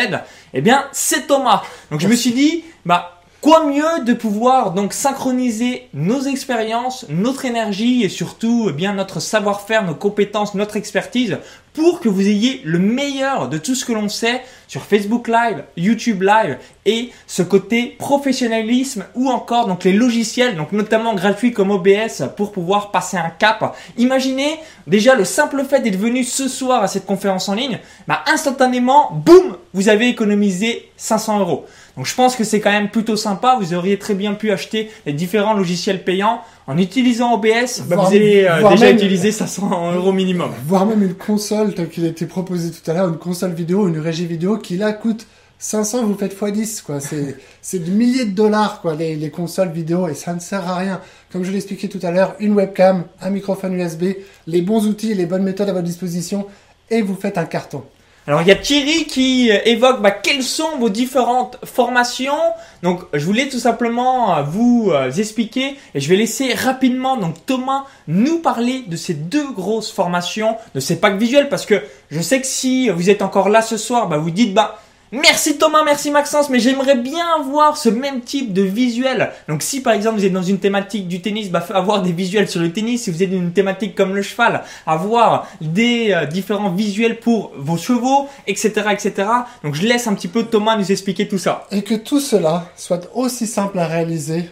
Eh 0.56 0.62
bien, 0.62 0.86
c'est 0.92 1.28
Thomas. 1.28 1.62
Donc 1.92 2.00
je 2.00 2.08
me 2.08 2.16
suis 2.16 2.32
dit, 2.32 2.64
bah 2.88 3.13
Quoi 3.44 3.66
mieux 3.66 4.06
de 4.06 4.14
pouvoir 4.14 4.72
donc 4.72 4.94
synchroniser 4.94 5.90
nos 5.94 6.22
expériences, 6.22 7.06
notre 7.10 7.44
énergie 7.44 8.02
et 8.02 8.08
surtout 8.08 8.68
eh 8.70 8.72
bien 8.72 8.94
notre 8.94 9.20
savoir-faire, 9.20 9.84
nos 9.84 9.96
compétences, 9.96 10.56
notre 10.56 10.78
expertise 10.78 11.40
pour 11.74 12.00
que 12.00 12.08
vous 12.08 12.22
ayez 12.22 12.62
le 12.64 12.80
meilleur 12.80 13.50
de 13.50 13.58
tout 13.58 13.76
ce 13.76 13.84
que 13.84 13.92
l'on 13.92 14.08
sait 14.08 14.42
sur 14.70 14.84
Facebook 14.84 15.28
Live, 15.28 15.66
YouTube 15.76 16.22
Live 16.22 16.58
et 16.86 17.12
ce 17.28 17.42
côté 17.42 17.96
professionnalisme 18.00 19.06
ou 19.14 19.30
encore 19.30 19.68
donc 19.68 19.84
les 19.84 19.92
logiciels 19.92 20.56
donc 20.56 20.72
notamment 20.72 21.14
gratuits 21.14 21.52
comme 21.52 21.72
OBS 21.72 22.30
pour 22.38 22.54
pouvoir 22.54 22.92
passer 22.92 23.18
un 23.18 23.30
cap. 23.30 23.76
Imaginez 23.98 24.58
déjà 24.88 25.16
le 25.16 25.26
simple 25.26 25.66
fait 25.66 25.82
d'être 25.82 26.00
venu 26.00 26.24
ce 26.24 26.48
soir 26.48 26.82
à 26.82 26.88
cette 26.88 27.06
conférence 27.06 27.50
en 27.50 27.56
ligne, 27.56 27.80
bah 28.08 28.24
instantanément, 28.32 29.12
boum, 29.12 29.58
vous 29.74 29.90
avez 29.90 30.08
économisé 30.08 30.92
500 30.96 31.40
euros. 31.40 31.66
Donc 31.96 32.08
je 32.08 32.16
pense 32.16 32.36
que 32.36 32.44
c'est 32.44 32.60
quand 32.60 32.72
même 32.72 32.90
plutôt 32.90 33.16
sympa. 33.16 33.58
Vous 33.60 33.74
auriez 33.74 34.00
très 34.00 34.16
bien 34.16 34.34
pu 34.34 34.52
acheter 34.52 34.90
les 35.06 35.14
différents 35.14 35.54
logiciels 35.54 36.04
payants 36.04 36.42
en 36.66 36.78
utilisant 36.78 37.34
OBS. 37.36 37.84
Bah, 37.88 37.98
vous 37.98 38.08
allez 38.08 38.46
euh, 38.50 38.68
déjà 38.70 38.90
utiliser 38.90 39.32
500 39.32 39.94
euros 39.94 40.12
minimum. 40.12 40.52
Voire 40.66 40.86
même 40.86 41.04
une 41.04 41.14
console 41.14 41.74
telle 41.76 41.90
qu'il 41.90 42.06
a 42.06 42.08
été 42.08 42.26
proposé 42.26 42.72
tout 42.72 42.90
à 42.90 42.94
l'heure, 42.94 43.10
une 43.10 43.20
console 43.20 43.54
vidéo, 43.54 43.88
une 43.88 44.00
régie 44.00 44.26
vidéo 44.26 44.58
qui 44.58 44.78
là 44.78 44.92
coûte 44.94 45.28
500, 45.60 46.06
vous 46.06 46.16
faites 46.16 46.38
x10 46.38 46.82
quoi. 46.82 47.00
C'est 47.00 47.38
c'est 47.62 47.80
des 47.80 47.92
milliers 47.92 48.26
de 48.26 48.32
dollars 48.32 48.82
quoi 48.82 48.96
les, 48.96 49.16
les 49.16 49.30
consoles 49.30 49.72
vidéo 49.72 50.08
et 50.08 50.16
ça 50.16 50.34
ne 50.34 50.40
sert 50.40 50.68
à 50.68 50.76
rien. 50.78 51.00
Comme 51.32 51.44
je 51.44 51.52
l'expliquais 51.52 51.90
tout 51.90 52.00
à 52.02 52.10
l'heure, 52.10 52.36
une 52.40 52.54
webcam, 52.54 53.04
un 53.22 53.30
microphone 53.30 53.74
USB, 53.76 54.06
les 54.48 54.62
bons 54.62 54.88
outils 54.88 55.14
les 55.14 55.28
bonnes 55.28 55.44
méthodes 55.44 55.70
à 55.70 55.74
votre 55.74 55.86
disposition 55.86 56.48
et 56.90 57.04
vous 57.04 57.16
faites 57.16 57.38
un 57.38 57.46
carton. 57.46 57.84
Alors 58.26 58.42
il 58.42 58.48
y 58.48 58.52
a 58.52 58.56
Thierry 58.56 59.06
qui 59.06 59.52
euh, 59.52 59.60
évoque 59.66 60.02
bah, 60.02 60.12
quelles 60.12 60.44
sont 60.44 60.78
vos 60.80 60.90
différentes 60.90 61.58
formations. 61.66 62.40
Donc 62.82 63.02
je 63.14 63.26
voulais 63.26 63.50
tout 63.50 63.60
simplement 63.60 64.38
euh, 64.38 64.44
vous 64.44 64.92
euh, 64.92 65.12
expliquer 65.12 65.76
et 65.94 66.00
je 66.00 66.08
vais 66.08 66.16
laisser 66.16 66.54
rapidement 66.54 67.18
donc 67.18 67.46
Thomas 67.46 67.84
nous 68.08 68.40
parler 68.40 68.86
de 68.88 68.96
ces 68.96 69.14
deux 69.14 69.52
grosses 69.52 69.92
formations, 69.92 70.56
de 70.74 70.80
ces 70.80 71.02
packs 71.02 71.18
visuels 71.18 71.50
parce 71.50 71.66
que 71.66 71.82
je 72.12 72.22
sais 72.22 72.40
que 72.40 72.48
si 72.48 72.90
vous 72.90 73.10
êtes 73.10 73.22
encore 73.22 73.50
là 73.50 73.62
ce 73.62 73.76
soir, 73.76 74.08
bah, 74.08 74.18
vous 74.18 74.32
dites 74.32 74.54
bah 74.54 74.80
Merci 75.16 75.60
Thomas, 75.60 75.84
merci 75.84 76.10
Maxence, 76.10 76.50
mais 76.50 76.60
j'aimerais 76.60 76.96
bien 76.96 77.24
avoir 77.40 77.78
ce 77.78 77.88
même 77.88 78.22
type 78.22 78.52
de 78.52 78.64
visuel. 78.64 79.30
Donc 79.48 79.62
si 79.62 79.80
par 79.80 79.94
exemple 79.94 80.18
vous 80.18 80.26
êtes 80.26 80.34
dans 80.34 80.42
une 80.42 80.58
thématique 80.58 81.08
du 81.08 81.22
tennis, 81.22 81.52
bah 81.52 81.64
avoir 81.72 82.02
des 82.02 82.12
visuels 82.12 82.50
sur 82.50 82.60
le 82.60 82.74
tennis. 82.74 83.04
Si 83.04 83.12
vous 83.12 83.22
êtes 83.22 83.30
dans 83.30 83.38
une 83.38 83.54
thématique 83.54 83.94
comme 83.94 84.16
le 84.16 84.24
cheval, 84.24 84.64
avoir 84.88 85.48
des 85.62 86.12
euh, 86.14 86.26
différents 86.26 86.72
visuels 86.72 87.20
pour 87.20 87.52
vos 87.56 87.78
chevaux, 87.78 88.28
etc., 88.48 88.72
etc. 88.90 89.28
Donc 89.64 89.76
je 89.76 89.84
laisse 89.84 90.08
un 90.08 90.16
petit 90.16 90.28
peu 90.28 90.46
Thomas 90.46 90.78
nous 90.78 90.92
expliquer 90.92 91.28
tout 91.28 91.38
ça. 91.38 91.68
Et 91.70 91.84
que 91.84 91.94
tout 91.94 92.20
cela 92.20 92.66
soit 92.76 93.08
aussi 93.14 93.46
simple 93.46 93.78
à 93.78 93.86
réaliser 93.86 94.50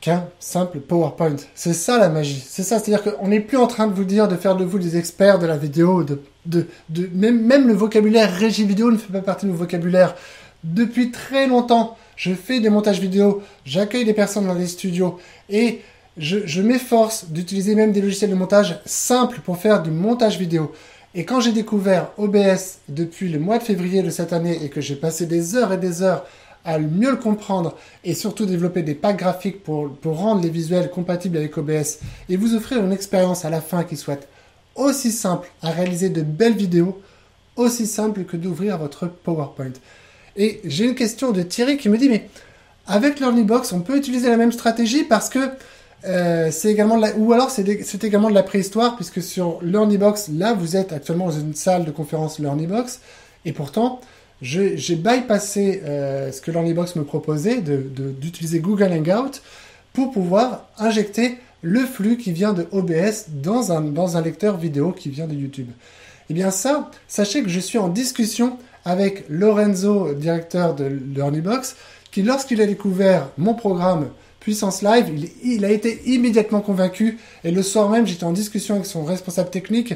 qu'un 0.00 0.28
simple 0.38 0.78
PowerPoint. 0.78 1.34
C'est 1.56 1.74
ça 1.74 1.98
la 1.98 2.10
magie. 2.10 2.44
C'est 2.46 2.62
ça, 2.62 2.78
c'est-à-dire 2.78 3.02
qu'on 3.02 3.26
n'est 3.26 3.40
plus 3.40 3.56
en 3.56 3.66
train 3.66 3.88
de 3.88 3.92
vous 3.92 4.04
dire 4.04 4.28
de 4.28 4.36
faire 4.36 4.54
de 4.54 4.64
vous 4.64 4.78
des 4.78 4.96
experts 4.96 5.40
de 5.40 5.46
la 5.46 5.56
vidéo, 5.56 6.04
de, 6.04 6.22
même, 7.14 7.68
le 7.68 7.74
vocabulaire 7.74 8.32
régie 8.32 8.64
vidéo 8.64 8.90
ne 8.90 8.96
fait 8.96 9.12
pas 9.12 9.20
partie 9.20 9.46
de 9.46 9.50
mon 9.50 9.56
vocabulaire. 9.56 10.14
Depuis 10.64 11.10
très 11.10 11.46
longtemps, 11.46 11.96
je 12.16 12.32
fais 12.34 12.60
des 12.60 12.70
montages 12.70 13.00
vidéo, 13.00 13.42
j'accueille 13.64 14.04
des 14.04 14.14
personnes 14.14 14.46
dans 14.46 14.54
des 14.54 14.66
studios 14.66 15.18
et 15.50 15.80
je, 16.16 16.38
je 16.46 16.62
m'efforce 16.62 17.26
d'utiliser 17.28 17.74
même 17.74 17.92
des 17.92 18.00
logiciels 18.00 18.30
de 18.30 18.34
montage 18.34 18.80
simples 18.86 19.40
pour 19.44 19.58
faire 19.58 19.82
du 19.82 19.90
montage 19.90 20.38
vidéo. 20.38 20.72
Et 21.14 21.24
quand 21.24 21.40
j'ai 21.40 21.52
découvert 21.52 22.10
OBS 22.18 22.78
depuis 22.88 23.28
le 23.30 23.38
mois 23.38 23.58
de 23.58 23.62
février 23.62 24.02
de 24.02 24.10
cette 24.10 24.32
année 24.32 24.62
et 24.62 24.68
que 24.68 24.80
j'ai 24.80 24.96
passé 24.96 25.26
des 25.26 25.54
heures 25.54 25.72
et 25.72 25.78
des 25.78 26.02
heures 26.02 26.26
à 26.66 26.78
mieux 26.78 27.10
le 27.10 27.16
comprendre 27.16 27.74
et 28.04 28.12
surtout 28.12 28.44
développer 28.44 28.82
des 28.82 28.94
packs 28.94 29.18
graphiques 29.18 29.62
pour, 29.62 29.90
pour 29.90 30.18
rendre 30.18 30.42
les 30.42 30.50
visuels 30.50 30.90
compatibles 30.90 31.38
avec 31.38 31.56
OBS 31.56 32.00
et 32.28 32.36
vous 32.36 32.54
offrir 32.54 32.84
une 32.84 32.92
expérience 32.92 33.44
à 33.44 33.50
la 33.50 33.60
fin 33.60 33.84
qui 33.84 33.96
soit 33.96 34.28
aussi 34.76 35.10
simple 35.12 35.48
à 35.62 35.70
réaliser 35.70 36.08
de 36.08 36.22
belles 36.22 36.56
vidéos, 36.56 37.00
aussi 37.56 37.86
simple 37.86 38.24
que 38.24 38.36
d'ouvrir 38.36 38.78
votre 38.78 39.06
PowerPoint. 39.06 39.72
Et 40.36 40.60
j'ai 40.64 40.84
une 40.84 40.94
question 40.94 41.32
de 41.32 41.42
Thierry 41.42 41.78
qui 41.78 41.88
me 41.88 41.96
dit, 41.96 42.08
mais 42.08 42.28
avec 42.86 43.20
LearnyBox, 43.20 43.72
on 43.72 43.80
peut 43.80 43.96
utiliser 43.96 44.28
la 44.28 44.36
même 44.36 44.52
stratégie 44.52 45.04
parce 45.04 45.28
que 45.28 45.50
euh, 46.04 46.50
c'est 46.50 46.70
également 46.70 46.98
de 46.98 47.02
la... 47.02 47.16
ou 47.16 47.32
alors 47.32 47.50
c'est 47.50 48.04
également 48.04 48.28
de 48.28 48.34
la 48.34 48.42
préhistoire 48.42 48.96
puisque 48.96 49.22
sur 49.22 49.58
LearnyBox, 49.62 50.28
là 50.34 50.52
vous 50.52 50.76
êtes 50.76 50.92
actuellement 50.92 51.26
dans 51.26 51.38
une 51.38 51.54
salle 51.54 51.84
de 51.84 51.90
conférence 51.90 52.38
LearnyBox 52.38 53.00
et 53.44 53.52
pourtant 53.52 54.00
j'ai 54.42 54.76
bypassé 54.96 55.82
euh, 55.84 56.30
ce 56.30 56.42
que 56.42 56.50
LearnyBox 56.50 56.94
me 56.96 57.04
proposait 57.04 57.62
d'utiliser 57.62 58.60
Google 58.60 58.92
Hangout 58.92 59.40
pour 59.94 60.12
pouvoir 60.12 60.68
injecter 60.78 61.38
le 61.62 61.80
flux 61.80 62.16
qui 62.16 62.32
vient 62.32 62.52
de 62.52 62.66
OBS 62.70 63.26
dans 63.28 63.72
un, 63.72 64.22
lecteur 64.22 64.56
vidéo 64.56 64.92
qui 64.92 65.10
vient 65.10 65.26
de 65.26 65.34
YouTube. 65.34 65.68
Eh 66.28 66.34
bien 66.34 66.50
ça, 66.50 66.90
sachez 67.08 67.42
que 67.42 67.48
je 67.48 67.60
suis 67.60 67.78
en 67.78 67.88
discussion 67.88 68.58
avec 68.84 69.24
Lorenzo, 69.28 70.12
directeur 70.14 70.74
de 70.74 70.84
LearnyBox, 71.14 71.76
qui 72.10 72.22
lorsqu'il 72.22 72.60
a 72.60 72.66
découvert 72.66 73.30
mon 73.38 73.54
programme 73.54 74.08
Puissance 74.40 74.82
Live, 74.82 75.06
il, 75.12 75.30
il, 75.42 75.64
a 75.64 75.72
été 75.72 76.02
immédiatement 76.06 76.60
convaincu 76.60 77.18
et 77.42 77.50
le 77.50 77.62
soir 77.62 77.90
même 77.90 78.06
j'étais 78.06 78.24
en 78.24 78.32
discussion 78.32 78.76
avec 78.76 78.86
son 78.86 79.04
responsable 79.04 79.50
technique 79.50 79.94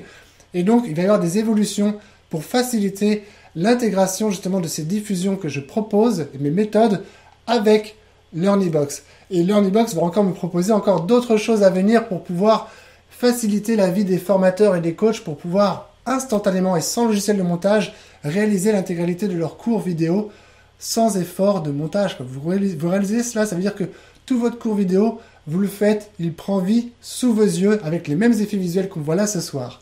et 0.54 0.64
donc 0.64 0.86
il 0.88 0.94
va 0.96 1.02
y 1.02 1.04
avoir 1.04 1.20
des 1.20 1.38
évolutions 1.38 1.96
pour 2.30 2.42
faciliter 2.44 3.22
l'intégration 3.54 4.30
justement 4.30 4.60
de 4.60 4.68
ces 4.68 4.82
diffusions 4.82 5.36
que 5.36 5.48
je 5.48 5.60
propose 5.60 6.26
et 6.34 6.38
mes 6.38 6.50
méthodes 6.50 7.04
avec 7.46 7.96
LearnyBox. 8.32 9.02
Et 9.30 9.42
LearnyBox 9.42 9.94
va 9.94 10.02
encore 10.02 10.24
me 10.24 10.32
proposer 10.32 10.72
encore 10.72 11.02
d'autres 11.02 11.36
choses 11.36 11.62
à 11.62 11.70
venir 11.70 12.08
pour 12.08 12.22
pouvoir 12.22 12.68
faciliter 13.10 13.76
la 13.76 13.90
vie 13.90 14.04
des 14.04 14.18
formateurs 14.18 14.76
et 14.76 14.80
des 14.80 14.94
coachs 14.94 15.20
pour 15.20 15.36
pouvoir 15.36 15.90
instantanément 16.06 16.76
et 16.76 16.80
sans 16.80 17.06
logiciel 17.06 17.36
de 17.36 17.42
montage 17.42 17.92
réaliser 18.24 18.72
l'intégralité 18.72 19.28
de 19.28 19.36
leurs 19.36 19.56
cours 19.56 19.80
vidéo 19.80 20.30
sans 20.78 21.16
effort 21.18 21.62
de 21.62 21.70
montage. 21.70 22.16
Vous 22.20 22.88
réalisez, 22.88 23.22
cela, 23.22 23.46
ça 23.46 23.54
veut 23.54 23.62
dire 23.62 23.74
que 23.74 23.84
tout 24.26 24.38
votre 24.38 24.58
cours 24.58 24.74
vidéo, 24.74 25.20
vous 25.46 25.58
le 25.58 25.68
faites, 25.68 26.10
il 26.18 26.32
prend 26.32 26.58
vie 26.58 26.90
sous 27.00 27.32
vos 27.34 27.42
yeux 27.42 27.80
avec 27.84 28.08
les 28.08 28.14
mêmes 28.14 28.32
effets 28.32 28.56
visuels 28.56 28.88
qu'on 28.88 29.00
voit 29.00 29.14
là 29.14 29.26
ce 29.26 29.40
soir. 29.40 29.80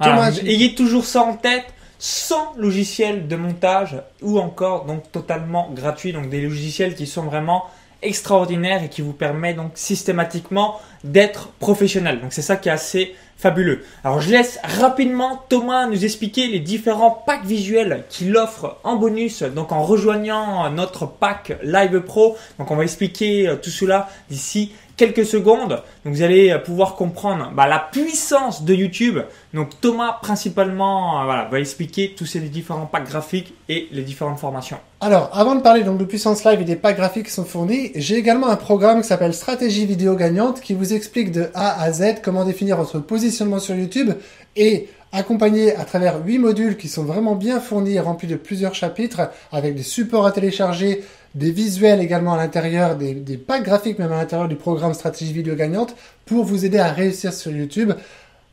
ayez 0.00 0.74
toujours 0.74 1.06
ça 1.06 1.22
en 1.22 1.34
tête 1.34 1.64
sans 1.98 2.52
logiciel 2.56 3.28
de 3.28 3.36
montage 3.36 4.02
ou 4.20 4.38
encore 4.38 4.84
donc 4.84 5.10
totalement 5.10 5.70
gratuit. 5.72 6.12
Donc 6.12 6.28
des 6.28 6.42
logiciels 6.42 6.94
qui 6.94 7.06
sont 7.06 7.22
vraiment 7.22 7.64
extraordinaires 8.04 8.82
et 8.82 8.88
qui 8.88 9.02
vous 9.02 9.12
permettent 9.12 9.56
donc 9.56 9.72
systématiquement 9.74 10.80
d'être 11.02 11.48
professionnel. 11.58 12.20
Donc 12.20 12.32
c'est 12.32 12.42
ça 12.42 12.56
qui 12.56 12.68
est 12.68 12.72
assez 12.72 13.14
fabuleux. 13.36 13.82
Alors 14.04 14.20
je 14.20 14.30
laisse 14.30 14.58
rapidement 14.62 15.42
Thomas 15.48 15.86
nous 15.86 16.04
expliquer 16.04 16.46
les 16.46 16.60
différents 16.60 17.10
packs 17.10 17.44
visuels 17.44 18.04
qu'il 18.08 18.36
offre 18.36 18.78
en 18.84 18.96
bonus, 18.96 19.42
donc 19.42 19.72
en 19.72 19.82
rejoignant 19.82 20.70
notre 20.70 21.06
pack 21.06 21.58
Live 21.62 22.00
Pro. 22.00 22.36
Donc 22.58 22.70
on 22.70 22.76
va 22.76 22.84
expliquer 22.84 23.48
euh, 23.48 23.56
tout 23.56 23.70
cela 23.70 24.08
d'ici 24.30 24.72
quelques 24.96 25.24
secondes. 25.24 25.82
Donc 26.04 26.14
vous 26.14 26.22
allez 26.22 26.56
pouvoir 26.64 26.94
comprendre 26.94 27.50
bah, 27.54 27.66
la 27.66 27.78
puissance 27.78 28.64
de 28.64 28.74
YouTube. 28.74 29.18
Donc 29.52 29.80
Thomas 29.80 30.18
principalement 30.22 31.20
euh, 31.20 31.24
voilà, 31.24 31.48
va 31.50 31.60
expliquer 31.60 32.14
tous 32.16 32.26
ces 32.26 32.40
différents 32.40 32.86
packs 32.86 33.08
graphiques 33.08 33.54
et 33.68 33.88
les 33.92 34.02
différentes 34.02 34.38
formations. 34.38 34.78
Alors, 35.00 35.30
avant 35.32 35.54
de 35.54 35.60
parler 35.60 35.82
donc 35.82 35.98
de 35.98 36.04
puissance 36.04 36.44
live 36.44 36.62
et 36.62 36.64
des 36.64 36.76
packs 36.76 36.96
graphiques 36.96 37.26
qui 37.26 37.32
sont 37.32 37.44
fournis, 37.44 37.92
j'ai 37.94 38.16
également 38.16 38.48
un 38.48 38.56
programme 38.56 39.02
qui 39.02 39.08
s'appelle 39.08 39.34
Stratégie 39.34 39.86
vidéo 39.86 40.14
gagnante 40.16 40.60
qui 40.60 40.74
vous 40.74 40.94
explique 40.94 41.30
de 41.30 41.48
A 41.54 41.82
à 41.82 41.92
Z 41.92 42.22
comment 42.22 42.44
définir 42.44 42.76
votre 42.76 43.00
positionnement 43.00 43.58
sur 43.58 43.74
YouTube 43.74 44.12
et 44.56 44.88
accompagné 45.12 45.76
à 45.76 45.84
travers 45.84 46.24
huit 46.24 46.38
modules 46.38 46.76
qui 46.76 46.88
sont 46.88 47.04
vraiment 47.04 47.36
bien 47.36 47.60
fournis 47.60 47.94
et 47.94 48.00
remplis 48.00 48.26
de 48.26 48.36
plusieurs 48.36 48.74
chapitres 48.74 49.30
avec 49.52 49.76
des 49.76 49.82
supports 49.82 50.26
à 50.26 50.32
télécharger, 50.32 51.04
des 51.34 51.50
visuels 51.50 52.00
également 52.00 52.34
à 52.34 52.36
l'intérieur, 52.36 52.96
des, 52.96 53.14
des 53.14 53.36
packs 53.36 53.64
graphiques 53.64 53.98
même 53.98 54.12
à 54.12 54.16
l'intérieur 54.16 54.48
du 54.48 54.56
programme 54.56 54.94
Stratégie 54.94 55.32
vidéo 55.32 55.54
gagnante 55.54 55.96
pour 56.26 56.44
vous 56.44 56.64
aider 56.64 56.78
à 56.78 56.92
réussir 56.92 57.32
sur 57.32 57.50
YouTube. 57.50 57.92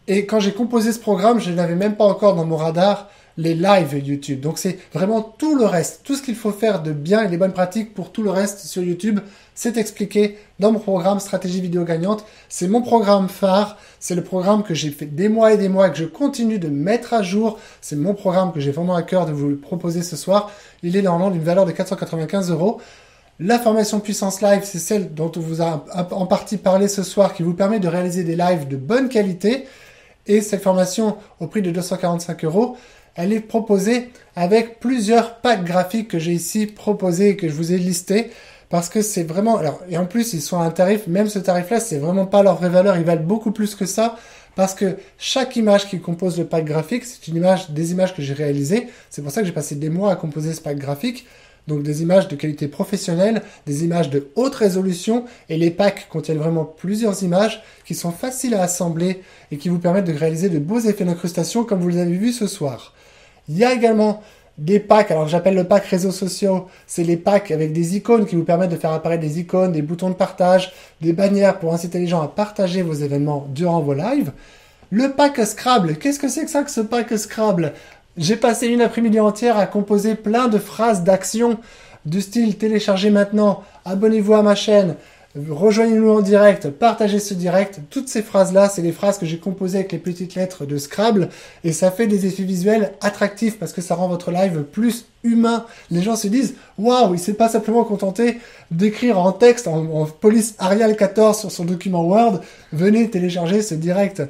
Et 0.08 0.26
quand 0.26 0.40
j'ai 0.40 0.52
composé 0.52 0.92
ce 0.92 1.00
programme, 1.00 1.40
je 1.40 1.52
n'avais 1.52 1.76
même 1.76 1.96
pas 1.96 2.06
encore 2.06 2.36
dans 2.36 2.46
mon 2.46 2.58
radar 2.58 3.10
les 3.38 3.54
lives 3.54 3.98
YouTube. 4.06 4.42
Donc 4.42 4.58
c'est 4.58 4.80
vraiment 4.94 5.22
tout 5.22 5.56
le 5.56 5.66
reste, 5.66 6.02
tout 6.04 6.16
ce 6.16 6.22
qu'il 6.22 6.36
faut 6.36 6.52
faire 6.52 6.82
de 6.82 6.92
bien 6.92 7.24
et 7.24 7.28
les 7.28 7.38
bonnes 7.38 7.54
pratiques 7.54 7.94
pour 7.94 8.12
tout 8.12 8.24
le 8.24 8.30
reste 8.30 8.60
sur 8.60 8.84
YouTube, 8.84 9.20
c'est 9.56 9.78
expliqué 9.78 10.38
dans 10.60 10.72
mon 10.72 10.80
programme 10.80 11.20
Stratégie 11.20 11.62
vidéo 11.62 11.84
gagnante. 11.84 12.26
C'est 12.50 12.68
mon 12.68 12.82
programme 12.82 13.30
phare, 13.30 13.78
c'est 14.00 14.16
le 14.16 14.24
programme 14.24 14.64
que 14.64 14.74
j'ai 14.74 14.90
fait 14.90 15.06
des 15.06 15.30
mois 15.30 15.54
et 15.54 15.58
des 15.58 15.70
mois 15.70 15.88
et 15.88 15.92
que 15.92 15.98
je 15.98 16.06
continue 16.06 16.60
de 16.60 16.70
mettre 16.70 17.14
à 17.14 17.22
jour. 17.22 17.60
C'est 17.82 17.96
mon 17.96 18.14
programme 18.14 18.54
que 18.54 18.60
j'ai 18.60 18.72
vraiment 18.72 18.96
à 18.96 19.04
cœur 19.04 19.26
de 19.26 19.32
vous 19.32 19.56
proposer 19.56 20.02
ce 20.02 20.16
soir. 20.16 20.52
Il 20.84 20.96
est 20.96 21.02
normalement 21.02 21.32
d'une 21.32 21.44
valeur 21.44 21.66
de 21.66 21.72
495 21.72 22.52
euros. 22.52 22.82
La 23.40 23.58
formation 23.58 24.00
puissance 24.00 24.42
live, 24.42 24.62
c'est 24.64 24.80
celle 24.80 25.14
dont 25.14 25.32
on 25.36 25.40
vous 25.40 25.62
a 25.62 25.86
en 26.12 26.28
partie 26.28 26.58
parlé 26.58 26.88
ce 26.88 27.02
soir 27.02 27.34
qui 27.34 27.42
vous 27.42 27.56
permet 27.56 27.80
de 27.80 27.88
réaliser 27.88 28.24
des 28.24 28.36
lives 28.36 28.68
de 28.68 28.78
bonne 28.78 29.10
qualité. 29.10 29.66
Et 30.28 30.42
cette 30.42 30.62
formation 30.62 31.18
au 31.40 31.48
prix 31.48 31.64
de 31.64 31.72
245 31.72 32.46
euros, 32.46 32.78
elle 33.16 33.34
est 33.34 33.42
proposée 33.42 34.10
avec 34.36 34.80
plusieurs 34.80 35.42
packs 35.42 35.64
graphiques 35.64 36.10
que 36.10 36.20
j'ai 36.20 36.34
ici 36.34 36.68
proposés 36.68 37.30
et 37.30 37.36
que 37.36 37.48
je 37.48 37.54
vous 37.54 37.74
ai 37.74 37.78
listés. 37.78 38.32
Parce 38.70 38.88
que 38.88 39.02
c'est 39.02 39.24
vraiment, 39.24 39.58
alors, 39.58 39.82
et 39.90 39.98
en 39.98 40.06
plus, 40.06 40.34
ils 40.34 40.42
sont 40.42 40.58
à 40.58 40.64
un 40.64 40.70
tarif, 40.70 41.06
même 41.08 41.28
ce 41.28 41.40
tarif-là, 41.40 41.82
c'est 41.82 41.98
vraiment 41.98 42.26
pas 42.26 42.42
leur 42.42 42.56
vraie 42.56 42.70
valeur, 42.70 42.96
ils 42.96 43.04
valent 43.04 43.24
beaucoup 43.24 43.52
plus 43.52 43.76
que 43.76 43.86
ça. 43.86 44.16
Parce 44.56 44.74
que 44.74 44.98
chaque 45.18 45.56
image 45.56 45.90
qui 45.90 46.00
compose 46.00 46.38
le 46.38 46.46
pack 46.46 46.66
graphique, 46.66 47.04
c'est 47.06 47.28
une 47.28 47.38
image, 47.38 47.72
des 47.72 47.92
images 47.92 48.16
que 48.16 48.22
j'ai 48.22 48.34
réalisées. 48.34 48.88
C'est 49.10 49.22
pour 49.22 49.32
ça 49.32 49.42
que 49.42 49.48
j'ai 49.48 49.54
passé 49.54 49.76
des 49.76 49.90
mois 49.90 50.12
à 50.12 50.16
composer 50.16 50.54
ce 50.54 50.62
pack 50.62 50.78
graphique. 50.78 51.26
Donc 51.68 51.84
des 51.84 52.02
images 52.02 52.28
de 52.28 52.36
qualité 52.36 52.68
professionnelle, 52.68 53.44
des 53.66 53.84
images 53.84 54.10
de 54.10 54.30
haute 54.36 54.56
résolution, 54.56 55.26
et 55.48 55.58
les 55.58 55.72
packs 55.72 56.08
contiennent 56.10 56.40
vraiment 56.40 56.66
plusieurs 56.66 57.24
images 57.24 57.64
qui 57.86 57.96
sont 57.96 58.12
faciles 58.12 58.56
à 58.56 58.64
assembler 58.64 59.22
et 59.52 59.58
qui 59.58 59.70
vous 59.70 59.80
permettent 59.80 60.06
de 60.06 60.14
réaliser 60.14 60.50
de 60.50 60.60
beaux 60.60 60.80
effets 60.80 61.06
d'incrustation 61.06 61.64
comme 61.64 61.80
vous 61.80 61.90
les 61.90 62.00
avez 62.00 62.16
vus 62.16 62.34
ce 62.34 62.48
soir. 62.48 62.94
Il 63.48 63.58
y 63.58 63.64
a 63.64 63.74
également 63.74 64.22
des 64.58 64.80
packs, 64.80 65.12
alors 65.12 65.28
j'appelle 65.28 65.56
le 65.56 65.64
pack 65.64 65.86
réseaux 65.86 66.12
sociaux, 66.12 66.68
c'est 66.86 67.04
les 67.04 67.18
packs 67.18 67.52
avec 67.52 67.74
des 67.74 67.96
icônes 67.96 68.26
qui 68.26 68.36
vous 68.36 68.44
permettent 68.44 68.72
de 68.72 68.76
faire 68.76 68.92
apparaître 68.92 69.22
des 69.22 69.40
icônes, 69.40 69.72
des 69.72 69.82
boutons 69.82 70.10
de 70.10 70.16
partage, 70.16 70.74
des 71.02 71.14
bannières 71.14 71.60
pour 71.60 71.74
inciter 71.74 72.00
les 72.00 72.08
gens 72.08 72.22
à 72.22 72.28
partager 72.28 72.82
vos 72.82 72.94
événements 72.94 73.48
durant 73.50 73.82
vos 73.82 73.94
lives. 73.94 74.32
Le 74.92 75.12
pack 75.12 75.38
Scrabble, 75.46 75.96
qu'est-ce 75.96 76.20
que 76.20 76.28
c'est 76.28 76.44
que 76.44 76.52
ça 76.52 76.64
que 76.64 76.72
ce 76.72 76.82
pack 76.82 77.18
Scrabble? 77.18 77.74
J'ai 78.18 78.36
passé 78.36 78.68
une 78.68 78.82
après-midi 78.82 79.20
entière 79.22 79.58
à 79.58 79.66
composer 79.66 80.16
plein 80.16 80.50
de 80.50 80.58
phrases 80.58 81.04
d'action 81.04 81.58
du 82.06 82.20
style 82.20 82.58
téléchargez 82.58 83.10
maintenant, 83.10 83.64
abonnez-vous 83.86 84.34
à 84.34 84.42
ma 84.42 84.56
chaîne, 84.56 84.96
rejoignez-nous 85.50 86.10
en 86.10 86.22
direct, 86.22 86.70
partagez 86.70 87.20
ce 87.20 87.34
direct. 87.34 87.80
Toutes 87.90 88.10
ces 88.10 88.22
phrases-là, 88.22 88.68
c'est 88.68 88.82
les 88.82 88.92
phrases 88.92 89.18
que 89.18 89.26
j'ai 89.26 89.38
composées 89.38 89.80
avec 89.80 89.94
les 89.94 89.98
petites 89.98 90.36
lettres 90.36 90.66
de 90.66 90.78
Scrabble 90.78 91.30
et 91.64 91.72
ça 91.72 91.90
fait 91.90 92.08
des 92.08 92.26
effets 92.26 92.44
visuels 92.44 92.92
attractifs 93.00 93.58
parce 93.58 93.72
que 93.72 93.82
ça 93.82 93.96
rend 93.96 94.10
votre 94.10 94.32
live 94.32 94.64
plus 94.64 95.06
humain. 95.24 95.66
Les 95.90 96.02
gens 96.02 96.18
se 96.18 96.28
disent, 96.28 96.56
waouh, 96.78 97.14
il 97.14 97.20
s'est 97.20 97.34
pas 97.34 97.48
simplement 97.48 97.86
contenté 97.86 98.40
d'écrire 98.72 99.20
en 99.20 99.32
texte, 99.32 99.68
en, 99.68 100.06
police 100.06 100.56
Arial 100.60 100.98
14 100.98 101.40
sur 101.40 101.52
son 101.52 101.64
document 101.64 102.04
Word, 102.04 102.42
venez 102.74 103.10
télécharger 103.10 103.62
ce 103.62 103.76
direct. 103.76 104.22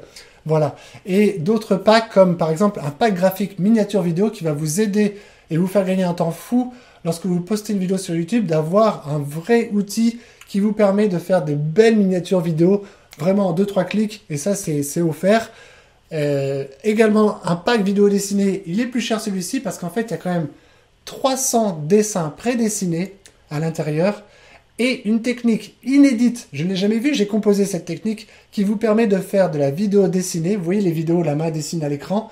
Voilà. 0.46 0.76
Et 1.06 1.38
d'autres 1.40 1.76
packs 1.76 2.10
comme 2.10 2.38
par 2.38 2.50
exemple 2.50 2.80
un 2.84 2.90
pack 2.90 3.14
graphique 3.14 3.60
miniature 3.60 4.02
vidéo 4.02 4.30
qui 4.30 4.44
va 4.44 4.54
vous 4.54 4.82
aider 4.82 5.18
et 5.50 5.58
vous 5.58 5.68
faire 5.68 5.86
gagner 5.86 6.04
un 6.04 6.14
temps 6.14 6.32
fou 6.32 6.74
lorsque 7.06 7.26
vous 7.26 7.42
postez 7.42 7.74
une 7.74 7.80
vidéo 7.80 7.98
sur 7.98 8.16
YouTube 8.16 8.46
d'avoir 8.46 9.10
un 9.10 9.20
vrai 9.20 9.70
outil 9.74 10.20
qui 10.48 10.60
vous 10.60 10.74
permet 10.74 11.08
de 11.08 11.18
faire 11.18 11.44
des 11.44 11.56
belles 11.56 11.96
miniatures 11.96 12.42
vidéo 12.42 12.84
vraiment 13.20 13.50
en 13.50 13.56
2-3 13.56 13.86
clics 13.86 14.26
et 14.30 14.38
ça 14.38 14.56
c'est 14.56 15.02
offert. 15.02 15.52
Euh, 16.14 16.66
également 16.84 17.40
un 17.46 17.56
pack 17.56 17.84
vidéo 17.84 18.10
dessiné, 18.10 18.64
il 18.66 18.82
est 18.82 18.88
plus 18.88 19.00
cher 19.00 19.22
celui-ci 19.22 19.62
parce 19.62 19.78
qu'en 19.78 19.90
fait 19.90 20.02
il 20.02 20.12
y 20.12 20.14
a 20.14 20.18
quand 20.18 20.34
même 20.34 20.48
300 21.06 21.84
dessins 21.86 22.34
prédessinés 22.36 23.16
à 23.50 23.60
l'intérieur 23.60 24.24
et 24.84 25.08
une 25.08 25.22
technique 25.22 25.76
inédite, 25.84 26.48
je 26.54 26.64
n'ai 26.64 26.76
jamais 26.76 26.98
vu, 26.98 27.14
j'ai 27.14 27.28
composé 27.28 27.66
cette 27.66 27.86
technique 27.86 28.28
qui 28.52 28.64
vous 28.64 28.78
permet 28.78 29.06
de 29.06 29.18
faire 29.18 29.52
de 29.52 29.60
la 29.60 29.70
vidéo 29.70 30.08
dessinée, 30.08 30.56
vous 30.56 30.64
voyez 30.64 30.82
les 30.82 30.92
vidéos, 30.92 31.22
la 31.22 31.36
main 31.36 31.52
dessine 31.52 31.84
à 31.84 31.90
l'écran, 31.90 32.32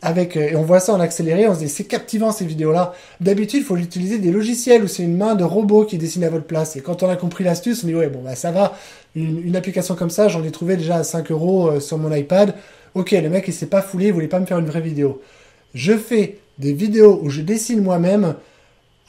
avec 0.00 0.36
euh, 0.36 0.50
et 0.50 0.54
on 0.54 0.62
voit 0.62 0.78
ça 0.78 0.94
en 0.94 1.00
accéléré, 1.00 1.48
on 1.48 1.54
se 1.54 1.58
dit 1.58 1.68
c'est 1.68 1.82
captivant 1.82 2.30
ces 2.30 2.44
vidéos-là. 2.44 2.92
D'habitude, 3.20 3.62
il 3.62 3.64
faut 3.64 3.76
utiliser 3.76 4.18
des 4.18 4.30
logiciels 4.30 4.84
où 4.84 4.86
c'est 4.86 5.02
une 5.02 5.16
main 5.16 5.34
de 5.34 5.42
robot 5.42 5.84
qui 5.84 5.98
dessine 5.98 6.22
à 6.22 6.30
votre 6.30 6.46
place. 6.46 6.76
Et 6.76 6.80
quand 6.80 7.02
on 7.02 7.08
a 7.08 7.16
compris 7.16 7.42
l'astuce, 7.42 7.82
on 7.82 7.88
dit 7.88 7.94
ouais 7.96 8.08
bon 8.08 8.22
bah 8.22 8.36
ça 8.36 8.52
va. 8.52 8.76
Une, 9.16 9.56
application 9.56 9.96
comme 9.96 10.10
ça, 10.10 10.28
j'en 10.28 10.44
ai 10.44 10.52
trouvé 10.52 10.76
déjà 10.76 10.98
à 10.98 11.02
5 11.02 11.28
euros 11.32 11.70
euh, 11.70 11.80
sur 11.80 11.98
mon 11.98 12.14
iPad. 12.14 12.54
Ok, 12.94 13.10
le 13.10 13.28
mec 13.28 13.46
il 13.48 13.52
s'est 13.52 13.66
pas 13.66 13.82
foulé, 13.82 14.06
il 14.06 14.12
voulait 14.12 14.28
pas 14.28 14.38
me 14.38 14.46
faire 14.46 14.58
une 14.58 14.66
vraie 14.66 14.80
vidéo. 14.80 15.20
Je 15.74 15.98
fais 15.98 16.38
des 16.60 16.72
vidéos 16.72 17.18
où 17.20 17.30
je 17.30 17.40
dessine 17.40 17.82
moi-même 17.82 18.36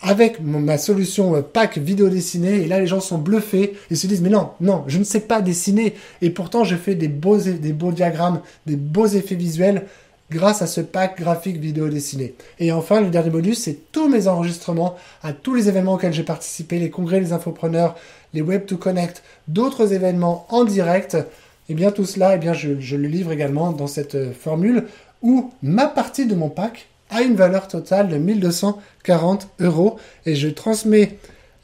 avec 0.01 0.39
ma 0.41 0.77
solution 0.77 1.35
euh, 1.35 1.41
pack 1.41 1.77
vidéo 1.77 2.09
dessinée 2.09 2.61
et 2.61 2.67
là 2.67 2.79
les 2.79 2.87
gens 2.87 3.01
sont 3.01 3.17
bluffés 3.17 3.73
ils 3.91 3.97
se 3.97 4.07
disent 4.07 4.21
mais 4.21 4.29
non 4.29 4.51
non 4.61 4.83
je 4.87 4.97
ne 4.97 5.03
sais 5.03 5.19
pas 5.19 5.41
dessiner 5.41 5.93
et 6.21 6.29
pourtant 6.29 6.63
je 6.63 6.75
fais 6.75 6.95
des 6.95 7.09
beaux 7.09 7.37
des 7.37 7.73
beaux 7.73 7.91
diagrammes 7.91 8.41
des 8.65 8.77
beaux 8.77 9.07
effets 9.07 9.35
visuels 9.35 9.85
grâce 10.31 10.61
à 10.61 10.67
ce 10.67 10.81
pack 10.81 11.19
graphique 11.19 11.57
vidéo 11.57 11.89
dessiné. 11.89 12.35
Et 12.59 12.71
enfin, 12.71 13.01
le 13.01 13.09
dernier 13.09 13.29
bonus, 13.29 13.59
c'est 13.59 13.91
tous 13.91 14.07
mes 14.07 14.27
enregistrements 14.27 14.95
à 15.23 15.33
tous 15.33 15.55
les 15.55 15.69
événements 15.69 15.93
auxquels 15.95 16.13
j'ai 16.13 16.23
participé, 16.23 16.79
les 16.79 16.89
congrès 16.89 17.19
les 17.19 17.33
infopreneurs, 17.33 17.95
les 18.33 18.41
Web 18.41 18.65
to 18.65 18.77
Connect, 18.77 19.23
d'autres 19.47 19.93
événements 19.93 20.45
en 20.49 20.63
direct. 20.63 21.15
Et 21.15 21.73
eh 21.73 21.75
bien 21.75 21.91
tout 21.91 22.05
cela, 22.05 22.33
et 22.33 22.35
eh 22.35 22.39
bien 22.39 22.53
je, 22.53 22.79
je, 22.79 22.95
le 22.95 23.07
livre 23.07 23.31
également 23.31 23.71
dans 23.71 23.87
cette 23.87 24.15
euh, 24.15 24.33
formule 24.33 24.85
où 25.21 25.51
ma 25.61 25.85
partie 25.85 26.25
de 26.25 26.33
mon 26.33 26.49
pack 26.49 26.87
a 27.09 27.21
une 27.21 27.35
valeur 27.35 27.67
totale 27.67 28.09
de 28.09 28.17
1240 28.17 29.47
euros 29.59 29.99
et 30.25 30.35
je 30.35 30.47
transmets 30.47 31.17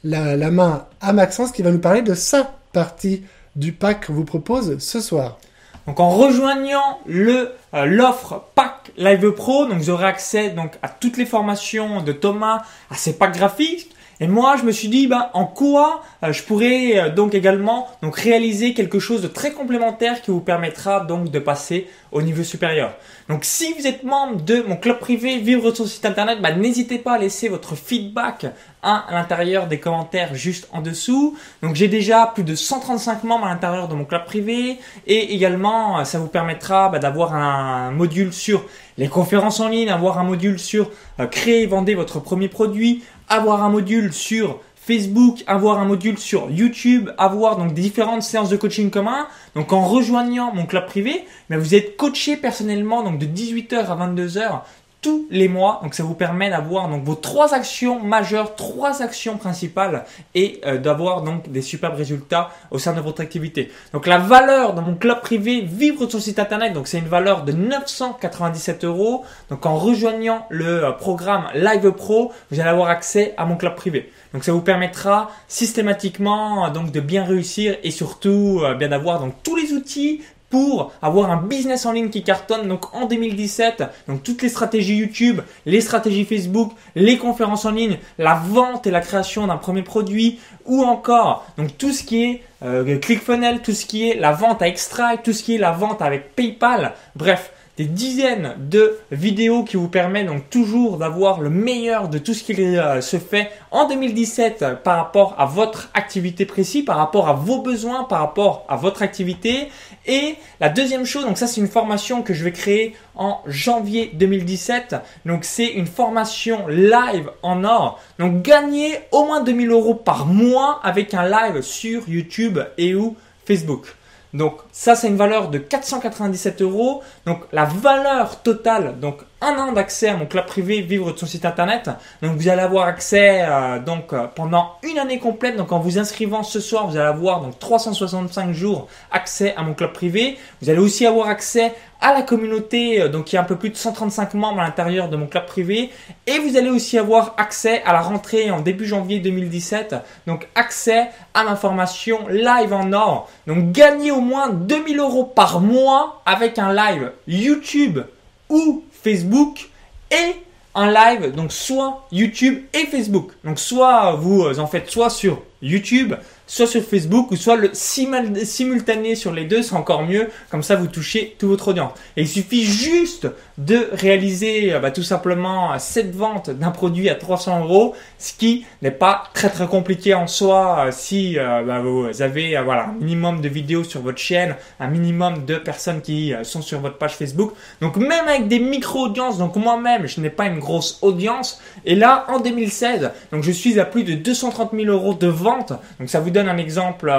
la, 0.04 0.36
la 0.36 0.50
main 0.50 0.86
à 1.00 1.12
Maxence 1.12 1.52
qui 1.52 1.62
va 1.62 1.70
nous 1.70 1.78
parler 1.78 2.02
de 2.02 2.14
sa 2.14 2.54
partie 2.72 3.22
du 3.56 3.72
pack 3.72 4.06
qu'on 4.06 4.12
vous 4.12 4.24
propose 4.24 4.78
ce 4.78 5.00
soir. 5.00 5.38
Donc 5.86 6.00
en 6.00 6.10
rejoignant 6.10 6.98
le 7.06 7.52
euh, 7.74 7.84
l'offre 7.84 8.44
Pack 8.54 8.92
Live 8.96 9.30
Pro, 9.32 9.66
donc 9.66 9.78
vous 9.78 9.90
aurez 9.90 10.06
accès 10.06 10.50
donc 10.50 10.72
à 10.82 10.88
toutes 10.88 11.16
les 11.16 11.26
formations 11.26 12.02
de 12.02 12.12
Thomas, 12.12 12.62
à 12.90 12.96
ses 12.96 13.16
packs 13.16 13.36
graphiques. 13.36 13.90
Et 14.20 14.28
moi, 14.28 14.56
je 14.56 14.64
me 14.64 14.72
suis 14.72 14.88
dit, 14.88 15.06
ben, 15.06 15.28
en 15.34 15.44
quoi 15.44 16.02
euh, 16.22 16.32
je 16.32 16.42
pourrais 16.42 16.98
euh, 16.98 17.10
donc 17.10 17.34
également 17.34 17.86
donc 18.02 18.16
réaliser 18.16 18.72
quelque 18.72 18.98
chose 18.98 19.20
de 19.20 19.28
très 19.28 19.52
complémentaire 19.52 20.22
qui 20.22 20.30
vous 20.30 20.40
permettra 20.40 21.00
donc 21.00 21.30
de 21.30 21.38
passer 21.38 21.88
au 22.12 22.22
niveau 22.22 22.42
supérieur. 22.42 22.94
Donc 23.28 23.44
si 23.44 23.74
vous 23.74 23.86
êtes 23.86 24.04
membre 24.04 24.40
de 24.42 24.62
mon 24.62 24.76
club 24.76 24.98
privé 24.98 25.38
Vivre 25.38 25.70
sur 25.74 25.86
site 25.86 26.06
internet, 26.06 26.40
bah, 26.40 26.52
n'hésitez 26.52 26.98
pas 26.98 27.14
à 27.14 27.18
laisser 27.18 27.48
votre 27.48 27.76
feedback 27.76 28.46
hein, 28.82 29.04
à 29.06 29.12
l'intérieur 29.12 29.66
des 29.66 29.80
commentaires 29.80 30.34
juste 30.34 30.68
en 30.72 30.80
dessous. 30.80 31.36
Donc 31.62 31.74
j'ai 31.74 31.88
déjà 31.88 32.30
plus 32.34 32.44
de 32.44 32.54
135 32.54 33.24
membres 33.24 33.44
à 33.44 33.50
l'intérieur 33.50 33.88
de 33.88 33.94
mon 33.94 34.04
club 34.04 34.24
privé 34.24 34.78
et 35.06 35.34
également 35.34 36.04
ça 36.04 36.18
vous 36.18 36.28
permettra 36.28 36.88
bah, 36.88 36.98
d'avoir 36.98 37.34
un 37.34 37.90
module 37.90 38.32
sur 38.32 38.64
les 38.98 39.08
conférences 39.08 39.60
en 39.60 39.68
ligne, 39.68 39.90
avoir 39.90 40.18
un 40.18 40.24
module 40.24 40.58
sur 40.58 40.90
euh, 41.20 41.26
créer 41.26 41.62
et 41.62 41.66
vendre 41.66 41.92
votre 41.94 42.20
premier 42.20 42.48
produit, 42.48 43.04
avoir 43.28 43.62
un 43.64 43.68
module 43.68 44.12
sur 44.12 44.60
Facebook, 44.74 45.42
avoir 45.48 45.80
un 45.80 45.84
module 45.84 46.16
sur 46.16 46.48
YouTube, 46.48 47.10
avoir 47.18 47.56
donc 47.56 47.74
différentes 47.74 48.22
séances 48.22 48.50
de 48.50 48.56
coaching 48.56 48.90
commun. 48.90 49.26
Donc 49.56 49.72
en 49.72 49.84
rejoignant 49.84 50.54
mon 50.54 50.64
club 50.64 50.86
privé, 50.86 51.24
mais 51.50 51.56
vous 51.56 51.74
êtes 51.74 51.96
coaché 51.96 52.36
personnellement 52.36 53.02
donc 53.02 53.18
de 53.18 53.26
18h 53.26 53.86
à 53.86 53.96
22h 53.96 54.60
tous 55.06 55.28
les 55.30 55.46
mois. 55.46 55.78
Donc 55.84 55.94
ça 55.94 56.02
vous 56.02 56.14
permet 56.14 56.50
d'avoir 56.50 56.88
donc 56.88 57.04
vos 57.04 57.14
trois 57.14 57.54
actions 57.54 58.00
majeures, 58.00 58.56
trois 58.56 59.02
actions 59.02 59.36
principales 59.36 60.04
et 60.34 60.60
euh, 60.66 60.78
d'avoir 60.78 61.22
donc 61.22 61.48
des 61.48 61.62
superbes 61.62 61.94
résultats 61.94 62.50
au 62.72 62.80
sein 62.80 62.92
de 62.92 63.00
votre 63.00 63.20
activité. 63.20 63.70
Donc 63.92 64.08
la 64.08 64.18
valeur 64.18 64.74
de 64.74 64.80
mon 64.80 64.96
club 64.96 65.20
privé 65.20 65.60
Vivre 65.60 66.08
son 66.08 66.18
site 66.18 66.40
internet, 66.40 66.72
donc 66.72 66.88
c'est 66.88 66.98
une 66.98 67.06
valeur 67.06 67.44
de 67.44 67.52
997 67.52 68.82
euros. 68.82 69.24
Donc 69.48 69.64
en 69.64 69.76
rejoignant 69.76 70.44
le 70.48 70.86
euh, 70.86 70.90
programme 70.90 71.44
Live 71.54 71.92
Pro, 71.92 72.32
vous 72.50 72.58
allez 72.58 72.68
avoir 72.68 72.88
accès 72.88 73.32
à 73.36 73.44
mon 73.44 73.54
club 73.54 73.76
privé. 73.76 74.10
Donc 74.34 74.42
ça 74.42 74.50
vous 74.50 74.60
permettra 74.60 75.30
systématiquement 75.46 76.68
donc 76.70 76.90
de 76.90 76.98
bien 76.98 77.24
réussir 77.24 77.76
et 77.84 77.92
surtout 77.92 78.60
bien 78.76 78.88
d'avoir 78.88 79.20
donc 79.20 79.34
tous 79.44 79.54
les 79.54 79.72
outils 79.72 80.20
pour 80.50 80.92
avoir 81.02 81.30
un 81.30 81.42
business 81.42 81.86
en 81.86 81.92
ligne 81.92 82.10
qui 82.10 82.22
cartonne. 82.22 82.68
Donc 82.68 82.94
en 82.94 83.06
2017, 83.06 83.84
donc 84.08 84.22
toutes 84.22 84.42
les 84.42 84.48
stratégies 84.48 84.96
YouTube, 84.96 85.40
les 85.64 85.80
stratégies 85.80 86.24
Facebook, 86.24 86.72
les 86.94 87.18
conférences 87.18 87.64
en 87.64 87.72
ligne, 87.72 87.98
la 88.18 88.34
vente 88.34 88.86
et 88.86 88.90
la 88.90 89.00
création 89.00 89.46
d'un 89.46 89.56
premier 89.56 89.82
produit, 89.82 90.38
ou 90.64 90.82
encore 90.82 91.46
donc 91.58 91.76
tout 91.78 91.92
ce 91.92 92.02
qui 92.02 92.24
est 92.24 92.42
euh, 92.62 92.98
ClickFunnels, 92.98 93.60
tout 93.62 93.72
ce 93.72 93.86
qui 93.86 94.08
est 94.08 94.14
la 94.18 94.32
vente 94.32 94.62
à 94.62 94.68
Extract, 94.68 95.24
tout 95.24 95.32
ce 95.32 95.42
qui 95.42 95.54
est 95.54 95.58
la 95.58 95.72
vente 95.72 96.02
avec 96.02 96.34
PayPal. 96.34 96.94
Bref, 97.14 97.52
des 97.76 97.84
dizaines 97.84 98.54
de 98.58 98.98
vidéos 99.10 99.62
qui 99.62 99.76
vous 99.76 99.88
permettent 99.88 100.28
donc 100.28 100.48
toujours 100.48 100.96
d'avoir 100.96 101.40
le 101.40 101.50
meilleur 101.50 102.08
de 102.08 102.16
tout 102.16 102.32
ce 102.32 102.42
qui 102.42 102.54
euh, 102.58 103.02
se 103.02 103.18
fait 103.18 103.50
en 103.70 103.86
2017 103.86 104.82
par 104.82 104.96
rapport 104.96 105.34
à 105.38 105.44
votre 105.44 105.90
activité 105.92 106.46
précise, 106.46 106.84
par 106.84 106.96
rapport 106.96 107.28
à 107.28 107.34
vos 107.34 107.60
besoins, 107.60 108.04
par 108.04 108.20
rapport 108.20 108.64
à 108.68 108.76
votre 108.76 109.02
activité. 109.02 109.68
Et 110.06 110.36
la 110.60 110.68
deuxième 110.68 111.04
chose, 111.04 111.24
donc 111.24 111.38
ça 111.38 111.46
c'est 111.46 111.60
une 111.60 111.68
formation 111.68 112.22
que 112.22 112.34
je 112.34 112.44
vais 112.44 112.52
créer 112.52 112.94
en 113.14 113.40
janvier 113.46 114.10
2017. 114.14 114.96
Donc 115.24 115.44
c'est 115.44 115.66
une 115.66 115.86
formation 115.86 116.66
live 116.68 117.30
en 117.42 117.64
or. 117.64 118.00
Donc 118.18 118.42
gagner 118.42 118.98
au 119.12 119.24
moins 119.24 119.42
2000 119.42 119.70
euros 119.70 119.94
par 119.94 120.26
mois 120.26 120.80
avec 120.82 121.14
un 121.14 121.28
live 121.28 121.62
sur 121.62 122.08
YouTube 122.08 122.58
et 122.78 122.94
ou 122.94 123.16
Facebook. 123.44 123.94
Donc 124.34 124.56
ça, 124.78 124.94
c'est 124.94 125.08
une 125.08 125.16
valeur 125.16 125.48
de 125.48 125.56
497 125.56 126.60
euros. 126.60 127.02
Donc 127.24 127.40
la 127.50 127.64
valeur 127.64 128.42
totale, 128.42 129.00
donc 129.00 129.22
un 129.40 129.56
an 129.58 129.72
d'accès 129.72 130.08
à 130.08 130.16
mon 130.16 130.26
club 130.26 130.44
privé, 130.44 130.82
vivre 130.82 131.12
de 131.12 131.18
son 131.18 131.24
site 131.24 131.46
internet. 131.46 131.88
Donc 132.20 132.36
vous 132.36 132.48
allez 132.48 132.60
avoir 132.60 132.86
accès 132.86 133.40
euh, 133.40 133.78
donc 133.78 134.12
euh, 134.12 134.26
pendant 134.34 134.72
une 134.82 134.98
année 134.98 135.18
complète. 135.18 135.56
Donc 135.56 135.72
en 135.72 135.78
vous 135.78 135.98
inscrivant 135.98 136.42
ce 136.42 136.60
soir, 136.60 136.86
vous 136.88 136.96
allez 136.98 137.08
avoir 137.08 137.40
donc 137.40 137.58
365 137.58 138.52
jours 138.52 138.86
accès 139.10 139.54
à 139.56 139.62
mon 139.62 139.72
club 139.72 139.94
privé. 139.94 140.36
Vous 140.60 140.68
allez 140.68 140.80
aussi 140.80 141.06
avoir 141.06 141.28
accès 141.28 141.72
à 142.00 142.12
la 142.12 142.22
communauté, 142.22 143.00
euh, 143.00 143.08
donc 143.08 143.32
il 143.32 143.36
y 143.36 143.38
a 143.38 143.42
un 143.42 143.44
peu 143.44 143.56
plus 143.56 143.70
de 143.70 143.76
135 143.76 144.34
membres 144.34 144.60
à 144.60 144.64
l'intérieur 144.64 145.08
de 145.08 145.16
mon 145.16 145.26
club 145.26 145.46
privé. 145.46 145.90
Et 146.26 146.38
vous 146.38 146.56
allez 146.56 146.70
aussi 146.70 146.98
avoir 146.98 147.34
accès 147.38 147.82
à 147.84 147.92
la 147.92 148.00
rentrée 148.00 148.50
en 148.50 148.60
début 148.60 148.86
janvier 148.86 149.18
2017. 149.20 149.96
Donc 150.26 150.48
accès 150.54 151.10
à 151.34 151.44
l'information 151.44 152.28
live 152.28 152.72
en 152.72 152.92
or. 152.92 153.30
Donc 153.46 153.72
gagner 153.72 154.10
au 154.10 154.20
moins 154.20 154.48
2000 154.66 154.98
euros 154.98 155.24
par 155.24 155.60
mois 155.60 156.22
avec 156.26 156.58
un 156.58 156.72
live 156.72 157.12
YouTube 157.26 158.00
ou 158.48 158.84
Facebook 159.02 159.68
et 160.10 160.36
un 160.74 160.92
live, 160.92 161.34
donc 161.34 161.52
soit 161.52 162.06
YouTube 162.12 162.64
et 162.74 162.86
Facebook. 162.86 163.32
Donc 163.44 163.58
soit 163.58 164.12
vous 164.12 164.58
en 164.58 164.66
faites 164.66 164.90
soit 164.90 165.08
sur 165.08 165.42
YouTube, 165.62 166.14
soit 166.46 166.66
sur 166.66 166.82
Facebook 166.82 167.30
ou 167.30 167.36
soit 167.36 167.56
le 167.56 167.70
simultané 167.72 169.14
sur 169.14 169.32
les 169.32 169.44
deux, 169.44 169.62
c'est 169.62 169.74
encore 169.74 170.02
mieux. 170.02 170.28
Comme 170.50 170.62
ça, 170.62 170.76
vous 170.76 170.86
touchez 170.86 171.34
toute 171.38 171.48
votre 171.48 171.68
audience. 171.68 171.92
Et 172.16 172.22
il 172.22 172.28
suffit 172.28 172.64
juste 172.64 173.26
de 173.58 173.88
réaliser 173.92 174.74
euh, 174.74 174.80
bah, 174.80 174.90
tout 174.90 175.02
simplement 175.02 175.78
cette 175.78 176.14
vente 176.14 176.50
d'un 176.50 176.70
produit 176.70 177.08
à 177.08 177.14
300 177.14 177.64
euros, 177.64 177.94
ce 178.18 178.34
qui 178.34 178.66
n'est 178.82 178.90
pas 178.90 179.24
très 179.34 179.48
très 179.48 179.66
compliqué 179.66 180.14
en 180.14 180.26
soi 180.26 180.86
euh, 180.86 180.90
si 180.92 181.38
euh, 181.38 181.62
bah, 181.62 181.80
vous 181.80 182.22
avez 182.22 182.56
un 182.56 182.94
minimum 183.00 183.40
de 183.40 183.48
vidéos 183.48 183.84
sur 183.84 184.02
votre 184.02 184.18
chaîne, 184.18 184.56
un 184.78 184.88
minimum 184.88 185.44
de 185.46 185.56
personnes 185.56 186.02
qui 186.02 186.34
sont 186.42 186.62
sur 186.62 186.80
votre 186.80 186.98
page 186.98 187.14
Facebook. 187.14 187.52
Donc 187.80 187.96
même 187.96 188.28
avec 188.28 188.48
des 188.48 188.58
micro 188.58 189.06
audiences, 189.06 189.38
donc 189.38 189.56
moi-même 189.56 190.06
je 190.06 190.20
n'ai 190.20 190.30
pas 190.30 190.46
une 190.46 190.58
grosse 190.58 190.98
audience. 191.02 191.60
Et 191.84 191.94
là 191.94 192.26
en 192.28 192.40
2016, 192.40 193.10
donc 193.32 193.42
je 193.42 193.52
suis 193.52 193.80
à 193.80 193.84
plus 193.84 194.04
de 194.04 194.14
230 194.14 194.72
000 194.74 194.86
euros 194.86 195.14
de 195.14 195.26
vente. 195.26 195.72
Donc 195.98 196.10
ça 196.10 196.20
vous 196.20 196.30
donne 196.30 196.48
un 196.48 196.58
exemple 196.58 197.12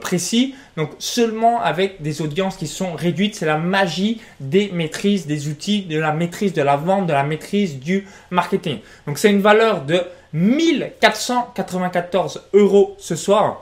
précis. 0.00 0.54
Donc 0.76 0.90
seulement 0.98 1.60
avec 1.60 2.02
des 2.02 2.20
audiences 2.22 2.56
qui 2.56 2.66
sont 2.66 2.94
réduites, 2.94 3.36
c'est 3.36 3.46
la 3.46 3.58
magie 3.58 4.20
des 4.40 4.72
maîtrises 4.72 5.26
des 5.26 5.48
outils, 5.48 5.82
de 5.82 5.96
la 5.98 6.12
maîtrise 6.12 6.52
de 6.52 6.62
la 6.62 6.74
vente, 6.76 7.06
de 7.06 7.12
la 7.12 7.22
maîtrise 7.22 7.78
du 7.78 8.08
marketing. 8.30 8.80
Donc 9.06 9.18
c'est 9.18 9.30
une 9.30 9.40
valeur 9.40 9.82
de 9.82 10.02
1494 10.32 12.42
euros 12.54 12.96
ce 12.98 13.14
soir. 13.14 13.60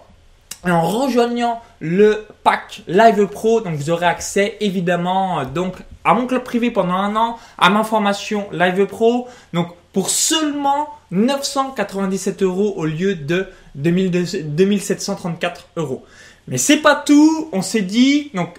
Et 0.66 0.70
en 0.70 0.80
rejoignant 0.82 1.60
le 1.80 2.24
pack 2.44 2.82
Live 2.86 3.26
Pro, 3.26 3.60
donc 3.60 3.74
vous 3.74 3.90
aurez 3.90 4.06
accès 4.06 4.56
évidemment 4.60 5.44
donc 5.44 5.74
à 6.04 6.14
mon 6.14 6.26
club 6.26 6.42
privé 6.44 6.70
pendant 6.70 6.94
un 6.94 7.14
an, 7.16 7.36
à 7.58 7.68
ma 7.68 7.84
formation 7.84 8.46
Live 8.52 8.86
Pro, 8.86 9.28
donc 9.52 9.74
pour 9.92 10.08
seulement 10.08 10.88
997 11.10 12.42
euros 12.42 12.72
au 12.76 12.86
lieu 12.86 13.14
de 13.14 13.48
2734 13.74 15.68
euros. 15.76 16.04
Mais 16.48 16.58
c'est 16.58 16.78
pas 16.78 16.94
tout. 16.94 17.48
On 17.52 17.62
s'est 17.62 17.82
dit, 17.82 18.30
donc, 18.34 18.56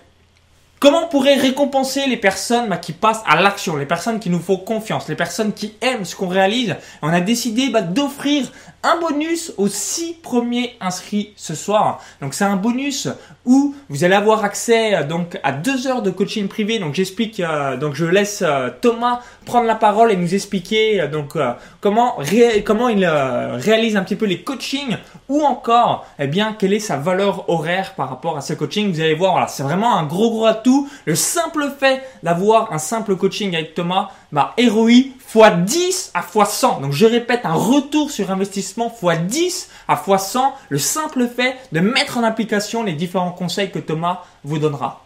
comment 0.79 1.05
on 1.05 1.07
pourrait 1.07 1.35
récompenser 1.35 2.07
les 2.07 2.17
personnes 2.17 2.69
bah, 2.69 2.77
qui 2.77 2.93
passent 2.93 3.23
à 3.25 3.41
l'action, 3.41 3.75
les 3.75 3.85
personnes 3.85 4.19
qui 4.19 4.29
nous 4.29 4.39
font 4.39 4.57
confiance, 4.57 5.07
les 5.07 5.15
personnes 5.15 5.53
qui 5.53 5.75
aiment 5.81 6.05
ce 6.05 6.15
qu'on 6.15 6.27
réalise? 6.27 6.75
On 7.01 7.09
a 7.09 7.21
décidé 7.21 7.69
bah, 7.69 7.81
d'offrir 7.81 8.51
un 8.83 8.99
bonus 8.99 9.53
aux 9.57 9.69
six 9.69 10.13
premiers 10.13 10.75
inscrits 10.81 11.33
ce 11.37 11.55
soir. 11.55 12.01
Donc 12.21 12.33
c'est 12.33 12.43
un 12.43 12.57
bonus 12.57 13.07
où 13.45 13.73
vous 13.89 14.03
allez 14.03 14.15
avoir 14.15 14.43
accès 14.43 14.95
euh, 14.95 15.03
donc 15.03 15.39
à 15.43 15.51
deux 15.51 15.87
heures 15.87 16.01
de 16.01 16.11
coaching 16.11 16.47
privé. 16.47 16.79
Donc 16.79 16.93
j'explique, 16.93 17.39
euh, 17.39 17.77
donc 17.77 17.95
je 17.95 18.05
laisse 18.05 18.43
euh, 18.45 18.69
Thomas 18.81 19.21
prendre 19.45 19.67
la 19.67 19.75
parole 19.75 20.11
et 20.11 20.17
nous 20.17 20.33
expliquer 20.33 21.07
donc 21.07 21.37
comment 21.81 22.17
comment 22.65 22.89
il 22.89 23.05
réalise 23.05 23.97
un 23.97 24.03
petit 24.03 24.15
peu 24.15 24.25
les 24.25 24.41
coachings 24.41 24.97
ou 25.27 25.41
encore 25.41 26.05
eh 26.19 26.27
bien 26.27 26.55
quelle 26.57 26.73
est 26.73 26.79
sa 26.79 26.97
valeur 26.97 27.49
horaire 27.49 27.93
par 27.95 28.09
rapport 28.09 28.37
à 28.37 28.41
ce 28.41 28.53
coaching. 28.53 28.91
Vous 28.91 29.01
allez 29.01 29.15
voir, 29.15 29.33
voilà, 29.33 29.47
c'est 29.47 29.63
vraiment 29.63 29.97
un 29.97 30.03
gros 30.05 30.31
gros 30.31 30.45
atout. 30.45 30.89
Le 31.05 31.15
simple 31.15 31.69
fait 31.77 32.01
d'avoir 32.23 32.71
un 32.71 32.77
simple 32.77 33.15
coaching 33.15 33.55
avec 33.55 33.73
Thomas, 33.73 34.09
bah 34.33 34.55
ROI 34.59 35.13
fois 35.25 35.51
10 35.51 36.11
à 36.13 36.23
fois 36.23 36.45
100. 36.45 36.81
Donc 36.81 36.91
je 36.91 37.05
répète, 37.05 37.41
un 37.45 37.53
retour 37.53 38.11
sur 38.11 38.31
investissement 38.31 38.89
fois 38.89 39.15
10 39.15 39.69
à 39.87 39.95
fois 39.95 40.17
100, 40.17 40.53
le 40.69 40.79
simple 40.79 41.29
fait 41.33 41.55
de 41.71 41.79
mettre 41.79 42.17
en 42.17 42.23
application 42.23 42.83
les 42.83 42.93
différents 42.93 43.31
conseils 43.31 43.71
que 43.71 43.79
Thomas 43.79 44.23
vous 44.43 44.57
donnera. 44.57 45.05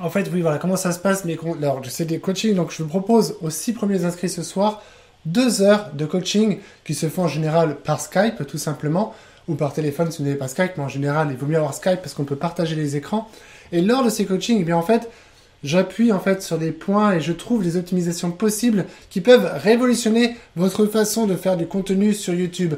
En 0.00 0.08
fait, 0.08 0.28
oui, 0.32 0.40
voilà, 0.40 0.56
comment 0.56 0.76
ça 0.76 0.92
se 0.92 0.98
passe 0.98 1.26
mais 1.26 1.38
Alors, 1.60 1.82
c'est 1.86 2.06
des 2.06 2.18
coachings, 2.18 2.54
donc 2.54 2.72
je 2.72 2.82
vous 2.82 2.88
propose 2.88 3.36
aux 3.42 3.50
6 3.50 3.74
premiers 3.74 4.06
inscrits 4.06 4.30
ce 4.30 4.42
soir 4.42 4.82
deux 5.26 5.60
heures 5.62 5.90
de 5.92 6.06
coaching 6.06 6.58
qui 6.84 6.94
se 6.94 7.08
font 7.08 7.24
en 7.24 7.28
général 7.28 7.76
par 7.76 8.00
Skype, 8.00 8.46
tout 8.46 8.58
simplement, 8.58 9.14
ou 9.48 9.54
par 9.54 9.74
téléphone 9.74 10.10
si 10.10 10.18
vous 10.18 10.24
n'avez 10.24 10.38
pas 10.38 10.48
Skype, 10.48 10.72
mais 10.78 10.84
en 10.84 10.88
général, 10.88 11.28
il 11.30 11.36
vaut 11.36 11.46
mieux 11.46 11.58
avoir 11.58 11.74
Skype 11.74 12.00
parce 12.00 12.14
qu'on 12.14 12.24
peut 12.24 12.36
partager 12.36 12.74
les 12.74 12.96
écrans. 12.96 13.28
Et 13.70 13.82
lors 13.82 14.02
de 14.02 14.08
ces 14.08 14.24
coachings, 14.24 14.58
eh 14.60 14.64
bien 14.64 14.76
en 14.76 14.82
fait, 14.82 15.10
j'appuie 15.64 16.12
en 16.12 16.20
fait 16.20 16.42
sur 16.42 16.58
des 16.58 16.72
points 16.72 17.14
et 17.14 17.20
je 17.20 17.32
trouve 17.32 17.62
les 17.62 17.76
optimisations 17.76 18.30
possibles 18.30 18.86
qui 19.10 19.20
peuvent 19.20 19.50
révolutionner 19.54 20.36
votre 20.56 20.86
façon 20.86 21.26
de 21.26 21.36
faire 21.36 21.56
du 21.56 21.66
contenu 21.66 22.14
sur 22.14 22.34
YouTube. 22.34 22.74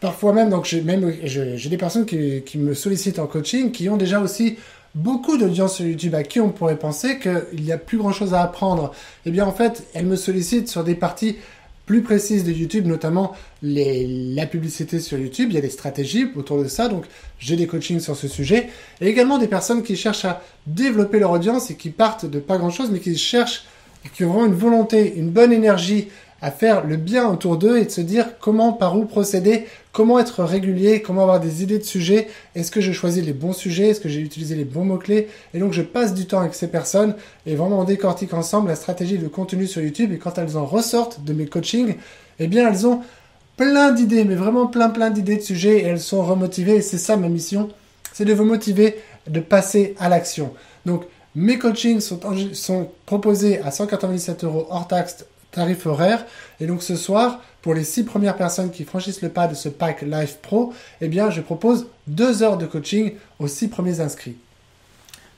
Parfois 0.00 0.32
même, 0.32 0.50
donc 0.50 0.64
j'ai 0.64 0.82
même 0.82 1.12
j'ai 1.24 1.68
des 1.68 1.76
personnes 1.76 2.06
qui, 2.06 2.42
qui, 2.42 2.58
me 2.58 2.74
sollicitent 2.74 3.18
en 3.18 3.26
coaching 3.26 3.70
qui 3.70 3.88
ont 3.88 3.96
déjà 3.96 4.20
aussi 4.20 4.56
beaucoup 4.94 5.36
d'audience 5.36 5.76
sur 5.76 5.86
YouTube 5.86 6.14
à 6.14 6.22
qui 6.22 6.40
on 6.40 6.50
pourrait 6.50 6.78
penser 6.78 7.18
qu'il 7.18 7.62
n'y 7.62 7.72
a 7.72 7.78
plus 7.78 7.98
grand 7.98 8.12
chose 8.12 8.34
à 8.34 8.42
apprendre. 8.42 8.92
Eh 9.26 9.30
bien 9.30 9.46
en 9.46 9.52
fait, 9.52 9.84
elles 9.94 10.06
me 10.06 10.16
sollicitent 10.16 10.68
sur 10.68 10.84
des 10.84 10.94
parties 10.94 11.36
plus 11.86 12.02
précises 12.02 12.44
de 12.44 12.52
YouTube, 12.52 12.86
notamment 12.86 13.34
les, 13.62 14.06
la 14.34 14.46
publicité 14.46 15.00
sur 15.00 15.18
YouTube. 15.18 15.48
Il 15.50 15.54
y 15.54 15.58
a 15.58 15.60
des 15.60 15.70
stratégies 15.70 16.26
autour 16.34 16.62
de 16.62 16.68
ça, 16.68 16.88
donc 16.88 17.04
j'ai 17.38 17.56
des 17.56 17.66
coachings 17.66 18.00
sur 18.00 18.16
ce 18.16 18.28
sujet. 18.28 18.68
Et 19.00 19.08
également 19.08 19.38
des 19.38 19.48
personnes 19.48 19.82
qui 19.82 19.96
cherchent 19.96 20.24
à 20.24 20.42
développer 20.66 21.18
leur 21.18 21.30
audience 21.30 21.70
et 21.70 21.76
qui 21.76 21.90
partent 21.90 22.26
de 22.26 22.38
pas 22.38 22.56
grand-chose, 22.56 22.90
mais 22.90 23.00
qui 23.00 23.16
cherchent, 23.16 23.64
qui 24.14 24.24
ont 24.24 24.32
vraiment 24.32 24.46
une 24.46 24.54
volonté, 24.54 25.14
une 25.16 25.30
bonne 25.30 25.52
énergie 25.52 26.08
à 26.44 26.50
faire 26.50 26.84
le 26.84 26.98
bien 26.98 27.26
autour 27.26 27.56
d'eux 27.56 27.78
et 27.78 27.86
de 27.86 27.90
se 27.90 28.02
dire 28.02 28.38
comment, 28.38 28.74
par 28.74 28.98
où 28.98 29.06
procéder, 29.06 29.64
comment 29.92 30.18
être 30.18 30.44
régulier, 30.44 31.00
comment 31.00 31.22
avoir 31.22 31.40
des 31.40 31.62
idées 31.62 31.78
de 31.78 31.84
sujets, 31.84 32.28
est-ce 32.54 32.70
que 32.70 32.82
je 32.82 32.92
choisis 32.92 33.24
les 33.24 33.32
bons 33.32 33.54
sujets, 33.54 33.88
est-ce 33.88 34.00
que 34.00 34.10
j'ai 34.10 34.20
utilisé 34.20 34.54
les 34.54 34.66
bons 34.66 34.84
mots-clés? 34.84 35.28
Et 35.54 35.58
donc 35.58 35.72
je 35.72 35.80
passe 35.80 36.12
du 36.12 36.26
temps 36.26 36.40
avec 36.40 36.52
ces 36.54 36.68
personnes 36.68 37.14
et 37.46 37.54
vraiment 37.54 37.80
on 37.80 37.84
décortique 37.84 38.34
ensemble 38.34 38.68
la 38.68 38.76
stratégie 38.76 39.16
de 39.16 39.26
contenu 39.26 39.66
sur 39.66 39.80
YouTube. 39.80 40.12
Et 40.12 40.18
quand 40.18 40.36
elles 40.36 40.58
en 40.58 40.66
ressortent 40.66 41.24
de 41.24 41.32
mes 41.32 41.46
coachings, 41.46 41.94
eh 42.38 42.46
bien 42.46 42.68
elles 42.68 42.86
ont 42.86 43.00
plein 43.56 43.92
d'idées, 43.92 44.26
mais 44.26 44.34
vraiment 44.34 44.66
plein 44.66 44.90
plein 44.90 45.08
d'idées 45.08 45.36
de 45.36 45.42
sujets 45.42 45.78
et 45.78 45.84
elles 45.84 45.98
sont 45.98 46.22
remotivées. 46.22 46.76
Et 46.76 46.82
c'est 46.82 46.98
ça 46.98 47.16
ma 47.16 47.30
mission, 47.30 47.70
c'est 48.12 48.26
de 48.26 48.34
vous 48.34 48.44
motiver 48.44 48.96
de 49.28 49.40
passer 49.40 49.94
à 49.98 50.10
l'action. 50.10 50.52
Donc 50.84 51.04
mes 51.34 51.58
coachings 51.58 52.00
sont, 52.00 52.20
sont 52.52 52.90
proposés 53.06 53.60
à 53.60 53.70
197 53.70 54.44
euros 54.44 54.66
hors 54.68 54.86
taxe 54.86 55.24
tarif 55.54 55.86
horaire. 55.86 56.26
Et 56.60 56.66
donc 56.66 56.82
ce 56.82 56.96
soir, 56.96 57.40
pour 57.62 57.74
les 57.74 57.84
six 57.84 58.04
premières 58.04 58.36
personnes 58.36 58.70
qui 58.70 58.84
franchissent 58.84 59.22
le 59.22 59.30
pas 59.30 59.46
de 59.46 59.54
ce 59.54 59.68
pack 59.68 60.02
Live 60.02 60.36
Pro, 60.42 60.74
eh 61.00 61.08
bien, 61.08 61.30
je 61.30 61.40
propose 61.40 61.86
deux 62.06 62.42
heures 62.42 62.58
de 62.58 62.66
coaching 62.66 63.14
aux 63.38 63.48
six 63.48 63.68
premiers 63.68 64.00
inscrits. 64.00 64.36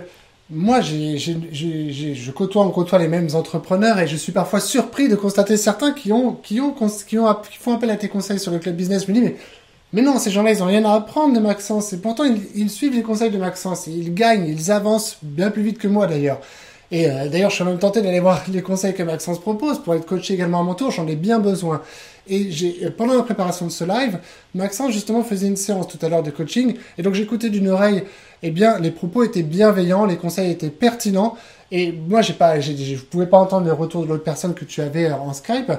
moi, 0.51 0.81
je 0.81 2.31
côtoie, 2.33 2.65
on 2.65 2.71
côtoie 2.71 2.99
les 2.99 3.07
mêmes 3.07 3.29
entrepreneurs 3.35 4.01
et 4.01 4.09
je 4.09 4.17
suis 4.17 4.33
parfois 4.33 4.59
surpris 4.59 5.09
de 5.09 5.15
constater 5.15 5.57
certains 5.57 5.93
qui 5.93 6.11
ont, 6.11 6.33
qui 6.33 6.61
ont, 6.61 6.75
qui 7.07 7.17
font 7.61 7.75
appel 7.75 7.91
à 7.91 7.97
tes 7.97 8.09
conseils 8.09 8.41
sur 8.41 8.51
le 8.51 8.59
club 8.59 8.75
business. 8.75 9.07
Je 9.07 9.13
me 9.13 9.15
dis, 9.15 9.23
mais, 9.23 9.37
mais 9.93 10.03
non, 10.03 10.19
ces 10.19 10.33
gens-là, 10.33 10.51
ils 10.51 10.63
ont 10.63 10.67
rien 10.67 10.85
à 10.85 10.95
apprendre 10.95 11.35
de 11.35 11.39
Maxence. 11.41 11.93
Et 11.93 11.99
pourtant, 11.99 12.25
ils, 12.25 12.41
ils 12.57 12.71
suivent 12.71 12.95
les 12.95 13.03
conseils 13.03 13.31
de 13.31 13.39
Maxence. 13.39 13.87
Et 13.87 13.93
ils 13.93 14.15
gagnent, 14.15 14.49
ils 14.49 14.73
avancent 14.73 15.19
bien 15.23 15.51
plus 15.51 15.63
vite 15.63 15.79
que 15.79 15.87
moi 15.87 16.07
d'ailleurs. 16.07 16.41
Et 16.91 17.07
euh, 17.07 17.29
d'ailleurs, 17.29 17.51
je 17.51 17.57
suis 17.57 17.65
même 17.65 17.79
tenté 17.79 18.01
d'aller 18.01 18.21
voir 18.21 18.43
les 18.51 18.63
conseils 18.63 18.95
que 18.95 19.03
Maxence 19.03 19.41
propose 19.41 19.79
pour 19.83 19.95
être 19.95 20.07
coaché 20.07 20.35
également 20.35 20.61
à 20.61 20.63
mon 20.63 20.75
tour. 20.75 20.91
J'en 20.91 21.07
ai 21.07 21.17
bien 21.17 21.39
besoin. 21.39 21.83
Et 22.29 22.51
j'ai, 22.51 22.79
euh, 22.85 22.91
pendant 22.91 23.15
la 23.15 23.23
préparation 23.23 23.67
de 23.67 23.71
ce 23.71 23.85
live, 23.85 24.19
Maxence 24.55 24.93
justement 24.93 25.23
faisait 25.23 25.49
une 25.49 25.57
séance 25.57 25.87
tout 25.89 25.99
à 26.05 26.09
l'heure 26.09 26.23
de 26.23 26.31
coaching. 26.31 26.77
Et 26.97 27.03
donc 27.03 27.15
j'écoutais 27.15 27.51
d'une 27.51 27.69
oreille. 27.69 28.05
Eh 28.43 28.51
bien, 28.51 28.79
les 28.79 28.91
propos 28.91 29.23
étaient 29.25 29.43
bienveillants, 29.43 30.07
les 30.07 30.17
conseils 30.17 30.51
étaient 30.51 30.71
pertinents. 30.71 31.37
Et 31.71 31.93
moi, 31.93 32.23
j'ai 32.23 32.33
pas, 32.33 32.59
j'ai, 32.61 32.77
je 32.77 33.03
pouvais 33.03 33.27
pas 33.27 33.39
entendre 33.39 33.67
les 33.67 33.73
retours 33.73 34.05
de 34.05 34.09
l'autre 34.09 34.25
personne 34.25 34.55
que 34.55 34.65
tu 34.65 34.81
avais 34.81 35.07
euh, 35.07 35.15
en 35.15 35.35
Skype, 35.35 35.73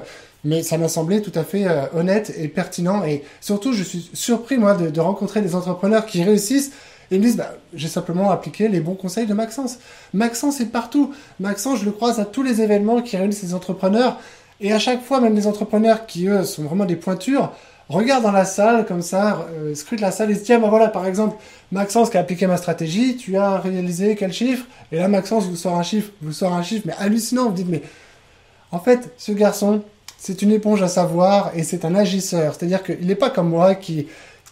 mais 0.44 0.62
ça 0.62 0.78
m'a 0.78 0.88
semblé 0.88 1.22
tout 1.22 1.36
à 1.36 1.42
fait 1.42 1.66
honnête 1.92 2.32
et 2.38 2.46
pertinent. 2.46 3.04
Et 3.04 3.24
surtout, 3.40 3.72
je 3.72 3.82
suis 3.82 4.10
surpris 4.14 4.58
moi 4.58 4.74
de, 4.74 4.90
de 4.90 5.00
rencontrer 5.00 5.42
des 5.42 5.56
entrepreneurs 5.56 6.06
qui 6.06 6.22
réussissent 6.22 6.70
ils 7.10 7.18
me 7.18 7.24
disent, 7.24 7.36
bah, 7.36 7.54
j'ai 7.74 7.88
simplement 7.88 8.30
appliqué 8.30 8.68
les 8.68 8.80
bons 8.80 8.94
conseils 8.94 9.26
de 9.26 9.34
Maxence. 9.34 9.78
Maxence 10.14 10.60
est 10.60 10.66
partout. 10.66 11.12
Maxence, 11.40 11.80
je 11.80 11.84
le 11.84 11.90
croise 11.90 12.20
à 12.20 12.24
tous 12.24 12.42
les 12.42 12.60
événements 12.60 13.02
qui 13.02 13.16
réunissent 13.16 13.42
les 13.42 13.54
entrepreneurs. 13.54 14.18
Et 14.60 14.72
à 14.72 14.78
chaque 14.78 15.02
fois, 15.02 15.20
même 15.20 15.34
les 15.34 15.46
entrepreneurs 15.46 16.06
qui, 16.06 16.28
eux, 16.28 16.44
sont 16.44 16.62
vraiment 16.62 16.84
des 16.84 16.96
pointures, 16.96 17.52
regardent 17.88 18.22
dans 18.22 18.32
la 18.32 18.44
salle, 18.44 18.86
comme 18.86 19.02
ça, 19.02 19.46
euh, 19.52 19.74
scrutent 19.74 20.00
la 20.00 20.12
salle 20.12 20.30
et 20.30 20.34
se 20.34 20.38
disent, 20.38 20.46
tiens, 20.46 20.60
bah 20.60 20.68
voilà, 20.68 20.88
par 20.88 21.06
exemple, 21.06 21.36
Maxence 21.72 22.10
qui 22.10 22.16
a 22.16 22.20
appliqué 22.20 22.46
ma 22.46 22.56
stratégie, 22.56 23.16
tu 23.16 23.36
as 23.36 23.58
réalisé 23.58 24.14
quel 24.14 24.32
chiffre? 24.32 24.66
Et 24.92 24.98
là, 24.98 25.08
Maxence 25.08 25.46
vous 25.46 25.56
sort 25.56 25.76
un 25.76 25.82
chiffre, 25.82 26.12
vous 26.22 26.32
sort 26.32 26.54
un 26.54 26.62
chiffre, 26.62 26.84
mais 26.86 26.94
hallucinant. 26.98 27.46
Vous 27.46 27.54
dites, 27.54 27.68
mais 27.68 27.82
en 28.70 28.78
fait, 28.78 29.12
ce 29.16 29.32
garçon, 29.32 29.82
c'est 30.18 30.42
une 30.42 30.52
éponge 30.52 30.82
à 30.82 30.88
savoir 30.88 31.50
et 31.56 31.64
c'est 31.64 31.84
un 31.84 31.94
agisseur. 31.94 32.54
C'est-à-dire 32.54 32.82
qu'il 32.84 33.06
n'est 33.06 33.14
pas 33.14 33.30
comme 33.30 33.48
moi 33.48 33.74
qui 33.74 34.06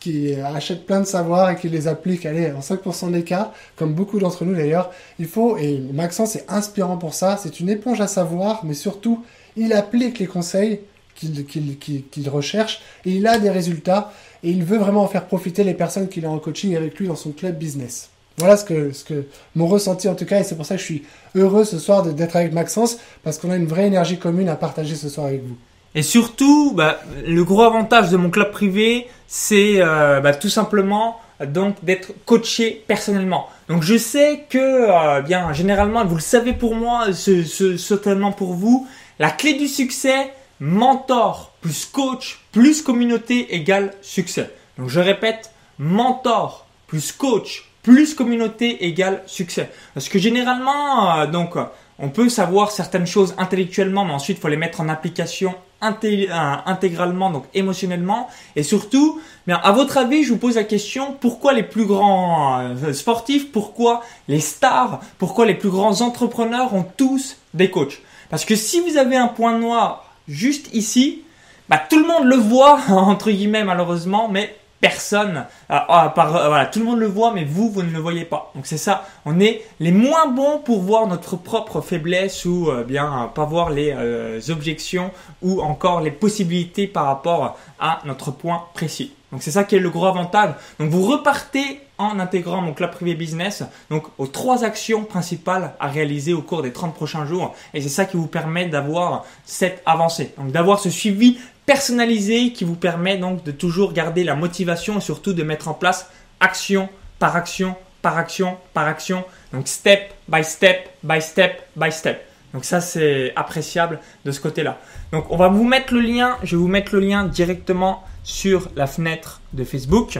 qui 0.08 0.34
achètent 0.34 0.86
plein 0.86 1.00
de 1.00 1.06
savoirs 1.06 1.50
et 1.50 1.56
qui 1.56 1.68
les 1.68 1.86
appliquent, 1.86 2.24
allez, 2.24 2.50
en 2.52 2.60
5% 2.60 3.10
des 3.10 3.24
cas, 3.24 3.52
comme 3.76 3.92
beaucoup 3.92 4.18
d'entre 4.18 4.44
nous 4.44 4.54
d'ailleurs. 4.54 4.90
Il 5.18 5.26
faut, 5.26 5.56
et 5.58 5.78
Maxence 5.92 6.36
est 6.36 6.44
inspirant 6.48 6.96
pour 6.96 7.14
ça, 7.14 7.38
c'est 7.40 7.60
une 7.60 7.68
éponge 7.68 8.00
à 8.00 8.06
savoir, 8.06 8.64
mais 8.64 8.74
surtout, 8.74 9.22
il 9.56 9.72
applique 9.72 10.18
les 10.18 10.26
conseils 10.26 10.80
qu'il 11.14 12.28
recherche 12.28 12.80
et 13.04 13.10
il 13.10 13.26
a 13.26 13.38
des 13.38 13.50
résultats 13.50 14.12
et 14.42 14.50
il 14.50 14.64
veut 14.64 14.78
vraiment 14.78 15.02
en 15.02 15.08
faire 15.08 15.26
profiter 15.26 15.64
les 15.64 15.74
personnes 15.74 16.08
qu'il 16.08 16.24
a 16.24 16.30
en 16.30 16.38
coaching 16.38 16.76
avec 16.76 16.98
lui 16.98 17.08
dans 17.08 17.16
son 17.16 17.32
club 17.32 17.58
business. 17.58 18.08
Voilà 18.38 18.56
ce 18.56 18.64
que, 18.64 18.92
ce 18.92 19.02
que 19.02 19.26
mon 19.56 19.66
ressenti 19.66 20.08
en 20.08 20.14
tout 20.14 20.26
cas, 20.26 20.40
et 20.40 20.44
c'est 20.44 20.54
pour 20.54 20.64
ça 20.64 20.76
que 20.76 20.80
je 20.80 20.86
suis 20.86 21.02
heureux 21.34 21.64
ce 21.64 21.78
soir 21.78 22.04
d'être 22.04 22.36
avec 22.36 22.52
Maxence, 22.52 22.98
parce 23.24 23.36
qu'on 23.36 23.50
a 23.50 23.56
une 23.56 23.66
vraie 23.66 23.86
énergie 23.88 24.18
commune 24.18 24.48
à 24.48 24.54
partager 24.54 24.94
ce 24.94 25.08
soir 25.08 25.26
avec 25.26 25.42
vous. 25.42 25.56
Et 25.94 26.02
surtout, 26.02 26.72
bah, 26.74 27.00
le 27.26 27.42
gros 27.44 27.62
avantage 27.62 28.10
de 28.10 28.16
mon 28.16 28.30
club 28.30 28.50
privé, 28.52 29.08
c'est 29.26 29.76
euh, 29.78 30.20
bah, 30.20 30.34
tout 30.34 30.48
simplement 30.48 31.20
donc 31.46 31.76
d'être 31.84 32.12
coaché 32.24 32.82
personnellement. 32.86 33.48
Donc 33.68 33.82
je 33.82 33.96
sais 33.96 34.44
que, 34.50 34.58
euh, 34.58 35.20
bien, 35.22 35.52
généralement, 35.52 36.04
vous 36.04 36.16
le 36.16 36.20
savez 36.20 36.52
pour 36.52 36.74
moi, 36.74 37.12
ce- 37.12 37.44
ce- 37.44 37.76
certainement 37.76 38.32
pour 38.32 38.54
vous, 38.54 38.86
la 39.18 39.30
clé 39.30 39.54
du 39.54 39.68
succès, 39.68 40.32
mentor 40.60 41.52
plus 41.60 41.84
coach 41.86 42.40
plus 42.52 42.82
communauté 42.82 43.54
égale 43.54 43.92
succès. 44.02 44.50
Donc 44.78 44.88
je 44.88 45.00
répète, 45.00 45.52
mentor 45.78 46.66
plus 46.86 47.12
coach 47.12 47.64
plus 47.82 48.14
communauté 48.14 48.84
égale 48.84 49.22
succès. 49.26 49.70
Parce 49.94 50.08
que 50.08 50.18
généralement, 50.18 51.20
euh, 51.20 51.26
donc, 51.26 51.54
on 51.98 52.08
peut 52.10 52.28
savoir 52.28 52.70
certaines 52.72 53.06
choses 53.06 53.34
intellectuellement, 53.38 54.04
mais 54.04 54.12
ensuite 54.12 54.38
il 54.38 54.40
faut 54.40 54.48
les 54.48 54.56
mettre 54.56 54.80
en 54.80 54.88
application 54.88 55.54
euh, 55.82 56.26
intégralement, 56.66 57.30
donc 57.30 57.44
émotionnellement. 57.54 58.28
Et 58.56 58.62
surtout, 58.62 59.20
bien, 59.46 59.60
à 59.62 59.72
votre 59.72 59.96
avis, 59.96 60.24
je 60.24 60.32
vous 60.32 60.38
pose 60.38 60.56
la 60.56 60.64
question, 60.64 61.16
pourquoi 61.20 61.52
les 61.52 61.62
plus 61.62 61.86
grands 61.86 62.60
euh, 62.60 62.92
sportifs, 62.92 63.52
pourquoi 63.52 64.02
les 64.26 64.40
stars, 64.40 65.00
pourquoi 65.18 65.46
les 65.46 65.54
plus 65.54 65.70
grands 65.70 66.00
entrepreneurs 66.00 66.74
ont 66.74 66.86
tous 66.96 67.36
des 67.54 67.70
coachs? 67.70 68.02
Parce 68.28 68.44
que 68.44 68.56
si 68.56 68.80
vous 68.80 68.96
avez 68.96 69.16
un 69.16 69.28
point 69.28 69.56
noir 69.56 70.04
juste 70.26 70.68
ici, 70.74 71.22
bah, 71.68 71.80
tout 71.88 71.98
le 71.98 72.06
monde 72.06 72.24
le 72.24 72.36
voit, 72.36 72.80
entre 72.88 73.30
guillemets 73.30 73.64
malheureusement, 73.64 74.28
mais 74.28 74.56
personne, 74.80 75.46
euh, 75.70 75.78
par, 76.14 76.36
euh, 76.36 76.48
voilà, 76.48 76.66
tout 76.66 76.78
le 76.78 76.84
monde 76.84 76.98
le 76.98 77.06
voit, 77.06 77.32
mais 77.32 77.44
vous, 77.44 77.70
vous 77.70 77.82
ne 77.82 77.90
le 77.90 77.98
voyez 77.98 78.24
pas. 78.24 78.52
Donc 78.54 78.66
c'est 78.66 78.78
ça, 78.78 79.04
on 79.24 79.40
est 79.40 79.62
les 79.80 79.92
moins 79.92 80.28
bons 80.28 80.58
pour 80.58 80.80
voir 80.80 81.06
notre 81.06 81.36
propre 81.36 81.80
faiblesse 81.80 82.44
ou 82.44 82.70
euh, 82.70 82.84
bien 82.84 83.24
euh, 83.24 83.26
pas 83.26 83.44
voir 83.44 83.70
les 83.70 83.92
euh, 83.96 84.40
objections 84.50 85.10
ou 85.42 85.60
encore 85.60 86.00
les 86.00 86.10
possibilités 86.10 86.86
par 86.86 87.06
rapport 87.06 87.58
à 87.80 88.00
notre 88.04 88.30
point 88.30 88.64
précis. 88.74 89.12
Donc 89.32 89.42
c'est 89.42 89.50
ça 89.50 89.64
qui 89.64 89.76
est 89.76 89.80
le 89.80 89.90
gros 89.90 90.06
avantage. 90.06 90.54
Donc 90.78 90.90
vous 90.90 91.02
repartez 91.06 91.80
en 91.98 92.18
intégrant 92.18 92.62
mon 92.62 92.72
club 92.72 92.92
privé 92.92 93.14
business 93.14 93.64
donc 93.90 94.04
aux 94.18 94.28
trois 94.28 94.64
actions 94.64 95.04
principales 95.04 95.74
à 95.80 95.88
réaliser 95.88 96.32
au 96.32 96.42
cours 96.42 96.62
des 96.62 96.72
30 96.72 96.94
prochains 96.94 97.26
jours 97.26 97.54
et 97.74 97.82
c'est 97.82 97.88
ça 97.88 98.04
qui 98.04 98.16
vous 98.16 98.28
permet 98.28 98.66
d'avoir 98.66 99.26
cette 99.44 99.82
avancée. 99.84 100.32
Donc 100.38 100.52
d'avoir 100.52 100.78
ce 100.78 100.90
suivi 100.90 101.38
personnalisé 101.68 102.54
qui 102.54 102.64
vous 102.64 102.76
permet 102.76 103.18
donc 103.18 103.44
de 103.44 103.50
toujours 103.52 103.92
garder 103.92 104.24
la 104.24 104.34
motivation 104.34 104.96
et 104.96 105.00
surtout 105.02 105.34
de 105.34 105.42
mettre 105.42 105.68
en 105.68 105.74
place 105.74 106.10
action 106.40 106.88
par 107.18 107.36
action 107.36 107.76
par 108.00 108.16
action 108.16 108.56
par 108.72 108.86
action. 108.86 109.22
Donc 109.52 109.68
step 109.68 110.14
by 110.28 110.42
step 110.42 110.88
by 111.02 111.20
step 111.20 111.60
by 111.76 111.92
step. 111.92 112.26
Donc 112.54 112.64
ça 112.64 112.80
c'est 112.80 113.34
appréciable 113.36 114.00
de 114.24 114.30
ce 114.30 114.40
côté-là. 114.40 114.78
Donc 115.12 115.26
on 115.30 115.36
va 115.36 115.48
vous 115.48 115.64
mettre 115.64 115.92
le 115.92 116.00
lien, 116.00 116.38
je 116.42 116.56
vais 116.56 116.62
vous 116.62 116.68
mettre 116.68 116.94
le 116.94 117.00
lien 117.00 117.24
directement 117.24 118.02
sur 118.24 118.70
la 118.74 118.86
fenêtre 118.86 119.42
de 119.52 119.62
Facebook. 119.62 120.18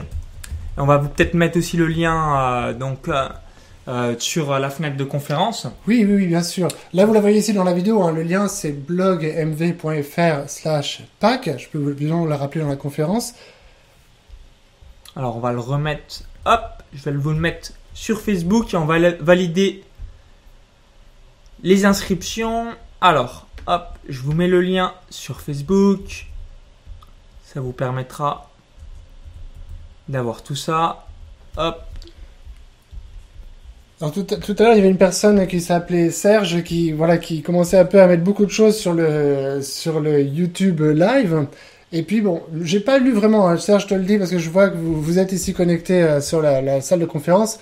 On 0.76 0.84
va 0.84 0.98
vous 0.98 1.08
peut-être 1.08 1.32
mettre 1.32 1.56
aussi 1.56 1.78
le 1.78 1.86
lien 1.86 2.66
euh, 2.68 2.72
donc 2.74 3.08
euh, 3.08 3.26
euh, 3.88 4.14
sur 4.18 4.58
la 4.58 4.68
fenêtre 4.70 4.96
de 4.96 5.04
conférence. 5.04 5.66
Oui, 5.86 6.04
oui, 6.06 6.14
oui, 6.16 6.26
bien 6.26 6.42
sûr. 6.42 6.68
Là, 6.92 7.06
vous 7.06 7.14
la 7.14 7.20
voyez 7.20 7.38
ici 7.38 7.54
dans 7.54 7.64
la 7.64 7.72
vidéo, 7.72 8.02
hein, 8.02 8.12
le 8.12 8.22
lien 8.22 8.46
c'est 8.46 8.72
blogmv.fr 8.72 10.48
slash 10.48 11.02
pack. 11.20 11.50
Je 11.58 11.68
peux 11.68 11.92
bien 11.94 12.24
le 12.26 12.34
rappeler 12.34 12.60
dans 12.60 12.68
la 12.68 12.76
conférence. 12.76 13.34
Alors 15.16 15.36
on 15.36 15.40
va 15.40 15.52
le 15.52 15.58
remettre, 15.58 16.22
hop, 16.44 16.82
je 16.92 17.02
vais 17.02 17.12
vous 17.12 17.30
le 17.30 17.40
mettre 17.40 17.72
sur 17.92 18.20
Facebook 18.20 18.72
et 18.72 18.76
on 18.76 18.84
va 18.84 18.98
valider 19.20 19.82
les 21.62 21.84
inscriptions. 21.84 22.68
Alors, 23.00 23.48
hop, 23.66 23.88
je 24.08 24.20
vous 24.20 24.32
mets 24.32 24.46
le 24.48 24.60
lien 24.60 24.94
sur 25.10 25.40
Facebook. 25.40 26.26
Ça 27.42 27.60
vous 27.60 27.72
permettra 27.72 28.50
d'avoir 30.08 30.42
tout 30.42 30.54
ça. 30.54 31.06
Hop, 31.56 31.82
Alors, 34.00 34.12
tout, 34.12 34.22
tout 34.22 34.54
à 34.58 34.62
l'heure, 34.62 34.72
il 34.74 34.76
y 34.76 34.80
avait 34.80 34.90
une 34.90 34.96
personne 34.96 35.44
qui 35.48 35.60
s'appelait 35.60 36.10
Serge 36.10 36.62
qui, 36.62 36.92
voilà, 36.92 37.18
qui 37.18 37.42
commençait 37.42 37.78
un 37.78 37.84
peu 37.84 38.00
à 38.00 38.06
mettre 38.06 38.22
beaucoup 38.22 38.46
de 38.46 38.50
choses 38.50 38.76
sur 38.76 38.94
le, 38.94 39.58
sur 39.60 39.98
le 39.98 40.22
YouTube 40.22 40.80
live. 40.80 41.46
Et 41.90 42.04
puis 42.04 42.20
bon, 42.20 42.42
j'ai 42.62 42.78
pas 42.78 42.98
lu 42.98 43.12
vraiment, 43.12 43.48
hein, 43.48 43.56
Serge, 43.56 43.82
je 43.82 43.88
te 43.88 43.94
le 43.94 44.04
dis, 44.04 44.16
parce 44.18 44.30
que 44.30 44.38
je 44.38 44.50
vois 44.50 44.68
que 44.68 44.76
vous, 44.76 45.00
vous 45.02 45.18
êtes 45.18 45.32
ici 45.32 45.52
connecté 45.52 46.00
euh, 46.00 46.20
sur 46.20 46.40
la, 46.40 46.62
la 46.62 46.80
salle 46.80 47.00
de 47.00 47.06
conférence. 47.06 47.58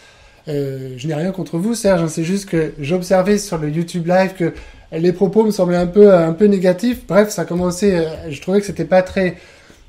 Euh, 0.48 0.94
je 0.98 1.08
n'ai 1.08 1.14
rien 1.14 1.32
contre 1.32 1.56
vous, 1.56 1.74
Serge, 1.74 2.02
hein, 2.02 2.08
c'est 2.08 2.24
juste 2.24 2.50
que 2.50 2.72
j'observais 2.78 3.38
sur 3.38 3.56
le 3.56 3.70
YouTube 3.70 4.06
live 4.06 4.34
que 4.34 4.52
les 4.92 5.12
propos 5.12 5.42
me 5.42 5.50
semblaient 5.50 5.76
un 5.76 5.86
peu, 5.86 6.12
un 6.12 6.34
peu 6.34 6.44
négatifs. 6.46 7.06
Bref, 7.06 7.30
ça 7.30 7.42
a 7.42 7.44
commencé, 7.46 7.94
euh, 7.94 8.30
je 8.30 8.42
trouvais 8.42 8.60
que 8.60 8.66
c'était 8.66 8.84
pas 8.84 9.00
très, 9.02 9.36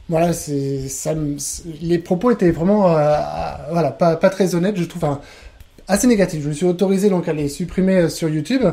voilà, 0.08 0.32
c'est, 0.32 0.88
ça, 0.88 1.14
les 1.82 2.00
propos 2.00 2.32
étaient 2.32 2.52
vraiment, 2.52 2.96
euh, 2.96 3.18
voilà, 3.74 3.92
pas, 3.92 4.16
pas 4.16 4.30
très 4.30 4.56
honnêtes, 4.56 4.78
je 4.78 4.86
trouve, 4.86 5.04
enfin, 5.04 5.20
assez 5.88 6.08
négatifs. 6.08 6.42
Je 6.44 6.50
me 6.50 6.54
suis 6.54 6.66
autorisé 6.66 7.10
donc 7.10 7.28
à 7.28 7.34
les 7.34 7.50
supprimer 7.50 7.96
euh, 7.96 8.10
sur 8.10 8.30
YouTube. 8.30 8.64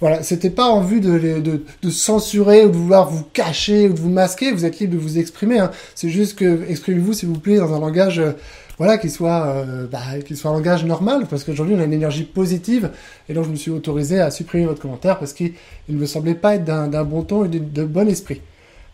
Voilà, 0.00 0.22
c'était 0.22 0.50
pas 0.50 0.66
en 0.66 0.80
vue 0.80 1.00
de, 1.00 1.12
les- 1.12 1.40
de, 1.40 1.90
censurer 1.90 2.64
ou 2.64 2.70
de 2.70 2.76
vouloir 2.76 3.10
vous 3.10 3.22
cacher 3.22 3.88
ou 3.88 3.92
de 3.92 4.00
vous 4.00 4.08
masquer. 4.08 4.50
Vous 4.50 4.64
êtes 4.64 4.78
libre 4.78 4.94
de 4.94 4.98
vous 4.98 5.18
exprimer. 5.18 5.58
Hein. 5.58 5.70
C'est 5.94 6.08
juste 6.08 6.38
que 6.38 6.64
exprimez-vous, 6.70 7.12
s'il 7.12 7.28
vous 7.28 7.38
plaît, 7.38 7.56
dans 7.58 7.74
un 7.74 7.80
langage, 7.80 8.18
euh, 8.18 8.32
voilà, 8.78 8.96
qui 8.96 9.10
soit, 9.10 9.46
euh, 9.48 9.86
bah, 9.86 10.00
qui 10.26 10.36
soit 10.36 10.50
un 10.50 10.54
langage 10.54 10.86
normal, 10.86 11.26
parce 11.28 11.44
qu'aujourd'hui 11.44 11.74
on 11.76 11.80
a 11.80 11.84
une 11.84 11.92
énergie 11.92 12.24
positive. 12.24 12.90
Et 13.28 13.34
donc 13.34 13.44
je 13.44 13.50
me 13.50 13.56
suis 13.56 13.70
autorisé 13.70 14.20
à 14.20 14.30
supprimer 14.30 14.64
votre 14.64 14.80
commentaire 14.80 15.18
parce 15.18 15.34
qu'il 15.34 15.52
il 15.90 15.96
me 15.96 16.06
semblait 16.06 16.34
pas 16.34 16.54
être 16.54 16.64
d'un 16.64 16.86
d'un 16.88 17.04
bon 17.04 17.22
ton 17.22 17.44
et 17.44 17.48
de 17.48 17.84
bon 17.84 18.08
esprit. 18.08 18.40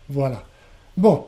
Voilà. 0.08 0.42
Bon, 0.96 1.24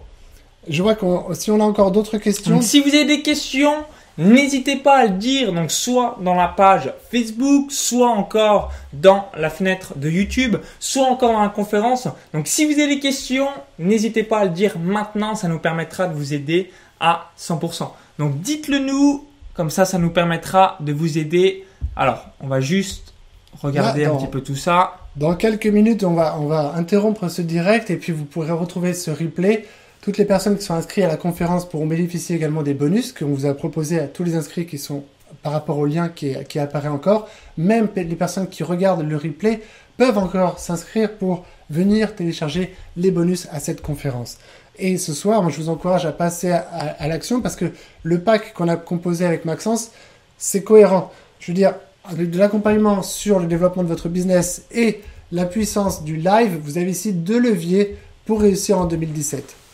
je 0.69 0.83
vois 0.83 0.97
qu'on, 0.97 1.35
si 1.35 1.53
on 1.53 1.61
a 1.61 1.65
encore 1.65 1.93
d'autres 1.93 2.19
questions. 2.19 2.55
Donc, 2.55 2.63
si 2.65 2.81
vous 2.81 2.89
avez 2.89 3.05
des 3.05 3.23
questions, 3.23 3.75
n'hésitez 4.19 4.77
pas 4.77 4.99
à 4.99 5.05
le 5.07 5.13
dire. 5.13 5.53
Donc, 5.53 5.71
soit 5.71 6.19
dans 6.21 6.35
la 6.35 6.49
page 6.49 6.93
Facebook, 7.11 7.73
soit 7.73 8.11
encore 8.11 8.73
dans 8.93 9.29
la 9.37 9.49
fenêtre 9.49 9.95
de 9.97 10.11
YouTube, 10.11 10.57
soit 10.81 11.07
encore 11.07 11.33
dans 11.33 11.43
la 11.43 11.49
conférence. 11.49 12.09
Donc, 12.35 12.47
si 12.49 12.67
vous 12.67 12.73
avez 12.73 12.89
des 12.97 13.01
questions, 13.01 13.49
n'hésitez 13.79 14.25
pas 14.25 14.41
à 14.41 14.45
le 14.45 14.51
dire 14.51 14.79
maintenant. 14.79 15.35
Ça 15.35 15.49
nous 15.49 15.61
permettra 15.61 16.09
de 16.09 16.15
vous 16.15 16.35
aider 16.35 16.71
à 17.01 17.31
100%. 17.39 17.89
Donc, 18.19 18.41
dites-le 18.41 18.81
nous. 18.81 19.25
Comme 19.55 19.71
ça, 19.71 19.85
ça 19.85 19.99
nous 19.99 20.11
permettra 20.11 20.77
de 20.81 20.93
vous 20.93 21.19
aider. 21.19 21.65
Alors, 21.97 22.27
on 22.41 22.47
va 22.47 22.61
juste 22.61 23.13
regarder 23.61 24.05
Là, 24.05 24.11
un 24.11 24.17
petit 24.17 24.29
peu 24.29 24.41
tout 24.41 24.57
ça. 24.57 24.99
Dans 25.17 25.35
quelques 25.35 25.67
minutes, 25.67 26.05
on 26.05 26.15
va, 26.15 26.37
on 26.39 26.47
va 26.47 26.75
interrompre 26.77 27.29
ce 27.29 27.43
direct 27.43 27.91
et 27.91 27.97
puis 27.97 28.13
vous 28.13 28.25
pourrez 28.25 28.53
retrouver 28.53 28.95
ce 28.95 29.11
replay. 29.11 29.67
Toutes 30.09 30.17
les 30.17 30.25
personnes 30.25 30.57
qui 30.57 30.65
sont 30.65 30.73
inscrites 30.73 31.05
à 31.05 31.09
la 31.09 31.19
conférence 31.19 31.69
pourront 31.69 31.87
bénéficier 31.87 32.35
également 32.35 32.63
des 32.63 32.73
bonus 32.73 33.13
qu'on 33.13 33.27
vous 33.27 33.45
a 33.45 33.53
proposés 33.53 33.99
à 34.01 34.07
tous 34.07 34.25
les 34.25 34.37
inscrits 34.37 34.65
qui 34.65 34.79
sont 34.79 35.05
par 35.43 35.53
rapport 35.53 35.77
au 35.77 35.85
lien 35.85 36.09
qui, 36.09 36.59
apparaît 36.59 36.89
encore. 36.89 37.29
Même 37.59 37.89
les 37.95 38.17
personnes 38.17 38.49
qui 38.49 38.63
regardent 38.63 39.03
le 39.07 39.19
replay 39.19 39.61
peuvent 39.99 40.17
encore 40.17 40.61
s'inscrire 40.61 41.13
pour 41.19 41.45
venir 41.69 42.15
télécharger 42.15 42.75
les 42.97 43.11
bonus 43.11 43.49
à 43.53 43.61
cette 43.61 43.83
conférence. 43.83 44.39
Et 44.79 44.97
ce 44.97 45.13
soir, 45.13 45.43
moi, 45.43 45.51
je 45.51 45.61
vous 45.61 45.69
encourage 45.69 46.07
à 46.07 46.13
passer 46.13 46.53
à, 46.53 46.67
à- 46.73 46.87
à 47.05 47.07
l'action 47.07 47.43
parce 47.43 47.55
que 47.55 47.67
le 48.03 48.19
pack 48.19 48.55
qu'on 48.55 48.69
a 48.69 48.77
composé 48.77 49.27
avec 49.27 49.45
Maxence, 49.45 49.91
c'est 50.39 50.63
cohérent. 50.63 51.13
Je 51.39 51.49
veux 51.49 51.55
dire, 51.55 51.75
de 52.17 52.39
l'accompagnement 52.39 53.03
sur 53.03 53.41
le 53.41 53.47
développement 53.47 53.83
de 53.83 53.89
votre 53.89 54.09
business 54.09 54.63
et 54.71 55.03
la 55.33 55.45
puissance 55.45 56.03
du 56.03 56.17
live, 56.17 56.59
vous 56.65 56.79
avez 56.79 56.93
ici 56.93 57.13
deux 57.13 57.39
leviers 57.39 57.99
pour 58.25 58.41
réussir 58.41 58.79
en 58.79 58.87
2017. 58.87 59.68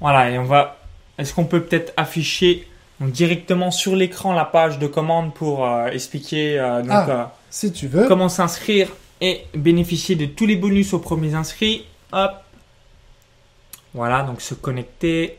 Voilà, 0.00 0.30
et 0.30 0.38
on 0.38 0.44
va. 0.44 0.76
Est-ce 1.18 1.32
qu'on 1.34 1.44
peut 1.44 1.62
peut-être 1.62 1.92
afficher 1.96 2.66
donc, 3.00 3.10
directement 3.12 3.70
sur 3.70 3.94
l'écran 3.96 4.32
la 4.32 4.44
page 4.44 4.78
de 4.78 4.86
commande 4.86 5.32
pour 5.34 5.66
euh, 5.66 5.86
expliquer 5.88 6.58
euh, 6.58 6.80
donc, 6.82 6.90
Ah. 6.90 7.06
euh, 7.10 7.24
Si 7.50 7.72
tu 7.72 7.88
veux. 7.88 8.06
comment 8.06 8.28
s'inscrire 8.28 8.88
et 9.20 9.42
bénéficier 9.54 10.14
de 10.16 10.26
tous 10.26 10.46
les 10.46 10.56
bonus 10.56 10.92
aux 10.92 10.98
premiers 10.98 11.34
inscrits 11.34 11.86
Hop. 12.12 12.32
Voilà, 13.94 14.22
donc 14.22 14.40
se 14.42 14.54
connecter. 14.54 15.38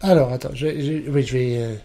Alors, 0.00 0.32
attends, 0.32 0.50
je, 0.54 0.66
je- 0.80 1.10
oui, 1.10 1.22
je 1.22 1.32
vais. 1.32 1.78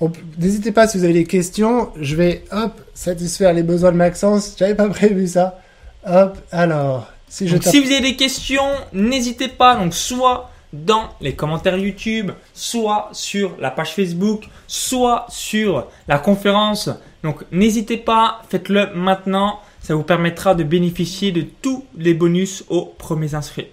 on 0.00 0.12
N'hésitez 0.38 0.70
pas 0.72 0.86
si 0.86 0.98
vous 0.98 1.04
avez 1.04 1.12
des 1.14 1.24
questions. 1.24 1.90
Je 2.00 2.14
vais, 2.14 2.44
hop, 2.52 2.80
satisfaire 2.94 3.52
les 3.52 3.62
besoins 3.62 3.92
de 3.92 3.96
Maxence. 3.96 4.54
J'avais 4.58 4.74
pas 4.74 4.88
prévu 4.88 5.26
ça. 5.26 5.58
Hop, 6.06 6.38
alors, 6.52 7.08
si 7.28 7.46
je 7.48 7.54
Donc, 7.54 7.64
tape- 7.64 7.72
si 7.72 7.80
vous 7.80 7.90
avez 7.90 8.00
des 8.00 8.16
questions, 8.16 8.70
n'hésitez 8.92 9.48
pas. 9.48 9.76
Donc, 9.76 9.94
soit 9.94 10.50
dans 10.72 11.08
les 11.20 11.34
commentaires 11.34 11.76
YouTube, 11.78 12.32
soit 12.52 13.08
sur 13.12 13.56
la 13.60 13.70
page 13.70 13.92
Facebook, 13.94 14.44
soit 14.66 15.26
sur 15.28 15.86
la 16.08 16.18
conférence. 16.18 16.90
Donc, 17.22 17.44
n'hésitez 17.52 17.96
pas, 17.96 18.42
faites-le 18.50 18.92
maintenant. 18.94 19.60
Ça 19.80 19.94
vous 19.94 20.02
permettra 20.02 20.54
de 20.54 20.64
bénéficier 20.64 21.30
de 21.32 21.42
tous 21.62 21.84
les 21.96 22.12
bonus 22.14 22.64
aux 22.68 22.86
premiers 22.86 23.34
inscrits. 23.34 23.68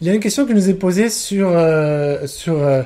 Il 0.00 0.06
y 0.06 0.10
a 0.10 0.14
une 0.14 0.20
question 0.20 0.46
qui 0.46 0.54
nous 0.54 0.68
est 0.68 0.74
posée 0.74 1.10
sur, 1.10 1.48
euh, 1.50 2.26
sur 2.26 2.54
euh, 2.54 2.82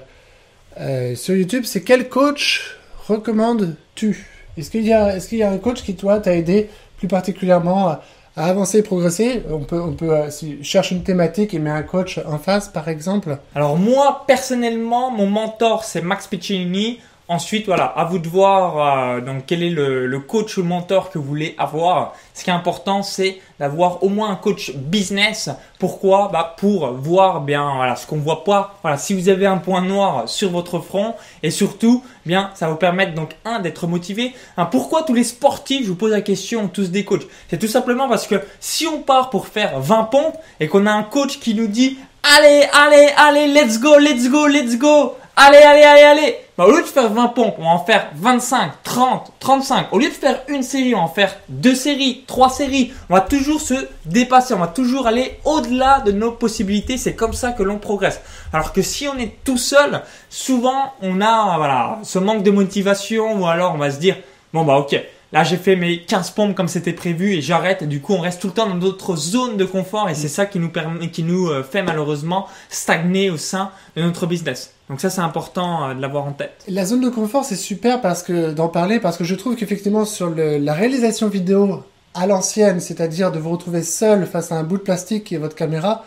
euh, 0.81 1.15
sur 1.15 1.35
YouTube, 1.36 1.62
c'est 1.65 1.82
quel 1.82 2.09
coach 2.09 2.77
recommandes-tu? 3.09 4.27
Est-ce 4.56 4.70
qu'il 4.70 4.85
y, 4.86 4.93
a, 4.93 5.16
est 5.16 5.28
qu'il 5.28 5.39
y 5.39 5.43
a 5.43 5.51
un 5.51 5.59
coach 5.59 5.82
qui, 5.82 5.94
toi, 5.97 6.20
t'a 6.20 6.35
aidé 6.35 6.69
plus 6.98 7.09
particulièrement 7.09 7.89
à, 7.89 8.02
à 8.36 8.47
avancer 8.47 8.82
progresser 8.82 9.43
On 9.51 9.61
peut, 9.61 9.81
on 9.81 9.93
peut 9.93 10.11
euh, 10.11 10.31
si 10.31 10.62
cherche 10.62 10.90
une 10.90 11.02
thématique 11.02 11.55
et 11.55 11.59
met 11.59 11.70
un 11.70 11.82
coach 11.82 12.19
en 12.27 12.39
face, 12.39 12.69
par 12.69 12.89
exemple. 12.89 13.39
Alors 13.55 13.77
moi, 13.77 14.24
personnellement, 14.27 15.11
mon 15.11 15.28
mentor, 15.28 15.85
c'est 15.85 16.02
Max 16.02 16.27
Piccinini. 16.27 17.01
Ensuite, 17.26 17.64
voilà, 17.64 17.84
à 17.84 18.05
vous 18.05 18.18
de 18.18 18.28
voir 18.28 19.16
euh, 19.16 19.20
donc 19.22 19.44
quel 19.46 19.62
est 19.62 19.70
le, 19.70 20.06
le, 20.06 20.20
coach 20.20 20.59
ou 20.59 20.60
le 20.60 20.68
mentor 20.68 21.09
que 21.09 21.16
vous 21.16 21.24
voulez 21.24 21.55
avoir. 21.56 22.12
Ce 22.34 22.44
qui 22.44 22.51
est 22.51 22.52
important, 22.52 23.02
c'est 23.02 23.40
d'avoir 23.59 24.02
au 24.02 24.10
moins 24.10 24.28
un 24.30 24.36
coach 24.36 24.72
business. 24.74 25.48
Pourquoi? 25.78 26.28
Bah 26.30 26.55
Pour 26.59 26.92
voir 26.92 27.40
bien 27.40 27.76
voilà, 27.76 27.96
ce 27.96 28.06
qu'on 28.06 28.18
voit 28.18 28.44
pas. 28.44 28.76
Voilà, 28.82 28.98
si 28.98 29.14
vous 29.14 29.30
avez 29.30 29.46
un 29.46 29.56
point 29.56 29.80
noir 29.80 30.28
sur 30.28 30.51
votre 30.51 30.80
front 30.80 31.14
et 31.42 31.51
surtout, 31.51 32.05
bien, 32.26 32.51
ça 32.52 32.66
va 32.66 32.72
vous 32.72 32.78
permettre 32.78 33.14
donc 33.14 33.36
un 33.46 33.60
d'être 33.60 33.86
motivé. 33.86 34.34
Hein, 34.59 34.66
pourquoi 34.66 35.02
tous 35.02 35.14
les 35.14 35.24
sportifs, 35.24 35.84
je 35.84 35.88
vous 35.88 35.96
pose 35.96 36.12
la 36.12 36.20
question, 36.20 36.68
tous 36.68 36.90
des 36.90 37.06
coachs? 37.06 37.26
C'est 37.48 37.59
tout 37.59 37.68
simplement 37.68 38.06
parce 38.06 38.26
que 38.26 38.36
si 38.60 38.86
on 38.86 39.01
part 39.01 39.30
pour 39.30 39.48
faire 39.48 39.80
20 39.80 40.05
pompes 40.05 40.36
et 40.60 40.68
qu'on 40.68 40.84
a 40.84 40.92
un 40.92 41.05
coach 41.05 41.40
qui 41.40 41.55
nous 41.55 41.68
dit 41.68 41.96
allez, 42.36 42.66
allez, 42.74 43.09
allez, 43.16 43.46
let's 43.48 43.80
go, 43.80 43.98
let's 43.98 44.28
go, 44.28 44.46
let's 44.46 44.76
go 44.76 45.14
Allez, 45.36 45.59
allez, 45.59 45.82
allez, 45.82 46.02
allez 46.02 46.36
bah, 46.56 46.65
Au 46.65 46.70
lieu 46.70 46.82
de 46.82 46.86
faire 46.86 47.12
20 47.12 47.28
pompes, 47.28 47.56
on 47.59 47.65
va 47.65 47.70
en 47.70 47.85
faire 47.85 48.09
25, 48.15 48.70
30, 48.85 49.32
35. 49.40 49.93
Au 49.93 49.98
lieu 49.98 50.06
de 50.06 50.12
faire 50.12 50.43
une 50.47 50.62
série, 50.62 50.94
on 50.94 50.98
va 50.98 51.05
en 51.05 51.09
faire 51.09 51.35
deux 51.48 51.74
séries, 51.74 52.23
trois 52.28 52.48
séries. 52.48 52.93
On 53.11 53.15
va 53.15 53.20
toujours 53.20 53.61
se 53.61 53.74
dépasser, 54.06 54.55
on 54.55 54.61
va 54.61 54.69
toujours 54.69 55.09
aller 55.09 55.39
au-delà 55.44 56.01
de 56.06 56.12
nos 56.12 56.31
possibilités. 56.31 56.98
C'est 56.98 57.16
comme 57.16 57.32
ça 57.32 57.51
que 57.51 57.65
l'on 57.65 57.78
progresse. 57.78 58.20
Alors 58.52 58.73
que 58.73 58.81
si 58.81 59.09
on 59.09 59.19
est 59.19 59.35
tout 59.43 59.59
seul, 59.59 60.02
souvent 60.31 60.93
on 61.02 61.20
a 61.20 61.56
voilà, 61.56 61.98
ce 62.05 62.20
manque 62.20 62.44
de 62.44 62.52
motivation 62.52 63.40
ou 63.40 63.47
alors 63.47 63.74
on 63.74 63.78
va 63.78 63.90
se 63.90 63.98
dire, 63.98 64.16
bon 64.52 64.65
bah 64.65 64.77
ok, 64.77 65.01
Là, 65.32 65.43
j'ai 65.43 65.56
fait 65.56 65.74
mes 65.74 66.01
15 66.02 66.31
pompes 66.31 66.55
comme 66.55 66.69
c'était 66.69 66.93
prévu 66.93 67.32
et 67.32 67.43
j'arrête. 67.43 67.82
Du 67.82 68.01
coup, 68.01 68.15
on 68.15 68.20
reste 68.20 68.40
tout 68.40 68.47
le 68.47 68.52
temps 68.52 68.69
dans 68.69 68.77
notre 68.77 69.16
zone 69.16 69.56
de 69.56 69.65
confort 69.65 70.09
et 70.09 70.15
c'est 70.15 70.28
ça 70.28 70.47
qui 70.47 70.61
nous 70.61 70.69
permet, 70.69 71.11
qui 71.11 71.24
nous 71.24 71.48
euh, 71.48 71.65
fait 71.65 71.82
malheureusement 71.82 72.47
stagner 72.69 73.31
au 73.31 73.36
sein 73.36 73.73
de 73.97 74.02
notre 74.02 74.27
business. 74.27 74.73
Donc 74.90 75.01
ça, 75.01 75.11
c'est 75.11 75.20
important 75.20 75.89
euh, 75.89 75.94
de 75.94 76.01
l'avoir 76.01 76.24
en 76.24 76.32
tête. 76.32 76.65
La 76.69 76.85
zone 76.85 77.01
de 77.01 77.09
confort, 77.09 77.44
c'est 77.44 77.56
super 77.56 78.01
parce 78.01 78.23
que 78.23 78.52
d'en 78.52 78.69
parler 78.69 79.01
parce 79.01 79.16
que 79.16 79.24
je 79.24 79.35
trouve 79.35 79.56
qu'effectivement 79.56 80.05
sur 80.05 80.31
la 80.31 80.74
réalisation 80.74 81.28
vidéo 81.28 81.82
à 82.15 82.27
l'ancienne, 82.27 82.81
c'est-à-dire 82.81 83.32
de 83.32 83.39
vous 83.39 83.51
retrouver 83.51 83.82
seul 83.82 84.27
face 84.27 84.52
à 84.52 84.56
un 84.56 84.62
bout 84.62 84.78
de 84.78 84.82
plastique 84.82 85.32
est 85.32 85.39
votre 85.39 85.56
caméra, 85.56 86.05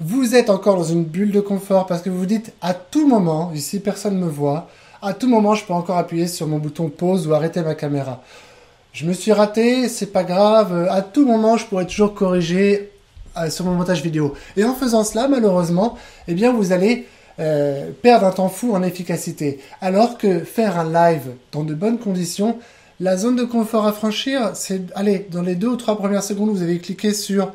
vous 0.00 0.34
êtes 0.34 0.50
encore 0.50 0.76
dans 0.76 0.84
une 0.84 1.04
bulle 1.04 1.32
de 1.32 1.40
confort 1.40 1.86
parce 1.86 2.02
que 2.02 2.10
vous 2.10 2.18
vous 2.18 2.26
dites 2.26 2.52
à 2.60 2.74
tout 2.74 3.08
moment, 3.08 3.50
ici 3.54 3.80
personne 3.80 4.18
ne 4.20 4.24
me 4.26 4.30
voit, 4.30 4.68
à 5.00 5.14
tout 5.14 5.28
moment 5.28 5.54
je 5.54 5.64
peux 5.64 5.72
encore 5.72 5.96
appuyer 5.96 6.26
sur 6.26 6.46
mon 6.46 6.58
bouton 6.58 6.90
pause 6.90 7.26
ou 7.26 7.32
arrêter 7.32 7.62
ma 7.62 7.74
caméra. 7.74 8.22
Je 8.96 9.04
me 9.04 9.12
suis 9.12 9.30
raté, 9.30 9.90
c'est 9.90 10.10
pas 10.10 10.24
grave. 10.24 10.88
À 10.90 11.02
tout 11.02 11.26
moment, 11.26 11.58
je 11.58 11.66
pourrais 11.66 11.84
toujours 11.84 12.14
corriger 12.14 12.90
euh, 13.36 13.50
sur 13.50 13.66
mon 13.66 13.72
montage 13.72 14.00
vidéo. 14.02 14.32
Et 14.56 14.64
en 14.64 14.72
faisant 14.72 15.04
cela, 15.04 15.28
malheureusement, 15.28 15.98
eh 16.28 16.32
bien, 16.32 16.50
vous 16.50 16.72
allez 16.72 17.06
euh, 17.38 17.90
perdre 18.02 18.26
un 18.26 18.32
temps 18.32 18.48
fou 18.48 18.74
en 18.74 18.82
efficacité. 18.82 19.60
Alors 19.80 20.18
que 20.18 20.40
faire 20.40 20.78
un 20.78 20.90
live 20.90 21.32
dans 21.52 21.64
de 21.64 21.74
bonnes 21.74 21.98
conditions, 21.98 22.58
la 22.98 23.16
zone 23.16 23.36
de 23.36 23.44
confort 23.44 23.86
à 23.86 23.92
franchir, 23.92 24.52
c'est, 24.54 24.80
allez, 24.94 25.26
dans 25.30 25.42
les 25.42 25.54
deux 25.54 25.68
ou 25.68 25.76
trois 25.76 25.98
premières 25.98 26.22
secondes, 26.22 26.50
vous 26.50 26.62
avez 26.62 26.78
cliqué 26.78 27.12
sur 27.12 27.52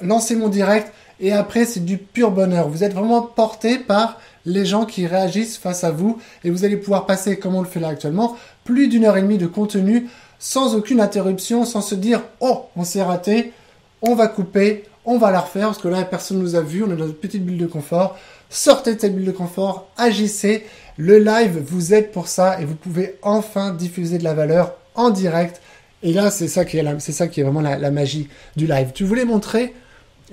lancer 0.00 0.36
mon 0.36 0.48
direct 0.48 0.92
et 1.20 1.32
après, 1.32 1.64
c'est 1.64 1.84
du 1.84 1.98
pur 1.98 2.30
bonheur. 2.30 2.68
Vous 2.68 2.84
êtes 2.84 2.94
vraiment 2.94 3.22
porté 3.22 3.78
par 3.78 4.20
les 4.46 4.64
gens 4.64 4.84
qui 4.84 5.06
réagissent 5.06 5.58
face 5.58 5.84
à 5.84 5.90
vous 5.90 6.18
et 6.44 6.50
vous 6.50 6.64
allez 6.64 6.76
pouvoir 6.76 7.06
passer, 7.06 7.38
comme 7.38 7.54
on 7.54 7.62
le 7.62 7.68
fait 7.68 7.80
là 7.80 7.88
actuellement, 7.88 8.36
plus 8.64 8.88
d'une 8.88 9.04
heure 9.04 9.16
et 9.16 9.22
demie 9.22 9.38
de 9.38 9.46
contenu 9.46 10.08
sans 10.38 10.76
aucune 10.76 11.00
interruption, 11.00 11.64
sans 11.64 11.80
se 11.80 11.94
dire 11.94 12.22
oh 12.40 12.66
on 12.76 12.84
s'est 12.84 13.02
raté, 13.02 13.52
on 14.02 14.14
va 14.14 14.28
couper, 14.28 14.84
on 15.04 15.18
va 15.18 15.30
la 15.30 15.40
refaire 15.40 15.66
parce 15.66 15.78
que 15.78 15.88
là 15.88 16.04
personne 16.04 16.38
nous 16.38 16.54
a 16.54 16.60
vu, 16.60 16.84
on 16.84 16.92
est 16.92 16.96
dans 16.96 17.06
une 17.06 17.14
petite 17.14 17.44
bulle 17.44 17.58
de 17.58 17.66
confort. 17.66 18.16
Sortez 18.50 18.94
de 18.94 19.00
cette 19.00 19.14
bulle 19.14 19.26
de 19.26 19.32
confort, 19.32 19.88
agissez. 19.96 20.64
Le 20.96 21.18
live 21.18 21.62
vous 21.64 21.94
aide 21.94 22.10
pour 22.10 22.28
ça 22.28 22.60
et 22.60 22.64
vous 22.64 22.74
pouvez 22.74 23.16
enfin 23.22 23.72
diffuser 23.72 24.18
de 24.18 24.24
la 24.24 24.34
valeur 24.34 24.74
en 24.94 25.10
direct. 25.10 25.60
Et 26.02 26.12
là 26.12 26.30
c'est 26.30 26.48
ça 26.48 26.64
qui 26.64 26.78
est 26.78 27.00
c'est 27.00 27.12
ça 27.12 27.28
qui 27.28 27.40
est 27.40 27.44
vraiment 27.44 27.60
la 27.60 27.90
magie 27.90 28.28
du 28.56 28.66
live. 28.66 28.92
Tu 28.94 29.04
voulais 29.04 29.24
montrer 29.24 29.74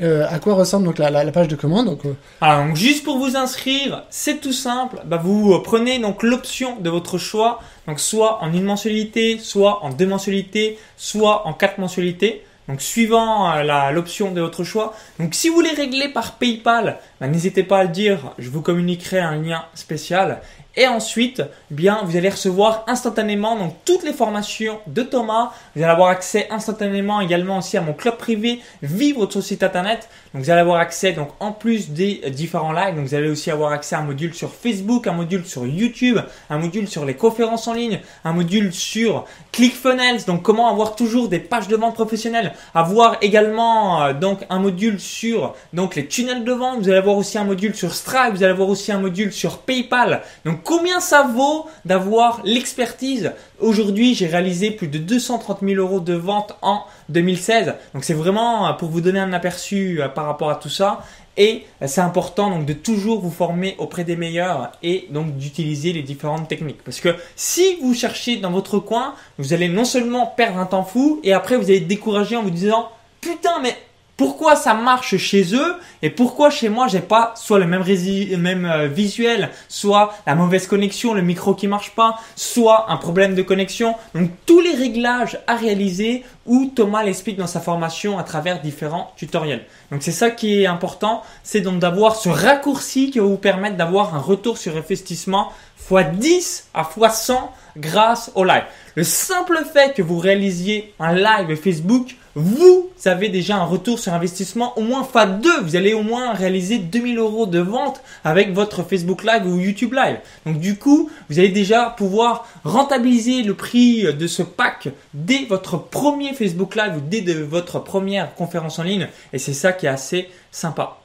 euh, 0.02 0.26
à 0.30 0.40
quoi 0.40 0.56
ressemble 0.56 0.86
donc 0.86 0.98
la, 0.98 1.32
page 1.32 1.48
de 1.48 1.56
commande 1.56 1.86
donc, 1.86 2.06
euh, 2.06 2.14
Alors, 2.42 2.66
donc, 2.66 2.76
juste 2.76 3.06
pour 3.06 3.18
vous 3.18 3.38
inscrire, 3.38 4.04
c'est 4.10 4.42
tout 4.42 4.52
simple. 4.52 5.02
Bah, 5.06 5.20
vous 5.24 5.54
euh, 5.54 5.64
prenez 5.64 6.00
donc 6.00 6.22
l'option 6.22 6.78
de 6.82 6.90
votre 6.90 7.18
choix, 7.18 7.62
donc 7.88 8.00
soit 8.02 8.44
en 8.44 8.52
une 8.52 8.64
mensualité, 8.64 9.40
soit 9.40 9.84
en 9.86 9.92
deux 9.92 10.08
mensualités, 10.08 10.78
soit 10.98 11.48
en 11.48 11.54
quatre 11.54 11.78
mensualités. 11.78 12.44
Donc 12.68 12.82
suivant 12.82 13.62
l'option 13.92 14.32
de 14.32 14.42
votre 14.42 14.64
choix. 14.64 14.96
Donc 15.20 15.36
si 15.36 15.50
vous 15.50 15.56
voulez 15.56 15.72
régler 15.72 16.10
par 16.10 16.34
PayPal, 16.34 17.00
bah, 17.22 17.28
n'hésitez 17.28 17.64
pas 17.64 17.80
à 17.80 17.84
le 17.84 17.90
dire. 17.90 18.34
Je 18.40 18.50
vous 18.50 18.62
communiquerai 18.62 19.20
un 19.20 19.42
lien 19.42 19.66
spécial. 19.76 20.42
Et 20.78 20.88
ensuite, 20.88 21.42
bien, 21.72 22.02
vous 22.04 22.18
allez 22.18 22.30
recevoir 22.30 22.84
instantanément 22.88 23.56
donc 23.58 23.76
toutes 23.86 24.04
les 24.04 24.12
formations 24.12 24.80
de 24.88 25.04
Thomas. 25.04 25.54
Vous 25.76 25.82
allez 25.82 25.92
avoir 25.92 26.10
accès 26.10 26.48
instantanément 26.50 27.22
également 27.22 27.60
aussi 27.60 27.78
à 27.78 27.82
mon 27.82 27.94
club 27.94 28.18
privé 28.18 28.60
Vivre 28.82 29.32
sur 29.32 29.42
site 29.42 29.64
internet. 29.64 30.10
Donc 30.36 30.44
vous 30.44 30.50
allez 30.50 30.60
avoir 30.60 30.80
accès 30.80 31.14
donc 31.14 31.30
en 31.40 31.54
plus 31.54 31.92
des 31.92 32.16
différents 32.30 32.74
lives. 32.74 32.94
Donc 32.94 33.06
vous 33.06 33.16
allez 33.16 33.30
aussi 33.30 33.52
avoir 33.52 33.72
accès 33.72 33.96
à 33.96 34.00
un 34.00 34.04
module 34.04 34.34
sur 34.34 34.54
Facebook, 34.54 35.08
un 35.08 35.14
module 35.14 35.46
sur 35.46 35.66
YouTube, 35.66 36.20
un 36.50 36.58
module 36.58 36.90
sur 36.90 37.06
les 37.06 37.14
conférences 37.14 37.70
en 37.70 37.74
ligne, 37.74 38.02
un 38.26 38.34
module 38.34 38.74
sur 38.74 39.24
ClickFunnels. 39.54 40.26
Donc 40.28 40.42
comment 40.42 40.70
avoir 40.70 40.98
toujours 40.98 41.30
des 41.30 41.40
pages 41.40 41.70
de 41.70 41.78
vente 41.78 41.94
professionnelles. 41.94 42.52
Avoir 42.74 43.16
également 43.22 44.04
euh, 44.04 44.14
donc 44.14 44.46
un 44.50 44.60
module 44.60 45.00
sur 45.00 45.56
donc 45.72 45.96
les 45.96 46.06
tunnels 46.06 46.44
de 46.44 46.52
vente. 46.52 46.80
Vous 46.80 46.90
allez 46.90 46.98
avoir 46.98 47.16
aussi 47.16 47.38
un 47.38 47.46
module 47.46 47.74
sur 47.74 47.94
Stripe. 47.94 48.34
Vous 48.34 48.44
allez 48.44 48.52
avoir 48.52 48.68
aussi 48.68 48.92
un 48.92 49.00
module 49.00 49.32
sur 49.32 49.60
PayPal. 49.60 50.22
Donc 50.44 50.64
combien 50.64 51.00
ça 51.00 51.24
vaut 51.24 51.68
d'avoir 51.86 52.42
l'expertise 52.44 53.32
Aujourd'hui, 53.60 54.16
j'ai 54.16 54.28
réalisé 54.28 54.72
plus 54.72 54.88
de 54.88 54.98
230 54.98 55.60
000 55.62 55.76
euros 55.76 56.02
de 56.02 56.14
vente 56.14 56.58
en 56.62 56.84
2016. 57.10 57.76
Donc 57.94 58.04
c'est 58.04 58.14
vraiment 58.14 58.68
euh, 58.68 58.74
pour 58.74 58.90
vous 58.90 59.00
donner 59.00 59.20
un 59.20 59.32
aperçu 59.32 60.02
euh, 60.02 60.10
par 60.10 60.26
rapport 60.26 60.50
à 60.50 60.56
tout 60.56 60.70
ça. 60.70 61.04
Et 61.38 61.66
euh, 61.82 61.88
c'est 61.88 62.02
important 62.02 62.50
donc 62.50 62.66
de 62.66 62.74
toujours 62.74 63.22
vous 63.22 63.32
former 63.32 63.76
auprès 63.78 64.04
des 64.04 64.18
meilleurs 64.18 64.72
et 64.84 65.08
donc 65.10 65.38
d'utiliser 65.38 65.94
les 65.94 66.02
différentes 66.02 66.50
techniques. 66.50 66.84
Parce 66.84 67.00
que 67.00 67.16
si 67.38 67.78
vous 67.82 67.94
cherchez 67.94 68.38
dans 68.38 68.52
votre 68.52 68.80
coin, 68.80 69.16
vous 69.38 69.54
allez 69.54 69.70
non 69.70 69.86
seulement 69.86 70.28
perdre 70.28 70.60
un 70.60 70.66
temps 70.66 70.84
fou 70.84 71.22
et 71.24 71.32
après 71.32 71.56
vous 71.56 71.66
allez 71.66 71.80
décourager 71.80 72.36
en 72.36 72.44
vous 72.44 72.50
disant 72.50 72.90
putain 73.22 73.60
mais 73.62 73.76
pourquoi 74.18 74.56
ça 74.56 74.74
marche 74.74 75.18
chez 75.18 75.54
eux 75.54 75.76
et 76.02 76.10
pourquoi 76.10 76.50
chez 76.50 76.70
moi 76.70 76.88
j'ai 76.88 77.02
pas 77.02 77.34
soit 77.36 77.60
le 77.60 77.66
même, 77.66 78.66
euh, 78.66 78.88
visuel, 78.88 79.50
soit 79.68 80.14
la 80.26 80.36
mauvaise 80.36 80.68
connexion, 80.68 81.14
le 81.14 81.22
micro 81.22 81.54
qui 81.54 81.68
marche 81.68 81.92
pas, 81.92 82.18
soit 82.36 82.86
un 82.90 82.98
problème 82.98 83.36
de 83.36 83.42
connexion. 83.42 83.96
Donc 84.14 84.32
tous 84.46 84.62
les 84.62 84.74
réglages 84.74 85.40
à 85.48 85.56
réaliser 85.56 86.24
où 86.46 86.72
Thomas 86.74 87.04
l'explique 87.04 87.38
dans 87.38 87.48
sa 87.48 87.60
formation 87.60 88.18
à 88.18 88.24
travers 88.24 88.62
différents 88.62 89.12
tutoriels. 89.18 89.66
Donc 89.92 90.02
c'est 90.02 90.12
ça 90.12 90.32
qui 90.32 90.62
est 90.62 90.68
important, 90.68 91.22
c'est 91.44 91.62
donc 91.62 91.80
d'avoir 91.80 92.16
ce 92.16 92.30
raccourci 92.30 93.12
qui 93.12 93.20
va 93.20 93.26
vous 93.26 93.38
permettre 93.38 93.76
d'avoir 93.76 94.16
un 94.16 94.20
retour 94.20 94.58
sur 94.58 94.78
investissement 94.78 95.52
x 95.92 96.06
10 96.14 96.70
à 96.74 96.90
x 96.98 97.16
100 97.16 97.52
grâce 97.78 98.32
au 98.36 98.44
live. 98.44 98.64
Le 98.96 99.04
simple 99.04 99.62
fait 99.72 99.94
que 99.94 100.02
vous 100.02 100.18
réalisiez 100.18 100.94
un 101.00 101.14
live 101.14 101.56
Facebook, 101.58 102.16
vous 102.36 102.92
avez 103.06 103.30
déjà 103.30 103.56
un 103.56 103.64
retour 103.64 103.98
sur 103.98 104.14
investissement 104.14 104.78
au 104.78 104.82
moins 104.82 105.04
x2. 105.04 105.62
Vous 105.64 105.78
allez 105.78 105.94
au 105.94 106.04
moins 106.04 106.34
réaliser 106.34 106.80
2000 106.80 107.18
euros 107.18 107.46
de 107.46 107.60
vente 107.60 108.02
avec 108.26 108.54
votre 108.54 108.84
Facebook 108.84 109.24
Live 109.24 109.48
ou 109.48 109.58
YouTube 109.58 109.94
Live. 109.94 110.20
Donc 110.46 110.60
du 110.60 110.78
coup, 110.78 111.10
vous 111.30 111.40
allez 111.40 111.50
déjà 111.50 111.94
pouvoir 111.98 112.46
rentabiliser 112.66 113.42
le 113.42 113.54
prix 113.54 114.14
de 114.14 114.28
ce 114.28 114.44
pack 114.44 114.90
dès 115.14 115.46
votre 115.46 115.78
premier 115.78 116.34
Facebook 116.34 116.76
Live 116.76 116.98
ou 116.98 117.02
dès 117.02 117.22
votre 117.36 117.80
première 117.80 118.36
conférence 118.36 118.80
en 118.80 118.84
ligne. 118.84 119.08
Et 119.32 119.40
c'est 119.40 119.54
ça 119.54 119.72
qui 119.72 119.86
est 119.86 119.90
assez 119.90 120.30
sympa. 120.52 120.98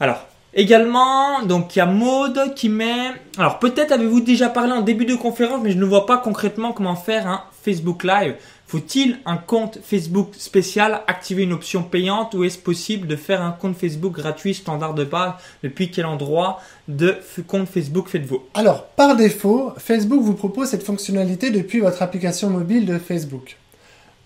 Alors, 0.00 0.26
Également, 0.54 1.42
donc 1.44 1.74
il 1.74 1.78
y 1.78 1.82
a 1.82 1.86
Maude 1.86 2.52
qui 2.54 2.68
met. 2.68 3.12
Alors 3.38 3.58
peut-être 3.58 3.90
avez-vous 3.90 4.20
déjà 4.20 4.50
parlé 4.50 4.72
en 4.72 4.82
début 4.82 5.06
de 5.06 5.14
conférence, 5.14 5.60
mais 5.62 5.70
je 5.70 5.78
ne 5.78 5.84
vois 5.86 6.04
pas 6.04 6.18
concrètement 6.18 6.72
comment 6.72 6.94
faire 6.94 7.26
un 7.26 7.44
Facebook 7.62 8.04
Live. 8.04 8.34
Faut-il 8.72 9.18
un 9.26 9.36
compte 9.36 9.80
Facebook 9.82 10.30
spécial, 10.38 11.02
activer 11.06 11.42
une 11.42 11.52
option 11.52 11.82
payante 11.82 12.32
ou 12.32 12.42
est-ce 12.42 12.56
possible 12.56 13.06
de 13.06 13.16
faire 13.16 13.42
un 13.42 13.50
compte 13.50 13.76
Facebook 13.76 14.14
gratuit 14.14 14.54
standard 14.54 14.94
de 14.94 15.04
base 15.04 15.34
Depuis 15.62 15.90
quel 15.90 16.06
endroit 16.06 16.58
de 16.88 17.18
compte 17.46 17.68
Facebook 17.68 18.08
faites-vous? 18.08 18.40
Alors 18.54 18.86
par 18.86 19.14
défaut, 19.14 19.74
Facebook 19.76 20.22
vous 20.22 20.32
propose 20.32 20.68
cette 20.68 20.84
fonctionnalité 20.84 21.50
depuis 21.50 21.80
votre 21.80 22.00
application 22.00 22.48
mobile 22.48 22.86
de 22.86 22.96
Facebook. 22.96 23.58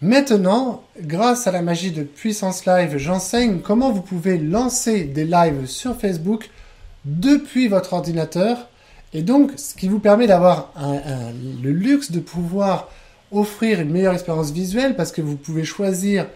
Maintenant, 0.00 0.84
grâce 1.00 1.48
à 1.48 1.50
la 1.50 1.62
magie 1.62 1.90
de 1.90 2.04
Puissance 2.04 2.66
Live, 2.66 2.98
j'enseigne 2.98 3.58
comment 3.58 3.90
vous 3.90 4.02
pouvez 4.02 4.38
lancer 4.38 5.02
des 5.02 5.24
lives 5.24 5.66
sur 5.66 5.96
Facebook 5.96 6.50
depuis 7.04 7.66
votre 7.66 7.94
ordinateur 7.94 8.68
Et 9.12 9.22
donc, 9.22 9.50
ce 9.56 9.74
qui 9.74 9.88
vous 9.88 9.98
permet 9.98 10.28
d'avoir 10.28 10.72
le 11.64 11.72
luxe 11.72 12.12
de 12.12 12.20
pouvoir 12.20 12.88
offrir 13.32 13.80
une 13.80 13.90
meilleure 13.90 14.14
expérience 14.14 14.50
visuelle 14.50 14.96
parce 14.96 15.12
que 15.12 15.22
vous 15.22 15.36
pouvez 15.36 15.64
choisir 15.64 16.26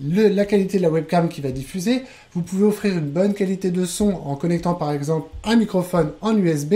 la 0.00 0.44
qualité 0.44 0.78
de 0.78 0.82
la 0.82 0.90
webcam 0.90 1.28
qui 1.28 1.40
va 1.40 1.50
diffuser. 1.50 2.02
Vous 2.32 2.42
pouvez 2.42 2.64
offrir 2.64 2.96
une 2.96 3.10
bonne 3.10 3.34
qualité 3.34 3.70
de 3.70 3.84
son 3.84 4.10
en 4.24 4.36
connectant 4.36 4.74
par 4.74 4.92
exemple 4.92 5.28
un 5.44 5.56
microphone 5.56 6.12
en 6.20 6.36
USB. 6.36 6.74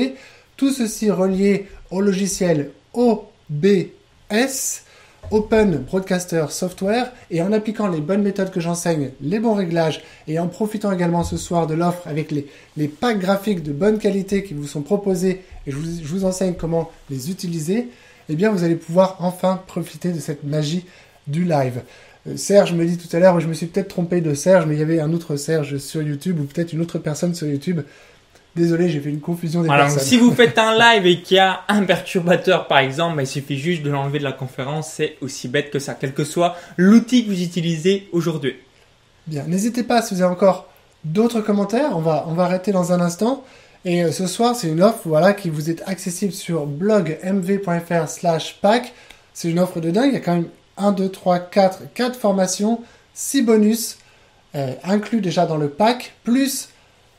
Tout 0.57 0.71
ceci 0.71 1.11
relié 1.11 1.67
au 1.91 2.01
logiciel 2.01 2.71
OBS, 2.95 4.83
Open 5.31 5.79
Broadcaster 5.79 6.47
Software, 6.51 7.13
et 7.31 7.43
en 7.43 7.53
appliquant 7.53 7.89
les 7.89 8.01
bonnes 8.01 8.23
méthodes 8.23 8.51
que 8.51 8.61
j'enseigne, 8.61 9.11
les 9.21 9.39
bons 9.39 9.55
réglages, 9.55 10.03
et 10.29 10.39
en 10.39 10.49
profitant 10.49 10.93
également 10.93 11.25
ce 11.25 11.37
soir 11.37 11.67
de 11.67 11.75
l'offre 11.75 12.07
avec 12.07 12.31
les, 12.31 12.89
packs 12.89 13.19
graphiques 13.19 13.63
de 13.63 13.73
bonne 13.73 13.99
qualité 13.99 14.43
qui 14.43 14.53
vous 14.53 14.67
sont 14.67 14.83
proposés, 14.83 15.43
et 15.67 15.71
je 15.71 15.77
vous 15.77 16.25
enseigne 16.25 16.55
comment 16.55 16.91
les 17.09 17.31
utiliser, 17.31 17.89
eh 18.33 18.37
bien 18.37 18.51
vous 18.51 18.65
allez 18.65 18.77
pouvoir 18.77 19.17
enfin 19.21 19.61
profiter 19.67 20.13
de 20.13 20.21
cette 20.21 20.45
magie 20.45 20.85
du 21.27 21.45
live. 21.45 21.83
Euh, 22.27 22.37
Serge 22.37 22.73
me 22.73 22.85
dit 22.85 22.99
tout 22.99 23.15
à 23.15 23.19
l'heure, 23.19 23.41
je 23.41 23.49
me 23.49 23.55
suis 23.55 23.67
peut-être 23.67 23.89
trompé 23.89 24.21
de 24.21 24.35
Serge, 24.35 24.67
mais 24.67 24.75
il 24.75 24.79
y 24.79 24.83
avait 24.83 25.01
un 25.01 25.13
autre 25.13 25.37
Serge 25.37 25.79
sur 25.79 26.03
YouTube 26.03 26.41
ou 26.41 26.45
peut-être 26.45 26.73
une 26.73 26.81
autre 26.81 26.99
personne 26.99 27.35
sur 27.35 27.47
YouTube. 27.47 27.81
Désolé, 28.55 28.91
j'ai 28.91 29.01
fait 29.01 29.09
une 29.09 29.21
confusion 29.21 29.63
des 29.63 29.71
Alors, 29.71 29.87
personnes. 29.87 30.03
Si 30.03 30.19
vous 30.19 30.31
faites 30.35 30.59
un 30.59 30.77
live 30.77 31.07
et 31.07 31.21
qu'il 31.21 31.39
y 31.39 31.41
a 31.41 31.61
un 31.69 31.85
perturbateur, 31.85 32.67
par 32.67 32.79
exemple, 32.79 33.17
bah, 33.17 33.23
il 33.23 33.27
suffit 33.27 33.59
juste 33.59 33.83
de 33.83 33.91
l'enlever 33.91 34.19
de 34.19 34.25
la 34.25 34.33
conférence. 34.33 34.93
C'est 34.93 35.17
aussi 35.23 35.49
bête 35.49 35.71
que 35.71 35.79
ça, 35.79 35.95
quel 35.95 36.13
que 36.13 36.25
soit 36.25 36.57
l'outil 36.77 37.25
que 37.25 37.31
vous 37.31 37.43
utilisez 37.43 38.09
aujourd'hui. 38.13 38.57
Bien, 39.27 39.45
n'hésitez 39.45 39.85
pas 39.85 40.03
si 40.03 40.15
vous 40.15 40.23
avez 40.23 40.33
encore 40.33 40.69
d'autres 41.05 41.41
commentaires. 41.41 41.97
On 41.97 42.01
va, 42.01 42.27
on 42.29 42.35
va 42.35 42.45
arrêter 42.45 42.73
dans 42.73 42.93
un 42.93 43.01
instant. 43.01 43.45
Et 43.85 44.05
euh, 44.05 44.13
ce 44.13 44.27
soir, 44.27 44.55
c'est 44.55 44.69
une 44.69 44.83
offre 44.83 45.01
voilà, 45.05 45.33
qui 45.33 45.51
vous 45.51 45.71
est 45.71 45.83
accessible 45.87 46.33
sur 46.33 46.67
blogmv.fr 46.67 48.09
slash 48.09 48.59
pack. 48.61 48.93
C'est 49.35 49.51
une 49.51 49.59
offre 49.59 49.81
de 49.81 49.91
dingue. 49.91 50.09
Il 50.09 50.15
y 50.15 50.17
a 50.17 50.21
quand 50.21 50.35
même 50.35 50.49
1, 50.77 50.93
2, 50.93 51.09
3, 51.09 51.39
4, 51.39 51.93
4 51.95 52.19
formations, 52.19 52.81
6 53.15 53.43
bonus 53.43 53.99
euh, 54.55 54.75
inclus 54.85 55.21
déjà 55.21 55.47
dans 55.47 55.57
le 55.57 55.69
pack, 55.69 56.15
plus 56.25 56.69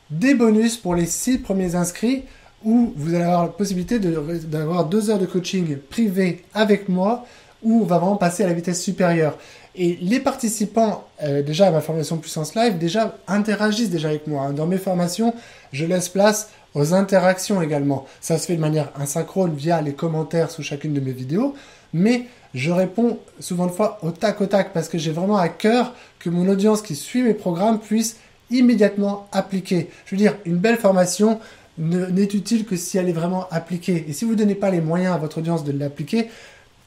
des 0.10 0.36
bonus 0.36 0.78
pour 0.78 0.96
les 0.96 1.06
6 1.06 1.40
premiers 1.40 1.76
inscrits 1.76 2.24
où 2.64 2.94
vous 2.96 3.14
allez 3.14 3.24
avoir 3.24 3.44
la 3.44 3.50
possibilité 3.50 4.00
d'avoir 4.00 4.86
2 4.86 5.10
heures 5.10 5.20
de 5.20 5.26
coaching 5.26 5.78
privé 5.78 6.44
avec 6.54 6.88
moi 6.88 7.26
où 7.62 7.82
on 7.82 7.86
va 7.86 7.98
vraiment 7.98 8.16
passer 8.16 8.44
à 8.44 8.48
la 8.48 8.54
vitesse 8.54 8.82
supérieure. 8.82 9.38
Et 9.76 9.98
les 10.02 10.20
participants, 10.20 11.08
euh, 11.24 11.42
déjà 11.42 11.68
à 11.68 11.72
ma 11.72 11.82
formation 11.82 12.18
Puissance 12.18 12.54
Live, 12.54 12.78
déjà 12.78 13.18
interagissent 13.28 13.90
déjà 13.90 14.10
avec 14.10 14.28
moi. 14.28 14.44
Hein. 14.44 14.54
Dans 14.54 14.68
mes 14.68 14.78
formations, 14.78 15.34
je 15.72 15.86
laisse 15.86 16.10
place 16.10 16.50
aux 16.76 16.94
interactions 16.94 17.62
également. 17.62 18.06
Ça 18.22 18.38
se 18.38 18.46
fait 18.46 18.56
de 18.56 18.62
manière 18.62 18.92
asynchrone 19.00 19.56
via 19.56 19.82
les 19.82 19.94
commentaires 19.94 20.52
sous 20.52 20.62
chacune 20.62 20.94
de 20.94 21.00
mes 21.00 21.12
vidéos, 21.12 21.56
mais 21.92 22.26
je 22.54 22.72
réponds 22.72 23.18
souvent 23.40 23.66
de 23.66 23.72
fois 23.72 23.98
au 24.04 24.12
tac 24.12 24.42
au 24.42 24.46
tac 24.46 24.74
parce 24.74 24.90
que 24.90 25.00
j'ai 25.00 25.12
vraiment 25.12 25.38
à 25.38 25.50
cœur 25.50 25.94
que 26.20 26.30
mon 26.30 26.48
audience 26.48 26.84
qui 26.84 26.96
suit 26.96 27.24
mes 27.24 27.34
programmes 27.34 27.80
puisse 27.80 28.18
immédiatement 28.52 29.28
appliquer. 29.32 29.90
Je 30.06 30.12
veux 30.12 30.18
dire, 30.18 30.36
une 30.46 30.58
belle 30.58 30.78
formation 30.78 31.40
n'est 31.80 32.24
utile 32.24 32.66
que 32.66 32.76
si 32.76 33.00
elle 33.00 33.10
est 33.10 33.14
vraiment 33.14 33.48
appliquée. 33.50 34.06
Et 34.08 34.14
si 34.14 34.26
vous 34.26 34.32
ne 34.32 34.38
donnez 34.38 34.56
pas 34.56 34.70
les 34.70 34.82
moyens 34.82 35.16
à 35.16 35.18
votre 35.18 35.40
audience 35.40 35.64
de 35.64 35.72
l'appliquer, 35.72 36.30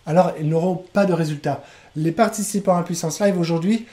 alors 0.06 0.32
ils 0.38 0.48
n'auront 0.48 0.76
pas 0.76 1.04
de 1.04 1.12
résultat. 1.12 1.64
Les 1.96 2.12
participants 2.12 2.76
à 2.76 2.82
Puissance 2.82 3.20
Live 3.20 3.40
aujourd'hui 3.40 3.86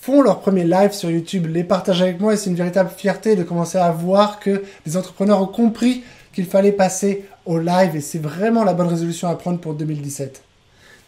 font 0.00 0.22
leur 0.22 0.40
premier 0.40 0.64
live 0.64 0.92
sur 0.92 1.10
YouTube, 1.10 1.46
les 1.46 1.64
partagent 1.64 2.02
avec 2.02 2.18
moi 2.18 2.34
et 2.34 2.36
c'est 2.36 2.50
une 2.50 2.56
véritable 2.56 2.90
fierté 2.96 3.36
de 3.36 3.42
commencer 3.42 3.78
à 3.78 3.90
voir 3.90 4.40
que 4.40 4.64
les 4.86 4.96
entrepreneurs 4.96 5.42
ont 5.42 5.46
compris 5.46 6.02
qu'il 6.34 6.46
fallait 6.46 6.72
passer 6.72 7.24
au 7.44 7.58
live 7.58 7.94
et 7.94 8.00
c'est 8.00 8.18
vraiment 8.18 8.64
la 8.64 8.72
bonne 8.72 8.88
résolution 8.88 9.28
à 9.28 9.34
prendre 9.34 9.58
pour 9.58 9.74
2017. 9.74 10.42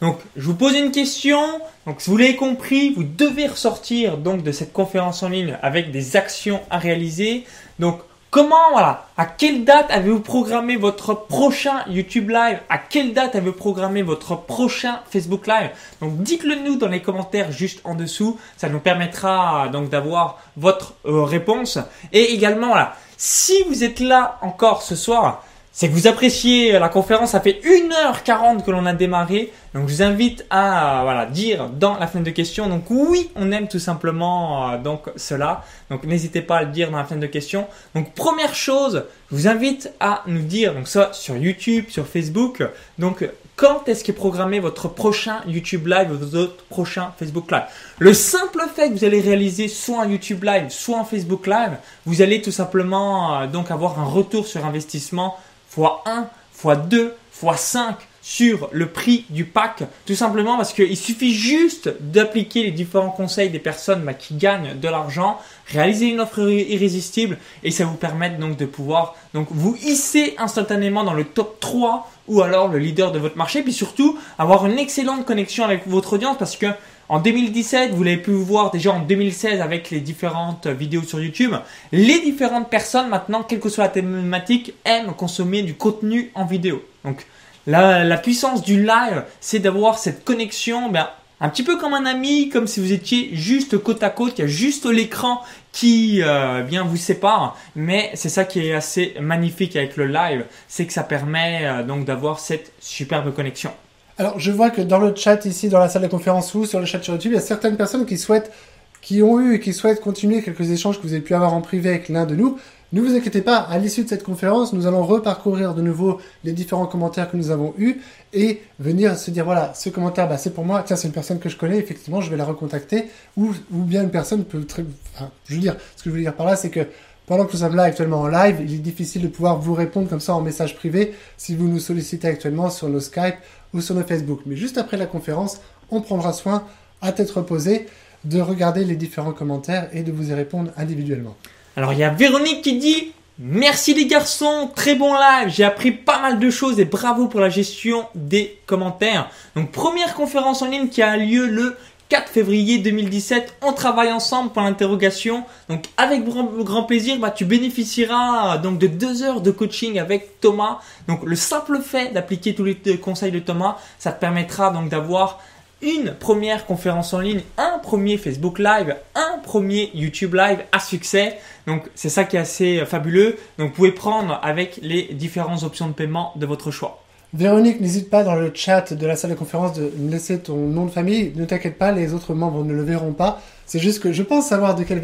Donc, 0.03 0.19
je 0.37 0.45
vous 0.45 0.55
pose 0.55 0.75
une 0.75 0.91
question. 0.91 1.41
Donc, 1.87 2.01
si 2.01 2.11
vous 2.11 2.17
l'avez 2.17 2.37
compris, 2.37 2.93
vous 2.93 3.05
devez 3.05 3.47
ressortir 3.47 4.19
donc 4.19 4.43
de 4.43 4.53
cette 4.53 4.73
conférence 4.73 5.23
en 5.23 5.29
ligne 5.29 5.57
avec 5.63 5.93
des 5.93 6.17
actions 6.17 6.61
à 6.71 6.79
réaliser. 6.79 7.45
Donc, 7.79 8.01
comment, 8.33 8.71
voilà, 8.73 9.09
à 9.19 9.27
quelle 9.27 9.65
date 9.65 9.91
avez-vous 9.91 10.21
programmé 10.21 10.77
votre 10.77 11.15
prochain 11.15 11.85
YouTube 11.87 12.31
Live? 12.31 12.61
À 12.71 12.79
quelle 12.79 13.13
date 13.13 13.37
avez-vous 13.37 13.53
programmé 13.53 14.01
votre 14.01 14.37
prochain 14.37 15.01
Facebook 15.11 15.47
Live? 15.47 15.71
Donc, 16.01 16.17
dites-le 16.23 16.57
nous 16.57 16.77
dans 16.77 16.89
les 16.89 17.03
commentaires 17.03 17.53
juste 17.53 17.83
en 17.85 17.95
dessous. 17.95 18.39
Ça 18.57 18.71
nous 18.71 18.81
permettra 18.81 19.69
donc 19.69 19.91
d'avoir 19.91 20.39
votre 20.57 20.95
euh, 21.05 21.23
réponse. 21.25 21.79
Et 22.15 22.33
également, 22.33 22.69
voilà, 22.69 22.97
si 23.19 23.63
vous 23.69 23.85
êtes 23.85 24.01
là 24.01 24.39
encore 24.41 24.81
ce 24.81 24.97
soir, 24.97 25.45
c'est 25.73 25.89
que 25.89 25.95
vous 25.95 26.07
appréciez 26.07 26.79
la 26.79 26.89
conférence. 26.91 27.31
Ça 27.31 27.41
fait 27.41 27.61
1h40 27.65 28.63
que 28.63 28.71
l'on 28.71 28.85
a 28.85 28.93
démarré. 28.93 29.53
Donc 29.75 29.89
je 29.89 29.95
vous 29.95 30.03
invite 30.03 30.45
à 30.51 31.01
voilà, 31.03 31.25
dire 31.25 31.71
dans 31.71 31.99
la 31.99 32.07
fenêtre 32.07 32.27
de 32.27 32.35
questions. 32.35 32.69
Donc 32.69 32.85
oui, 32.91 33.31
on 33.37 33.51
aime 33.53 33.69
tout 33.69 33.79
simplement 33.79 34.71
euh, 34.71 34.79
donc 34.79 35.05
cela. 35.17 35.65
Donc 35.91 36.05
n'hésitez 36.05 36.43
pas 36.43 36.59
à 36.59 36.63
le 36.65 36.71
dire 36.71 36.91
dans 36.91 36.99
la 36.99 37.05
fenêtre 37.05 37.27
de 37.27 37.33
questions. 37.33 37.67
Donc 37.95 38.13
première 38.13 38.55
chose, 38.55 39.05
je 39.31 39.37
vous 39.37 39.49
invite 39.49 39.91
à 39.99 40.23
nous 40.27 40.43
dire, 40.43 40.75
donc 40.75 40.89
ça 40.89 41.11
sur 41.15 41.37
YouTube, 41.37 41.87
sur 41.89 42.07
Facebook, 42.07 42.63
donc 42.99 43.27
quand 43.57 43.87
est-ce 43.87 44.03
qu'est 44.03 44.13
programmé 44.13 44.61
votre 44.61 44.89
prochain 44.89 45.41
YouTube 45.47 45.87
Live 45.87 46.11
ou 46.11 46.19
votre 46.19 46.65
prochain 46.65 47.13
Facebook 47.19 47.51
Live? 47.51 47.65
Le 47.99 48.13
simple 48.13 48.63
fait 48.75 48.89
que 48.89 48.95
vous 48.95 49.05
allez 49.05 49.21
réaliser 49.21 49.69
soit 49.69 50.03
un 50.03 50.09
YouTube 50.09 50.43
Live, 50.43 50.71
soit 50.71 50.99
un 50.99 51.05
Facebook 51.05 51.47
Live, 51.47 51.77
vous 52.05 52.23
allez 52.23 52.43
tout 52.43 52.51
simplement 52.51 53.41
euh, 53.41 53.47
donc 53.47 53.71
avoir 53.71 54.01
un 54.01 54.05
retour 54.05 54.47
sur 54.47 54.65
investissement 54.67 55.37
fois 55.75 56.03
1, 56.05 56.27
fois 56.53 56.77
2, 56.77 57.15
fois 57.31 57.57
5 57.57 57.97
sur 58.21 58.69
le 58.73 58.87
prix 58.87 59.25
du 59.31 59.45
pack, 59.47 59.83
tout 60.07 60.15
simplement 60.15 60.57
parce 60.57 60.75
qu'il 60.75 60.97
suffit 60.97 61.35
juste 61.35 61.93
d'appliquer 61.99 62.63
les 62.63 62.71
différents 62.71 63.11
conseils 63.11 63.49
des 63.49 63.59
personnes 63.59 64.03
bah, 64.03 64.13
qui 64.13 64.35
gagnent 64.35 64.79
de 64.79 64.89
l'argent, 64.89 65.39
réaliser 65.67 66.11
une 66.11 66.21
offre 66.21 66.49
irrésistible 66.49 67.39
et 67.65 67.71
ça 67.71 67.85
vous 67.85 67.97
permet 67.97 68.31
donc 68.31 68.59
de 68.59 68.67
pouvoir 68.67 69.17
donc 69.33 69.49
vous 69.51 69.77
hisser 69.83 70.35
instantanément 70.39 71.05
dans 71.05 71.15
le 71.15 71.25
top 71.25 71.59
3 71.59 72.09
ou 72.29 72.43
alors 72.43 72.69
le 72.69 72.79
leader 72.79 73.11
de 73.11 73.19
votre 73.19 73.37
marché, 73.37 73.63
puis 73.63 73.73
surtout 73.73 74.19
avoir 74.39 74.67
une 74.67 74.79
excellente 74.79 75.25
connexion 75.25 75.65
avec 75.65 75.89
votre 75.89 76.13
audience 76.13 76.37
parce 76.39 76.57
que 76.57 76.67
en 77.13 77.19
2017, 77.19 77.93
vous 77.93 78.05
l'avez 78.05 78.17
pu 78.17 78.31
voir 78.31 78.71
déjà 78.71 78.91
en 78.91 79.01
2016 79.01 79.61
avec 79.61 79.91
les 79.91 80.01
différentes 80.01 80.67
vidéos 80.67 81.03
sur 81.03 81.21
YouTube. 81.21 81.53
Les 81.93 82.21
différentes 82.21 82.71
personnes 82.71 83.11
maintenant, 83.11 83.43
quelle 83.43 83.61
que 83.61 83.69
soit 83.69 83.85
la 83.85 83.91
thématique, 83.91 84.73
aiment 84.87 85.13
consommer 85.13 85.61
du 85.61 85.75
contenu 85.75 86.31
en 86.35 86.47
vidéo. 86.47 86.83
Donc 87.05 87.27
la, 87.67 88.17
puissance 88.17 88.63
du 88.63 88.83
live, 88.83 89.25
c'est 89.43 89.59
d'avoir 89.59 89.99
cette 89.99 90.25
connexion, 90.25 90.89
ben, 90.89 91.07
un 91.43 91.51
petit 91.51 91.63
peu 91.63 91.77
comme 91.77 91.93
un 91.93 92.07
ami, 92.07 92.49
comme 92.49 92.67
si 92.67 92.81
vous 92.81 92.95
étiez 92.95 93.37
juste 93.37 93.77
côte 93.77 94.03
à 94.03 94.09
côte, 94.09 94.39
il 94.39 94.41
y 94.41 94.45
a 94.45 94.47
juste 94.49 94.87
l'écran 94.87 95.43
qui 95.71 96.23
euh, 96.23 96.63
bien 96.63 96.83
vous 96.83 96.97
sépare, 96.97 97.59
mais 97.77 98.11
c'est 98.15 98.31
ça 98.31 98.47
qui 98.47 98.61
est 98.61 98.73
assez 98.73 99.13
magnifique 99.21 99.77
avec 99.77 99.99
le 99.99 100.07
live, 100.07 100.47
c'est 100.67 100.87
que 100.87 100.95
ça 100.95 101.03
permet 101.03 101.59
euh, 101.65 101.83
donc 101.83 102.07
d'avoir 102.07 102.41
cette 102.41 102.73
superbe 102.81 103.35
connexion. 103.35 103.71
Alors, 104.19 104.39
je 104.39 104.53
vois 104.53 104.71
que 104.71 104.83
dans 104.83 104.99
le 104.99 105.15
chat 105.15 105.45
ici, 105.47 105.69
dans 105.69 105.79
la 105.79 105.89
salle 105.89 106.03
de 106.03 106.09
conférence 106.09 106.55
ou 106.55 106.67
sur 106.67 106.81
le 106.81 106.87
chat 106.87 107.03
sur 107.03 107.15
YouTube, 107.15 107.33
il 107.33 107.37
y 107.37 107.39
a 107.39 107.43
certaines 107.43 107.77
personnes 107.77 108.05
qui 108.05 108.19
souhaitent, 108.19 108.53
qui 109.01 109.23
ont 109.23 109.41
eu 109.41 109.55
et 109.55 109.61
qui 109.61 109.73
souhaitent 109.73 110.01
continuer 110.01 110.43
quelques 110.43 110.71
échanges 110.71 110.99
que 110.99 111.07
vous 111.07 111.15
avez 111.15 111.23
pu 111.23 111.35
avoir 111.35 111.55
en 111.55 111.63
privé 111.63 111.89
avec 111.89 112.09
l'un 112.09 112.27
de 112.27 112.35
nous. 112.35 112.59
Ne 112.93 113.01
vous 113.01 113.15
inquiétez 113.15 113.41
pas, 113.41 113.57
à 113.57 113.79
l'issue 113.79 114.05
de 114.05 114.09
cette 114.11 114.23
conférence, 114.23 114.75
nous 114.75 114.87
allons 114.87 115.03
reparcourir 115.03 115.75
de 115.75 115.81
nouveau 115.81 116.21
les 116.45 116.53
différents 116.53 116.87
commentaires 116.87 117.31
que 117.31 117.39
nous 117.39 117.51
avons 117.51 117.73
eus 117.79 118.03
et 118.35 118.61
venir 118.81 119.17
se 119.17 119.31
dire, 119.31 119.47
voilà, 119.47 119.73
ce 119.73 119.89
commentaire, 119.89 120.29
bah, 120.29 120.37
c'est 120.37 120.53
pour 120.53 120.67
moi, 120.67 120.83
tiens, 120.87 120.97
c'est 120.97 121.09
une 121.09 121.15
personne 121.15 121.39
que 121.39 121.49
je 121.49 121.57
connais, 121.57 121.79
effectivement, 121.79 122.21
je 122.21 122.31
vais 122.31 122.37
la 122.37 122.45
recontacter, 122.45 123.07
ou, 123.39 123.55
ou 123.73 123.79
bien 123.79 124.03
une 124.03 124.11
personne 124.11 124.45
peut 124.45 124.63
très, 124.65 124.85
enfin, 125.15 125.31
je 125.47 125.55
veux 125.55 125.61
dire, 125.61 125.77
ce 125.97 126.03
que 126.03 126.11
je 126.11 126.15
veux 126.15 126.21
dire 126.21 126.35
par 126.35 126.45
là, 126.45 126.55
c'est 126.55 126.69
que 126.69 126.87
pendant 127.25 127.47
que 127.47 127.53
nous 127.53 127.61
sommes 127.61 127.77
là 127.77 127.85
actuellement 127.85 128.21
en 128.21 128.29
live, 128.29 128.59
il 128.61 128.75
est 128.75 128.79
difficile 128.79 129.23
de 129.23 129.29
pouvoir 129.29 129.59
vous 129.59 129.73
répondre 129.73 130.07
comme 130.07 130.21
ça 130.21 130.35
en 130.35 130.43
message 130.43 130.77
privé 130.77 131.15
si 131.39 131.55
vous 131.55 131.69
nous 131.69 131.79
sollicitez 131.79 132.29
actuellement 132.29 132.69
sur 132.69 132.91
nos 132.91 133.01
Skype 133.01 133.37
ou 133.75 133.81
sur 133.81 133.95
nos 133.95 134.05
Facebook. 134.05 134.41
Mais 134.47 134.57
juste 134.57 134.79
après 134.79 134.97
la 134.97 135.07
conférence, 135.07 135.61
on 135.91 136.01
prendra 136.01 136.33
soin, 136.33 136.65
à 137.01 137.13
tête 137.13 137.31
reposée, 137.31 137.87
de 138.25 138.41
regarder 138.41 138.85
les 138.85 138.97
différents 138.97 139.33
commentaires 139.33 139.89
et 139.93 140.03
de 140.03 140.13
vous 140.13 140.31
y 140.31 140.35
répondre 140.35 140.71
individuellement. 140.77 141.37
Alors 141.77 141.93
il 141.93 141.99
y 141.99 142.05
a 142.05 142.11
Véronique 142.11 142.63
qui 142.63 142.79
dit 142.79 143.13
Merci 143.39 143.95
les 143.95 144.07
garçons, 144.07 144.71
très 144.75 144.95
bon 144.95 145.15
live, 145.15 145.49
j'ai 145.49 145.65
appris 145.65 145.91
pas 145.91 146.21
mal 146.21 146.39
de 146.39 146.51
choses 146.51 146.79
et 146.79 146.85
bravo 146.85 147.29
pour 147.29 147.41
la 147.41 147.49
gestion 147.49 148.07
des 148.15 148.59
commentaires. 148.67 149.31
Donc 149.57 149.73
première 149.73 150.15
conférence 150.15 150.61
en 150.61 150.69
ligne 150.69 150.89
qui 150.89 151.01
a 151.01 151.17
lieu 151.17 151.47
le 151.47 151.77
4 152.13 152.29
février 152.29 152.77
2017. 152.77 153.55
On 153.63 153.73
travaille 153.73 154.13
ensemble 154.13 154.51
pour 154.53 154.61
l'interrogation. 154.61 155.45
Donc 155.71 155.87
avec 155.97 156.23
grand, 156.27 156.83
plaisir, 156.83 157.19
bah, 157.19 157.31
tu 157.31 157.47
bénéficieras 157.47 158.59
donc 158.59 158.79
de 158.79 158.87
deux 158.87 159.23
heures 159.23 159.41
de 159.41 159.51
coaching 159.51 159.99
avec 159.99 160.39
Thomas. 160.39 160.81
Donc 161.09 161.21
le 161.25 161.37
simple 161.37 161.81
fait 161.81 162.13
d'appliquer 162.13 162.55
tous 162.55 162.65
les 162.65 162.77
conseils 162.99 163.33
de 163.33 163.39
Thomas, 163.39 163.79
ça 163.99 164.13
te 164.13 164.21
permettra 164.21 164.69
donc 164.69 164.91
d'avoir 164.91 165.41
une 165.81 166.13
première 166.13 166.67
conférence 166.67 167.15
en 167.15 167.21
ligne, 167.21 167.41
un 167.57 167.79
premier 167.79 168.19
Facebook 168.19 168.59
Live, 168.59 168.95
un 169.15 169.39
premier 169.39 169.91
YouTube 169.95 170.35
Live 170.35 170.59
à 170.71 170.81
succès. 170.81 171.39
Donc 171.67 171.85
c'est 171.95 172.11
ça 172.11 172.25
qui 172.25 172.37
est 172.37 172.41
assez 172.41 172.85
fabuleux. 172.85 173.39
Donc 173.57 173.71
vous 173.71 173.75
pouvez 173.75 173.93
prendre 173.93 174.39
avec 174.43 174.81
les 174.83 175.05
différentes 175.15 175.63
options 175.63 175.89
de 175.89 175.95
paiement 175.95 176.35
de 176.37 176.45
votre 176.45 176.71
choix. 176.71 177.02
Véronique, 177.35 177.81
n'hésite 177.81 178.11
pas 178.11 178.25
dans 178.25 178.35
le 178.35 178.51
chat 178.55 178.93
de 178.93 179.07
la 179.07 179.17
salle 179.17 179.31
de 179.31 179.37
conférence 179.37 179.73
de 179.73 179.91
laisser 180.11 180.39
ton 180.41 180.57
nom 180.57 180.85
de 180.85 180.91
famille. 180.91 181.33
Ne 181.35 181.47
t'inquiète 181.47 181.79
pas, 181.79 181.91
les 181.91 182.13
autres 182.13 182.35
membres 182.35 182.63
ne 182.63 182.75
le 182.75 182.83
verront 182.83 183.15
pas. 183.15 183.41
C'est 183.65 183.79
juste 183.79 184.03
que 184.03 184.13
je 184.13 184.23
pense 184.23 184.49
savoir 184.49 184.75
de 184.75 184.85
quelle 184.85 184.99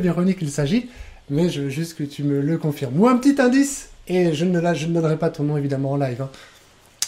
Véronique, 0.00 0.38
il 0.40 0.50
s'agit, 0.50 0.88
mais 1.28 1.50
je 1.50 1.62
veux 1.62 1.68
juste 1.68 1.98
que 1.98 2.04
tu 2.04 2.22
me 2.22 2.40
le 2.40 2.56
confirmes. 2.56 2.98
Ou 2.98 3.08
un 3.08 3.18
petit 3.18 3.38
indice, 3.42 3.90
et 4.08 4.32
je 4.32 4.46
ne, 4.46 4.58
là, 4.58 4.72
je 4.72 4.86
ne 4.86 4.94
donnerai 4.94 5.18
pas 5.18 5.28
ton 5.28 5.42
nom 5.42 5.58
évidemment 5.58 5.92
en 5.92 5.96
live. 5.96 6.22
hein. 6.22 6.30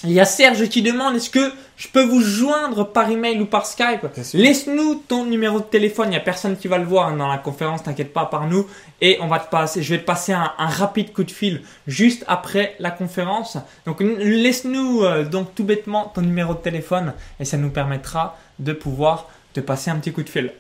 Il 0.05 0.13
y 0.13 0.21
a 0.21 0.25
Serge 0.25 0.69
qui 0.69 0.83
demande 0.83 1.17
est-ce 1.17 1.31
que 1.31 1.53
je 1.77 1.89
peux 1.89 2.05
vous 2.05 2.21
joindre 2.21 2.91
par 2.91 3.11
email 3.11 3.41
ou 3.41 3.47
par 3.47 3.67
Skype. 3.67 4.07
Laisse-nous 4.35 5.03
ton 5.09 5.25
numéro 5.25 5.59
de 5.59 5.65
téléphone, 5.65 6.07
il 6.09 6.11
n'y 6.11 6.17
a 6.17 6.21
personne 6.21 6.57
qui 6.57 6.69
va 6.69 6.79
le 6.79 6.85
voir 6.85 7.09
hein, 7.09 7.17
dans 7.17 7.29
la 7.29 7.39
conférence, 7.39 7.83
t'inquiète 7.83 8.13
pas, 8.13 8.27
par 8.27 8.47
nous. 8.47 8.67
Et 9.01 9.19
on 9.21 9.27
va 9.27 9.39
te 9.39 9.51
passer, 9.51 9.83
je 9.83 9.95
vais 9.95 10.01
te 10.01 10.07
passer 10.07 10.33
un, 10.33 10.53
un 10.59 10.67
rapide 10.67 11.13
coup 11.13 11.25
de 11.25 11.31
fil 11.31 11.63
juste 11.87 12.25
après 12.29 12.77
la 12.79 12.91
conférence. 12.91 13.59
Donc 13.85 14.01
laisse-nous 14.01 15.03
euh, 15.03 15.25
donc 15.25 15.55
tout 15.55 15.65
bêtement 15.65 16.13
ton 16.15 16.23
numéro 16.23 16.55
de 16.55 16.61
téléphone 16.61 17.13
et 17.41 17.45
ça 17.45 17.57
nous 17.57 17.71
permettra 17.71 18.39
de 18.59 18.73
pouvoir 18.73 19.29
te 19.53 19.61
passer 19.61 19.91
un 19.91 19.97
petit 19.97 20.13
coup 20.13 20.23
de 20.23 20.29
fil. 20.29 20.53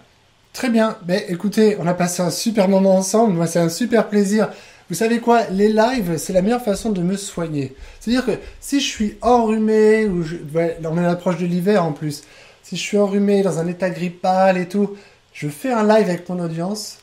Très 0.56 0.70
bien. 0.70 0.96
Ben, 1.02 1.20
écoutez, 1.28 1.76
on 1.78 1.86
a 1.86 1.92
passé 1.92 2.22
un 2.22 2.30
super 2.30 2.66
moment 2.66 2.96
ensemble. 2.96 3.34
Moi, 3.34 3.46
c'est 3.46 3.58
un 3.58 3.68
super 3.68 4.08
plaisir. 4.08 4.48
Vous 4.88 4.94
savez 4.94 5.18
quoi 5.18 5.46
Les 5.50 5.68
lives, 5.68 6.16
c'est 6.16 6.32
la 6.32 6.42
meilleure 6.42 6.62
façon 6.62 6.90
de 6.90 7.02
me 7.02 7.16
soigner. 7.16 7.74
C'est-à-dire 7.98 8.24
que 8.24 8.38
si 8.60 8.80
je 8.80 8.86
suis 8.86 9.16
enrhumé, 9.20 10.06
ou 10.06 10.24
on 10.54 10.96
est 10.98 11.04
à 11.04 11.08
l'approche 11.08 11.38
de 11.38 11.46
l'hiver 11.46 11.84
en 11.84 11.92
plus, 11.92 12.22
si 12.62 12.76
je 12.76 12.80
suis 12.82 12.98
enrhumé 12.98 13.42
dans 13.42 13.58
un 13.58 13.66
état 13.66 13.90
grippal 13.90 14.56
et 14.58 14.68
tout, 14.68 14.96
je 15.32 15.48
fais 15.48 15.72
un 15.72 15.82
live 15.82 16.08
avec 16.08 16.28
mon 16.28 16.38
audience 16.38 16.98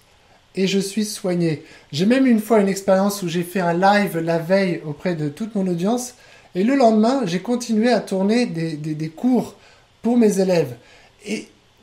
et 0.55 0.67
je 0.67 0.79
suis 0.79 1.05
soigné. 1.05 1.63
J'ai 1.91 2.05
même 2.05 2.25
une 2.25 2.39
fois 2.39 2.59
une 2.59 2.69
expérience 2.69 3.21
où 3.21 3.27
j'ai 3.27 3.43
fait 3.43 3.59
un 3.59 3.73
live 3.73 4.17
la 4.17 4.39
veille 4.39 4.81
auprès 4.85 5.15
de 5.15 5.29
toute 5.29 5.55
mon 5.55 5.67
audience 5.67 6.15
et 6.55 6.63
le 6.63 6.75
lendemain, 6.75 7.21
j'ai 7.25 7.39
continué 7.39 7.91
à 7.91 7.99
tourner 7.99 8.45
des, 8.45 9.09
cours 9.09 9.55
pour 10.01 10.17
mes 10.17 10.39
élèves. 10.39 10.75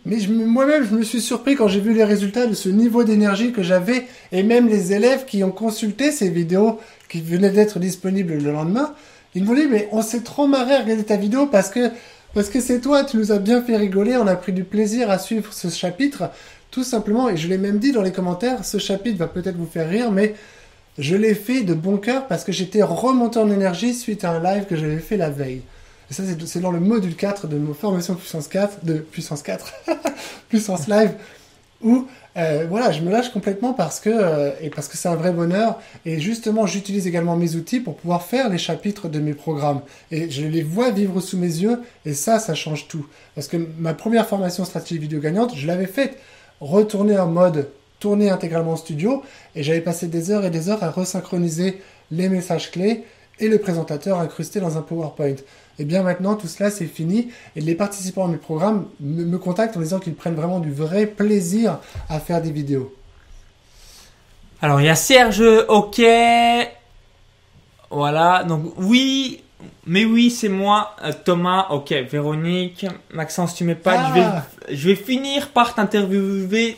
Mais 0.07 0.19
moi-même, 0.29 0.85
je 0.89 0.95
me 0.95 1.03
suis 1.03 1.21
surpris 1.21 1.57
quand 1.57 1.69
j'ai 1.69 1.81
vu 1.81 1.93
les 1.93 2.05
résultats 2.05 2.47
de 2.47 2.55
ce 2.55 2.69
niveau 2.69 3.05
d'énergie 3.05 3.53
que 3.53 3.63
j'avais, 3.63 4.07
et 4.33 4.43
même 4.43 4.69
les 4.69 4.93
élèves 4.93 5.27
qui 5.27 5.45
ont 5.45 5.51
consulté 5.51 6.11
ces 6.11 6.31
vidéos 6.31 6.79
qui 7.09 7.21
venaient 7.21 7.51
d'être 7.51 7.79
disponibles 7.79 8.35
le 8.35 8.53
lendemain, 8.53 8.95
ils 9.35 9.45
m'ont 9.45 9.55
dit, 9.55 9.67
mais 9.71 9.89
on 9.93 10.03
s'est 10.03 10.23
trop 10.23 10.47
marré 10.47 10.75
à 10.75 10.83
regarder 10.83 11.05
ta 11.05 11.17
vidéo 11.17 11.47
parce 11.47 11.71
que 11.71 11.91
parce 12.33 12.49
que 12.49 12.61
c'est 12.61 12.81
toi, 12.81 13.03
tu 13.03 13.17
nous 13.17 13.33
as 13.33 13.39
bien 13.39 13.61
fait 13.61 13.77
rigoler, 13.77 14.17
on 14.17 14.29
a 14.29 14.37
pris 14.37 14.53
du 14.53 14.63
plaisir 14.63 15.11
à 15.11 15.19
suivre 15.19 15.53
ce 15.53 15.69
chapitre, 15.69 16.31
tout 16.71 16.85
simplement, 16.85 17.29
et 17.29 17.37
je 17.37 17.49
l'ai 17.49 17.59
même 17.59 17.79
dit 17.81 17.91
dans 17.91 18.03
les 18.03 18.13
commentaires, 18.13 18.65
ce 18.65 18.79
chapitre 18.79 19.19
va 19.19 19.27
peut-être 19.27 19.57
vous 19.57 19.67
faire 19.67 19.89
rire, 19.89 20.13
mais 20.13 20.37
je 20.97 21.17
l'ai 21.17 21.35
fait 21.35 21.63
de 21.63 21.75
bon 21.75 21.97
cœur 21.97 22.29
parce 22.29 22.45
que 22.45 22.53
j'étais 22.53 22.83
remonté 22.83 23.41
en 23.41 23.51
énergie 23.51 23.95
suite 23.95 24.23
à 24.23 24.31
un 24.31 24.43
live 24.43 24.67
que 24.67 24.77
j'avais 24.77 24.99
fait 24.99 25.17
la 25.17 25.31
veille. 25.31 25.63
Et 26.11 26.15
ça, 26.15 26.23
c'est- 26.47 26.61
dans 26.61 26.73
le 26.73 26.81
module 26.81 27.15
4 27.17 27.47
de 27.47 27.57
nos 27.59 27.75
formations 27.75 28.15
puissance 28.15 28.49
4, 28.49 28.85
de 28.85 28.95
puissance 28.95 29.43
4, 29.43 29.73
puissance 30.49 30.89
live, 30.89 31.13
où 31.83 32.07
euh, 32.37 32.67
voilà, 32.69 32.93
je 32.93 33.01
me 33.01 33.11
lâche 33.11 33.31
complètement 33.33 33.73
parce 33.73 34.01
que 34.01 34.11
euh, 34.13 34.51
parce 34.75 34.87
que 34.87 34.97
c'est 34.97 35.09
un 35.09 35.17
vrai 35.17 35.33
bonheur. 35.33 35.81
Et 36.05 36.21
justement, 36.21 36.67
j'utilise 36.67 37.07
également 37.07 37.37
mes 37.37 37.55
outils 37.57 37.81
pour 37.81 37.97
pouvoir 37.97 38.23
faire 38.23 38.49
les 38.49 38.59
chapitres 38.59 39.09
de 39.09 39.19
mes 39.19 39.35
programmes. 39.35 39.81
Et 40.11 40.31
je 40.31 40.47
les 40.47 40.63
vois 40.63 40.91
vivre 40.91 41.21
sous 41.21 41.39
mes 41.39 41.47
yeux. 41.47 41.81
Et 42.05 42.13
ça, 42.15 42.39
ça 42.39 42.55
change 42.55 42.87
tout. 42.87 43.07
Parce 43.35 43.49
que 43.49 43.57
ma 43.79 43.95
première 43.95 44.27
formation 44.29 44.65
stratégie 44.65 44.99
vidéo 44.99 45.21
gagnante, 45.21 45.57
je 45.57 45.67
l'avais 45.67 45.87
faite 45.87 46.19
retourner 46.61 47.19
en 47.19 47.27
mode 47.27 47.69
tourner 47.99 48.31
intégralement 48.31 48.73
en 48.73 48.77
studio. 48.77 49.23
Et 49.57 49.63
j'avais 49.63 49.81
passé 49.81 50.07
des 50.07 50.31
heures 50.31 50.45
et 50.45 50.51
des 50.51 50.69
heures 50.69 50.85
à 50.85 50.91
resynchroniser 50.91 51.81
les 52.11 52.29
messages 52.29 52.71
clés 52.71 53.05
et 53.41 53.49
le 53.49 53.59
présentateur 53.59 54.21
incrusté 54.21 54.61
dans 54.61 54.77
un 54.77 54.83
PowerPoint. 54.83 55.35
Et 55.81 55.85
bien 55.87 56.03
maintenant, 56.03 56.35
tout 56.35 56.47
cela, 56.47 56.71
c'est 56.71 56.85
fini. 56.87 57.31
Et 57.57 57.61
les 57.63 57.75
participants 57.75 58.27
à 58.27 58.29
mes 58.29 58.37
programmes 58.37 58.85
me, 59.01 59.25
me 59.25 59.39
contactent 59.39 59.79
en 59.79 59.81
disant 59.81 59.99
qu'ils 59.99 60.15
prennent 60.15 60.35
vraiment 60.35 60.61
du 60.61 60.71
vrai 60.73 61.07
plaisir 61.07 61.79
à 62.11 62.21
faire 62.21 62.43
des 62.43 62.51
vidéos. 62.53 62.95
Alors 64.61 64.79
il 64.83 64.85
y 64.85 64.91
a 64.91 64.95
Serge, 64.95 65.43
ok. 65.69 66.03
Voilà, 67.91 68.45
donc 68.45 68.75
oui, 68.77 69.43
mais 69.87 70.05
oui, 70.05 70.31
c'est 70.31 70.51
moi, 70.51 70.95
Euh, 71.03 71.13
Thomas, 71.25 71.69
ok, 71.71 71.93
Véronique, 72.11 72.87
Maxence, 73.13 73.55
tu 73.55 73.65
mets 73.65 73.75
pas, 73.75 73.95
Ah. 73.99 74.09
je, 74.09 74.21
vais, 74.21 74.77
je 74.77 74.89
vais 74.91 74.97
finir 74.97 75.49
par 75.49 75.75
t'interviewer, 75.75 76.77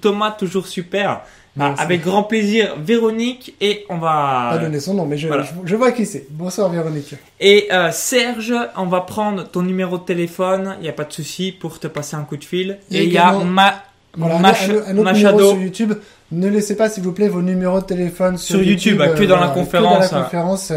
Thomas, 0.00 0.30
toujours 0.30 0.68
super. 0.68 1.22
Ah, 1.58 1.68
Merci. 1.68 1.82
avec 1.82 2.02
grand 2.02 2.22
plaisir, 2.22 2.76
Véronique, 2.82 3.54
et 3.62 3.86
on 3.88 3.96
va... 3.96 4.48
Pas 4.52 4.58
donner 4.58 4.78
son 4.78 4.92
nom, 4.94 5.06
mais 5.06 5.16
je, 5.16 5.26
voilà. 5.26 5.42
je, 5.44 5.50
je 5.64 5.74
vois 5.76 5.90
qui 5.92 6.04
c'est. 6.04 6.26
Bonsoir 6.30 6.68
Véronique. 6.68 7.14
Et 7.40 7.68
euh, 7.72 7.90
Serge, 7.92 8.52
on 8.76 8.84
va 8.86 9.00
prendre 9.00 9.44
ton 9.44 9.62
numéro 9.62 9.96
de 9.96 10.02
téléphone, 10.04 10.76
il 10.80 10.82
n'y 10.82 10.88
a 10.90 10.92
pas 10.92 11.04
de 11.04 11.12
souci 11.14 11.52
pour 11.52 11.78
te 11.80 11.86
passer 11.86 12.14
un 12.16 12.24
coup 12.24 12.36
de 12.36 12.44
fil. 12.44 12.78
Et 12.90 13.04
il 13.04 13.12
y 13.12 13.16
a 13.18 13.32
ma, 13.32 13.82
Voilà, 14.16 14.36
un- 14.36 14.40
Mach- 14.42 14.68
un, 14.70 14.74
un 14.74 14.76
autre 14.76 14.86
numéro 14.88 15.02
Machado. 15.04 15.50
sur 15.52 15.58
YouTube. 15.58 15.94
Ne 16.32 16.48
laissez 16.48 16.76
pas, 16.76 16.90
s'il 16.90 17.02
vous 17.04 17.12
plaît, 17.12 17.28
vos 17.28 17.40
numéros 17.42 17.80
de 17.80 17.86
téléphone 17.86 18.36
sur, 18.36 18.56
Sur 18.56 18.62
YouTube, 18.62 19.00
que 19.16 19.24
dans 19.24 19.40
la 19.40 19.48
conférence, 19.48 20.06
Que 20.06 20.10
dans 20.10 20.16
la 20.16 20.20
hein. 20.20 20.24
conférence. 20.24 20.72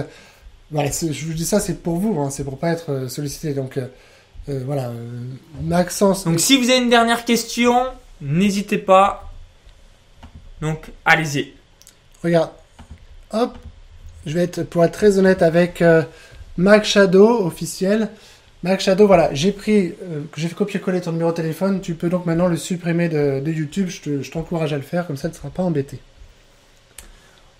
Voilà, 0.71 0.91
c'est- 0.91 1.11
je 1.11 1.25
vous 1.25 1.33
dis 1.33 1.45
ça, 1.45 1.59
c'est 1.59 1.81
pour 1.83 1.97
vous, 1.97 2.19
hein, 2.21 2.29
c'est 2.29 2.43
pour 2.45 2.57
pas 2.57 2.69
être 2.69 2.91
euh, 2.91 3.07
sollicité. 3.09 3.53
Donc 3.53 3.77
euh, 3.77 4.61
voilà, 4.65 4.91
Maxence. 5.63 6.23
Donc 6.23 6.39
si 6.39 6.57
vous 6.57 6.69
avez 6.69 6.79
une 6.79 6.89
dernière 6.89 7.25
question, 7.25 7.75
n'hésitez 8.21 8.77
pas. 8.77 9.25
Donc 10.61 10.87
allez-y. 11.05 11.53
Regarde, 12.23 12.51
hop, 13.31 13.57
je 14.25 14.33
vais 14.33 14.43
être, 14.43 14.63
pour 14.63 14.83
être 14.83 14.91
très 14.93 15.17
honnête 15.17 15.41
avec 15.41 15.81
euh, 15.81 16.03
Mac 16.57 16.83
Shadow 16.85 17.45
officiel. 17.45 18.09
Mac 18.61 18.81
Shadow, 18.81 19.07
voilà, 19.07 19.33
j'ai 19.33 19.53
pris, 19.53 19.93
euh, 20.03 20.21
j'ai 20.35 20.49
fait 20.49 20.55
copier-coller 20.55 20.99
ton 20.99 21.13
numéro 21.13 21.31
de 21.31 21.35
téléphone. 21.37 21.79
Tu 21.79 21.93
peux 21.93 22.09
donc 22.09 22.25
maintenant 22.25 22.47
le 22.47 22.57
supprimer 22.57 23.07
de, 23.07 23.39
de 23.39 23.51
YouTube. 23.51 23.87
Je 23.87 24.01
te- 24.01 24.21
je 24.21 24.31
t'encourage 24.31 24.73
à 24.73 24.75
le 24.75 24.81
faire, 24.83 25.07
comme 25.07 25.15
ça 25.15 25.29
tu 25.29 25.35
ne 25.35 25.37
seras 25.37 25.49
pas 25.49 25.63
embêté. 25.63 25.99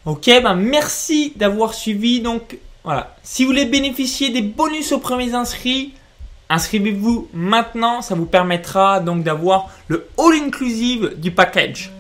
Ok, 0.06 0.26
ben 0.26 0.56
merci 0.56 1.34
d'avoir 1.38 1.74
suivi. 1.74 2.20
Donc 2.20 2.58
voilà, 2.84 3.16
si 3.24 3.44
vous 3.44 3.52
voulez 3.52 3.66
bénéficier 3.66 4.30
des 4.30 4.42
bonus 4.42 4.92
aux 4.92 5.00
premiers 5.00 5.34
inscrits, 5.34 5.94
inscrivez-vous 6.50 7.30
maintenant. 7.34 8.02
Ça 8.02 8.16
vous 8.16 8.26
permettra 8.26 9.00
donc 9.00 9.24
d'avoir 9.24 9.70
le 9.88 10.06
all 10.18 10.34
inclusive 10.46 11.14
du 11.18 11.32
package. 11.32 11.92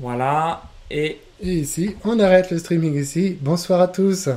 Voilà, 0.00 0.62
et 0.90 1.18
ici, 1.42 1.94
on 2.04 2.18
arrête 2.20 2.50
le 2.50 2.58
streaming 2.58 2.98
ici. 2.98 3.36
Bonsoir 3.38 3.82
à 3.82 3.88
tous. 3.88 4.30